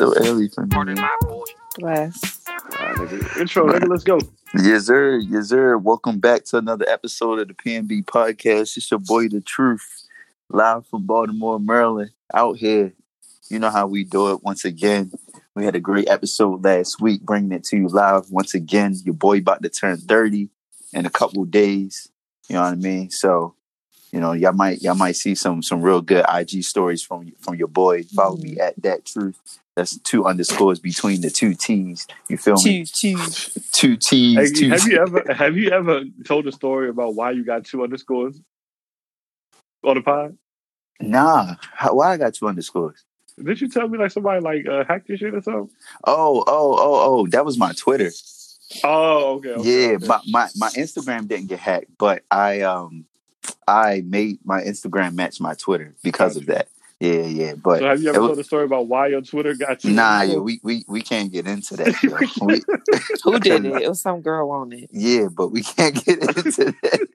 still 0.00 0.14
early 0.26 0.48
for 0.48 0.64
me. 0.64 0.94
Bless. 1.78 2.40
Alright, 2.48 2.96
nigga. 2.96 3.38
Intro, 3.38 3.66
nigga, 3.66 3.86
let's 3.86 4.02
go. 4.02 4.18
Yes, 4.56 4.86
sir. 4.86 5.18
Yes, 5.18 5.48
sir. 5.48 5.76
Welcome 5.76 6.20
back 6.20 6.44
to 6.46 6.56
another 6.56 6.88
episode 6.88 7.38
of 7.38 7.48
the 7.48 7.54
PNB 7.54 8.06
podcast. 8.06 8.78
It's 8.78 8.90
your 8.90 8.98
boy, 8.98 9.28
The 9.28 9.42
Truth, 9.42 10.06
live 10.48 10.86
from 10.86 11.04
Baltimore, 11.04 11.60
Maryland. 11.60 12.12
Out 12.32 12.56
here, 12.56 12.94
you 13.50 13.58
know 13.58 13.68
how 13.68 13.86
we 13.88 14.04
do 14.04 14.32
it. 14.32 14.42
Once 14.42 14.64
again, 14.64 15.12
we 15.54 15.66
had 15.66 15.76
a 15.76 15.80
great 15.80 16.08
episode 16.08 16.64
last 16.64 16.98
week, 17.02 17.20
bringing 17.20 17.52
it 17.52 17.64
to 17.64 17.76
you 17.76 17.88
live. 17.88 18.30
Once 18.30 18.54
again, 18.54 18.94
your 19.04 19.14
boy 19.14 19.36
about 19.36 19.62
to 19.62 19.68
turn 19.68 19.98
thirty 19.98 20.48
in 20.94 21.04
a 21.04 21.10
couple 21.10 21.44
days. 21.44 22.08
You 22.48 22.54
know 22.54 22.62
what 22.62 22.72
I 22.72 22.76
mean? 22.76 23.10
So, 23.10 23.54
you 24.12 24.20
know, 24.20 24.32
y'all 24.32 24.52
might 24.52 24.82
y'all 24.82 24.94
might 24.94 25.16
see 25.16 25.34
some 25.34 25.62
some 25.62 25.82
real 25.82 26.00
good 26.00 26.24
IG 26.32 26.64
stories 26.64 27.02
from 27.02 27.32
from 27.40 27.54
your 27.54 27.68
boy. 27.68 28.02
Follow 28.04 28.36
me 28.36 28.58
at 28.58 28.80
that 28.82 29.04
truth. 29.04 29.38
That's 29.76 29.98
two 29.98 30.26
underscores 30.26 30.80
between 30.80 31.20
the 31.20 31.30
two 31.30 31.54
T's. 31.54 32.06
You 32.28 32.36
feel 32.36 32.56
me? 32.62 32.84
Two, 32.84 33.16
two. 33.16 33.30
Two 33.72 33.96
T's. 33.96 34.36
Hey, 34.36 34.52
two 34.52 34.68
have 34.70 34.80
T's. 34.80 34.86
you 34.88 35.00
ever 35.00 35.24
have 35.32 35.56
you 35.56 35.70
ever 35.70 36.02
told 36.24 36.46
a 36.48 36.52
story 36.52 36.88
about 36.88 37.14
why 37.14 37.30
you 37.30 37.44
got 37.44 37.64
two 37.64 37.82
underscores 37.84 38.40
on 39.84 39.94
the 39.94 40.02
pod? 40.02 40.36
Nah. 41.00 41.56
How, 41.72 41.94
why 41.94 42.12
I 42.12 42.16
got 42.16 42.34
two 42.34 42.48
underscores? 42.48 43.04
Did 43.42 43.60
you 43.60 43.68
tell 43.68 43.88
me 43.88 43.96
like 43.96 44.10
somebody 44.10 44.40
like 44.40 44.66
uh, 44.66 44.84
hacked 44.84 45.08
your 45.08 45.16
shit 45.16 45.34
or 45.34 45.40
something? 45.40 45.70
Oh, 46.04 46.44
oh, 46.46 46.76
oh, 46.78 46.78
oh. 46.78 47.26
That 47.28 47.44
was 47.44 47.56
my 47.56 47.72
Twitter. 47.72 48.10
Oh, 48.84 49.36
okay. 49.36 49.50
okay 49.50 49.88
yeah, 49.88 49.96
okay. 49.96 50.06
my, 50.06 50.20
my 50.28 50.48
my 50.56 50.68
Instagram 50.70 51.26
didn't 51.26 51.46
get 51.46 51.58
hacked, 51.58 51.90
but 51.98 52.22
I 52.30 52.60
um 52.60 53.06
I 53.66 54.02
made 54.06 54.38
my 54.44 54.60
Instagram 54.62 55.14
match 55.14 55.40
my 55.40 55.54
Twitter 55.54 55.94
because 56.02 56.36
of 56.36 56.46
that. 56.46 56.68
Yeah, 56.98 57.22
yeah. 57.22 57.54
But 57.54 57.78
so 57.78 57.86
have 57.86 58.02
you 58.02 58.08
it 58.08 58.14
ever 58.14 58.20
was- 58.20 58.28
told 58.30 58.38
a 58.40 58.44
story 58.44 58.64
about 58.64 58.86
why 58.88 59.06
your 59.06 59.22
Twitter 59.22 59.54
got 59.54 59.82
you? 59.84 59.92
nah, 59.92 60.20
yeah, 60.22 60.36
we, 60.36 60.60
we 60.62 60.84
we 60.86 61.00
can't 61.00 61.32
get 61.32 61.46
into 61.46 61.76
that. 61.76 61.94
We- 62.42 62.60
Who 63.24 63.38
did 63.40 63.64
it? 63.64 63.82
It 63.82 63.88
was 63.88 64.02
some 64.02 64.20
girl 64.20 64.50
on 64.50 64.72
it. 64.72 64.90
yeah, 64.92 65.28
but 65.34 65.48
we 65.48 65.62
can't 65.62 65.94
get 66.04 66.18
into 66.36 66.74
that. 66.82 67.08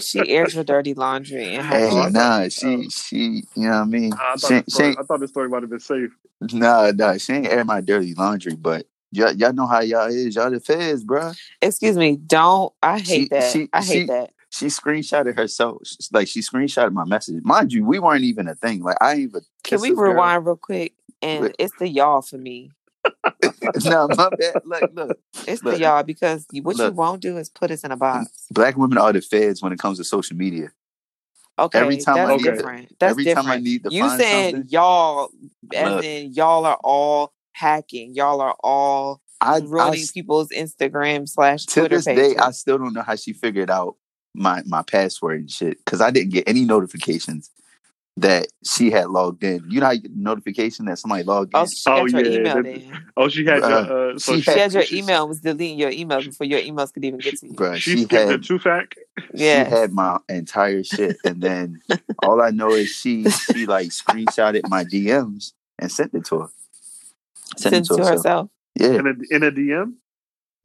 She 0.00 0.28
aired 0.28 0.52
her 0.54 0.64
dirty 0.64 0.94
laundry 0.94 1.54
and 1.54 1.64
her 1.66 1.78
Hey, 1.78 1.96
I 1.96 2.08
nah, 2.08 2.40
oh. 2.44 2.48
she 2.48 2.66
oh. 2.66 2.88
she, 2.90 3.16
you 3.54 3.68
know 3.68 3.68
what 3.70 3.74
I 3.76 3.84
mean? 3.84 4.12
I 4.14 4.34
She, 4.36 4.40
thought, 4.40 4.48
the 4.48 4.54
ain't- 4.56 4.64
she 4.66 4.70
story, 4.74 4.96
I 4.98 5.02
thought 5.04 5.20
the 5.20 5.28
story 5.28 5.48
might 5.48 5.62
have 5.62 5.70
been 5.70 5.80
safe. 5.80 6.10
nah, 6.52 6.90
nah, 6.92 7.16
she 7.18 7.34
ain't 7.34 7.46
air 7.46 7.64
my 7.64 7.80
dirty 7.80 8.14
laundry, 8.14 8.56
but 8.56 8.86
y'all, 9.12 9.32
y'all 9.32 9.52
know 9.52 9.66
how 9.66 9.80
y'all 9.80 10.08
is. 10.08 10.34
Y'all 10.34 10.50
the 10.50 10.58
feds, 10.60 11.04
bruh. 11.04 11.36
Excuse 11.60 11.96
me, 11.96 12.16
don't 12.16 12.72
I 12.82 12.98
hate 12.98 13.06
She- 13.06 13.28
that. 13.28 13.52
she- 13.52 13.68
I 13.72 13.82
hate 13.82 13.86
she- 14.00 14.06
that. 14.06 14.30
She 14.54 14.66
screenshotted 14.66 15.34
herself, 15.36 15.80
like 16.12 16.28
she 16.28 16.40
screenshotted 16.40 16.92
my 16.92 17.04
message. 17.06 17.42
Mind 17.42 17.72
you, 17.72 17.86
we 17.86 17.98
weren't 17.98 18.24
even 18.24 18.46
a 18.48 18.54
thing. 18.54 18.82
Like 18.82 18.98
I 19.00 19.16
even. 19.16 19.40
Can 19.64 19.80
we 19.80 19.88
this 19.90 19.98
girl. 19.98 20.12
rewind 20.12 20.44
real 20.44 20.56
quick? 20.56 20.92
And 21.22 21.54
it's 21.58 21.72
the 21.78 21.88
y'all 21.88 22.20
for 22.20 22.36
me. 22.36 22.70
no, 23.84 24.08
my 24.08 24.28
bad. 24.38 24.62
Look, 24.64 24.90
look. 24.92 25.18
It's 25.48 25.62
Look. 25.62 25.74
the 25.74 25.80
y'all 25.80 26.02
because 26.02 26.46
what 26.62 26.76
you 26.76 26.90
won't 26.90 27.22
do 27.22 27.38
is 27.38 27.48
put 27.48 27.70
us 27.70 27.82
in 27.82 27.92
a 27.92 27.96
box. 27.96 28.46
Black 28.50 28.76
women 28.76 28.98
are 28.98 29.12
the 29.12 29.22
feds 29.22 29.62
when 29.62 29.72
it 29.72 29.78
comes 29.78 29.98
to 29.98 30.04
social 30.04 30.36
media. 30.36 30.70
Okay, 31.58 31.78
Every 31.78 31.96
time 31.98 32.16
I 32.18 32.26
that's 32.26 32.42
need 32.42 32.50
to- 32.50 32.56
different. 32.56 32.96
That's 33.00 33.10
Every 33.12 33.24
different. 33.24 33.46
time 33.48 33.58
I 33.58 33.60
need 33.62 33.84
to 33.84 33.92
you 33.92 34.06
find 34.06 34.20
saying 34.20 34.54
something, 34.54 34.70
y'all, 34.70 35.30
as 35.74 35.90
Look. 35.92 36.04
in 36.04 36.32
y'all 36.34 36.64
are 36.66 36.78
all 36.84 37.32
hacking. 37.52 38.14
Y'all 38.14 38.40
are 38.40 38.56
all 38.62 39.20
I, 39.40 39.56
I 39.56 39.58
ruining 39.60 40.04
people's 40.12 40.48
Instagram 40.50 41.28
slash 41.28 41.66
Twitter. 41.66 41.88
to 41.88 41.94
this 41.96 42.04
pages. 42.04 42.34
day 42.34 42.36
I 42.38 42.50
still 42.52 42.78
don't 42.78 42.92
know 42.92 43.02
how 43.02 43.16
she 43.16 43.32
figured 43.32 43.70
out 43.70 43.96
my 44.34 44.62
my 44.66 44.82
password 44.82 45.40
and 45.40 45.50
shit 45.50 45.78
because 45.84 46.00
I 46.00 46.10
didn't 46.10 46.30
get 46.32 46.48
any 46.48 46.64
notifications 46.64 47.50
that 48.18 48.46
she 48.62 48.90
had 48.90 49.08
logged 49.08 49.42
in. 49.42 49.64
You 49.70 49.80
know 49.80 49.86
how 49.86 49.92
you 49.92 50.00
get 50.02 50.10
a 50.10 50.20
notification 50.20 50.84
that 50.84 50.98
somebody 50.98 51.22
logged 51.22 51.54
in. 51.54 51.60
oh, 51.60 51.66
she 51.66 51.82
Oh, 51.86 52.06
got 52.06 52.10
your 52.10 52.24
yeah, 52.26 52.38
email 52.40 52.62
then. 52.62 53.04
Oh, 53.16 53.28
she 53.28 53.44
had 53.46 53.62
Uh, 53.62 53.68
your 53.68 54.10
uh, 54.14 54.18
so 54.18 54.36
she 54.36 54.42
She 54.42 54.50
had 54.58 54.72
your 54.74 54.82
she- 54.82 54.98
email 54.98 55.22
and 55.22 55.28
was 55.30 55.40
deleting 55.40 55.78
your 55.78 55.90
emails 55.90 56.26
before 56.26 56.46
your 56.46 56.60
emails 56.60 56.92
could 56.92 57.04
even 57.06 57.20
get 57.20 57.38
to 57.38 57.46
you. 57.46 57.54
Bruh, 57.54 57.76
She, 57.76 57.92
she, 57.92 57.96
skipped 58.04 58.10
the 58.26 58.32
had 58.32 58.42
two 58.42 58.58
fact. 58.58 58.98
Yeah. 59.32 59.64
she 59.64 59.70
had 59.70 59.92
my 59.92 60.18
entire 60.28 60.82
shit, 60.84 61.16
and 61.24 61.40
then 61.40 61.80
all 62.22 62.42
I 62.42 62.50
know 62.50 62.72
is 62.72 62.90
she 62.90 63.30
she 63.30 63.64
like 63.66 63.88
screenshotted 63.88 64.68
my 64.68 64.84
DMs 64.84 65.52
and 65.78 65.90
sent 65.90 66.12
it 66.14 66.26
to 66.26 66.40
her. 66.40 66.48
Sent 67.56 67.74
it 67.76 67.84
to 67.96 68.04
herself. 68.04 68.50
Yeah, 68.74 68.88
in 68.88 69.06
a 69.06 69.34
in 69.34 69.42
a 69.42 69.50
DM. 69.50 69.94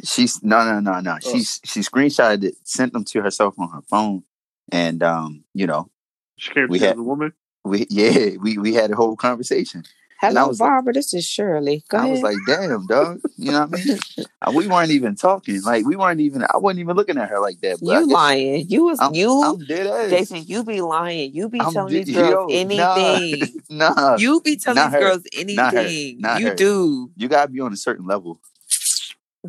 She's 0.04 0.44
no 0.44 0.64
no 0.66 0.80
no 0.80 1.00
no. 1.00 1.18
Oh. 1.24 1.32
She 1.32 1.44
she 1.44 1.80
screenshotted 1.82 2.44
it, 2.44 2.56
sent 2.64 2.94
them 2.94 3.04
to 3.06 3.22
herself 3.22 3.56
on 3.60 3.70
her 3.72 3.82
phone, 3.90 4.24
and 4.72 5.02
um, 5.04 5.44
you 5.54 5.68
know, 5.68 5.90
She 6.38 6.52
came 6.54 6.68
We 6.70 6.80
to 6.80 6.86
had- 6.86 6.94
as 6.96 7.00
a 7.00 7.04
woman. 7.04 7.34
we 7.66 7.86
yeah 7.90 8.38
we 8.42 8.58
we 8.58 8.74
had 8.74 8.92
a 8.92 8.96
whole 8.96 9.16
conversation. 9.16 9.84
Hello, 10.20 10.48
was 10.48 10.60
like- 10.60 10.68
Barbara. 10.70 10.94
This 10.94 11.14
is 11.14 11.26
Shirley. 11.28 11.84
Go 11.90 11.98
I 11.98 12.02
ahead. 12.02 12.12
was 12.14 12.22
like, 12.24 12.38
damn, 12.48 12.88
dog. 12.88 13.20
You 13.38 13.52
know 13.52 13.68
what 13.68 13.80
I 13.80 13.86
mean? 13.86 14.00
Uh, 14.40 14.52
we 14.52 14.68
weren't 14.68 14.92
even 14.92 15.16
talking. 15.16 15.62
Like 15.64 15.84
we 15.86 15.96
weren't 15.96 16.20
even. 16.22 16.44
I 16.44 16.58
wasn't 16.58 16.80
even 16.82 16.96
looking 16.96 17.18
at 17.18 17.28
her 17.30 17.40
like 17.40 17.60
that. 17.62 17.80
But 17.82 17.88
you 17.88 18.00
guess 18.06 18.14
lying. 18.14 18.70
You 18.70 18.84
was 18.86 19.00
I'm, 19.00 19.14
you, 19.16 19.44
I'm 19.44 19.58
dead 19.66 19.88
ass. 19.88 20.10
Jason. 20.12 20.44
You 20.46 20.64
be 20.64 20.80
lying. 20.82 21.34
You 21.34 21.50
be 21.50 21.60
I'm 21.60 21.74
telling 21.74 21.92
di- 21.94 22.04
these 22.04 22.16
girls 22.16 22.52
yo, 22.52 22.60
anything. 22.60 23.62
Nah, 23.70 24.16
you, 24.18 24.34
you 24.36 24.42
be 24.42 24.56
telling 24.58 24.84
these 24.84 24.94
her. 24.94 25.00
girls 25.00 25.24
Not 25.56 25.74
her. 25.74 25.80
anything. 25.80 26.22
Not 26.22 26.40
you 26.42 26.48
her. 26.50 26.56
do. 26.56 27.12
You 27.18 27.28
gotta 27.28 27.52
be 27.52 27.60
on 27.62 27.74
a 27.74 27.78
certain 27.78 28.06
level. 28.06 28.40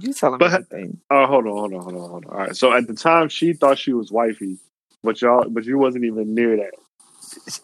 You 0.03 0.12
tell 0.12 0.31
them 0.32 0.38
But- 0.38 0.54
anything. 0.54 1.00
Oh, 1.10 1.26
hold 1.26 1.47
on, 1.47 1.53
hold 1.53 1.75
on, 1.75 1.82
hold 1.82 1.94
on, 1.94 2.10
hold 2.10 2.25
on. 2.26 2.32
All 2.32 2.38
right. 2.38 2.56
So 2.56 2.72
at 2.72 2.86
the 2.86 2.94
time, 2.94 3.28
she 3.28 3.53
thought 3.53 3.78
she 3.78 3.92
was 3.92 4.10
wifey, 4.12 4.59
but 5.03 5.20
y'all, 5.20 5.48
but 5.48 5.64
you 5.64 5.78
wasn't 5.78 6.04
even 6.04 6.34
near 6.34 6.56
that. 6.56 6.72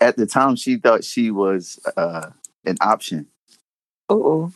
At 0.01 0.17
the 0.17 0.27
time, 0.27 0.57
she 0.57 0.77
thought 0.77 1.05
she 1.05 1.31
was 1.31 1.79
uh, 1.97 2.31
an 2.67 2.77
option, 2.81 3.27
Oh, 4.09 4.53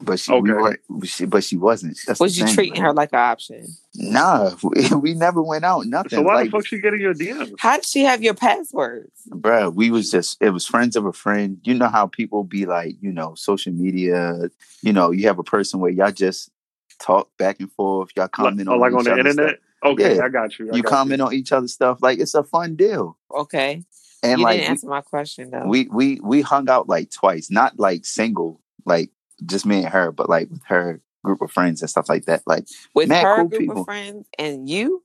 but 0.00 0.18
she, 0.18 0.32
Okay. 0.32 0.52
weren't, 0.52 0.80
she 1.04 1.24
but 1.26 1.42
she 1.44 1.56
wasn't. 1.56 1.98
That's 2.06 2.20
was 2.20 2.38
you 2.38 2.44
thing, 2.46 2.54
treating 2.54 2.74
man. 2.74 2.82
her 2.84 2.92
like 2.92 3.10
an 3.12 3.18
option? 3.18 3.66
Nah, 3.94 4.52
we, 4.62 4.88
we 4.94 5.14
never 5.14 5.42
went 5.42 5.64
out. 5.64 5.86
Nothing. 5.86 6.10
So 6.18 6.22
why 6.22 6.34
like, 6.36 6.44
the 6.46 6.50
fuck 6.52 6.66
she 6.66 6.78
getting 6.78 7.00
your 7.00 7.14
DMs? 7.14 7.54
How 7.58 7.76
did 7.76 7.86
she 7.86 8.02
have 8.04 8.22
your 8.22 8.34
passwords? 8.34 9.10
bruh, 9.30 9.74
we 9.74 9.90
was 9.90 10.10
just 10.10 10.36
it 10.40 10.50
was 10.50 10.66
friends 10.66 10.96
of 10.96 11.04
a 11.06 11.12
friend. 11.12 11.58
You 11.64 11.74
know 11.74 11.88
how 11.88 12.06
people 12.06 12.44
be 12.44 12.64
like, 12.66 12.96
you 13.00 13.12
know, 13.12 13.34
social 13.34 13.72
media. 13.72 14.48
You 14.82 14.92
know, 14.92 15.10
you 15.10 15.26
have 15.28 15.38
a 15.38 15.44
person 15.44 15.80
where 15.80 15.90
y'all 15.90 16.12
just 16.12 16.50
talk 16.98 17.30
back 17.38 17.60
and 17.60 17.72
forth. 17.72 18.10
Y'all 18.16 18.28
comment 18.28 18.68
oh, 18.68 18.74
on 18.74 18.80
like 18.80 18.92
each 18.92 18.98
on 18.98 19.04
the 19.04 19.12
other's 19.12 19.26
internet? 19.36 19.60
Okay, 19.84 20.16
Yeah. 20.16 20.24
I 20.24 20.28
got 20.28 20.58
you. 20.58 20.70
I 20.72 20.76
You 20.76 20.82
got 20.82 20.90
comment 20.90 21.20
on 21.20 21.34
each 21.34 21.52
other's 21.52 21.72
stuff. 21.72 22.02
Like 22.02 22.18
it's 22.18 22.34
a 22.34 22.42
fun 22.42 22.76
deal. 22.76 23.18
Okay, 23.34 23.84
And 24.22 24.38
you 24.38 24.44
like 24.44 24.58
didn't 24.58 24.70
answer 24.70 24.88
my 24.88 25.00
question 25.00 25.50
though. 25.50 25.66
we, 25.66 25.84
we 25.84 26.14
we 26.14 26.20
we 26.20 26.40
hung 26.42 26.68
out 26.68 26.88
like 26.88 27.10
twice, 27.10 27.50
not 27.50 27.78
like 27.78 28.04
single, 28.04 28.60
like 28.84 29.10
just 29.44 29.66
me 29.66 29.84
and 29.84 29.88
her, 29.88 30.12
but 30.12 30.28
like 30.28 30.50
with 30.50 30.64
her 30.64 31.00
group 31.24 31.42
of 31.42 31.50
friends 31.50 31.82
and 31.82 31.90
stuff 31.90 32.08
like 32.08 32.24
that. 32.26 32.42
Like 32.46 32.66
with 32.94 33.08
mad 33.08 33.24
her 33.24 33.36
cool 33.36 33.48
group 33.48 33.60
people. 33.60 33.80
of 33.80 33.84
friends 33.84 34.26
and 34.38 34.68
you. 34.68 35.02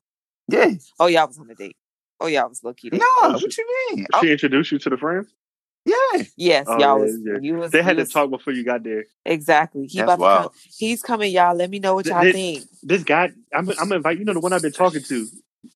yeah, 0.48 0.72
Oh, 1.00 1.08
y'all 1.08 1.28
was 1.28 1.40
on 1.40 1.50
a 1.50 1.56
date. 1.56 1.76
Oh, 2.20 2.28
y'all 2.28 2.48
was 2.48 2.64
lucky. 2.64 2.90
no, 2.92 3.06
what 3.22 3.58
you 3.58 3.68
mean? 3.90 4.06
She 4.22 4.30
oh 4.30 4.32
introduced 4.32 4.72
you 4.72 4.80
to 4.80 4.90
the 4.90 4.98
friends. 4.98 5.34
Yeah, 5.86 6.24
Yes, 6.38 6.66
Oh, 6.70 6.74
y'all 6.74 6.80
yeah, 6.80 6.94
was. 7.04 7.20
yeah. 7.24 7.38
You 7.42 7.56
was. 7.56 7.72
They 7.72 7.82
had 7.82 7.98
you 7.98 8.06
to 8.06 8.12
talk 8.12 8.30
before 8.30 8.54
you 8.54 8.64
got 8.64 8.84
there. 8.84 9.06
Exactly. 9.26 9.88
He 9.88 9.98
That's 10.00 10.06
about 10.06 10.16
to 10.18 10.22
wild. 10.22 10.44
come. 10.52 10.60
He's 10.78 11.02
coming, 11.02 11.32
y'all. 11.32 11.56
Let 11.56 11.70
me 11.70 11.80
know 11.80 11.96
what 11.96 12.06
y'all 12.06 12.24
this- 12.24 12.34
think. 12.36 12.64
This 12.84 13.04
guy, 13.04 13.32
I'm, 13.54 13.70
I'm 13.70 13.76
gonna 13.76 13.96
invite 13.96 14.18
you 14.20 14.26
know 14.26 14.34
the 14.34 14.40
one 14.40 14.54
I've 14.54 14.62
been 14.62 14.72
talking 14.72 15.02
to. 15.04 15.28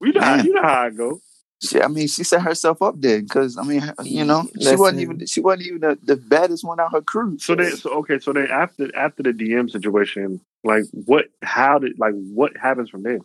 You 0.02 0.14
know, 0.14 0.22
how, 0.22 0.36
you 0.44 0.54
know 0.54 0.62
how 0.64 0.82
I 0.84 0.90
go. 0.90 1.20
She, 1.64 1.82
I 1.82 1.88
mean, 1.88 2.08
she 2.08 2.24
set 2.24 2.42
herself 2.42 2.82
up 2.82 2.96
there 3.00 3.22
because 3.22 3.58
I 3.58 3.64
mean, 3.64 3.82
you 4.04 4.26
know, 4.26 4.48
she 4.60 4.76
wasn't 4.76 5.02
even 5.02 5.26
she 5.26 5.40
wasn't 5.40 5.68
even 5.68 5.82
the, 5.82 5.98
the 6.04 6.16
baddest 6.18 6.64
one 6.64 6.80
out 6.80 6.92
her 6.92 7.02
crew. 7.02 7.38
So 7.40 7.56
then, 7.56 7.76
so 7.78 7.92
okay, 8.00 8.20
so 8.20 8.34
then 8.34 8.48
after 8.52 8.96
after 8.96 9.24
the 9.24 9.32
DM 9.32 9.70
situation, 9.72 10.42
like 10.64 10.84
what, 10.92 11.26
how 11.42 11.80
did, 11.80 11.98
like 12.00 12.14
what 12.16 12.58
happens 12.58 12.90
from 12.90 13.04
there? 13.04 13.20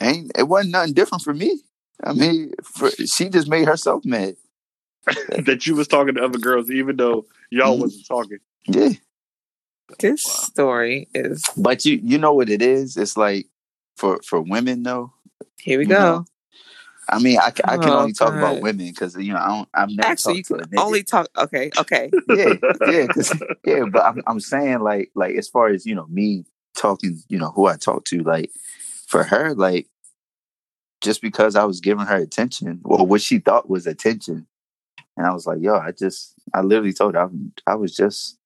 ain't 0.00 0.30
it 0.36 0.44
wasn't 0.48 0.72
nothing 0.72 0.92
different 0.94 1.22
for 1.22 1.34
me. 1.34 1.60
I 2.04 2.12
mean, 2.12 2.52
for, 2.62 2.90
she 2.90 3.28
just 3.28 3.48
made 3.48 3.66
herself 3.66 4.04
mad. 4.04 4.36
that 5.44 5.66
you 5.66 5.74
was 5.74 5.88
talking 5.88 6.14
to 6.14 6.24
other 6.24 6.38
girls, 6.38 6.70
even 6.70 6.96
though 6.96 7.26
y'all 7.50 7.76
Mhm. 7.76 7.80
wasn't 7.80 8.06
talking. 8.06 8.38
Yeah, 8.66 8.90
This 9.98 10.22
story 10.22 11.08
is. 11.14 11.44
but 11.56 11.84
you 11.84 12.00
you 12.02 12.18
know 12.18 12.32
what 12.34 12.50
it 12.50 12.60
is? 12.62 12.96
It's 12.96 13.16
like 13.16 13.46
for 13.96 14.20
for 14.22 14.40
women 14.40 14.82
though. 14.82 15.12
Here 15.60 15.78
we 15.78 15.86
go. 15.86 15.94
know, 15.94 16.24
I 17.08 17.18
mean, 17.20 17.38
I, 17.38 17.52
I 17.64 17.78
can 17.78 17.90
Oh, 17.92 18.00
only 18.00 18.12
talk 18.12 18.34
about 18.34 18.60
women 18.60 18.88
because 18.88 19.16
you 19.16 19.32
know 19.32 19.38
I 19.38 19.48
don't. 19.48 19.68
I've 19.72 19.90
never 19.90 20.08
Actually, 20.10 20.36
you 20.36 20.44
talked 20.44 20.60
can 20.70 20.78
only 20.78 21.02
talk. 21.04 21.28
Okay, 21.38 21.70
okay. 21.78 22.10
yeah, 22.28 22.54
yeah, 22.86 23.06
'cause- 23.08 23.32
yeah. 23.64 23.84
But 23.86 24.04
I'm, 24.04 24.22
I'm 24.26 24.40
saying 24.40 24.80
like, 24.80 25.10
like 25.14 25.36
as 25.36 25.48
far 25.48 25.68
as 25.68 25.86
you 25.86 25.94
know, 25.94 26.06
me 26.08 26.44
talking, 26.76 27.22
you 27.28 27.38
know, 27.38 27.50
who 27.50 27.66
I 27.66 27.76
talk 27.76 28.04
to, 28.06 28.22
like 28.22 28.50
for 29.06 29.22
her, 29.24 29.54
like 29.54 29.88
just 31.00 31.22
because 31.22 31.54
I 31.54 31.64
was 31.64 31.80
giving 31.80 32.06
her 32.06 32.16
attention 32.16 32.80
or 32.84 33.06
what 33.06 33.22
she 33.22 33.38
thought 33.38 33.70
was 33.70 33.86
attention, 33.86 34.47
and 35.18 35.26
I 35.26 35.34
was 35.34 35.46
like, 35.46 35.58
yo, 35.60 35.74
I 35.76 35.92
just, 35.92 36.34
I 36.54 36.62
literally 36.62 36.94
told 36.94 37.16
her 37.16 37.28
I, 37.66 37.72
I 37.72 37.74
was 37.74 37.94
just, 37.94 38.38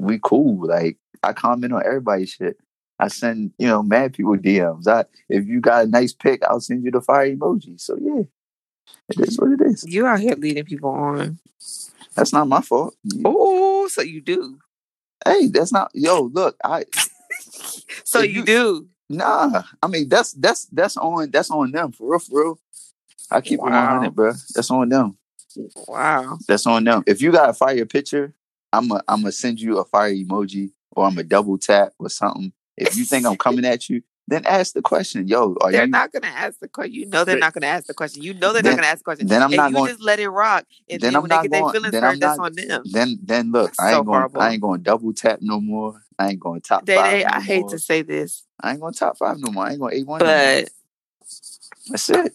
we 0.00 0.18
cool. 0.22 0.66
Like 0.66 0.98
I 1.22 1.32
comment 1.34 1.72
on 1.74 1.84
everybody's 1.84 2.30
shit. 2.30 2.56
I 2.98 3.08
send, 3.08 3.52
you 3.58 3.66
know, 3.66 3.82
mad 3.82 4.14
people 4.14 4.36
DMs. 4.36 4.86
I 4.88 5.04
if 5.28 5.46
you 5.46 5.60
got 5.60 5.84
a 5.84 5.88
nice 5.88 6.12
pic, 6.14 6.42
I'll 6.48 6.60
send 6.60 6.84
you 6.84 6.90
the 6.90 7.00
fire 7.02 7.34
emoji. 7.34 7.80
So 7.80 7.98
yeah, 8.00 8.22
it 9.10 9.28
is 9.28 9.38
what 9.38 9.52
it 9.52 9.60
is. 9.62 9.84
You 9.86 10.06
out 10.06 10.20
here 10.20 10.36
leading 10.36 10.64
people 10.64 10.90
on. 10.90 11.38
That's 12.16 12.32
not 12.32 12.48
my 12.48 12.60
fault. 12.62 12.94
Oh, 13.24 13.88
so 13.88 14.02
you 14.02 14.20
do. 14.20 14.58
Hey, 15.24 15.48
that's 15.48 15.72
not 15.72 15.90
yo. 15.94 16.22
Look, 16.32 16.56
I 16.64 16.84
So 18.04 18.20
you 18.20 18.40
you- 18.40 18.44
do. 18.44 18.88
nah. 19.08 19.62
I 19.82 19.86
mean, 19.88 20.08
that's 20.08 20.32
that's 20.32 20.66
that's 20.66 20.96
on 20.96 21.30
that's 21.30 21.50
on 21.50 21.72
them 21.72 21.92
for 21.92 22.10
real, 22.10 22.18
for 22.18 22.40
real. 22.44 22.58
I 23.30 23.40
keep 23.40 23.58
it 23.60 23.62
one 23.62 23.72
Wow. 23.72 23.98
hundred, 23.98 24.14
bro. 24.14 24.32
That's 24.54 24.70
on 24.70 24.88
them. 24.88 25.16
Wow. 25.88 26.38
That's 26.46 26.66
on 26.66 26.84
them. 26.84 27.02
If 27.06 27.20
you 27.22 27.32
got 27.32 27.50
a 27.50 27.54
fire 27.54 27.84
picture, 27.86 28.32
I'm 28.72 28.90
a 28.92 29.02
I'm 29.08 29.20
gonna 29.22 29.32
send 29.32 29.60
you 29.60 29.78
a 29.78 29.84
fire 29.84 30.12
emoji 30.12 30.70
or 30.92 31.06
I'm 31.06 31.18
a 31.18 31.22
double 31.24 31.58
tap 31.58 31.92
or 31.98 32.08
something. 32.08 32.52
If 32.76 32.96
you 32.96 33.04
think 33.04 33.26
I'm 33.26 33.36
coming 33.46 33.64
at 33.64 33.88
you, 33.88 34.02
then 34.28 34.46
ask 34.46 34.74
the 34.74 34.82
question. 34.82 35.26
Yo, 35.26 35.56
are 35.60 35.72
They're 35.72 35.86
you? 35.86 35.90
not 35.90 36.12
gonna 36.12 36.28
ask 36.28 36.60
the 36.60 36.68
question. 36.68 36.94
You 36.94 37.06
know 37.06 37.24
they're 37.24 37.36
not 37.38 37.52
gonna 37.52 37.66
ask 37.66 37.86
the 37.86 37.94
question. 37.94 38.22
You 38.22 38.32
know 38.34 38.52
they're 38.52 38.62
Then- 38.62 38.72
not 38.72 38.82
gonna 38.82 38.86
ask 38.92 38.98
the 38.98 39.04
question. 39.04 39.26
then 39.26 39.42
I'm 39.42 39.50
not 39.50 39.70
you 39.70 39.76
going- 39.76 39.90
just 39.90 40.02
let 40.02 40.20
it 40.20 40.28
rock. 40.28 40.66
And 40.88 41.00
then 41.00 41.08
then, 41.12 41.16
I'm 41.16 41.22
when 41.22 41.28
they 41.30 41.34
not 41.34 41.42
get 41.42 41.50
their 41.50 41.60
going- 41.62 41.72
feelings 41.72 41.92
then 41.92 42.02
hurt, 42.04 42.20
that's 42.20 42.38
on 42.38 42.52
them. 42.54 42.82
Then 42.84 43.18
then 43.24 43.50
look, 43.50 43.70
That's 43.70 43.80
I 43.80 43.90
so 43.90 43.96
ain't 43.98 44.06
going 44.06 44.18
horrible. 44.18 44.40
I 44.40 44.50
ain't 44.52 44.62
going 44.62 44.82
double 44.82 45.12
tap 45.12 45.38
no 45.42 45.60
more. 45.60 46.00
I 46.16 46.28
ain't 46.30 46.40
going 46.40 46.60
top 46.60 46.86
They, 46.86 46.94
five. 46.94 47.10
they, 47.12 47.22
no 47.24 47.28
I 47.32 47.40
hate 47.40 47.60
more. 47.62 47.70
to 47.70 47.78
say 47.80 48.02
this, 48.02 48.44
I 48.60 48.70
ain't 48.72 48.80
going 48.80 48.92
to 48.92 48.98
top 48.98 49.16
five 49.18 49.38
no 49.40 49.50
more. 49.50 49.64
I 49.66 49.70
ain't 49.72 49.80
going 49.80 49.94
eight 49.96 50.06
one. 50.06 50.20
no 50.20 50.26
but 50.26 50.68
that's 51.88 52.08
it. 52.10 52.34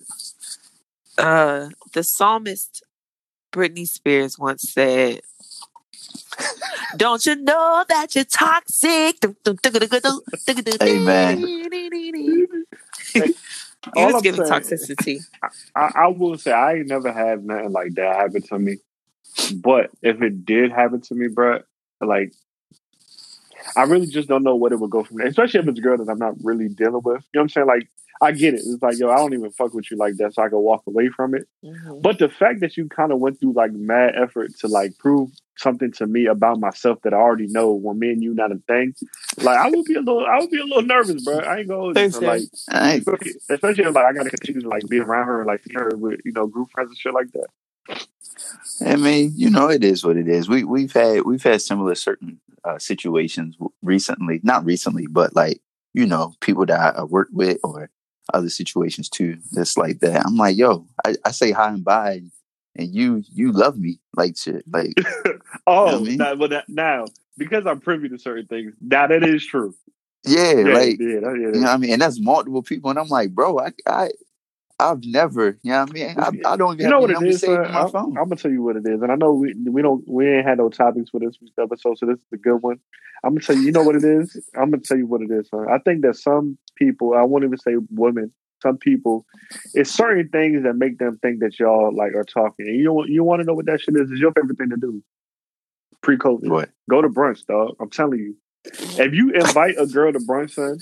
uh 1.18 1.70
the 1.94 2.04
psalmist 2.04 2.84
Britney 3.56 3.88
Spears 3.88 4.38
once 4.38 4.70
said, 4.74 5.22
Don't 6.98 7.26
you 7.26 7.36
know 7.36 7.86
that 7.88 8.14
you're 8.14 8.26
toxic? 8.26 9.16
Amen. 10.84 11.40
You 11.40 12.48
All 13.96 14.08
was 14.08 14.16
I'm 14.16 14.22
giving 14.22 14.42
toxicity. 14.42 15.22
I, 15.74 15.92
I 15.96 16.08
will 16.08 16.38
say 16.38 16.52
I 16.52 16.74
ain't 16.74 16.88
never 16.88 17.14
had 17.14 17.46
nothing 17.46 17.72
like 17.72 17.94
that 17.94 18.18
happen 18.18 18.42
to 18.42 18.60
me. 18.60 18.78
But 19.54 19.92
if 20.02 20.22
it 20.22 20.44
did 20.44 20.72
happen 20.72 21.00
to 21.02 21.16
me, 21.16 21.28
bruh, 21.28 21.64
like 22.02 22.34
I 23.76 23.84
really 23.84 24.08
just 24.08 24.28
don't 24.28 24.44
know 24.44 24.56
what 24.56 24.72
it 24.72 24.80
would 24.80 24.92
go 24.92 25.04
from 25.04 25.18
there. 25.18 25.28
Especially 25.28 25.60
if 25.60 25.68
it's 25.68 25.80
a 25.80 25.82
girl 25.82 25.98
that 25.98 26.10
I'm 26.10 26.20
not 26.20 26.36
really 26.44 26.68
dealing 26.70 27.02
with. 27.04 27.24
You 27.34 27.40
know 27.40 27.42
what 27.42 27.42
I'm 27.42 27.50
saying? 27.50 27.68
Like 27.68 27.90
I 28.22 28.32
get 28.32 28.54
it. 28.54 28.62
It's 28.66 28.82
like, 28.82 28.98
yo, 28.98 29.10
I 29.10 29.18
don't 29.18 29.34
even 29.34 29.52
fuck 29.52 29.74
with 29.74 29.92
you 29.92 29.98
like 29.98 30.16
that, 30.18 30.34
so 30.34 30.44
I 30.44 30.48
can 30.50 30.60
walk 30.60 30.84
away 30.88 31.10
from 31.10 31.36
it. 31.36 31.48
Mhm. 31.64 32.02
But 32.02 32.18
the 32.18 32.30
fact 32.30 32.62
that 32.62 32.78
you 32.78 32.88
kind 32.88 33.12
of 33.12 33.20
went 33.20 33.40
through 33.42 33.54
like 33.54 33.74
mad 33.74 34.14
effort 34.16 34.52
to 34.60 34.68
like 34.68 34.98
prove 34.98 35.32
something 35.58 35.92
to 35.94 36.06
me 36.08 36.26
about 36.26 36.60
myself 36.60 37.02
that 37.04 37.14
I 37.14 37.18
already 37.18 37.48
know 37.48 37.74
when 37.74 38.00
me 38.00 38.12
and 38.12 38.24
you 38.24 38.34
not 38.34 38.52
a 38.52 38.60
thing, 38.68 38.94
like 39.42 39.58
I 39.58 39.70
would 39.70 39.86
be 39.86 39.96
a 39.96 40.00
little, 40.00 40.26
I 40.26 40.40
would 40.40 40.50
be 40.50 40.60
a 40.60 40.64
little 40.64 40.84
nervous, 40.84 41.24
bro. 41.26 41.40
I 41.40 41.60
ain't 41.60 41.68
gonna 41.68 41.80
hold 41.82 41.98
you. 41.98 42.04
Like, 42.28 42.42
I 42.72 42.92
ain't, 42.94 43.00
especially, 43.00 43.34
especially 43.50 43.84
if, 43.84 43.96
like 43.96 44.06
I 44.06 44.14
gotta 44.14 44.30
continue 44.30 44.62
to 44.62 44.70
like 44.70 44.88
be 44.88 45.00
around 45.00 45.28
her 45.28 45.40
and 45.42 45.48
like 45.48 45.64
see 45.64 45.74
her 45.74 45.92
with 45.96 46.22
you 46.24 46.32
know 46.32 46.48
group 46.48 46.70
friends 46.72 46.90
and 46.92 46.98
shit 46.98 47.14
like 47.14 47.32
that. 47.34 47.48
I 48.86 48.96
mean, 48.96 49.34
you 49.36 49.50
know, 49.50 49.70
it 49.70 49.84
is 49.84 50.04
what 50.04 50.18
it 50.18 50.28
is. 50.28 50.50
We 50.50 50.64
we've 50.64 50.92
had 50.94 51.24
we've 51.24 51.44
had 51.44 51.62
similar 51.62 51.96
certain 51.96 52.40
uh, 52.64 52.78
situations 52.80 53.58
recently, 53.82 54.40
not 54.44 54.66
recently, 54.66 55.08
but 55.08 55.36
like 55.36 55.62
you 55.94 56.06
know, 56.06 56.34
people 56.42 56.66
that 56.66 56.98
I 56.98 57.04
work 57.04 57.30
with 57.32 57.58
or 57.64 57.90
other 58.34 58.50
situations 58.50 59.08
too. 59.10 59.38
That's 59.54 59.78
like 59.78 60.00
that. 60.00 60.26
I'm 60.26 60.36
like, 60.36 60.58
yo, 60.58 60.88
I, 61.06 61.16
I 61.24 61.32
say 61.32 61.52
hi 61.52 61.70
and 61.70 61.84
bye, 61.86 62.22
and 62.76 62.94
you 62.94 63.24
you 63.34 63.52
love 63.52 63.78
me 63.78 64.00
like 64.16 64.38
shit. 64.38 64.66
Like, 64.72 64.94
Oh, 65.68 65.86
You 65.86 65.92
know 65.92 65.98
I 65.98 66.04
mean? 66.04 66.18
now, 66.18 66.36
but 66.36 66.50
that, 66.50 66.70
now 66.70 67.06
because 67.38 67.66
I'm 67.66 67.80
privy 67.80 68.10
to 68.10 68.18
certain 68.20 68.48
things, 68.48 68.74
now 68.82 69.08
that 69.08 69.24
is 69.24 69.46
true. 69.46 69.74
yeah, 70.26 70.52
Yeah, 70.54 70.74
like 70.74 71.00
yeah, 71.00 71.20
that, 71.22 71.38
yeah, 71.40 71.48
you 71.48 71.52
know 71.54 71.60
what 71.62 71.70
I 71.70 71.78
mean. 71.78 71.94
And 71.94 72.02
that's 72.02 72.20
multiple 72.20 72.62
people, 72.64 72.90
and 72.90 73.00
I'm 73.00 73.08
like, 73.08 73.32
bro, 73.32 73.60
I 73.60 73.72
I 73.88 74.10
I've 74.78 75.04
never, 75.06 75.58
you 75.64 75.72
know 75.72 75.82
what 75.86 75.90
I 75.90 75.94
mean. 75.94 76.16
I, 76.46 76.54
I 76.54 76.58
don't 76.58 76.74
even 76.74 76.86
You 76.86 76.90
know 76.90 77.00
what 77.00 77.10
it 77.12 77.22
is, 77.24 77.48
my 77.48 77.56
I'm, 77.64 77.90
phone. 77.90 78.18
I'm 78.18 78.26
gonna 78.26 78.36
tell 78.36 78.52
you 78.52 78.62
what 78.62 78.76
it 78.76 78.86
is, 78.86 79.02
and 79.02 79.12
I 79.12 79.16
know 79.16 79.34
we 79.34 79.54
we 79.54 79.82
don't 79.82 80.04
we 80.08 80.28
ain't 80.28 80.46
had 80.46 80.58
no 80.58 80.70
topics 80.70 81.12
for 81.12 81.20
this 81.20 81.38
week's 81.42 81.58
episode, 81.58 81.98
so 81.98 82.06
this 82.06 82.18
is 82.18 82.26
a 82.34 82.38
good 82.38 82.58
one. 82.58 82.80
I'm 83.24 83.32
gonna 83.36 83.42
tell 83.42 83.56
you, 83.56 83.64
you 83.64 83.72
know 83.72 83.84
what 83.84 83.96
it 83.96 84.04
is. 84.04 84.36
I'm 84.56 84.72
gonna 84.72 84.84
tell 84.84 84.98
you 84.98 85.08
what 85.08 85.22
it 85.22 85.32
is, 85.32 85.48
son. 85.50 85.68
I 85.72 85.78
think 85.80 86.02
that 86.02 86.18
some 86.18 86.58
people, 86.76 87.14
I 87.14 87.24
won't 87.24 87.46
even 87.46 87.58
say 87.58 87.76
women, 87.90 88.34
some 88.62 88.78
people, 88.78 89.26
it's 89.74 89.92
certain 89.92 90.28
things 90.30 90.64
that 90.64 90.76
make 90.76 90.98
them 91.00 91.20
think 91.22 91.40
that 91.40 91.58
y'all 91.58 91.96
like 91.96 92.14
are 92.14 92.26
talking. 92.26 92.68
And 92.68 92.78
you 92.78 93.06
you 93.08 93.24
want 93.24 93.40
to 93.42 93.46
know 93.46 93.54
what 93.54 93.68
that 93.68 93.80
shit 93.80 93.96
is? 93.96 94.12
Is 94.12 94.20
your 94.20 94.34
favorite 94.34 94.58
thing 94.58 94.72
to 94.72 94.78
do? 94.78 95.02
Pre-COVID, 96.02 96.50
What? 96.50 96.70
go 96.90 97.02
to 97.02 97.10
brunch, 97.10 97.46
dog. 97.48 97.76
I'm 97.80 97.90
telling 97.90 98.20
you, 98.20 98.36
if 98.66 99.14
you 99.14 99.32
invite 99.32 99.76
a 99.80 99.88
girl 99.88 100.12
to 100.14 100.20
brunch, 100.20 100.52
son, 100.52 100.80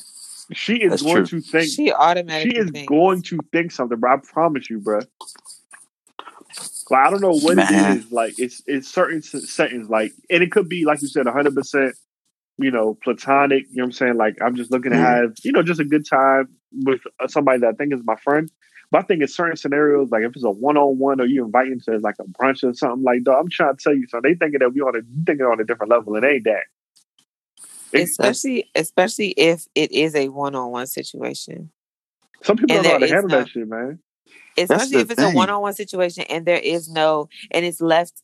she 0.54 0.76
is 0.78 0.90
That's 0.92 1.04
going 1.04 1.26
true. 1.26 1.42
to 1.42 1.42
think 1.42 1.68
She 1.68 1.92
automatically 1.92 2.52
she 2.52 2.58
is 2.58 2.72
thinks. 2.72 2.90
going 2.90 3.22
to 3.24 3.40
think 3.52 3.72
something, 3.72 4.00
bro. 4.00 4.14
I 4.14 4.18
promise 4.18 4.70
you, 4.70 4.80
bro. 4.80 5.02
Like 6.90 7.08
I 7.08 7.10
don't 7.10 7.22
know 7.22 7.32
what 7.32 7.58
Man. 7.58 7.70
it 7.70 7.98
is. 7.98 8.12
Like 8.12 8.36
it's 8.38 8.62
it's 8.68 8.88
certain 8.88 9.20
s- 9.20 9.50
settings. 9.50 9.90
Like 9.90 10.14
and 10.30 10.44
it 10.44 10.52
could 10.52 10.70
be 10.70 10.86
like 10.86 11.02
you 11.02 11.08
said, 11.08 11.26
hundred 11.28 11.56
percent. 11.56 11.96
You 12.60 12.70
know, 12.70 12.96
platonic. 13.04 13.64
You 13.72 13.78
know 13.78 13.84
what 13.84 13.88
I'm 13.88 13.92
saying? 13.94 14.18
Like 14.18 14.38
I'm 14.42 14.56
just 14.56 14.72
looking 14.72 14.92
to 14.92 14.98
have 14.98 15.34
you 15.44 15.52
know 15.52 15.64
just 15.64 15.80
a 15.80 15.86
good 15.86 16.08
time 16.08 16.50
with 16.72 17.02
uh, 17.20 17.28
somebody 17.28 17.60
that 17.60 17.68
I 17.68 17.72
think 17.74 17.94
is 17.94 18.02
my 18.04 18.16
friend. 18.18 18.50
But 18.92 19.00
I 19.00 19.08
think 19.08 19.22
in 19.24 19.28
certain 19.28 19.58
scenarios, 19.58 20.12
like 20.12 20.22
if 20.22 20.36
it's 20.36 20.44
a 20.44 20.52
one 20.52 20.78
on 20.78 21.00
one 21.00 21.20
or 21.20 21.26
you 21.26 21.44
invite 21.44 21.70
them 21.70 21.80
to 21.86 21.98
like 21.98 22.16
a 22.20 22.26
brunch 22.26 22.64
or 22.64 22.76
something 22.76 23.02
like 23.04 23.24
that, 23.24 23.32
I'm 23.32 23.50
trying 23.50 23.76
to 23.76 23.84
tell 23.84 23.96
you 23.96 24.06
something. 24.08 24.32
They 24.32 24.38
thinking 24.38 24.60
that 24.60 24.72
we 24.72 24.82
on 24.82 24.96
a 24.96 25.02
thinking 25.26 25.48
on 25.48 25.60
a 25.60 25.64
different 25.64 25.90
level. 25.92 26.16
It 26.16 26.24
ain't 26.24 26.44
that. 26.44 26.66
Especially 28.02 28.70
especially 28.76 29.30
if 29.30 29.66
it 29.76 29.92
is 29.92 30.16
a 30.16 30.30
one-on-one 30.30 30.88
situation 30.88 31.72
some 32.42 32.58
people 32.58 32.76
and 32.76 32.84
don't 32.84 32.92
know 32.94 33.00
how 33.00 33.06
to 33.06 33.14
handle 33.14 33.30
no- 33.30 33.38
that 33.40 33.50
shit, 33.50 33.68
man. 33.68 34.00
especially 34.58 34.98
if 35.02 35.12
it's 35.12 35.22
a 35.22 35.30
one-on-one 35.30 35.74
situation 35.74 36.24
and 36.30 36.46
there 36.46 36.58
is 36.60 36.90
no 36.90 37.30
and 37.52 37.66
it's 37.66 37.82
left 37.82 38.22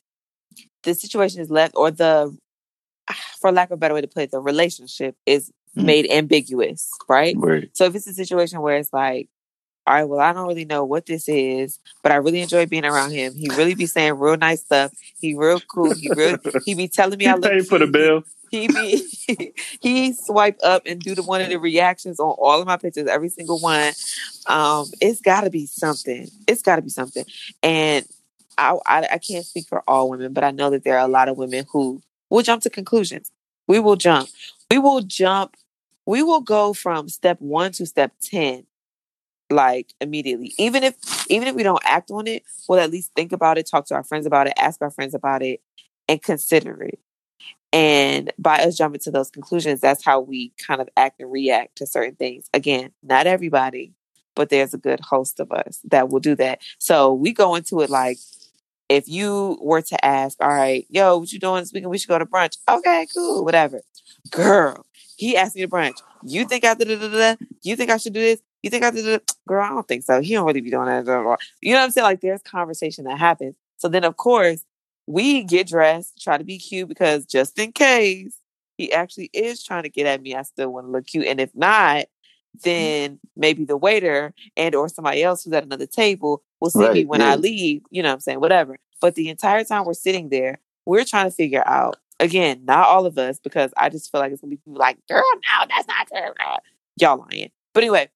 the 0.83 0.93
situation 0.93 1.41
is 1.41 1.49
left 1.49 1.73
or 1.75 1.91
the 1.91 2.35
for 3.41 3.51
lack 3.51 3.69
of 3.69 3.73
a 3.73 3.77
better 3.77 3.93
way 3.93 4.01
to 4.01 4.07
put 4.07 4.23
it 4.23 4.31
the 4.31 4.39
relationship 4.39 5.15
is 5.25 5.51
Mm. 5.77 5.83
made 5.83 6.09
ambiguous 6.11 6.89
right 7.07 7.37
Word. 7.37 7.69
so 7.73 7.85
if 7.85 7.93
it's 7.93 8.07
a 8.07 8.13
situation 8.13 8.59
where 8.61 8.77
it's 8.77 8.91
like 8.91 9.29
all 9.85 9.93
right 9.93 10.03
well 10.05 10.19
i 10.19 10.33
don't 10.33 10.47
really 10.47 10.65
know 10.65 10.83
what 10.83 11.05
this 11.05 11.29
is 11.29 11.77
but 12.01 12.11
i 12.11 12.15
really 12.15 12.41
enjoy 12.41 12.65
being 12.65 12.85
around 12.85 13.11
him 13.11 13.35
he 13.35 13.49
really 13.49 13.75
be 13.75 13.85
saying 13.85 14.17
real 14.17 14.35
nice 14.35 14.61
stuff 14.61 14.91
he 15.19 15.35
real 15.35 15.59
cool 15.59 15.93
he 15.93 16.09
real 16.09 16.37
he 16.65 16.73
be 16.73 16.87
telling 16.87 17.19
me 17.19 17.25
He 17.25 17.29
i 17.29 17.35
look 17.35 17.43
paid 17.51 17.67
for 17.67 17.77
the 17.77 17.85
bill. 17.85 18.23
He 18.51 18.67
be 18.67 19.53
he 19.81 20.13
swipe 20.13 20.59
up 20.63 20.83
and 20.85 20.99
do 20.99 21.15
the 21.15 21.23
one 21.23 21.41
of 21.41 21.49
the 21.49 21.57
reactions 21.57 22.19
on 22.19 22.35
all 22.37 22.59
of 22.59 22.67
my 22.67 22.77
pictures, 22.77 23.07
every 23.07 23.29
single 23.29 23.59
one. 23.59 23.93
Um, 24.47 24.85
it's 25.01 25.21
got 25.21 25.41
to 25.41 25.49
be 25.49 25.65
something. 25.65 26.27
It's 26.47 26.61
got 26.61 26.77
to 26.77 26.81
be 26.81 26.89
something. 26.89 27.25
And 27.63 28.05
I, 28.57 28.77
I 28.85 29.07
I 29.13 29.17
can't 29.17 29.45
speak 29.45 29.67
for 29.67 29.83
all 29.87 30.09
women, 30.09 30.33
but 30.33 30.43
I 30.43 30.51
know 30.51 30.69
that 30.71 30.83
there 30.83 30.97
are 30.97 31.05
a 31.05 31.11
lot 31.11 31.29
of 31.29 31.37
women 31.37 31.65
who 31.71 32.01
will 32.29 32.43
jump 32.43 32.63
to 32.63 32.69
conclusions. 32.69 33.31
We 33.67 33.79
will 33.79 33.95
jump. 33.95 34.29
We 34.71 34.77
will 34.77 35.01
jump. 35.01 35.55
We 36.05 36.23
will 36.23 36.41
go 36.41 36.73
from 36.73 37.07
step 37.09 37.39
one 37.39 37.71
to 37.73 37.85
step 37.85 38.13
ten 38.21 38.65
like 39.51 39.93
immediately 39.99 40.53
even 40.57 40.83
if 40.83 40.95
even 41.29 41.47
if 41.47 41.55
we 41.55 41.63
don't 41.63 41.81
act 41.83 42.11
on 42.11 42.27
it 42.27 42.43
we'll 42.67 42.79
at 42.79 42.91
least 42.91 43.11
think 43.15 43.31
about 43.31 43.57
it 43.57 43.67
talk 43.67 43.85
to 43.85 43.95
our 43.95 44.03
friends 44.03 44.25
about 44.27 44.45
it 44.45 44.53
ask 44.57 44.79
our 44.81 44.91
friends 44.91 45.15
about 45.15 45.41
it 45.41 45.59
and 46.07 46.21
consider 46.21 46.83
it 46.83 46.99
and 47.71 48.31
by 48.37 48.59
us 48.59 48.77
jumping 48.77 49.01
to 49.01 49.11
those 49.11 49.29
conclusions, 49.29 49.79
that's 49.79 50.03
how 50.03 50.19
we 50.19 50.53
kind 50.57 50.81
of 50.81 50.89
act 50.97 51.19
and 51.19 51.31
react 51.31 51.77
to 51.77 51.85
certain 51.85 52.15
things. 52.15 52.49
Again, 52.53 52.91
not 53.03 53.27
everybody, 53.27 53.93
but 54.35 54.49
there's 54.49 54.73
a 54.73 54.77
good 54.77 54.99
host 54.99 55.39
of 55.39 55.51
us 55.51 55.79
that 55.85 56.09
will 56.09 56.19
do 56.19 56.35
that. 56.35 56.61
So 56.77 57.13
we 57.13 57.33
go 57.33 57.55
into 57.55 57.81
it 57.81 57.89
like, 57.89 58.17
if 58.87 59.07
you 59.07 59.59
were 59.61 59.83
to 59.83 60.05
ask, 60.05 60.41
all 60.41 60.49
right, 60.49 60.87
yo, 60.89 61.19
what 61.19 61.31
you 61.31 61.37
doing 61.39 61.61
this 61.61 61.71
weekend? 61.71 61.91
We 61.91 61.99
should 61.99 62.09
go 62.09 62.17
to 62.17 62.25
brunch. 62.25 62.57
Okay, 62.67 63.07
cool, 63.13 63.45
whatever. 63.45 63.81
Girl, 64.31 64.83
he 65.15 65.37
asked 65.37 65.55
me 65.55 65.61
to 65.61 65.67
brunch. 65.67 66.01
You 66.23 66.45
think 66.45 66.65
I 66.65 66.73
da 66.73 66.85
da 66.85 67.07
da? 67.07 67.35
You 67.61 67.75
think 67.75 67.91
I 67.91 67.97
should 67.97 68.13
do 68.13 68.19
this? 68.19 68.41
You 68.63 68.71
think 68.71 68.83
I 68.83 68.89
did 68.89 69.05
it? 69.05 69.31
Girl, 69.47 69.63
I 69.63 69.69
don't 69.69 69.87
think 69.87 70.03
so. 70.03 70.21
He 70.21 70.33
don't 70.33 70.45
really 70.47 70.61
be 70.61 70.71
doing 70.71 70.87
that. 70.87 71.05
You 71.05 71.73
know 71.73 71.79
what 71.79 71.83
I'm 71.83 71.91
saying? 71.91 72.03
Like 72.03 72.21
there's 72.21 72.41
conversation 72.41 73.05
that 73.05 73.19
happens. 73.19 73.55
So 73.77 73.87
then, 73.87 74.03
of 74.03 74.17
course, 74.17 74.65
we 75.09 75.43
get 75.43 75.67
dressed, 75.67 76.21
try 76.21 76.37
to 76.37 76.43
be 76.43 76.59
cute 76.59 76.87
because 76.87 77.25
just 77.25 77.57
in 77.57 77.71
case 77.71 78.37
he 78.77 78.93
actually 78.93 79.31
is 79.33 79.63
trying 79.63 79.81
to 79.81 79.89
get 79.89 80.05
at 80.05 80.21
me, 80.21 80.35
I 80.35 80.43
still 80.43 80.71
want 80.71 80.85
to 80.85 80.91
look 80.91 81.07
cute. 81.07 81.25
And 81.25 81.41
if 81.41 81.49
not, 81.55 82.01
mm-hmm. 82.01 82.59
then 82.63 83.19
maybe 83.35 83.65
the 83.65 83.75
waiter 83.75 84.35
and 84.55 84.75
or 84.75 84.87
somebody 84.87 85.23
else 85.23 85.43
who's 85.43 85.53
at 85.53 85.63
another 85.63 85.87
table 85.87 86.43
will 86.61 86.69
see 86.69 86.87
me 86.91 87.05
when 87.05 87.21
yeah. 87.21 87.31
I 87.31 87.35
leave. 87.37 87.81
You 87.89 88.03
know 88.03 88.09
what 88.09 88.13
I'm 88.13 88.19
saying? 88.19 88.39
Whatever. 88.39 88.77
But 89.01 89.15
the 89.15 89.29
entire 89.29 89.63
time 89.63 89.85
we're 89.85 89.93
sitting 89.93 90.29
there, 90.29 90.59
we're 90.85 91.05
trying 91.05 91.25
to 91.25 91.35
figure 91.35 91.63
out. 91.65 91.97
Again, 92.21 92.65
not 92.65 92.85
all 92.85 93.05
of 93.05 93.17
us, 93.17 93.39
because 93.39 93.73
I 93.77 93.87
just 93.87 94.11
feel 94.11 94.19
like 94.19 94.33
it's 94.33 94.41
gonna 94.41 94.51
be 94.51 94.57
people 94.57 94.77
like, 94.77 94.97
girl, 95.07 95.23
no, 95.23 95.65
that's 95.69 95.87
not 95.87 96.05
true. 96.07 96.33
Y'all 96.99 97.25
lying. 97.31 97.49
But 97.73 97.83
anyway, 97.83 98.09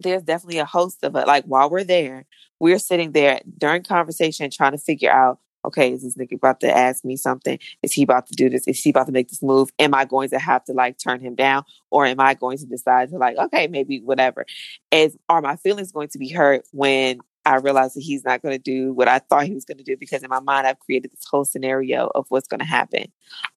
there's 0.00 0.24
definitely 0.24 0.58
a 0.58 0.64
host 0.64 1.04
of 1.04 1.14
it. 1.14 1.26
Like 1.28 1.44
while 1.44 1.70
we're 1.70 1.84
there, 1.84 2.26
we're 2.58 2.80
sitting 2.80 3.12
there 3.12 3.40
during 3.56 3.84
conversation 3.84 4.50
trying 4.50 4.72
to 4.72 4.78
figure 4.78 5.12
out, 5.12 5.38
okay, 5.64 5.92
is 5.92 6.02
this 6.02 6.16
nigga 6.16 6.34
about 6.34 6.60
to 6.60 6.76
ask 6.76 7.04
me 7.04 7.16
something? 7.16 7.58
Is 7.82 7.92
he 7.92 8.02
about 8.02 8.26
to 8.28 8.34
do 8.34 8.48
this? 8.48 8.66
Is 8.66 8.80
he 8.82 8.90
about 8.90 9.06
to 9.06 9.12
make 9.12 9.28
this 9.28 9.42
move? 9.42 9.70
Am 9.78 9.94
I 9.94 10.04
going 10.04 10.30
to 10.30 10.38
have 10.38 10.64
to 10.64 10.72
like 10.72 10.98
turn 10.98 11.20
him 11.20 11.34
down? 11.34 11.64
Or 11.90 12.06
am 12.06 12.20
I 12.20 12.34
going 12.34 12.58
to 12.58 12.66
decide 12.66 13.10
to 13.10 13.18
like, 13.18 13.36
okay, 13.36 13.66
maybe 13.66 14.00
whatever? 14.00 14.46
Is 14.90 15.16
are 15.28 15.40
my 15.40 15.56
feelings 15.56 15.92
going 15.92 16.08
to 16.08 16.18
be 16.18 16.28
hurt 16.28 16.64
when 16.72 17.20
I 17.46 17.56
realize 17.56 17.94
that 17.94 18.00
he's 18.00 18.24
not 18.24 18.42
going 18.42 18.54
to 18.54 18.62
do 18.62 18.92
what 18.92 19.08
I 19.08 19.18
thought 19.18 19.44
he 19.44 19.54
was 19.54 19.64
going 19.64 19.78
to 19.78 19.84
do 19.84 19.96
because 19.96 20.22
in 20.22 20.30
my 20.30 20.40
mind 20.40 20.66
I've 20.66 20.78
created 20.78 21.12
this 21.12 21.24
whole 21.30 21.44
scenario 21.44 22.10
of 22.14 22.26
what's 22.28 22.48
going 22.48 22.60
to 22.60 22.66
happen. 22.66 23.06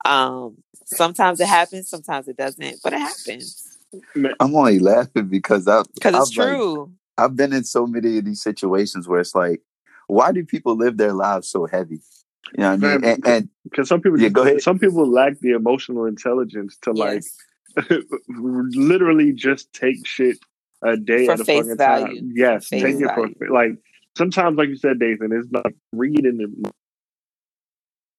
Um, 0.03 0.57
sometimes 0.85 1.39
it 1.39 1.47
happens, 1.47 1.89
sometimes 1.89 2.27
it 2.27 2.37
doesn't, 2.37 2.81
but 2.83 2.93
it 2.93 2.99
happens. 2.99 3.77
I'm 4.39 4.55
only 4.55 4.79
laughing 4.79 5.27
because 5.27 5.67
I 5.67 5.83
because 5.95 6.15
it's 6.15 6.37
I've, 6.37 6.45
like, 6.45 6.55
true. 6.55 6.91
I've 7.17 7.35
been 7.35 7.53
in 7.53 7.63
so 7.63 7.87
many 7.87 8.17
of 8.17 8.25
these 8.25 8.41
situations 8.41 9.07
where 9.07 9.21
it's 9.21 9.33
like, 9.33 9.61
why 10.07 10.31
do 10.33 10.45
people 10.45 10.75
live 10.77 10.97
their 10.97 11.13
lives 11.13 11.49
so 11.49 11.65
heavy? 11.67 12.01
You 12.57 12.63
know 12.63 12.71
what 12.71 12.73
I 12.73 12.77
mean? 12.97 13.05
And, 13.05 13.27
and 13.27 13.49
Because 13.63 13.89
some 13.89 14.01
people, 14.01 14.19
Yeah, 14.21 14.29
go 14.29 14.43
ahead. 14.43 14.61
some 14.61 14.79
people 14.79 15.09
lack 15.09 15.39
the 15.41 15.51
emotional 15.51 16.05
intelligence 16.05 16.77
to 16.83 16.93
like 16.93 17.23
literally 18.29 19.33
just 19.33 19.73
take 19.73 20.05
shit 20.07 20.37
a 20.83 20.97
day 20.97 21.25
For 21.25 21.33
at 21.33 21.41
a 21.41 21.45
face 21.45 21.63
fucking 21.63 21.77
value. 21.77 22.05
time. 22.17 22.31
Yes, 22.35 22.67
Face 22.69 22.83
take 22.83 22.95
it 22.95 23.05
value. 23.05 23.35
for 23.37 23.49
like 23.53 23.71
sometimes, 24.17 24.57
like 24.57 24.69
you 24.69 24.77
said, 24.77 24.99
Dathan, 24.99 25.31
it's 25.33 25.51
like 25.51 25.75
reading 25.93 26.39
it. 26.41 26.71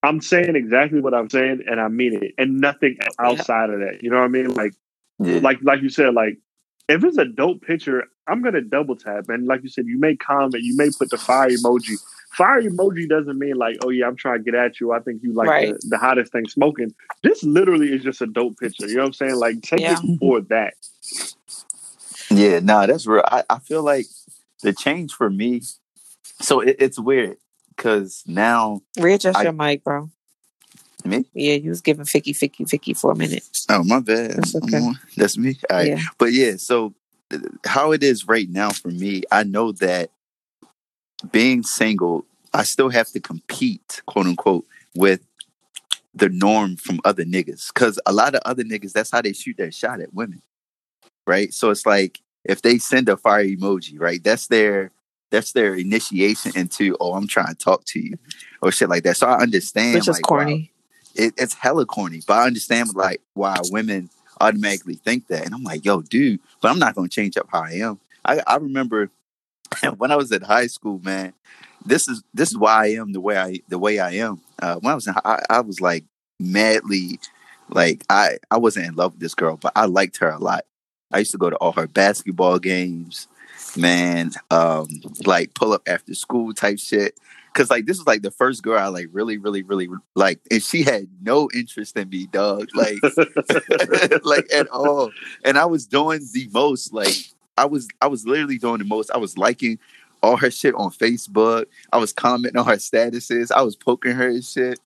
I'm 0.02 0.20
saying 0.22 0.56
exactly 0.56 1.00
what 1.00 1.14
I'm 1.14 1.30
saying, 1.30 1.62
and 1.66 1.80
I 1.80 1.88
mean 1.88 2.14
it, 2.22 2.34
and 2.38 2.60
nothing 2.60 2.98
outside 3.20 3.70
of 3.70 3.80
that. 3.80 4.02
You 4.02 4.10
know 4.10 4.18
what 4.18 4.24
I 4.26 4.28
mean? 4.28 4.54
Like, 4.54 4.72
yeah, 5.20 5.40
like, 5.42 5.58
like 5.62 5.82
you 5.82 5.90
said, 5.90 6.14
like 6.14 6.38
if 6.88 7.04
it's 7.04 7.18
a 7.18 7.24
dope 7.24 7.62
picture, 7.62 8.04
I'm 8.26 8.42
gonna 8.42 8.60
double 8.62 8.96
tap, 8.96 9.28
and 9.28 9.46
like 9.46 9.62
you 9.62 9.68
said, 9.68 9.86
you 9.86 9.98
may 9.98 10.16
comment, 10.16 10.62
you 10.62 10.76
may 10.76 10.90
put 10.98 11.10
the 11.10 11.18
fire 11.18 11.48
emoji. 11.50 11.96
Fire 12.36 12.60
emoji 12.62 13.08
doesn't 13.08 13.38
mean 13.38 13.56
like, 13.56 13.76
oh 13.82 13.90
yeah, 13.90 14.06
I'm 14.06 14.16
trying 14.16 14.38
to 14.38 14.44
get 14.44 14.54
at 14.54 14.80
you. 14.80 14.92
I 14.92 15.00
think 15.00 15.22
you 15.22 15.32
like 15.32 15.48
Right. 15.48 15.72
the, 15.80 15.88
the 15.90 15.98
hottest 15.98 16.30
thing 16.32 16.46
smoking. 16.48 16.94
This 17.22 17.42
literally 17.42 17.92
is 17.92 18.02
just 18.02 18.20
a 18.22 18.26
dope 18.26 18.58
picture. 18.58 18.86
You 18.86 18.96
know 18.96 19.00
what 19.02 19.06
I'm 19.08 19.12
saying? 19.14 19.34
Like, 19.36 19.62
take 19.62 19.80
Yeah. 19.80 19.98
it 20.02 20.18
for 20.18 20.40
that. 20.42 20.74
yeah, 22.30 22.60
nah, 22.60 22.86
that's 22.86 23.06
real. 23.06 23.24
I, 23.26 23.44
I 23.48 23.58
feel 23.58 23.82
like 23.82 24.06
the 24.62 24.72
change 24.72 25.12
for 25.12 25.30
me. 25.30 25.62
So 26.40 26.60
it, 26.60 26.76
it's 26.78 26.98
weird 26.98 27.38
because 27.76 28.22
now 28.26 28.82
Readjust 28.98 29.38
I- 29.38 29.44
your 29.44 29.52
mic, 29.52 29.82
bro. 29.84 30.10
Me. 31.04 31.24
Yeah, 31.32 31.54
you 31.54 31.70
was 31.70 31.80
giving 31.80 32.04
Ficky, 32.04 32.36
Ficky, 32.36 32.66
Ficky 32.66 32.98
for 32.98 33.12
a 33.12 33.16
minute. 33.16 33.44
Oh 33.68 33.84
my 33.84 34.00
bad. 34.00 34.32
That's 34.32 34.54
okay. 34.56 34.90
That's 35.16 35.38
me. 35.38 35.58
All 35.70 35.76
right. 35.76 35.88
Yeah. 35.88 36.00
But 36.18 36.32
yeah, 36.32 36.56
so 36.56 36.94
uh, 37.32 37.38
how 37.64 37.92
it 37.92 38.02
is 38.02 38.26
right 38.26 38.48
now 38.48 38.70
for 38.70 38.88
me, 38.88 39.22
I 39.30 39.44
know 39.44 39.72
that 39.72 40.10
being 41.30 41.62
single, 41.62 42.26
I 42.52 42.64
still 42.64 42.88
have 42.90 43.08
to 43.10 43.20
compete, 43.20 44.02
quote 44.06 44.26
unquote, 44.26 44.66
with 44.94 45.20
the 46.14 46.28
norm 46.28 46.76
from 46.76 47.00
other 47.04 47.24
niggas. 47.24 47.72
Cause 47.74 48.00
a 48.06 48.12
lot 48.12 48.34
of 48.34 48.40
other 48.44 48.64
niggas, 48.64 48.92
that's 48.92 49.10
how 49.10 49.22
they 49.22 49.32
shoot 49.32 49.56
their 49.56 49.70
shot 49.70 50.00
at 50.00 50.14
women. 50.14 50.42
Right. 51.26 51.52
So 51.52 51.70
it's 51.70 51.86
like 51.86 52.20
if 52.44 52.62
they 52.62 52.78
send 52.78 53.08
a 53.08 53.16
fire 53.16 53.44
emoji, 53.44 54.00
right, 54.00 54.22
that's 54.22 54.46
their 54.46 54.90
that's 55.30 55.52
their 55.52 55.74
initiation 55.74 56.52
into, 56.56 56.96
oh, 57.00 57.12
I'm 57.12 57.26
trying 57.26 57.48
to 57.48 57.54
talk 57.54 57.84
to 57.88 58.00
you 58.00 58.16
or 58.62 58.72
shit 58.72 58.88
like 58.88 59.02
that. 59.02 59.18
So 59.18 59.26
I 59.26 59.38
understand 59.40 59.94
Which 59.94 60.08
is 60.08 60.16
like, 60.16 60.30
wow, 60.30 60.38
corny. 60.38 60.72
It, 61.14 61.34
it's 61.36 61.54
hella 61.54 61.86
corny, 61.86 62.22
but 62.26 62.34
I 62.34 62.46
understand 62.46 62.94
like 62.94 63.20
why 63.34 63.56
women 63.70 64.10
automatically 64.40 64.94
think 64.94 65.28
that. 65.28 65.44
And 65.44 65.54
I'm 65.54 65.64
like, 65.64 65.84
yo, 65.84 66.02
dude, 66.02 66.40
but 66.60 66.70
I'm 66.70 66.78
not 66.78 66.94
gonna 66.94 67.08
change 67.08 67.36
up 67.36 67.48
how 67.50 67.62
I 67.62 67.72
am. 67.72 68.00
I, 68.24 68.40
I 68.46 68.56
remember 68.56 69.10
when 69.96 70.10
I 70.10 70.16
was 70.16 70.32
at 70.32 70.42
high 70.42 70.66
school, 70.66 71.00
man. 71.02 71.32
This 71.84 72.08
is 72.08 72.22
this 72.34 72.50
is 72.50 72.58
why 72.58 72.84
I 72.84 72.86
am 72.94 73.12
the 73.12 73.20
way 73.20 73.38
I 73.38 73.60
the 73.68 73.78
way 73.78 73.98
I 73.98 74.12
am. 74.12 74.40
Uh, 74.60 74.76
when 74.76 74.92
I 74.92 74.94
was 74.94 75.06
in, 75.06 75.14
I, 75.24 75.42
I 75.48 75.60
was 75.60 75.80
like 75.80 76.04
madly, 76.40 77.20
like 77.68 78.04
I 78.10 78.38
I 78.50 78.58
wasn't 78.58 78.86
in 78.86 78.94
love 78.94 79.12
with 79.12 79.20
this 79.20 79.34
girl, 79.34 79.56
but 79.56 79.72
I 79.76 79.86
liked 79.86 80.18
her 80.18 80.28
a 80.28 80.38
lot. 80.38 80.64
I 81.12 81.18
used 81.18 81.30
to 81.30 81.38
go 81.38 81.50
to 81.50 81.56
all 81.56 81.72
her 81.72 81.86
basketball 81.86 82.58
games, 82.58 83.28
man. 83.76 84.32
Um, 84.50 84.88
like 85.24 85.54
pull 85.54 85.72
up 85.72 85.82
after 85.86 86.14
school 86.14 86.52
type 86.52 86.78
shit. 86.78 87.14
Cause 87.54 87.70
like 87.70 87.86
this 87.86 87.98
was 87.98 88.06
like 88.06 88.22
the 88.22 88.30
first 88.30 88.62
girl 88.62 88.78
I 88.78 88.86
like 88.86 89.08
really, 89.12 89.38
really, 89.38 89.62
really 89.62 89.88
like, 90.14 90.40
and 90.50 90.62
she 90.62 90.82
had 90.82 91.08
no 91.20 91.48
interest 91.54 91.96
in 91.96 92.08
me, 92.08 92.26
dog. 92.26 92.68
Like, 92.74 92.98
like 94.24 94.52
at 94.52 94.68
all. 94.68 95.10
And 95.44 95.58
I 95.58 95.64
was 95.64 95.86
doing 95.86 96.20
the 96.32 96.48
most. 96.52 96.92
Like, 96.92 97.16
I 97.56 97.64
was, 97.64 97.88
I 98.00 98.06
was 98.06 98.26
literally 98.26 98.58
doing 98.58 98.78
the 98.78 98.84
most. 98.84 99.10
I 99.10 99.18
was 99.18 99.36
liking 99.36 99.78
all 100.22 100.36
her 100.36 100.50
shit 100.50 100.74
on 100.74 100.90
Facebook. 100.90 101.66
I 101.92 101.98
was 101.98 102.12
commenting 102.12 102.58
on 102.58 102.66
her 102.66 102.76
statuses. 102.76 103.50
I 103.50 103.62
was 103.62 103.76
poking 103.76 104.12
her 104.12 104.28
and 104.28 104.44
shit. 104.44 104.80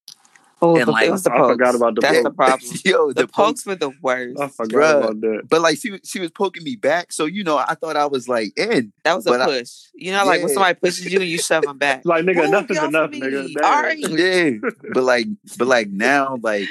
Oh, 0.65 0.77
and 0.77 0.87
the, 0.87 0.93
like- 0.93 1.09
it 1.09 1.11
was 1.11 1.25
the 1.25 1.33
I 1.33 1.39
pokes. 1.39 1.53
forgot 1.55 1.75
about 1.75 1.95
the 1.97 2.01
That's 2.03 2.15
pokes. 2.19 2.25
the 2.25 2.31
problem. 2.31 2.71
Yo, 2.85 3.09
The, 3.09 3.15
the, 3.15 3.27
pokes. 3.27 3.35
pokes 3.37 3.67
were 3.67 3.75
the 3.75 3.93
worst. 4.01 4.41
I 4.41 4.47
forgot 4.49 4.79
Bruh. 4.79 4.99
about 5.05 5.21
that. 5.23 5.43
But 5.51 5.61
like 5.61 5.79
she, 5.79 5.91
was- 5.91 6.01
she 6.05 6.21
was 6.21 6.31
poking 6.31 6.63
me 6.63 6.77
back. 6.77 7.13
So 7.13 7.27
you 7.27 7.43
know, 7.45 7.59
I 7.59 7.75
thought 7.75 7.97
I 7.97 8.07
was 8.07 8.29
like 8.29 8.57
in. 8.57 8.93
That 9.05 9.15
was 9.17 9.27
a 9.27 9.31
But 9.31 9.41
I- 9.43 9.47
push. 9.47 9.71
you 9.95 10.13
know, 10.13 10.25
like 10.25 10.41
when 10.43 10.49
somebody 10.53 10.79
pushes 10.79 11.13
you 11.13 11.21
and 11.21 11.29
you 11.29 11.39
shove 11.39 11.65
them 11.65 11.79
back. 11.79 12.03
Like 12.05 12.25
nigga, 12.25 12.37
Move, 12.37 12.45
enough 12.47 12.71
is 12.71 12.79
enough, 12.83 13.11
me. 13.11 13.21
nigga. 13.21 13.43
All 13.63 13.83
Damn. 13.83 13.85
right. 13.85 13.99
Yeah. 13.99 14.71
but 14.95 15.03
like, 15.03 15.27
but 15.59 15.67
like 15.67 15.89
now, 15.91 16.39
like 16.43 16.69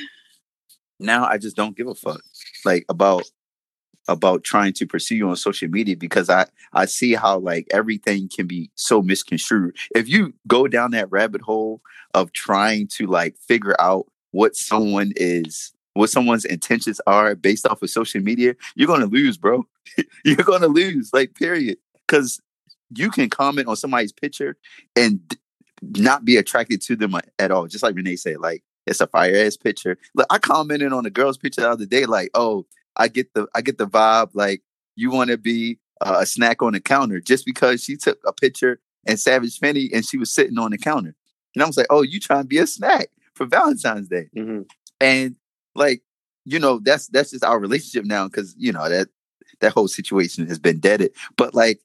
now, 0.99 1.25
I 1.25 1.37
just 1.37 1.55
don't 1.55 1.75
give 1.75 1.87
a 1.87 1.95
fuck. 1.95 2.21
Like 2.63 2.85
about 2.89 3.23
about 4.11 4.43
trying 4.43 4.73
to 4.73 4.85
pursue 4.85 5.15
you 5.15 5.29
on 5.29 5.35
social 5.35 5.69
media 5.69 5.95
because 5.95 6.29
I 6.29 6.45
I 6.73 6.85
see 6.85 7.13
how 7.13 7.39
like 7.39 7.67
everything 7.71 8.29
can 8.29 8.47
be 8.47 8.69
so 8.75 9.01
misconstrued. 9.01 9.75
If 9.95 10.07
you 10.07 10.33
go 10.47 10.67
down 10.67 10.91
that 10.91 11.11
rabbit 11.11 11.41
hole 11.41 11.81
of 12.13 12.33
trying 12.33 12.87
to 12.95 13.07
like 13.07 13.37
figure 13.37 13.75
out 13.79 14.05
what 14.31 14.55
someone 14.55 15.13
is 15.15 15.73
what 15.93 16.09
someone's 16.09 16.45
intentions 16.45 17.01
are 17.05 17.35
based 17.35 17.67
off 17.67 17.81
of 17.81 17.89
social 17.89 18.21
media, 18.21 18.55
you're 18.75 18.87
gonna 18.87 19.05
lose, 19.05 19.37
bro. 19.37 19.65
you're 20.25 20.37
gonna 20.37 20.67
lose, 20.67 21.11
like 21.13 21.35
period. 21.35 21.77
Because 22.07 22.39
you 22.93 23.09
can 23.09 23.29
comment 23.29 23.67
on 23.67 23.75
somebody's 23.75 24.11
picture 24.11 24.57
and 24.95 25.19
not 25.81 26.25
be 26.25 26.37
attracted 26.37 26.81
to 26.81 26.95
them 26.95 27.15
at 27.39 27.51
all. 27.51 27.67
Just 27.67 27.83
like 27.83 27.95
Renee 27.95 28.15
said, 28.15 28.37
like 28.39 28.63
it's 28.85 29.01
a 29.01 29.07
fire 29.07 29.45
ass 29.45 29.57
picture. 29.57 29.97
Look, 30.15 30.27
I 30.29 30.39
commented 30.39 30.93
on 30.93 31.05
a 31.05 31.09
girl's 31.09 31.37
picture 31.37 31.61
the 31.61 31.69
other 31.69 31.85
day, 31.85 32.05
like, 32.05 32.29
oh, 32.33 32.65
I 32.95 33.07
get 33.07 33.33
the 33.33 33.47
I 33.55 33.61
get 33.61 33.77
the 33.77 33.87
vibe, 33.87 34.31
like 34.33 34.61
you 34.95 35.11
want 35.11 35.29
to 35.29 35.37
be 35.37 35.79
uh, 36.01 36.17
a 36.21 36.25
snack 36.25 36.61
on 36.61 36.73
the 36.73 36.79
counter 36.79 37.19
just 37.19 37.45
because 37.45 37.83
she 37.83 37.95
took 37.95 38.19
a 38.25 38.33
picture 38.33 38.79
and 39.07 39.19
Savage 39.19 39.59
Fenty 39.59 39.89
and 39.93 40.05
she 40.05 40.17
was 40.17 40.33
sitting 40.33 40.57
on 40.59 40.71
the 40.71 40.77
counter, 40.77 41.15
and 41.55 41.63
I 41.63 41.67
was 41.67 41.77
like, 41.77 41.87
oh, 41.89 42.01
you 42.01 42.19
trying 42.19 42.43
to 42.43 42.47
be 42.47 42.57
a 42.59 42.67
snack 42.67 43.07
for 43.35 43.45
Valentine's 43.45 44.07
Day? 44.09 44.29
Mhm. 44.35 44.65
and 44.99 45.35
like 45.75 46.03
you 46.45 46.59
know 46.59 46.79
that's 46.79 47.07
that's 47.07 47.31
just 47.31 47.43
our 47.45 47.59
relationship 47.59 48.03
now 48.05 48.27
because 48.27 48.53
you 48.57 48.71
know 48.71 48.89
that 48.89 49.07
that 49.61 49.71
whole 49.73 49.87
situation 49.87 50.47
has 50.47 50.57
been 50.59 50.79
deaded 50.79 51.11
but 51.37 51.53
like 51.53 51.79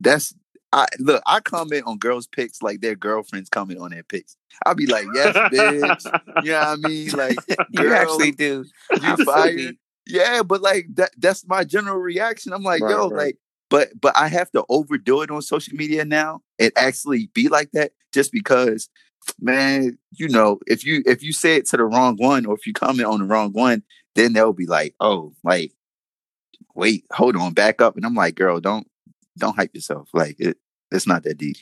that's 0.00 0.34
i 0.72 0.86
look 0.98 1.22
i 1.26 1.38
comment 1.40 1.84
on 1.86 1.98
girls 1.98 2.26
pics 2.26 2.62
like 2.62 2.80
their 2.80 2.94
girlfriends 2.96 3.48
comment 3.50 3.78
on 3.78 3.90
their 3.90 4.02
pics 4.02 4.36
i'll 4.64 4.74
be 4.74 4.86
like 4.86 5.04
yes 5.14 5.36
bitch 5.52 6.20
you 6.42 6.50
know 6.50 6.58
what 6.60 6.66
i 6.66 6.76
mean 6.88 7.10
like 7.10 7.36
You 7.70 7.82
girl, 7.82 7.92
actually 7.92 8.32
do. 8.32 8.64
you 9.02 9.16
fired 9.24 9.76
yeah 10.10 10.42
but 10.42 10.60
like 10.62 10.86
that 10.94 11.10
that's 11.18 11.46
my 11.46 11.64
general 11.64 11.96
reaction 11.98 12.52
i'm 12.52 12.62
like 12.62 12.82
Right, 12.82 12.90
yo 12.90 13.08
right. 13.08 13.24
like 13.26 13.38
but 13.68 13.88
but 14.00 14.16
i 14.16 14.28
have 14.28 14.50
to 14.52 14.64
overdo 14.68 15.22
it 15.22 15.30
on 15.30 15.42
social 15.42 15.76
media 15.76 16.04
now 16.04 16.40
and 16.58 16.72
actually 16.76 17.30
be 17.34 17.48
like 17.48 17.70
that 17.72 17.92
just 18.12 18.32
because 18.32 18.88
man 19.40 19.96
you 20.12 20.28
know 20.28 20.58
if 20.66 20.84
you 20.84 21.02
if 21.06 21.22
you 21.22 21.32
say 21.32 21.56
it 21.56 21.66
to 21.66 21.76
the 21.76 21.84
wrong 21.84 22.16
one 22.16 22.46
or 22.46 22.54
if 22.54 22.66
you 22.66 22.72
comment 22.72 23.06
on 23.08 23.20
the 23.20 23.26
wrong 23.26 23.52
one 23.52 23.82
then 24.14 24.32
they'll 24.32 24.52
be 24.52 24.66
like 24.66 24.94
oh 25.00 25.32
like 25.44 25.72
wait 26.74 27.04
hold 27.12 27.36
on 27.36 27.52
back 27.52 27.80
up 27.80 27.96
and 27.96 28.04
i'm 28.06 28.14
like 28.14 28.34
girl 28.34 28.60
don't 28.60 28.86
don't 29.38 29.56
hype 29.56 29.74
yourself 29.74 30.08
like 30.12 30.36
it 30.38 30.56
it's 30.90 31.06
not 31.06 31.22
that 31.22 31.38
deep 31.38 31.56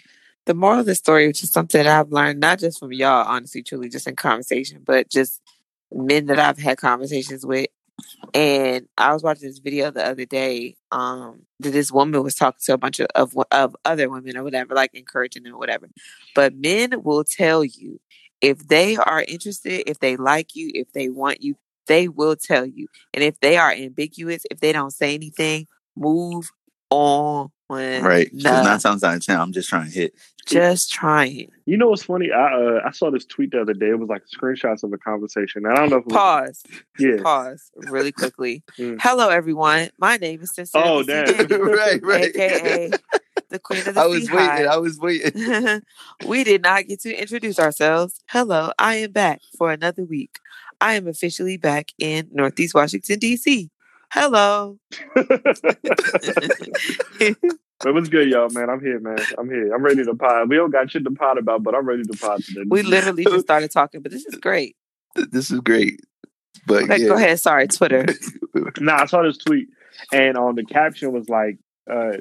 The 0.47 0.55
moral 0.55 0.81
of 0.81 0.87
the 0.87 0.95
story, 0.95 1.27
which 1.27 1.43
is 1.43 1.51
something 1.51 1.83
that 1.83 2.01
I've 2.01 2.11
learned 2.11 2.41
not 2.41 2.59
just 2.59 2.79
from 2.79 2.91
y'all, 2.95 3.27
honestly, 3.29 3.63
truly, 3.63 3.91
just 3.91 4.07
in 4.07 4.17
conversation, 4.17 4.81
but 4.83 5.11
just 5.11 5.43
men 5.93 6.25
that 6.27 6.39
I've 6.39 6.57
had 6.59 6.79
conversations 6.79 7.45
with. 7.45 7.67
And 8.35 8.87
I 8.97 9.13
was 9.13 9.23
watching 9.23 9.49
this 9.49 9.59
video 9.59 9.91
the 9.91 10.07
other 10.07 10.25
day. 10.25 10.77
Um, 10.93 11.43
that 11.61 11.71
this 11.71 11.93
woman 11.93 12.23
was 12.23 12.35
talking 12.35 12.61
to 12.65 12.75
a 12.75 12.79
bunch 12.79 13.01
of, 13.01 13.09
of 13.15 13.37
of 13.51 13.77
other 13.85 14.09
women 14.09 14.37
or 14.37 14.45
whatever, 14.45 14.75
like 14.75 14.95
encouraging 14.95 15.43
them 15.43 15.55
or 15.55 15.59
whatever. 15.59 15.89
But 16.35 16.55
men 16.55 17.03
will 17.03 17.25
tell 17.25 17.65
you 17.65 18.01
if 18.41 18.69
they 18.69 18.97
are 18.97 19.25
interested, 19.27 19.89
if 19.89 19.99
they 19.99 20.17
like 20.17 20.55
you, 20.55 20.71
if 20.75 20.93
they 20.93 21.09
want 21.09 21.43
you, 21.43 21.57
they 21.87 22.09
will 22.09 22.37
tell 22.37 22.65
you. 22.67 22.89
And 23.13 23.25
if 23.25 23.41
they 23.41 23.57
are 23.57 23.73
ambiguous, 23.73 24.45
if 24.51 24.61
they 24.61 24.73
don't 24.73 24.93
say 24.93 25.15
anything, 25.15 25.67
move 25.97 26.51
on. 26.91 27.51
Right 27.69 28.31
'Cause 28.31 28.43
Nah, 28.45 28.63
nine 28.63 28.79
times 28.79 29.05
out 29.05 29.17
of 29.17 29.25
ten 29.25 29.39
i'm 29.41 29.53
just 29.53 29.69
trying 29.69 29.87
to 29.87 29.93
hit 29.93 30.15
just 30.49 30.91
trying. 30.91 31.51
You 31.67 31.77
know 31.77 31.89
what's 31.89 32.05
funny? 32.05 32.31
I 32.33 32.55
uh, 32.55 32.81
I 32.87 32.91
saw 32.93 33.11
this 33.11 33.27
tweet 33.27 33.51
the 33.51 33.61
other 33.61 33.75
day. 33.75 33.91
It 33.91 33.99
was 33.99 34.09
like 34.09 34.23
screenshots 34.35 34.83
of 34.83 34.93
a 34.93 34.99
conversation. 34.99 35.67
And 35.67 35.75
I 35.75 35.77
don't 35.77 35.91
know 35.91 35.97
if 35.99 36.07
it 36.07 36.13
was, 36.13 36.63
Pause. 36.65 36.65
yeah. 36.99 37.23
Pause 37.23 37.71
really 37.77 38.13
quickly. 38.13 38.63
Mm. 38.79 38.97
Hello, 39.01 39.29
everyone. 39.29 39.91
My 39.99 40.17
name 40.17 40.41
is 40.41 40.55
Sincere. 40.55 40.83
Oh, 40.83 41.03
damn. 41.03 41.27
right 41.51 42.03
right 42.03 42.35
AKA 42.35 42.91
the 43.51 43.59
Queen 43.59 43.87
of 43.87 43.95
the 43.95 44.01
i 44.01 44.07
was 44.07 44.27
Sea 44.27 44.35
waiting 44.35 44.67
i 44.69 44.77
was 44.77 44.99
waiting 44.99 45.83
we 46.27 46.45
did 46.45 46.63
not 46.63 46.87
get 46.87 47.01
to 47.03 47.15
introduce 47.15 47.59
ourselves. 47.59 48.21
Hello, 48.29 48.73
I 48.79 48.97
am 48.97 49.13
back 49.13 49.41
for 49.57 49.71
another 49.71 50.05
week. 50.05 50.39
I 50.81 50.95
am 50.95 51.07
officially 51.09 51.57
back 51.57 51.93
in 51.99 52.29
Northeast 52.33 52.75
Washington, 52.75 53.19
D.C. 53.19 53.71
Hello. 54.11 54.79
But 57.81 57.95
what's 57.95 58.09
good, 58.09 58.29
y'all, 58.29 58.49
man? 58.51 58.69
I'm 58.69 58.81
here, 58.81 58.99
man. 58.99 59.19
I'm 59.39 59.49
here. 59.49 59.73
I'm 59.73 59.85
ready 59.85 60.05
to 60.05 60.13
pod. 60.17 60.49
We 60.49 60.57
don't 60.57 60.73
got 60.73 60.91
shit 60.91 61.05
to 61.05 61.13
pod 61.13 61.39
about, 61.39 61.63
but 61.63 61.77
I'm 61.77 61.87
ready 61.87 62.03
to 62.03 62.19
pod 62.19 62.43
today. 62.43 62.63
We 62.67 62.83
literally 62.83 63.23
just 63.23 63.41
started 63.43 63.71
talking, 63.71 64.03
but 64.03 64.11
this 64.11 64.27
is 64.27 64.35
great. 64.35 64.75
This 65.15 65.53
is 65.53 65.61
great. 65.61 66.01
But 66.67 66.83
Okay, 66.85 67.03
yeah. 67.03 67.07
go 67.07 67.15
ahead. 67.15 67.39
Sorry, 67.39 67.69
Twitter. 67.69 68.05
Nah, 68.81 69.03
I 69.03 69.07
saw 69.07 69.23
this 69.23 69.39
tweet, 69.39 69.69
and 70.13 70.37
on 70.37 70.57
the 70.57 70.65
caption 70.65 71.13
was 71.13 71.29
like, 71.29 71.59
uh, 71.89 72.15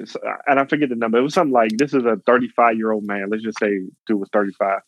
and 0.46 0.60
I 0.60 0.64
forget 0.66 0.90
the 0.90 0.94
number. 0.94 1.18
It 1.18 1.22
was 1.22 1.34
something 1.34 1.52
like, 1.52 1.72
"This 1.76 1.92
is 1.92 2.04
a 2.04 2.18
35 2.24 2.76
year 2.76 2.92
old 2.92 3.04
man." 3.04 3.28
Let's 3.28 3.42
just 3.42 3.58
say 3.58 3.80
dude 4.06 4.20
was 4.20 4.28
35, 4.32 4.78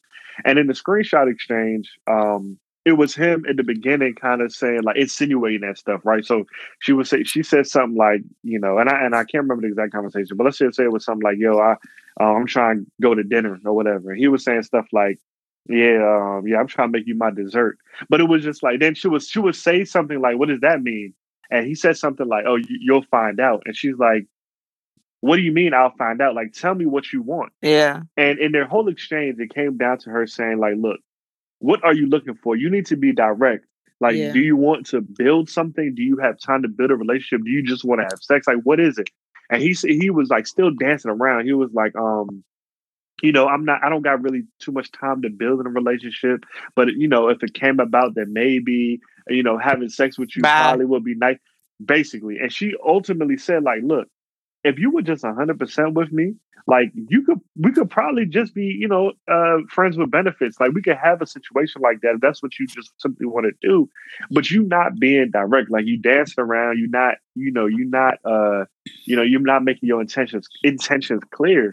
and 0.45 0.57
in 0.57 0.69
the 0.69 0.73
screenshot 0.73 1.29
exchange, 1.29 1.91
um, 2.07 2.61
it 2.85 2.93
was 2.93 3.15
him 3.15 3.45
in 3.49 3.57
the 3.57 3.63
beginning, 3.63 4.15
kind 4.15 4.41
of 4.41 4.53
saying 4.53 4.83
like 4.83 4.97
insinuating 4.97 5.61
that 5.61 5.79
stuff, 5.79 6.01
right? 6.05 6.25
So 6.25 6.45
she 6.81 6.93
was 6.93 7.11
say 7.11 7.25
she 7.25 7.43
said 7.43 7.67
something 7.67 7.97
like, 7.97 8.23
you 8.43 8.59
know, 8.59 8.79
and 8.79 8.89
I 8.89 9.05
and 9.05 9.15
I 9.15 9.25
can't 9.25 9.45
remember 9.45 9.63
the 9.63 9.69
exact 9.69 9.93
conversation, 9.93 10.37
but 10.37 10.45
let's 10.45 10.59
just 10.59 10.77
say 10.77 10.85
it 10.85 10.93
was 10.93 11.05
something 11.05 11.23
like, 11.25 11.37
"Yo, 11.39 11.59
I, 11.59 11.75
uh, 12.21 12.25
I'm 12.25 12.47
trying 12.47 12.85
to 12.85 12.91
go 13.03 13.15
to 13.15 13.23
dinner 13.23 13.59
or 13.65 13.75
whatever." 13.75 14.15
He 14.15 14.29
was 14.29 14.45
saying 14.45 14.63
stuff 14.65 14.87
like. 14.93 15.19
Yeah, 15.69 15.99
um, 16.03 16.47
yeah, 16.49 16.57
I'm 16.57 16.67
trying 16.67 16.89
to 16.89 16.99
make 16.99 17.07
you 17.07 17.15
my 17.15 17.31
dessert. 17.31 17.77
But 18.09 18.21
it 18.21 18.25
was 18.25 18.43
just 18.43 18.63
like 18.63 18.81
then 18.81 18.95
she 18.95 19.09
was 19.09 19.29
she 19.29 19.39
would 19.39 19.55
say 19.55 19.85
something 19.85 20.19
like, 20.19 20.39
"What 20.39 20.49
does 20.49 20.61
that 20.63 20.83
mean?" 20.83 21.13
And 21.51 21.67
he 21.67 21.75
said 21.75 21.99
something 21.99 22.27
like, 22.27 22.45
"Oh, 22.49 22.57
you, 22.57 22.79
you'll 22.81 23.05
find 23.11 23.39
out." 23.39 23.63
And 23.67 23.77
she's 23.77 23.97
like, 23.99 24.27
"What 25.21 25.37
do 25.37 25.43
you 25.43 25.53
mean 25.53 25.75
I'll 25.75 25.95
find 25.97 26.23
out? 26.23 26.35
Like, 26.35 26.55
tell 26.55 26.75
me 26.75 26.87
what 26.87 27.13
you 27.13 27.21
want." 27.21 27.53
Yeah. 27.61 28.01
And 28.17 28.39
in 28.39 28.53
their 28.53 28.67
whole 28.67 28.89
exchange, 28.89 29.39
it 29.39 29.55
came 29.55 29.77
down 29.77 29.99
to 29.99 30.11
her 30.11 30.27
saying, 30.27 30.59
"Like, 30.59 30.75
look, 30.79 30.99
what 31.61 31.83
are 31.85 31.95
you 31.95 32.07
looking 32.07 32.35
for? 32.35 32.57
You 32.57 32.69
need 32.69 32.87
to 32.87 32.97
be 32.97 33.13
direct. 33.13 33.65
Like, 34.01 34.17
Yeah. 34.17 34.33
do 34.33 34.41
you 34.41 34.57
want 34.57 34.87
to 34.87 35.01
build 35.01 35.49
something? 35.49 35.95
Do 35.95 36.03
you 36.03 36.17
have 36.19 36.39
time 36.39 36.63
to 36.63 36.69
build 36.69 36.91
a 36.91 36.97
relationship? 36.97 37.45
Do 37.45 37.51
you 37.51 37.63
just 37.63 37.85
want 37.85 38.01
to 38.01 38.05
have 38.05 38.21
sex? 38.21 38.47
Like, 38.47 38.63
what 38.65 38.81
is 38.81 38.99
it?" 38.99 39.09
And 39.51 39.63
he 39.63 39.75
said 39.75 39.91
he 39.91 40.11
was 40.11 40.29
like 40.31 40.47
still 40.47 40.71
dancing 40.71 41.11
around. 41.11 41.47
He 41.47 41.53
was 41.53 41.73
like, 41.73 41.95
um. 41.97 42.43
You 43.23 43.33
know, 43.33 43.49
I'm 43.49 43.67
not. 43.67 43.85
I 43.85 43.91
don't 43.91 44.01
got 44.01 44.23
really 44.23 44.45
too 44.61 44.73
much 44.73 44.91
time 44.93 45.21
to 45.21 45.29
build 45.29 45.61
in 45.61 45.67
a 45.67 45.71
relationship, 45.71 46.47
but 46.75 46.89
you 46.95 47.07
know, 47.07 47.29
if 47.29 47.43
it 47.43 47.53
came 47.53 47.79
about, 47.79 48.15
then 48.15 48.33
maybe 48.33 48.99
you 49.29 49.43
know, 49.43 49.59
having 49.59 49.91
sex 49.91 50.19
with 50.19 50.35
you 50.35 50.41
Bye. 50.43 50.63
probably 50.63 50.87
would 50.87 51.05
be 51.05 51.15
nice, 51.15 51.37
basically. 51.85 52.39
And 52.39 52.51
she 52.51 52.75
ultimately 52.83 53.37
said, 53.37 53.63
like, 53.63 53.83
look, 53.83 54.09
if 54.65 54.79
you 54.79 54.91
were 54.91 55.03
just 55.03 55.23
hundred 55.23 55.59
percent 55.59 55.93
with 55.93 56.11
me, 56.11 56.35
like 56.71 56.93
you 56.95 57.23
could, 57.23 57.41
we 57.57 57.73
could 57.73 57.91
probably 57.91 58.27
just 58.27 58.55
be, 58.55 58.65
you 58.65 58.89
know, 58.89 59.13
uh, 59.29 59.59
friends 59.69 59.99
with 59.99 60.11
benefits. 60.11 60.61
Like 60.61 60.73
we 60.73 60.83
could 60.83 60.97
have 60.97 61.21
a 61.21 61.27
situation 61.27 61.83
like 61.83 62.01
that 62.03 62.15
if 62.15 62.21
that's 62.21 62.43
what 62.43 62.53
you 62.59 62.67
just 62.69 62.93
simply 62.99 63.27
want 63.27 63.47
to 63.47 63.69
do. 63.69 63.89
But 64.31 64.51
you 64.51 64.63
not 64.63 64.99
being 64.99 65.31
direct, 65.31 65.71
like 65.71 65.87
you 65.87 65.99
dancing 65.99 66.43
around, 66.45 66.79
you 66.79 66.89
not, 66.89 67.17
you 67.35 67.51
know, 67.53 67.67
you 67.67 67.85
not, 67.87 68.15
uh, 68.25 68.65
you 69.07 69.17
know, 69.17 69.23
you're 69.23 69.41
not 69.41 69.65
making 69.65 69.89
your 69.89 70.01
intentions 70.01 70.49
intentions 70.63 71.23
clear. 71.33 71.73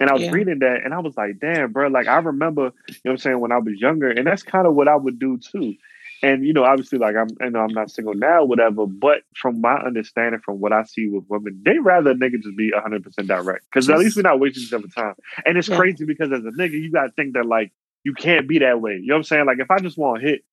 And 0.00 0.08
I 0.08 0.14
was 0.14 0.22
Yeah. 0.22 0.32
reading 0.32 0.60
that, 0.60 0.78
and 0.84 0.94
I 0.94 0.98
was 1.00 1.14
like, 1.16 1.38
damn, 1.40 1.72
bro. 1.72 1.88
Like 1.88 2.08
I 2.08 2.16
remember, 2.18 2.72
you 2.88 2.94
know, 3.04 3.10
what 3.10 3.12
I'm 3.12 3.18
saying 3.18 3.40
when 3.40 3.52
I 3.52 3.58
was 3.58 3.74
younger, 3.78 4.10
and 4.10 4.26
that's 4.26 4.42
kind 4.42 4.66
of 4.66 4.74
what 4.74 4.88
I 4.88 4.96
would 4.96 5.18
do 5.18 5.38
too. 5.52 5.74
And 6.22 6.44
you 6.46 6.52
know, 6.52 6.64
obviously, 6.64 6.98
like 6.98 7.16
I'm, 7.16 7.28
you 7.40 7.50
know, 7.50 7.60
I'm 7.60 7.72
not 7.72 7.90
single 7.90 8.14
now, 8.14 8.44
whatever. 8.44 8.86
But 8.86 9.22
from 9.34 9.60
my 9.60 9.76
understanding, 9.76 10.40
from 10.44 10.60
what 10.60 10.72
I 10.72 10.82
see 10.84 11.08
with 11.08 11.24
women, 11.28 11.62
they 11.64 11.78
rather 11.78 12.10
a 12.10 12.14
nigga 12.14 12.42
just 12.42 12.56
be 12.56 12.70
100 12.72 13.02
percent 13.02 13.28
direct 13.28 13.64
because 13.70 13.88
at 13.88 13.98
least 13.98 14.16
we're 14.16 14.22
not 14.22 14.40
wasting 14.40 14.64
each 14.64 14.72
other 14.72 14.88
time. 14.88 15.14
And 15.46 15.56
it's 15.56 15.68
Yeah. 15.68 15.76
crazy 15.76 16.04
because 16.04 16.30
as 16.32 16.44
a 16.44 16.50
nigga, 16.50 16.72
you 16.72 16.90
gotta 16.90 17.12
think 17.12 17.34
that 17.34 17.46
like 17.46 17.72
you 18.04 18.14
can't 18.14 18.46
be 18.48 18.58
that 18.58 18.80
way. 18.80 18.94
You 18.96 19.06
know 19.08 19.14
what 19.14 19.18
I'm 19.18 19.24
saying? 19.24 19.46
Like 19.46 19.58
if 19.60 19.70
I 19.70 19.78
just 19.78 19.96
want 19.96 20.20
to 20.20 20.28
hit, 20.28 20.44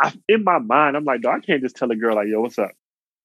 I, 0.00 0.12
in 0.28 0.44
my 0.44 0.58
mind, 0.58 0.96
I'm 0.96 1.04
like, 1.04 1.24
I 1.24 1.40
can't 1.40 1.62
just 1.62 1.76
tell 1.76 1.90
a 1.90 1.96
girl 1.96 2.16
like, 2.16 2.28
yo, 2.28 2.40
what's 2.40 2.58
up? 2.58 2.72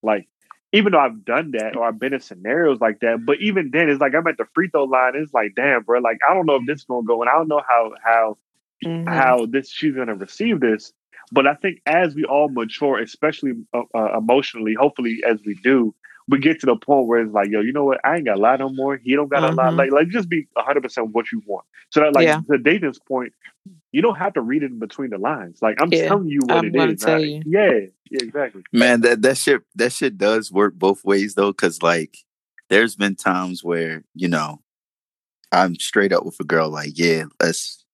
Like, 0.02 0.28
even 0.72 0.92
though 0.92 1.00
I've 1.00 1.24
done 1.24 1.50
that 1.52 1.76
or 1.76 1.84
I've 1.84 1.98
been 1.98 2.14
in 2.14 2.20
scenarios 2.20 2.80
like 2.80 3.00
that, 3.00 3.26
but 3.26 3.40
even 3.40 3.70
then, 3.72 3.88
it's 3.90 4.00
like 4.00 4.14
I'm 4.14 4.26
at 4.26 4.38
the 4.38 4.46
free 4.54 4.68
throw 4.68 4.84
line. 4.84 5.12
It's 5.16 5.34
like, 5.34 5.54
damn, 5.56 5.82
bro, 5.82 6.00
like 6.00 6.20
I 6.28 6.32
don't 6.32 6.46
know 6.46 6.56
if 6.56 6.66
this 6.66 6.78
is 6.78 6.84
gonna 6.84 7.02
go, 7.06 7.20
and 7.22 7.28
I 7.28 7.34
don't 7.34 7.48
know 7.48 7.62
how 7.68 7.92
how 8.02 8.36
Mhm. 8.84 9.08
how 9.08 9.44
this 9.46 9.70
she's 9.70 9.94
going 9.94 10.06
to 10.06 10.14
receive 10.14 10.60
this. 10.60 10.92
But 11.32 11.46
I 11.46 11.54
think 11.54 11.80
as 11.86 12.14
we 12.14 12.24
all 12.24 12.48
mature, 12.48 12.98
especially 12.98 13.52
uh, 13.72 13.82
uh, 13.94 14.18
emotionally, 14.18 14.74
hopefully 14.74 15.20
as 15.28 15.40
we 15.44 15.54
do, 15.62 15.94
we 16.28 16.38
get 16.38 16.60
to 16.60 16.66
the 16.66 16.76
point 16.76 17.06
where 17.06 17.20
it's 17.22 17.32
like, 17.32 17.48
yo, 17.50 17.60
you 17.60 17.72
know 17.72 17.84
what? 17.84 18.00
I 18.04 18.16
ain't 18.16 18.24
got 18.24 18.36
a 18.36 18.40
lot 18.40 18.58
no 18.60 18.68
more. 18.68 18.96
He 18.96 19.14
don't 19.14 19.28
got 19.28 19.40
to 19.40 19.50
lie. 19.54 19.70
Mhm. 19.70 19.76
Like, 19.78 19.90
like 19.92 20.08
just 20.08 20.28
be 20.28 20.46
hundred 20.56 20.82
percent 20.82 21.10
what 21.12 21.32
you 21.32 21.42
want. 21.46 21.64
So 21.90 22.00
that, 22.00 22.14
like, 22.14 22.24
Yeah. 22.26 22.40
to 22.50 22.58
David's 22.58 22.98
point, 23.00 23.32
you 23.92 24.02
don't 24.02 24.16
have 24.16 24.34
to 24.34 24.40
read 24.40 24.62
it 24.62 24.70
in 24.70 24.78
between 24.78 25.10
the 25.10 25.18
lines. 25.18 25.60
Like, 25.62 25.80
I'm 25.80 25.92
Yeah. 25.92 26.08
telling 26.08 26.28
you 26.28 26.40
what 26.46 26.58
I'm 26.58 26.66
it 26.66 26.72
gonna 26.74 26.92
is. 26.92 27.00
tell 27.00 27.14
right? 27.14 27.24
you. 27.24 27.42
Yeah, 27.46 27.80
yeah, 28.10 28.22
exactly. 28.22 28.62
Man, 28.72 29.00
that 29.02 29.22
that 29.22 29.38
shit 29.38 29.62
that 29.76 29.92
shit 29.92 30.18
does 30.18 30.52
work 30.52 30.74
both 30.74 31.04
ways 31.04 31.34
though, 31.34 31.52
because 31.52 31.82
like 31.82 32.16
there's 32.68 32.94
been 32.94 33.16
times 33.16 33.64
where 33.64 34.04
you 34.14 34.28
know 34.28 34.62
I'm 35.52 35.74
straight 35.76 36.12
up 36.12 36.24
with 36.24 36.38
a 36.40 36.44
girl 36.44 36.70
like, 36.70 36.92
yeah, 36.94 37.24
let's, 37.42 37.84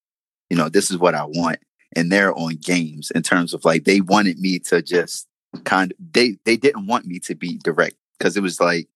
you 0.51 0.57
know, 0.57 0.69
this 0.69 0.91
is 0.91 0.99
what 0.99 1.15
I 1.15 1.25
want, 1.25 1.59
and 1.97 2.13
they're 2.13 2.33
on 2.39 2.55
games 2.57 3.11
in 3.11 3.23
terms 3.23 3.53
of 3.55 3.65
like 3.65 3.85
they 3.85 4.01
wanted 4.01 4.39
me 4.39 4.59
to 4.61 4.83
just 4.83 5.27
kind 5.65 5.91
of 5.93 6.13
they 6.13 6.37
they 6.45 6.57
didn't 6.57 6.87
want 6.87 7.07
me 7.07 7.19
to 7.21 7.35
be 7.35 7.59
direct 7.59 7.97
because 8.19 8.37
it 8.37 8.43
was 8.43 8.61
like 8.61 8.89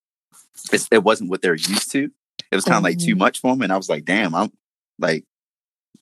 it's, 0.72 0.86
it 0.92 1.02
wasn't 1.02 1.30
what 1.30 1.42
they're 1.42 1.54
used 1.54 1.90
to. 1.92 2.10
It 2.50 2.54
was 2.54 2.64
kind 2.64 2.76
of 2.76 2.82
like 2.84 2.98
too 2.98 3.14
Mhm. 3.14 3.18
much 3.18 3.40
for 3.40 3.52
them, 3.52 3.62
and 3.62 3.72
I 3.72 3.76
was 3.76 3.88
like, 3.88 4.04
damn, 4.04 4.34
I'm 4.34 4.52
like, 4.98 5.24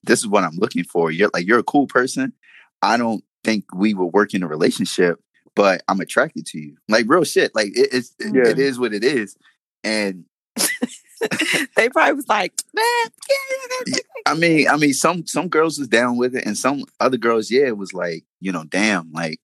this 0.03 0.19
is 0.19 0.27
what 0.27 0.43
I'm 0.43 0.57
looking 0.57 0.83
for. 0.83 1.09
You're 1.11 1.29
like 1.33 1.47
you're 1.47 1.59
a 1.59 1.63
cool 1.63 1.87
person. 1.87 2.33
I 2.81 2.97
don't 2.97 3.23
think 3.43 3.65
we 3.73 3.93
will 3.93 4.09
work 4.11 4.33
in 4.33 4.43
a 4.43 4.47
relationship, 4.47 5.19
but 5.55 5.81
I'm 5.87 5.99
attracted 6.01 6.45
to 6.47 6.59
you. 6.59 6.75
Like 6.89 7.05
real 7.07 7.23
shit. 7.23 7.53
Like 7.55 7.67
it, 7.77 7.89
it's 7.93 8.13
Yeah. 8.19 8.47
it 8.47 8.59
is 8.59 8.77
what 8.79 8.93
it 8.93 9.03
is. 9.03 9.37
And 9.83 10.25
they 11.75 11.89
probably 11.89 12.13
was 12.13 12.27
like, 12.27 12.53
man, 12.73 13.93
I 14.25 14.33
mean, 14.33 14.67
I 14.67 14.77
mean, 14.77 14.93
some 14.93 15.25
some 15.25 15.47
girls 15.47 15.77
was 15.79 15.87
down 15.87 16.17
with 16.17 16.35
it, 16.35 16.45
and 16.45 16.57
some 16.57 16.83
other 16.99 17.17
girls, 17.17 17.49
yeah, 17.51 17.67
it 17.67 17.77
was 17.77 17.93
like, 17.93 18.23
you 18.39 18.51
know, 18.51 18.63
damn, 18.63 19.11
like 19.11 19.39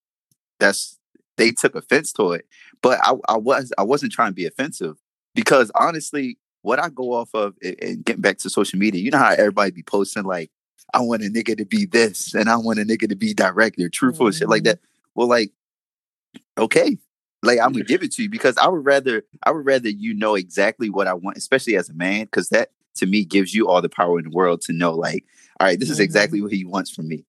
that's 0.59 0.97
they 1.37 1.51
took 1.51 1.75
offense 1.75 2.13
to 2.13 2.31
it. 2.33 2.45
But 2.81 2.99
I, 3.03 3.13
I 3.27 3.37
was 3.37 3.73
I 3.77 3.83
wasn't 3.83 4.11
trying 4.11 4.31
to 4.31 4.35
be 4.35 4.45
offensive 4.45 4.97
because 5.33 5.71
honestly, 5.75 6.37
what 6.61 6.79
I 6.79 6.89
go 6.89 7.13
off 7.13 7.29
of 7.33 7.55
and- 7.63 7.75
and 7.81 8.05
getting 8.05 8.21
back 8.21 8.37
to 8.39 8.49
social 8.49 8.79
media, 8.79 9.01
you 9.01 9.11
know 9.11 9.17
how 9.17 9.31
everybody 9.31 9.71
be 9.71 9.83
posting 9.83 10.23
like, 10.23 10.51
I 10.93 11.01
want 11.01 11.23
a 11.23 11.29
nigga 11.29 11.57
to 11.57 11.65
be 11.65 11.85
this, 11.85 12.33
and 12.33 12.49
I 12.49 12.57
want 12.57 12.79
a 12.79 12.83
nigga 12.83 13.09
to 13.09 13.15
be 13.15 13.33
direct 13.33 13.79
or 13.79 13.89
truthful 13.89 14.27
and 14.27 14.35
shit 14.35 14.49
like 14.49 14.63
that. 14.63 14.77
Mm-hmm. 14.77 15.11
Well, 15.15 15.27
like, 15.27 15.51
okay, 16.57 16.97
like 17.43 17.59
I'm 17.59 17.71
gonna 17.71 17.83
give 17.85 18.03
it 18.03 18.11
to 18.13 18.23
you 18.23 18.29
because 18.29 18.57
I 18.57 18.67
would 18.67 18.85
rather 18.85 19.23
I 19.43 19.51
would 19.51 19.65
rather 19.65 19.89
you 19.89 20.13
know 20.13 20.35
exactly 20.35 20.89
what 20.89 21.07
I 21.07 21.13
want, 21.13 21.37
especially 21.37 21.75
as 21.75 21.89
a 21.89 21.93
man, 21.93 22.25
because 22.25 22.49
that 22.49 22.69
to 22.95 23.05
me 23.05 23.23
gives 23.25 23.53
you 23.53 23.67
all 23.67 23.81
the 23.81 23.89
power 23.89 24.17
in 24.19 24.25
the 24.25 24.35
world 24.35 24.61
to 24.61 24.73
know, 24.73 24.93
like, 24.93 25.23
all 25.59 25.67
right, 25.67 25.79
this 25.79 25.89
is 25.89 25.99
Mhm. 25.99 26.03
exactly 26.03 26.41
what 26.41 26.51
he 26.51 26.65
wants 26.65 26.89
from 26.91 27.07
me. 27.07 27.25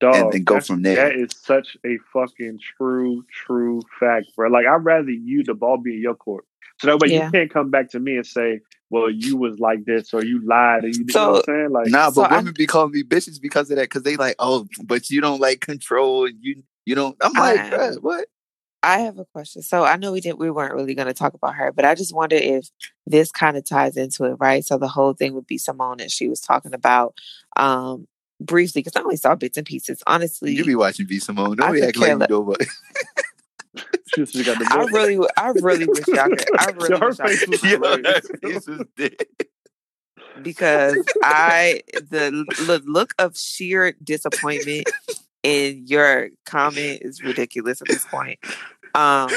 Dog, 0.00 0.14
and 0.14 0.32
then 0.32 0.44
go 0.44 0.60
from 0.60 0.82
there. 0.82 0.94
That 0.94 1.16
is 1.16 1.30
such 1.42 1.76
a 1.84 1.98
fucking 2.12 2.60
true, 2.76 3.24
true 3.32 3.82
fact, 3.98 4.26
bro. 4.36 4.48
Like 4.48 4.66
I'd 4.66 4.84
rather 4.84 5.10
you 5.10 5.42
the 5.42 5.54
ball 5.54 5.76
be 5.76 5.94
in 5.94 6.00
your 6.00 6.14
court. 6.14 6.44
So 6.80 6.86
that 6.86 7.00
way 7.00 7.08
Yeah. 7.08 7.26
you 7.26 7.32
can't 7.32 7.50
come 7.52 7.70
back 7.70 7.90
to 7.90 8.00
me 8.00 8.16
and 8.16 8.26
say, 8.26 8.60
Well, 8.90 9.10
you 9.10 9.36
was 9.36 9.58
like 9.58 9.84
this 9.84 10.14
or 10.14 10.24
you 10.24 10.40
lied 10.46 10.84
or 10.84 10.88
you, 10.88 11.00
you 11.00 11.04
know 11.14 11.32
what 11.32 11.48
I'm 11.48 11.54
saying? 11.54 11.70
Like 11.72 11.88
Nah, 11.88 12.08
So 12.10 12.22
but 12.22 12.32
I- 12.32 12.36
women 12.38 12.54
be 12.56 12.66
calling 12.66 12.92
me 12.92 13.02
bitches 13.02 13.38
because 13.38 13.70
of 13.70 13.76
that, 13.76 13.82
because 13.82 14.02
they 14.02 14.16
like, 14.16 14.36
oh, 14.38 14.66
but 14.84 15.10
you 15.10 15.20
don't 15.20 15.40
like 15.40 15.60
control, 15.60 16.26
you 16.28 16.62
you 16.86 16.94
don't. 16.94 17.14
I'm 17.20 17.32
like, 17.34 17.58
I- 17.60 17.70
bruh, 17.70 18.00
what? 18.02 18.28
I 18.82 19.00
have 19.00 19.18
a 19.18 19.24
question. 19.24 19.62
So 19.62 19.84
I 19.84 19.96
know 19.96 20.12
we 20.12 20.20
didn't 20.20 20.38
we 20.38 20.50
weren't 20.50 20.74
really 20.74 20.94
gonna 20.94 21.14
talk 21.14 21.34
about 21.34 21.54
her, 21.56 21.72
but 21.72 21.84
I 21.84 21.94
just 21.94 22.14
wonder 22.14 22.36
if 22.36 22.68
this 23.06 23.30
kind 23.30 23.56
of 23.56 23.64
ties 23.64 23.96
into 23.96 24.24
it, 24.24 24.34
right? 24.38 24.64
So 24.64 24.78
the 24.78 24.88
whole 24.88 25.14
thing 25.14 25.34
would 25.34 25.46
be 25.46 25.58
Simone 25.58 26.00
and 26.00 26.10
she 26.10 26.28
was 26.28 26.40
talking 26.40 26.74
about 26.74 27.14
um 27.56 28.06
briefly, 28.40 28.80
because 28.82 28.94
I 28.96 29.00
only 29.02 29.16
saw 29.16 29.34
bits 29.34 29.56
and 29.56 29.66
pieces. 29.66 30.02
Honestly, 30.06 30.52
You 30.52 30.64
be 30.64 30.76
watching 30.76 31.06
B 31.06 31.18
Simone. 31.18 31.56
Don't 31.56 31.68
I 31.68 31.72
be 31.72 31.82
acting 31.82 32.00
like 32.02 32.08
care 32.08 32.18
you 32.20 32.26
know 32.28 32.42
about 32.42 32.62
she 34.06 34.24
just 34.24 34.34
got 34.46 34.58
the 34.58 34.68
I 34.70 34.84
really 34.84 35.26
I 35.36 35.48
really 35.48 35.86
wish 35.86 36.06
y'all 36.08 36.28
could 36.28 36.48
I 36.58 36.70
really 36.76 36.98
her 36.98 37.08
wish 37.08 37.18
y'all 37.18 37.26
face 37.28 37.40
could 37.40 37.48
was 37.50 37.64
Yo, 37.64 37.70
hilarious. 37.78 38.28
was 38.66 38.86
dead. 38.96 39.16
because 40.42 40.96
I 41.22 41.82
the 41.92 42.46
l- 42.60 42.80
look 42.86 43.12
of 43.18 43.36
sheer 43.36 43.92
disappointment 44.02 44.88
in 45.42 45.84
your 45.86 46.30
comment 46.46 47.00
is 47.02 47.22
ridiculous 47.22 47.80
at 47.80 47.88
this 47.88 48.04
point. 48.04 48.38
Um 48.94 49.30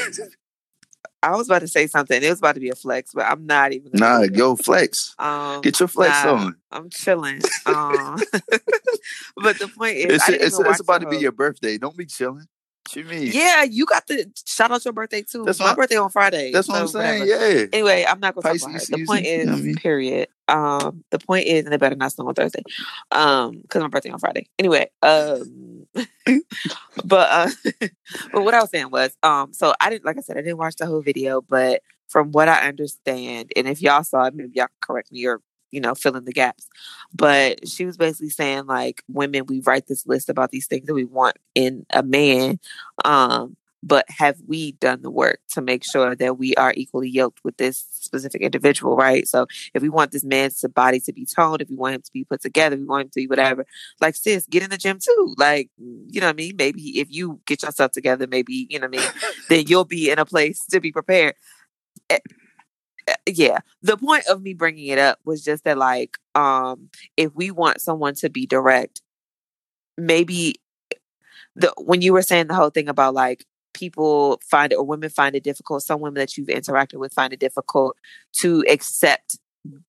I 1.24 1.36
was 1.36 1.48
about 1.48 1.60
to 1.60 1.68
say 1.68 1.86
something. 1.86 2.20
It 2.20 2.28
was 2.28 2.40
about 2.40 2.56
to 2.56 2.60
be 2.60 2.70
a 2.70 2.74
flex, 2.74 3.12
but 3.14 3.26
I'm 3.26 3.46
not 3.46 3.72
even. 3.72 3.92
Nah, 3.94 4.22
it. 4.22 4.34
yo, 4.34 4.56
flex. 4.56 5.14
Um, 5.20 5.60
Get 5.60 5.78
your 5.78 5.86
flex 5.86 6.24
nah, 6.24 6.34
on. 6.34 6.56
I'm 6.72 6.90
chilling. 6.90 7.40
Um, 7.64 8.16
but 9.36 9.56
the 9.58 9.70
point 9.76 9.98
is, 9.98 10.14
It's 10.14 10.28
it's, 10.28 10.58
it's 10.58 10.80
about 10.80 11.02
to 11.02 11.08
be 11.08 11.18
your 11.18 11.30
birthday. 11.30 11.78
Don't 11.78 11.96
be 11.96 12.06
chilling. 12.06 12.46
What 12.88 12.96
you 12.96 13.04
mean? 13.04 13.30
Yeah, 13.32 13.62
you 13.62 13.86
got 13.86 14.08
the 14.08 14.32
shout 14.44 14.72
out 14.72 14.84
your 14.84 14.92
birthday 14.92 15.22
too. 15.22 15.44
That's 15.44 15.60
My 15.60 15.66
what- 15.66 15.76
birthday 15.76 15.96
on 15.96 16.10
Friday. 16.10 16.50
That's 16.50 16.66
what 16.66 16.80
I'm 16.80 16.88
so 16.88 16.98
saying. 16.98 17.20
whatever. 17.20 17.58
Yeah. 17.60 17.66
Anyway, 17.72 18.04
I'm 18.08 18.18
not 18.18 18.34
gonna 18.34 18.42
talk 18.58 18.60
about. 18.60 18.72
Pisces 18.72 18.88
The 18.88 19.06
point 19.06 19.24
is, 19.24 19.44
you 19.44 19.46
know 19.46 19.52
I 19.58 19.60
mean? 19.60 19.74
period. 19.76 20.28
Um, 20.48 21.04
the 21.12 21.20
point 21.20 21.46
is, 21.46 21.62
and 21.64 21.72
they 21.72 21.76
better 21.76 21.94
not 21.94 22.10
snow 22.10 22.26
on 22.26 22.34
Thursday, 22.34 22.64
um, 23.12 23.60
because 23.62 23.80
my 23.80 23.86
birthday 23.86 24.10
on 24.10 24.18
Friday. 24.18 24.48
Anyway, 24.58 24.90
um, 25.02 25.71
but 27.04 27.28
uh, 27.30 27.50
but 28.32 28.44
what 28.44 28.54
I 28.54 28.60
was 28.60 28.70
saying 28.70 28.90
was, 28.90 29.16
um, 29.22 29.52
so 29.52 29.74
I 29.80 29.90
didn't, 29.90 30.04
like 30.04 30.18
I 30.18 30.20
said, 30.20 30.36
I 30.36 30.42
didn't 30.42 30.58
watch 30.58 30.76
the 30.76 30.86
whole 30.86 31.02
video, 31.02 31.40
but 31.40 31.82
from 32.08 32.32
what 32.32 32.48
I 32.48 32.66
understand, 32.68 33.52
and 33.56 33.66
if 33.66 33.80
y'all 33.82 34.04
saw 34.04 34.24
it, 34.24 34.34
maybe 34.34 34.52
y'all 34.54 34.66
can 34.66 34.76
correct 34.80 35.12
me 35.12 35.26
or 35.26 35.40
you 35.70 35.80
know 35.80 35.94
fill 35.94 36.16
in 36.16 36.24
the 36.24 36.32
gaps. 36.32 36.68
But 37.14 37.68
she 37.68 37.84
was 37.84 37.96
basically 37.96 38.30
saying 38.30 38.66
like 38.66 39.02
women, 39.08 39.46
we 39.46 39.60
write 39.60 39.86
this 39.86 40.06
list 40.06 40.28
about 40.28 40.50
these 40.50 40.66
things 40.66 40.86
that 40.86 40.94
we 40.94 41.04
want 41.04 41.36
in 41.54 41.86
a 41.90 42.02
man. 42.02 42.58
Um, 43.04 43.56
but 43.82 44.04
have 44.08 44.36
we 44.46 44.72
done 44.72 45.02
the 45.02 45.10
work 45.10 45.40
to 45.50 45.60
make 45.60 45.84
sure 45.84 46.14
that 46.14 46.38
we 46.38 46.54
are 46.54 46.72
equally 46.76 47.08
yoked 47.08 47.40
with 47.42 47.56
this 47.56 47.84
specific 47.90 48.40
individual, 48.40 48.96
right? 48.96 49.26
So 49.26 49.46
if 49.74 49.82
we 49.82 49.88
want 49.88 50.12
this 50.12 50.24
man's 50.24 50.64
body 50.74 51.00
to 51.00 51.12
be 51.12 51.26
toned, 51.26 51.62
if 51.62 51.68
we 51.68 51.76
want 51.76 51.96
him 51.96 52.02
to 52.02 52.12
be 52.12 52.24
put 52.24 52.40
together, 52.40 52.76
we 52.76 52.84
want 52.84 53.06
him 53.06 53.10
to 53.10 53.20
be 53.20 53.26
whatever, 53.26 53.66
like 54.00 54.14
sis, 54.14 54.46
get 54.46 54.62
in 54.62 54.70
the 54.70 54.78
gym 54.78 54.98
too. 55.00 55.34
Like, 55.36 55.68
you 55.78 56.20
know 56.20 56.28
what 56.28 56.34
I 56.34 56.36
mean? 56.36 56.56
Maybe 56.56 57.00
if 57.00 57.08
you 57.10 57.40
get 57.44 57.62
yourself 57.62 57.90
together, 57.90 58.26
maybe, 58.28 58.68
you 58.70 58.78
know 58.78 58.86
what 58.86 59.00
I 59.00 59.02
mean, 59.02 59.10
then 59.48 59.64
you'll 59.66 59.84
be 59.84 60.10
in 60.10 60.18
a 60.18 60.24
place 60.24 60.64
to 60.66 60.80
be 60.80 60.92
prepared. 60.92 61.34
Eh, 62.08 62.18
eh, 63.08 63.14
yeah 63.26 63.58
the 63.82 63.96
point 63.96 64.24
of 64.26 64.42
me 64.42 64.54
bringing 64.54 64.86
it 64.86 64.98
up 64.98 65.18
was 65.24 65.44
just 65.44 65.64
that 65.64 65.76
like 65.76 66.18
um 66.34 66.88
if 67.16 67.34
we 67.34 67.50
want 67.50 67.80
someone 67.80 68.14
to 68.14 68.30
be 68.30 68.46
direct 68.46 69.02
maybe 69.98 70.56
the 71.54 71.72
when 71.78 72.02
you 72.02 72.12
were 72.12 72.22
saying 72.22 72.46
the 72.46 72.54
whole 72.54 72.70
thing 72.70 72.88
about 72.88 73.14
like 73.14 73.44
people 73.72 74.40
find 74.48 74.72
it 74.72 74.76
or 74.76 74.84
women 74.84 75.10
find 75.10 75.34
it 75.34 75.44
difficult 75.44 75.82
some 75.82 76.00
women 76.00 76.20
that 76.20 76.36
you've 76.36 76.48
interacted 76.48 76.98
with 76.98 77.12
find 77.12 77.32
it 77.32 77.40
difficult 77.40 77.96
to 78.32 78.64
accept 78.68 79.38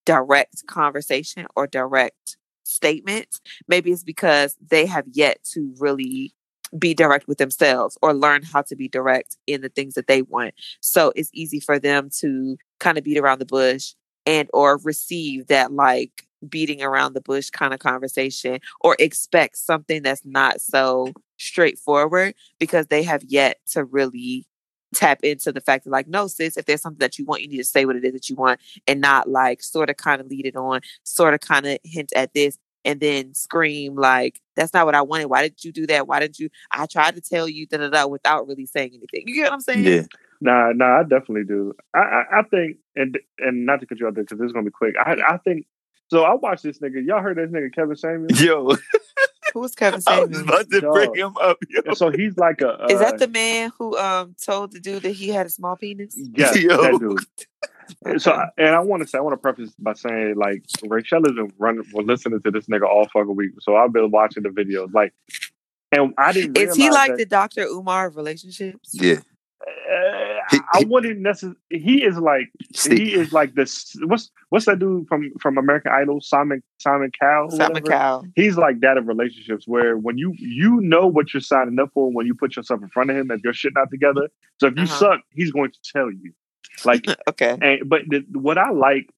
direct 0.05 0.65
conversation 0.67 1.45
or 1.55 1.67
direct 1.67 2.37
statements. 2.63 3.41
Maybe 3.67 3.91
it's 3.91 4.03
because 4.03 4.55
they 4.65 4.85
have 4.85 5.05
yet 5.11 5.43
to 5.53 5.73
really 5.79 6.33
be 6.77 6.93
direct 6.93 7.27
with 7.27 7.37
themselves 7.37 7.97
or 8.01 8.13
learn 8.13 8.41
how 8.41 8.61
to 8.63 8.75
be 8.75 8.87
direct 8.87 9.37
in 9.45 9.61
the 9.61 9.69
things 9.69 9.93
that 9.93 10.07
they 10.07 10.23
want. 10.23 10.55
So 10.81 11.13
it's 11.15 11.29
easy 11.33 11.59
for 11.59 11.77
them 11.77 12.09
to 12.19 12.57
kind 12.79 12.97
of 12.97 13.03
beat 13.03 13.17
around 13.17 13.39
the 13.39 13.45
bush 13.45 13.93
and 14.25 14.49
or 14.53 14.77
receive 14.83 15.47
that 15.47 15.71
like 15.71 16.25
beating 16.49 16.81
around 16.81 17.13
the 17.13 17.21
bush 17.21 17.49
kind 17.49 17.73
of 17.73 17.79
conversation 17.79 18.59
or 18.81 18.95
expect 18.99 19.57
something 19.57 20.01
that's 20.01 20.25
not 20.25 20.61
so 20.61 21.07
straightforward 21.37 22.35
because 22.59 22.87
they 22.87 23.03
have 23.03 23.23
yet 23.23 23.59
to 23.67 23.83
really 23.83 24.45
tap 24.93 25.19
into 25.23 25.51
the 25.51 25.61
fact 25.61 25.83
that 25.83 25.89
like 25.89 26.07
no 26.07 26.27
sis 26.27 26.55
if 26.55 26.65
there's 26.65 26.81
something 26.81 26.99
that 26.99 27.17
you 27.17 27.25
want 27.25 27.41
you 27.41 27.47
need 27.47 27.57
to 27.57 27.63
say 27.63 27.83
what 27.85 27.95
it 27.95 28.05
is 28.05 28.13
that 28.13 28.29
you 28.29 28.35
want 28.35 28.59
and 28.87 29.01
not 29.01 29.27
like 29.27 29.63
sort 29.63 29.89
of 29.89 29.97
kind 29.97 30.21
of 30.21 30.27
lead 30.27 30.45
it 30.45 30.55
on 30.55 30.81
sort 31.03 31.33
of 31.33 31.39
kind 31.39 31.65
of 31.65 31.79
hint 31.83 32.13
at 32.15 32.31
this 32.35 32.59
and 32.85 32.99
then 32.99 33.33
scream 33.33 33.95
like 33.95 34.39
that's 34.55 34.71
not 34.71 34.85
what 34.85 34.93
i 34.93 35.01
wanted 35.01 35.25
why 35.25 35.41
did 35.41 35.63
you 35.63 35.71
do 35.71 35.87
that 35.87 36.07
why 36.07 36.19
didn't 36.19 36.37
you 36.37 36.47
i 36.71 36.85
tried 36.85 37.15
to 37.15 37.21
tell 37.21 37.49
you 37.49 37.65
da 37.65 37.77
da 37.77 37.89
da 37.89 38.05
without 38.05 38.47
really 38.47 38.67
saying 38.67 38.91
anything 38.93 39.23
you 39.25 39.33
get 39.33 39.45
what 39.45 39.53
i'm 39.53 39.61
saying 39.61 39.83
Yeah. 39.83 40.03
Nah, 40.43 40.73
nah, 40.75 40.99
I 40.99 41.03
definitely 41.03 41.45
do. 41.45 41.73
I, 41.93 41.99
I, 41.99 42.39
I 42.39 42.43
think, 42.43 42.75
and 42.97 43.17
and 43.39 43.65
not 43.65 43.79
to 43.79 43.85
cut 43.85 44.01
you 44.01 44.07
out 44.07 44.15
there 44.15 44.25
because 44.25 44.39
this 44.39 44.47
is 44.47 44.51
gonna 44.51 44.65
be 44.65 44.71
quick. 44.71 44.93
I, 44.99 45.15
I 45.25 45.37
think. 45.37 45.65
So 46.09 46.23
I 46.23 46.35
watched 46.35 46.63
this 46.63 46.79
nigga. 46.79 47.05
Y'all 47.05 47.21
heard 47.21 47.37
this 47.37 47.49
nigga 47.49 47.73
Kevin 47.73 47.95
Samuel? 47.95 48.27
Yo, 48.35 48.75
who's 49.53 49.73
kevin 49.75 50.01
I 50.07 50.23
was 50.25 50.39
about 50.41 50.69
to 50.69 50.81
bring 50.81 51.15
him 51.15 51.35
up. 51.41 51.57
Yo. 51.69 51.93
So 51.93 52.09
he's 52.11 52.37
like 52.37 52.61
a. 52.61 52.83
Uh, 52.83 52.87
is 52.89 52.99
that 52.99 53.19
the 53.19 53.27
man 53.27 53.71
who 53.77 53.97
um 53.97 54.35
told 54.43 54.71
the 54.73 54.79
dude 54.79 55.03
that 55.03 55.11
he 55.11 55.29
had 55.29 55.45
a 55.45 55.49
small 55.49 55.75
penis 55.75 56.15
Yes, 56.17 56.55
Yo. 56.59 56.81
that 56.81 56.99
dude. 56.99 58.21
So, 58.21 58.31
and 58.57 58.69
I 58.69 58.79
want 58.79 59.03
to 59.03 59.07
say, 59.09 59.17
I 59.17 59.21
want 59.21 59.33
to 59.33 59.37
preface 59.37 59.71
by 59.77 59.93
saying, 59.93 60.35
like, 60.37 60.63
Rachel 60.83 61.21
has 61.25 61.33
been 61.33 61.51
running, 61.59 61.83
well, 61.93 62.05
listening 62.05 62.41
to 62.41 62.49
this 62.51 62.65
nigga 62.67 62.83
all 62.87 63.05
fucking 63.11 63.35
week. 63.35 63.51
So 63.59 63.75
I've 63.75 63.91
been 63.91 64.09
watching 64.09 64.43
the 64.43 64.49
videos, 64.49 64.93
like, 64.93 65.13
and 65.91 66.13
I 66.17 66.31
didn't. 66.31 66.57
is 66.57 66.75
he 66.75 66.83
realize 66.83 67.09
like 67.09 67.11
that- 67.11 67.17
the 67.17 67.25
dr 67.25 67.61
umar 67.61 68.07
of 68.07 68.15
relationships 68.15 68.91
Yeah. 68.93 69.15
Uh, 69.65 70.32
He- 70.51 70.59
I 70.73 70.83
wouldn't 70.87 71.19
necessarily. 71.19 71.57
He 71.69 72.03
is 72.03 72.17
like 72.17 72.49
See, 72.75 72.95
he 72.95 73.13
is 73.13 73.31
like 73.33 73.53
this. 73.55 73.95
What's 74.03 74.31
what's 74.49 74.65
that 74.65 74.79
dude 74.79 75.07
from 75.07 75.31
from 75.39 75.57
American 75.57 75.91
Idol? 75.91 76.21
Simon 76.21 76.61
Simon 76.79 77.11
Cowell. 77.19 77.49
simon 77.51 77.73
whatever? 77.73 77.89
cowell 77.89 78.25
He's 78.35 78.57
like 78.57 78.79
that 78.81 78.97
of 78.97 79.07
relationships, 79.07 79.67
where 79.67 79.97
when 79.97 80.17
you 80.17 80.33
you 80.37 80.79
know 80.81 81.07
what 81.07 81.33
you're 81.33 81.41
signing 81.41 81.79
up 81.79 81.89
for 81.93 82.11
when 82.11 82.25
you 82.25 82.33
put 82.35 82.55
yourself 82.55 82.81
in 82.81 82.89
front 82.89 83.09
of 83.09 83.17
him, 83.17 83.27
that 83.29 83.43
your 83.43 83.53
shit 83.53 83.73
not 83.75 83.89
together. 83.91 84.29
So 84.59 84.67
if 84.67 84.75
you 84.75 84.83
Uh-huh. 84.83 84.99
suck, 84.99 85.21
he's 85.31 85.51
going 85.51 85.71
to 85.71 85.79
tell 85.91 86.11
you. 86.11 86.31
Like, 86.85 87.05
okay 87.29 87.57
and 87.61 87.87
but 87.87 88.01
the, 88.07 88.25
what 88.31 88.57
I 88.57 88.71
like, 88.71 89.09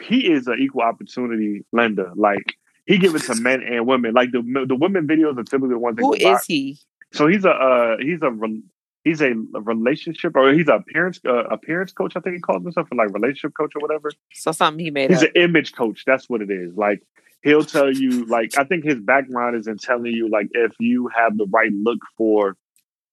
he 0.00 0.30
is 0.32 0.46
an 0.46 0.58
equal 0.60 0.82
opportunity 0.82 1.64
lender. 1.72 2.12
Like 2.14 2.54
he 2.86 2.98
give 2.98 3.14
it 3.14 3.22
to 3.22 3.34
men 3.36 3.62
and 3.62 3.86
women. 3.86 4.14
Like 4.14 4.30
the 4.32 4.42
the 4.66 4.74
women 4.76 5.06
videos 5.06 5.38
are 5.38 5.42
typically 5.44 5.70
the 5.70 5.78
ones 5.78 5.96
that 5.96 6.02
who 6.02 6.16
go 6.18 6.24
viral. 6.24 6.36
is 6.40 6.44
he 6.46 6.78
So 7.12 7.26
he's 7.26 7.44
a 7.44 7.50
uh, 7.50 7.96
he's 7.98 8.20
a 8.22 8.30
re- 8.30 8.62
he's 9.04 9.20
a 9.20 9.34
relationship 9.52 10.34
or 10.34 10.52
he's 10.52 10.68
a 10.68 10.74
appearance 10.74 11.20
uh, 11.26 11.44
appearance 11.44 11.92
coach. 11.92 12.16
I 12.16 12.20
think 12.20 12.36
he 12.36 12.40
calls 12.40 12.62
himself 12.62 12.88
like 12.94 13.12
relationship 13.12 13.52
coach 13.56 13.72
or 13.76 13.80
whatever. 13.80 14.10
so 14.32 14.52
something 14.52 14.84
he 14.84 14.90
made 14.90 15.10
He's 15.10 15.22
up 15.22 15.30
an 15.34 15.42
image 15.42 15.74
coach. 15.74 16.04
That's 16.06 16.28
what 16.28 16.42
it 16.42 16.50
is. 16.50 16.74
Like 16.74 17.02
he'll 17.42 17.64
tell 17.64 17.92
you 17.92 18.24
like 18.26 18.58
I 18.58 18.64
think 18.64 18.84
his 18.84 18.98
background 18.98 19.56
is 19.56 19.66
in 19.66 19.78
telling 19.78 20.12
you 20.12 20.28
like 20.28 20.48
if 20.52 20.72
you 20.80 21.08
have 21.14 21.36
the 21.36 21.46
right 21.52 21.72
look 21.72 22.00
for 22.16 22.56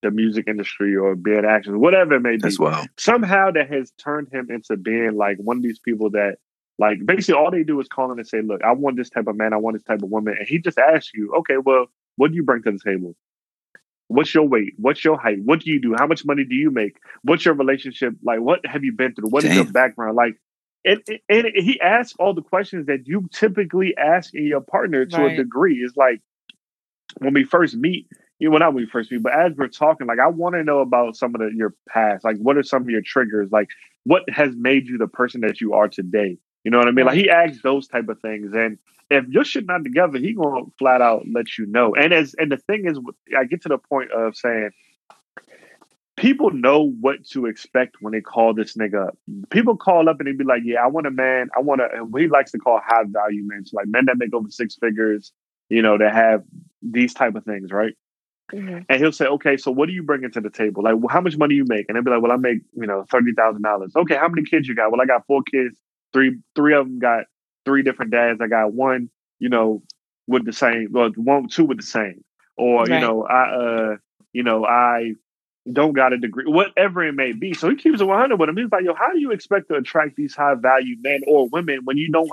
the 0.02 0.10
music 0.10 0.46
industry 0.48 0.96
or 0.96 1.16
being 1.16 1.46
actors, 1.46 1.76
whatever 1.76 2.16
it 2.16 2.22
may 2.22 2.32
be. 2.32 2.38
that's 2.38 2.60
wild. 2.60 2.88
Somehow 2.98 3.52
that 3.52 3.72
has 3.72 3.92
turned 4.04 4.30
him 4.32 4.48
into 4.50 4.76
being 4.76 5.16
like 5.16 5.38
one 5.38 5.58
of 5.58 5.64
these 5.64 5.80
people 5.80 6.10
that 6.12 6.38
like 6.80 7.06
basically 7.06 7.36
all 7.36 7.52
they 7.52 7.64
do 7.64 7.80
is 7.80 7.88
call 7.88 8.12
in 8.12 8.18
and 8.18 8.28
say, 8.28 8.42
Look, 8.42 8.64
I 8.64 8.72
want 8.72 8.98
this 8.98 9.10
type 9.10 9.28
of 9.28 9.36
man, 9.36 9.54
I 9.54 9.58
want 9.58 9.76
this 9.76 9.84
type 9.84 10.02
of 10.02 10.10
woman. 10.10 10.36
And 10.40 10.48
he 10.48 10.58
just 10.58 10.80
asks 10.80 11.12
you, 11.14 11.34
Okay, 11.40 11.58
well, 11.64 11.86
what 12.16 12.30
do 12.32 12.36
you 12.36 12.44
bring 12.44 12.64
to 12.64 12.72
the 12.72 12.80
table? 12.80 13.16
What's 14.12 14.34
your 14.34 14.48
weight? 14.48 14.74
What's 14.78 15.04
your 15.06 15.18
height? 15.18 15.40
What 15.44 15.62
do 15.62 15.72
you 15.72 15.82
do? 15.82 15.96
How 15.98 16.08
much 16.08 16.26
money 16.26 16.44
do 16.44 16.56
you 16.56 16.72
make? 16.72 16.98
What's 17.24 17.46
your 17.46 17.54
relationship 17.54 18.14
like? 18.24 18.42
What 18.42 18.66
have 18.66 18.84
you 18.84 18.92
been 18.94 19.16
through? 19.16 19.30
What 19.30 19.46
is 19.46 19.54
your 19.56 19.66
background 19.66 20.16
like? 20.16 20.36
And, 20.84 21.02
and 21.30 21.48
he 21.56 21.80
asks 21.80 22.16
all 22.20 22.34
the 22.34 22.42
questions 22.42 22.88
that 22.88 23.08
you 23.08 23.30
typically 23.32 23.96
ask 23.98 24.34
in 24.34 24.46
your 24.46 24.62
partner 24.62 25.06
to 25.06 25.18
Right. 25.18 25.34
a 25.34 25.36
degree. 25.38 25.78
It's 25.78 25.96
like 25.96 26.22
when 27.20 27.34
we 27.34 27.44
first 27.44 27.76
meet, 27.76 28.08
you 28.40 28.48
know, 28.48 28.52
well, 28.54 28.60
not 28.60 28.74
when 28.74 28.84
we 28.84 28.90
first 28.90 29.12
meet, 29.12 29.24
but 29.24 29.34
as 29.34 29.54
we're 29.56 29.68
talking, 29.68 30.08
like 30.08 30.20
I 30.20 30.28
want 30.28 30.56
to 30.56 30.64
know 30.64 30.80
about 30.80 31.16
some 31.16 31.36
of 31.36 31.42
the, 31.42 31.52
your 31.56 31.76
past. 31.90 32.24
Like, 32.24 32.38
what 32.38 32.58
are 32.58 32.64
some 32.64 32.82
of 32.82 32.90
your 32.90 33.02
triggers? 33.02 33.52
Like, 33.52 33.70
what 34.06 34.24
has 34.30 34.56
made 34.56 34.88
you 34.88 34.98
the 34.98 35.08
person 35.08 35.42
that 35.42 35.62
you 35.62 35.74
are 35.74 35.88
today? 35.88 36.38
You 36.64 36.72
know 36.72 36.78
what 36.78 36.88
I 36.88 36.92
mean? 36.92 37.06
Like 37.06 37.18
he 37.18 37.30
asks 37.30 37.62
those 37.64 37.88
type 37.88 38.08
of 38.10 38.20
things, 38.20 38.54
and 38.54 38.78
if 39.10 39.28
your 39.28 39.44
shit 39.44 39.66
not 39.66 39.84
together, 39.84 40.18
he 40.18 40.34
gonna 40.34 40.66
flat 40.78 41.02
out 41.02 41.26
let 41.32 41.58
you 41.58 41.66
know. 41.66 41.96
And 41.96 42.14
as 42.14 42.34
and 42.36 42.52
the 42.52 42.58
thing 42.58 42.86
is, 42.86 43.00
I 43.38 43.46
get 43.46 43.62
to 43.64 43.70
the 43.70 43.78
point 43.78 44.12
of 44.12 44.36
saying 44.36 44.72
people 46.18 46.52
know 46.52 46.92
what 47.00 47.26
to 47.26 47.48
expect 47.48 47.98
when 48.02 48.14
they 48.14 48.22
call 48.22 48.54
this 48.54 48.76
nigga 48.76 49.08
up. 49.08 49.18
People 49.50 49.76
call 49.76 50.08
up 50.08 50.20
and 50.20 50.28
they 50.28 50.34
be 50.34 50.44
like, 50.44 50.62
"Yeah, 50.64 50.84
I 50.84 50.88
want 50.88 51.08
a 51.08 51.12
man. 51.12 51.50
I 51.58 51.62
want 51.62 51.82
a." 51.82 51.90
and 51.92 52.14
He 52.18 52.28
likes 52.28 52.52
to 52.52 52.60
call 52.60 52.80
high 52.86 53.04
value 53.08 53.44
men, 53.46 53.66
so 53.66 53.78
like 53.78 53.88
men 53.88 54.06
that 54.06 54.18
make 54.18 54.34
over 54.34 54.50
six 54.50 54.76
figures. 54.76 55.32
You 55.70 55.82
know, 55.82 55.98
that 55.98 56.14
have 56.14 56.44
these 56.82 57.14
type 57.14 57.36
of 57.36 57.46
things, 57.46 57.72
right? 57.72 57.94
Mhm. 58.52 58.86
And 58.90 59.00
he'll 59.00 59.14
say, 59.14 59.26
"Okay, 59.26 59.56
so 59.56 59.72
what 59.72 59.88
are 59.88 59.94
you 59.94 60.04
bringing 60.04 60.30
to 60.32 60.42
the 60.42 60.50
table? 60.50 60.84
Like, 60.84 60.96
well, 60.98 61.08
how 61.08 61.22
much 61.22 61.38
money 61.38 61.56
you 61.56 61.64
make?" 61.68 61.86
And 61.88 61.96
they'll 61.96 62.04
be 62.04 62.12
like, 62.12 62.22
"Well, 62.22 62.34
I 62.34 62.36
make 62.36 62.60
you 62.74 62.86
know 62.86 63.06
thirty 63.10 63.32
thousand 63.32 63.62
dollars." 63.62 63.94
Okay, 63.96 64.16
how 64.16 64.28
many 64.28 64.44
kids 64.44 64.68
you 64.68 64.76
got? 64.76 64.92
Well, 64.92 65.02
I 65.02 65.06
got 65.06 65.26
four 65.26 65.42
kids. 65.44 65.80
Three 66.14 66.38
three 66.56 66.74
of 66.74 66.86
them 66.86 67.00
got 67.00 67.26
three 67.66 67.84
different 67.84 68.12
dads. 68.12 68.42
I 68.42 68.48
got 68.48 68.74
one, 68.74 69.10
you 69.40 69.50
know, 69.50 69.84
with 70.28 70.46
the 70.46 70.54
same. 70.54 70.90
Well, 70.92 71.12
one 71.16 71.48
two 71.48 71.66
with 71.66 71.78
the 71.78 71.86
same. 71.86 72.24
Or 72.58 72.88
you 72.88 73.00
know, 73.00 73.26
I 73.26 73.50
uh, 73.50 73.96
you 74.34 74.44
know, 74.44 74.66
I 74.66 75.14
don't 75.72 75.94
got 75.94 76.14
a 76.14 76.18
degree, 76.18 76.46
whatever 76.48 77.04
it 77.04 77.14
may 77.14 77.32
be. 77.34 77.54
So 77.54 77.70
he 77.70 77.76
keeps 77.76 78.02
it 78.02 78.06
one 78.06 78.20
hundred 78.20 78.40
with 78.40 78.50
him. 78.50 78.58
He's 78.58 78.72
like, 78.72 78.84
"Yo, 78.84 78.94
how 78.94 79.12
do 79.12 79.20
you 79.20 79.32
expect 79.32 79.70
to 79.70 79.76
attract 79.76 80.16
these 80.16 80.36
high 80.36 80.56
value 80.56 80.98
men 81.02 81.22
or 81.28 81.48
women 81.50 81.82
when 81.86 81.98
you 81.98 82.12
don't?" 82.12 82.30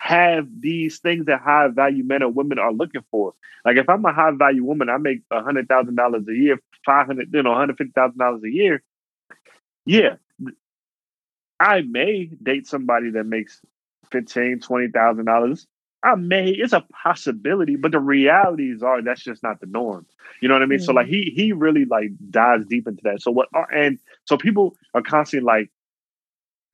have 0.00 0.48
these 0.60 0.98
things 0.98 1.26
that 1.26 1.42
high 1.42 1.68
value 1.68 2.02
men 2.02 2.22
or 2.22 2.30
women 2.30 2.58
are 2.58 2.72
looking 2.72 3.02
for. 3.10 3.34
Like 3.66 3.76
if 3.76 3.86
I'm 3.86 4.04
a 4.06 4.12
high 4.12 4.30
value 4.30 4.64
woman, 4.64 4.88
I 4.88 4.96
make 4.96 5.20
a 5.30 5.42
hundred 5.42 5.68
thousand 5.68 5.96
dollars 5.96 6.24
a 6.26 6.32
year, 6.32 6.58
five 6.86 7.06
hundred, 7.06 7.28
you 7.32 7.42
know, 7.42 7.54
hundred 7.54 7.76
fifty 7.76 7.92
thousand 7.92 8.18
dollars 8.18 8.42
a 8.42 8.50
year. 8.50 8.82
Yeah, 9.84 10.16
I 11.60 11.82
may 11.82 12.30
date 12.42 12.66
somebody 12.66 13.10
that 13.10 13.24
makes 13.24 13.60
fifteen, 14.10 14.58
twenty 14.60 14.88
thousand 14.88 15.26
dollars. 15.26 15.66
I 16.02 16.14
may. 16.14 16.48
It's 16.48 16.72
a 16.72 16.84
possibility, 17.04 17.76
but 17.76 17.92
the 17.92 18.00
realities 18.00 18.82
are 18.82 19.02
that's 19.02 19.22
just 19.22 19.42
not 19.42 19.60
the 19.60 19.66
norm. 19.66 20.06
You 20.40 20.48
know 20.48 20.54
what 20.54 20.62
I 20.62 20.66
mean? 20.66 20.78
So 20.78 20.94
like 20.94 21.06
mm-hmm. 21.06 21.12
he 21.12 21.32
he 21.36 21.52
really 21.52 21.84
like 21.84 22.08
dives 22.30 22.64
deep 22.66 22.88
into 22.88 23.02
that. 23.04 23.20
So 23.20 23.30
what? 23.30 23.48
And 23.70 23.98
so 24.24 24.38
people 24.38 24.76
are 24.94 25.02
constantly 25.02 25.44
like, 25.44 25.70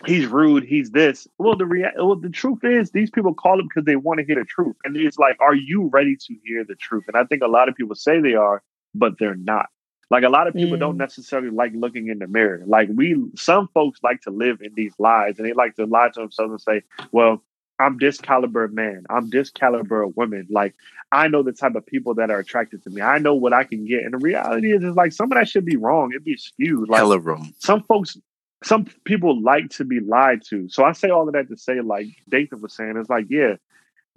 he's 0.04 0.26
rude, 0.26 0.62
he's 0.62 0.90
this. 0.92 1.26
Well, 1.38 1.56
the 1.56 1.66
rea- 1.66 1.92
well, 1.96 2.14
the 2.14 2.30
truth 2.30 2.62
is, 2.62 2.92
these 2.92 3.10
people 3.10 3.34
call 3.34 3.58
him 3.58 3.66
because 3.66 3.84
they 3.84 3.96
want 3.96 4.20
to 4.20 4.24
hear 4.24 4.36
the 4.36 4.44
truth, 4.44 4.76
and 4.84 4.96
it's 4.96 5.18
like, 5.18 5.36
are 5.40 5.56
you 5.56 5.90
ready 5.92 6.16
to 6.16 6.34
hear 6.44 6.64
the 6.64 6.76
truth? 6.76 7.04
And 7.08 7.16
I 7.16 7.24
think 7.24 7.42
a 7.42 7.48
lot 7.48 7.68
of 7.68 7.74
people 7.74 7.96
say 7.96 8.20
they 8.20 8.34
are, 8.34 8.62
but 8.94 9.18
they're 9.18 9.34
not. 9.34 9.66
Like 10.10 10.24
a 10.24 10.28
lot 10.28 10.46
of 10.46 10.54
people 10.54 10.76
Mm. 10.76 10.80
don't 10.80 10.96
necessarily 10.96 11.50
like 11.50 11.72
looking 11.74 12.08
in 12.08 12.18
the 12.20 12.28
mirror. 12.28 12.62
Like 12.66 12.88
we, 12.94 13.20
some 13.34 13.68
folks 13.74 14.00
like 14.02 14.20
to 14.22 14.30
live 14.30 14.60
in 14.60 14.72
these 14.74 14.94
lies, 14.98 15.38
and 15.38 15.46
they 15.46 15.52
like 15.52 15.74
to 15.76 15.86
lie 15.86 16.08
to 16.10 16.20
themselves 16.20 16.52
and 16.52 16.60
say, 16.60 16.82
"Well, 17.12 17.42
I'm 17.78 17.98
this 17.98 18.18
caliber 18.20 18.64
of 18.64 18.72
man. 18.72 19.04
I'm 19.10 19.30
this 19.30 19.50
caliber 19.50 20.02
of 20.02 20.16
woman. 20.16 20.46
Like 20.48 20.74
I 21.12 21.26
know 21.28 21.42
the 21.42 21.52
type 21.52 21.74
of 21.74 21.84
people 21.84 22.14
that 22.14 22.30
are 22.30 22.38
attracted 22.38 22.84
to 22.84 22.90
me. 22.90 23.02
I 23.02 23.18
know 23.18 23.34
what 23.34 23.52
I 23.52 23.64
can 23.64 23.84
get." 23.84 24.04
And 24.04 24.14
the 24.14 24.18
reality 24.18 24.72
is, 24.72 24.82
is 24.84 24.94
like 24.94 25.12
some 25.12 25.32
of 25.32 25.36
that 25.38 25.48
should 25.48 25.64
be 25.64 25.76
wrong. 25.76 26.12
It'd 26.12 26.24
be 26.24 26.36
skewed. 26.36 26.88
Like 26.88 26.98
Hella 26.98 27.18
wrong. 27.18 27.52
some 27.58 27.82
folks 27.82 28.16
some 28.64 28.86
people 29.04 29.40
like 29.42 29.68
to 29.70 29.84
be 29.84 30.00
lied 30.00 30.42
to. 30.48 30.68
So 30.70 30.82
I 30.84 30.92
say 30.92 31.10
all 31.10 31.26
of 31.28 31.34
that 31.34 31.48
to 31.48 31.56
say, 31.56 31.80
like 31.82 32.06
Dathan 32.28 32.60
was 32.62 32.72
saying, 32.74 32.96
it's 32.96 33.10
like, 33.10 33.26
yeah, 33.28 33.56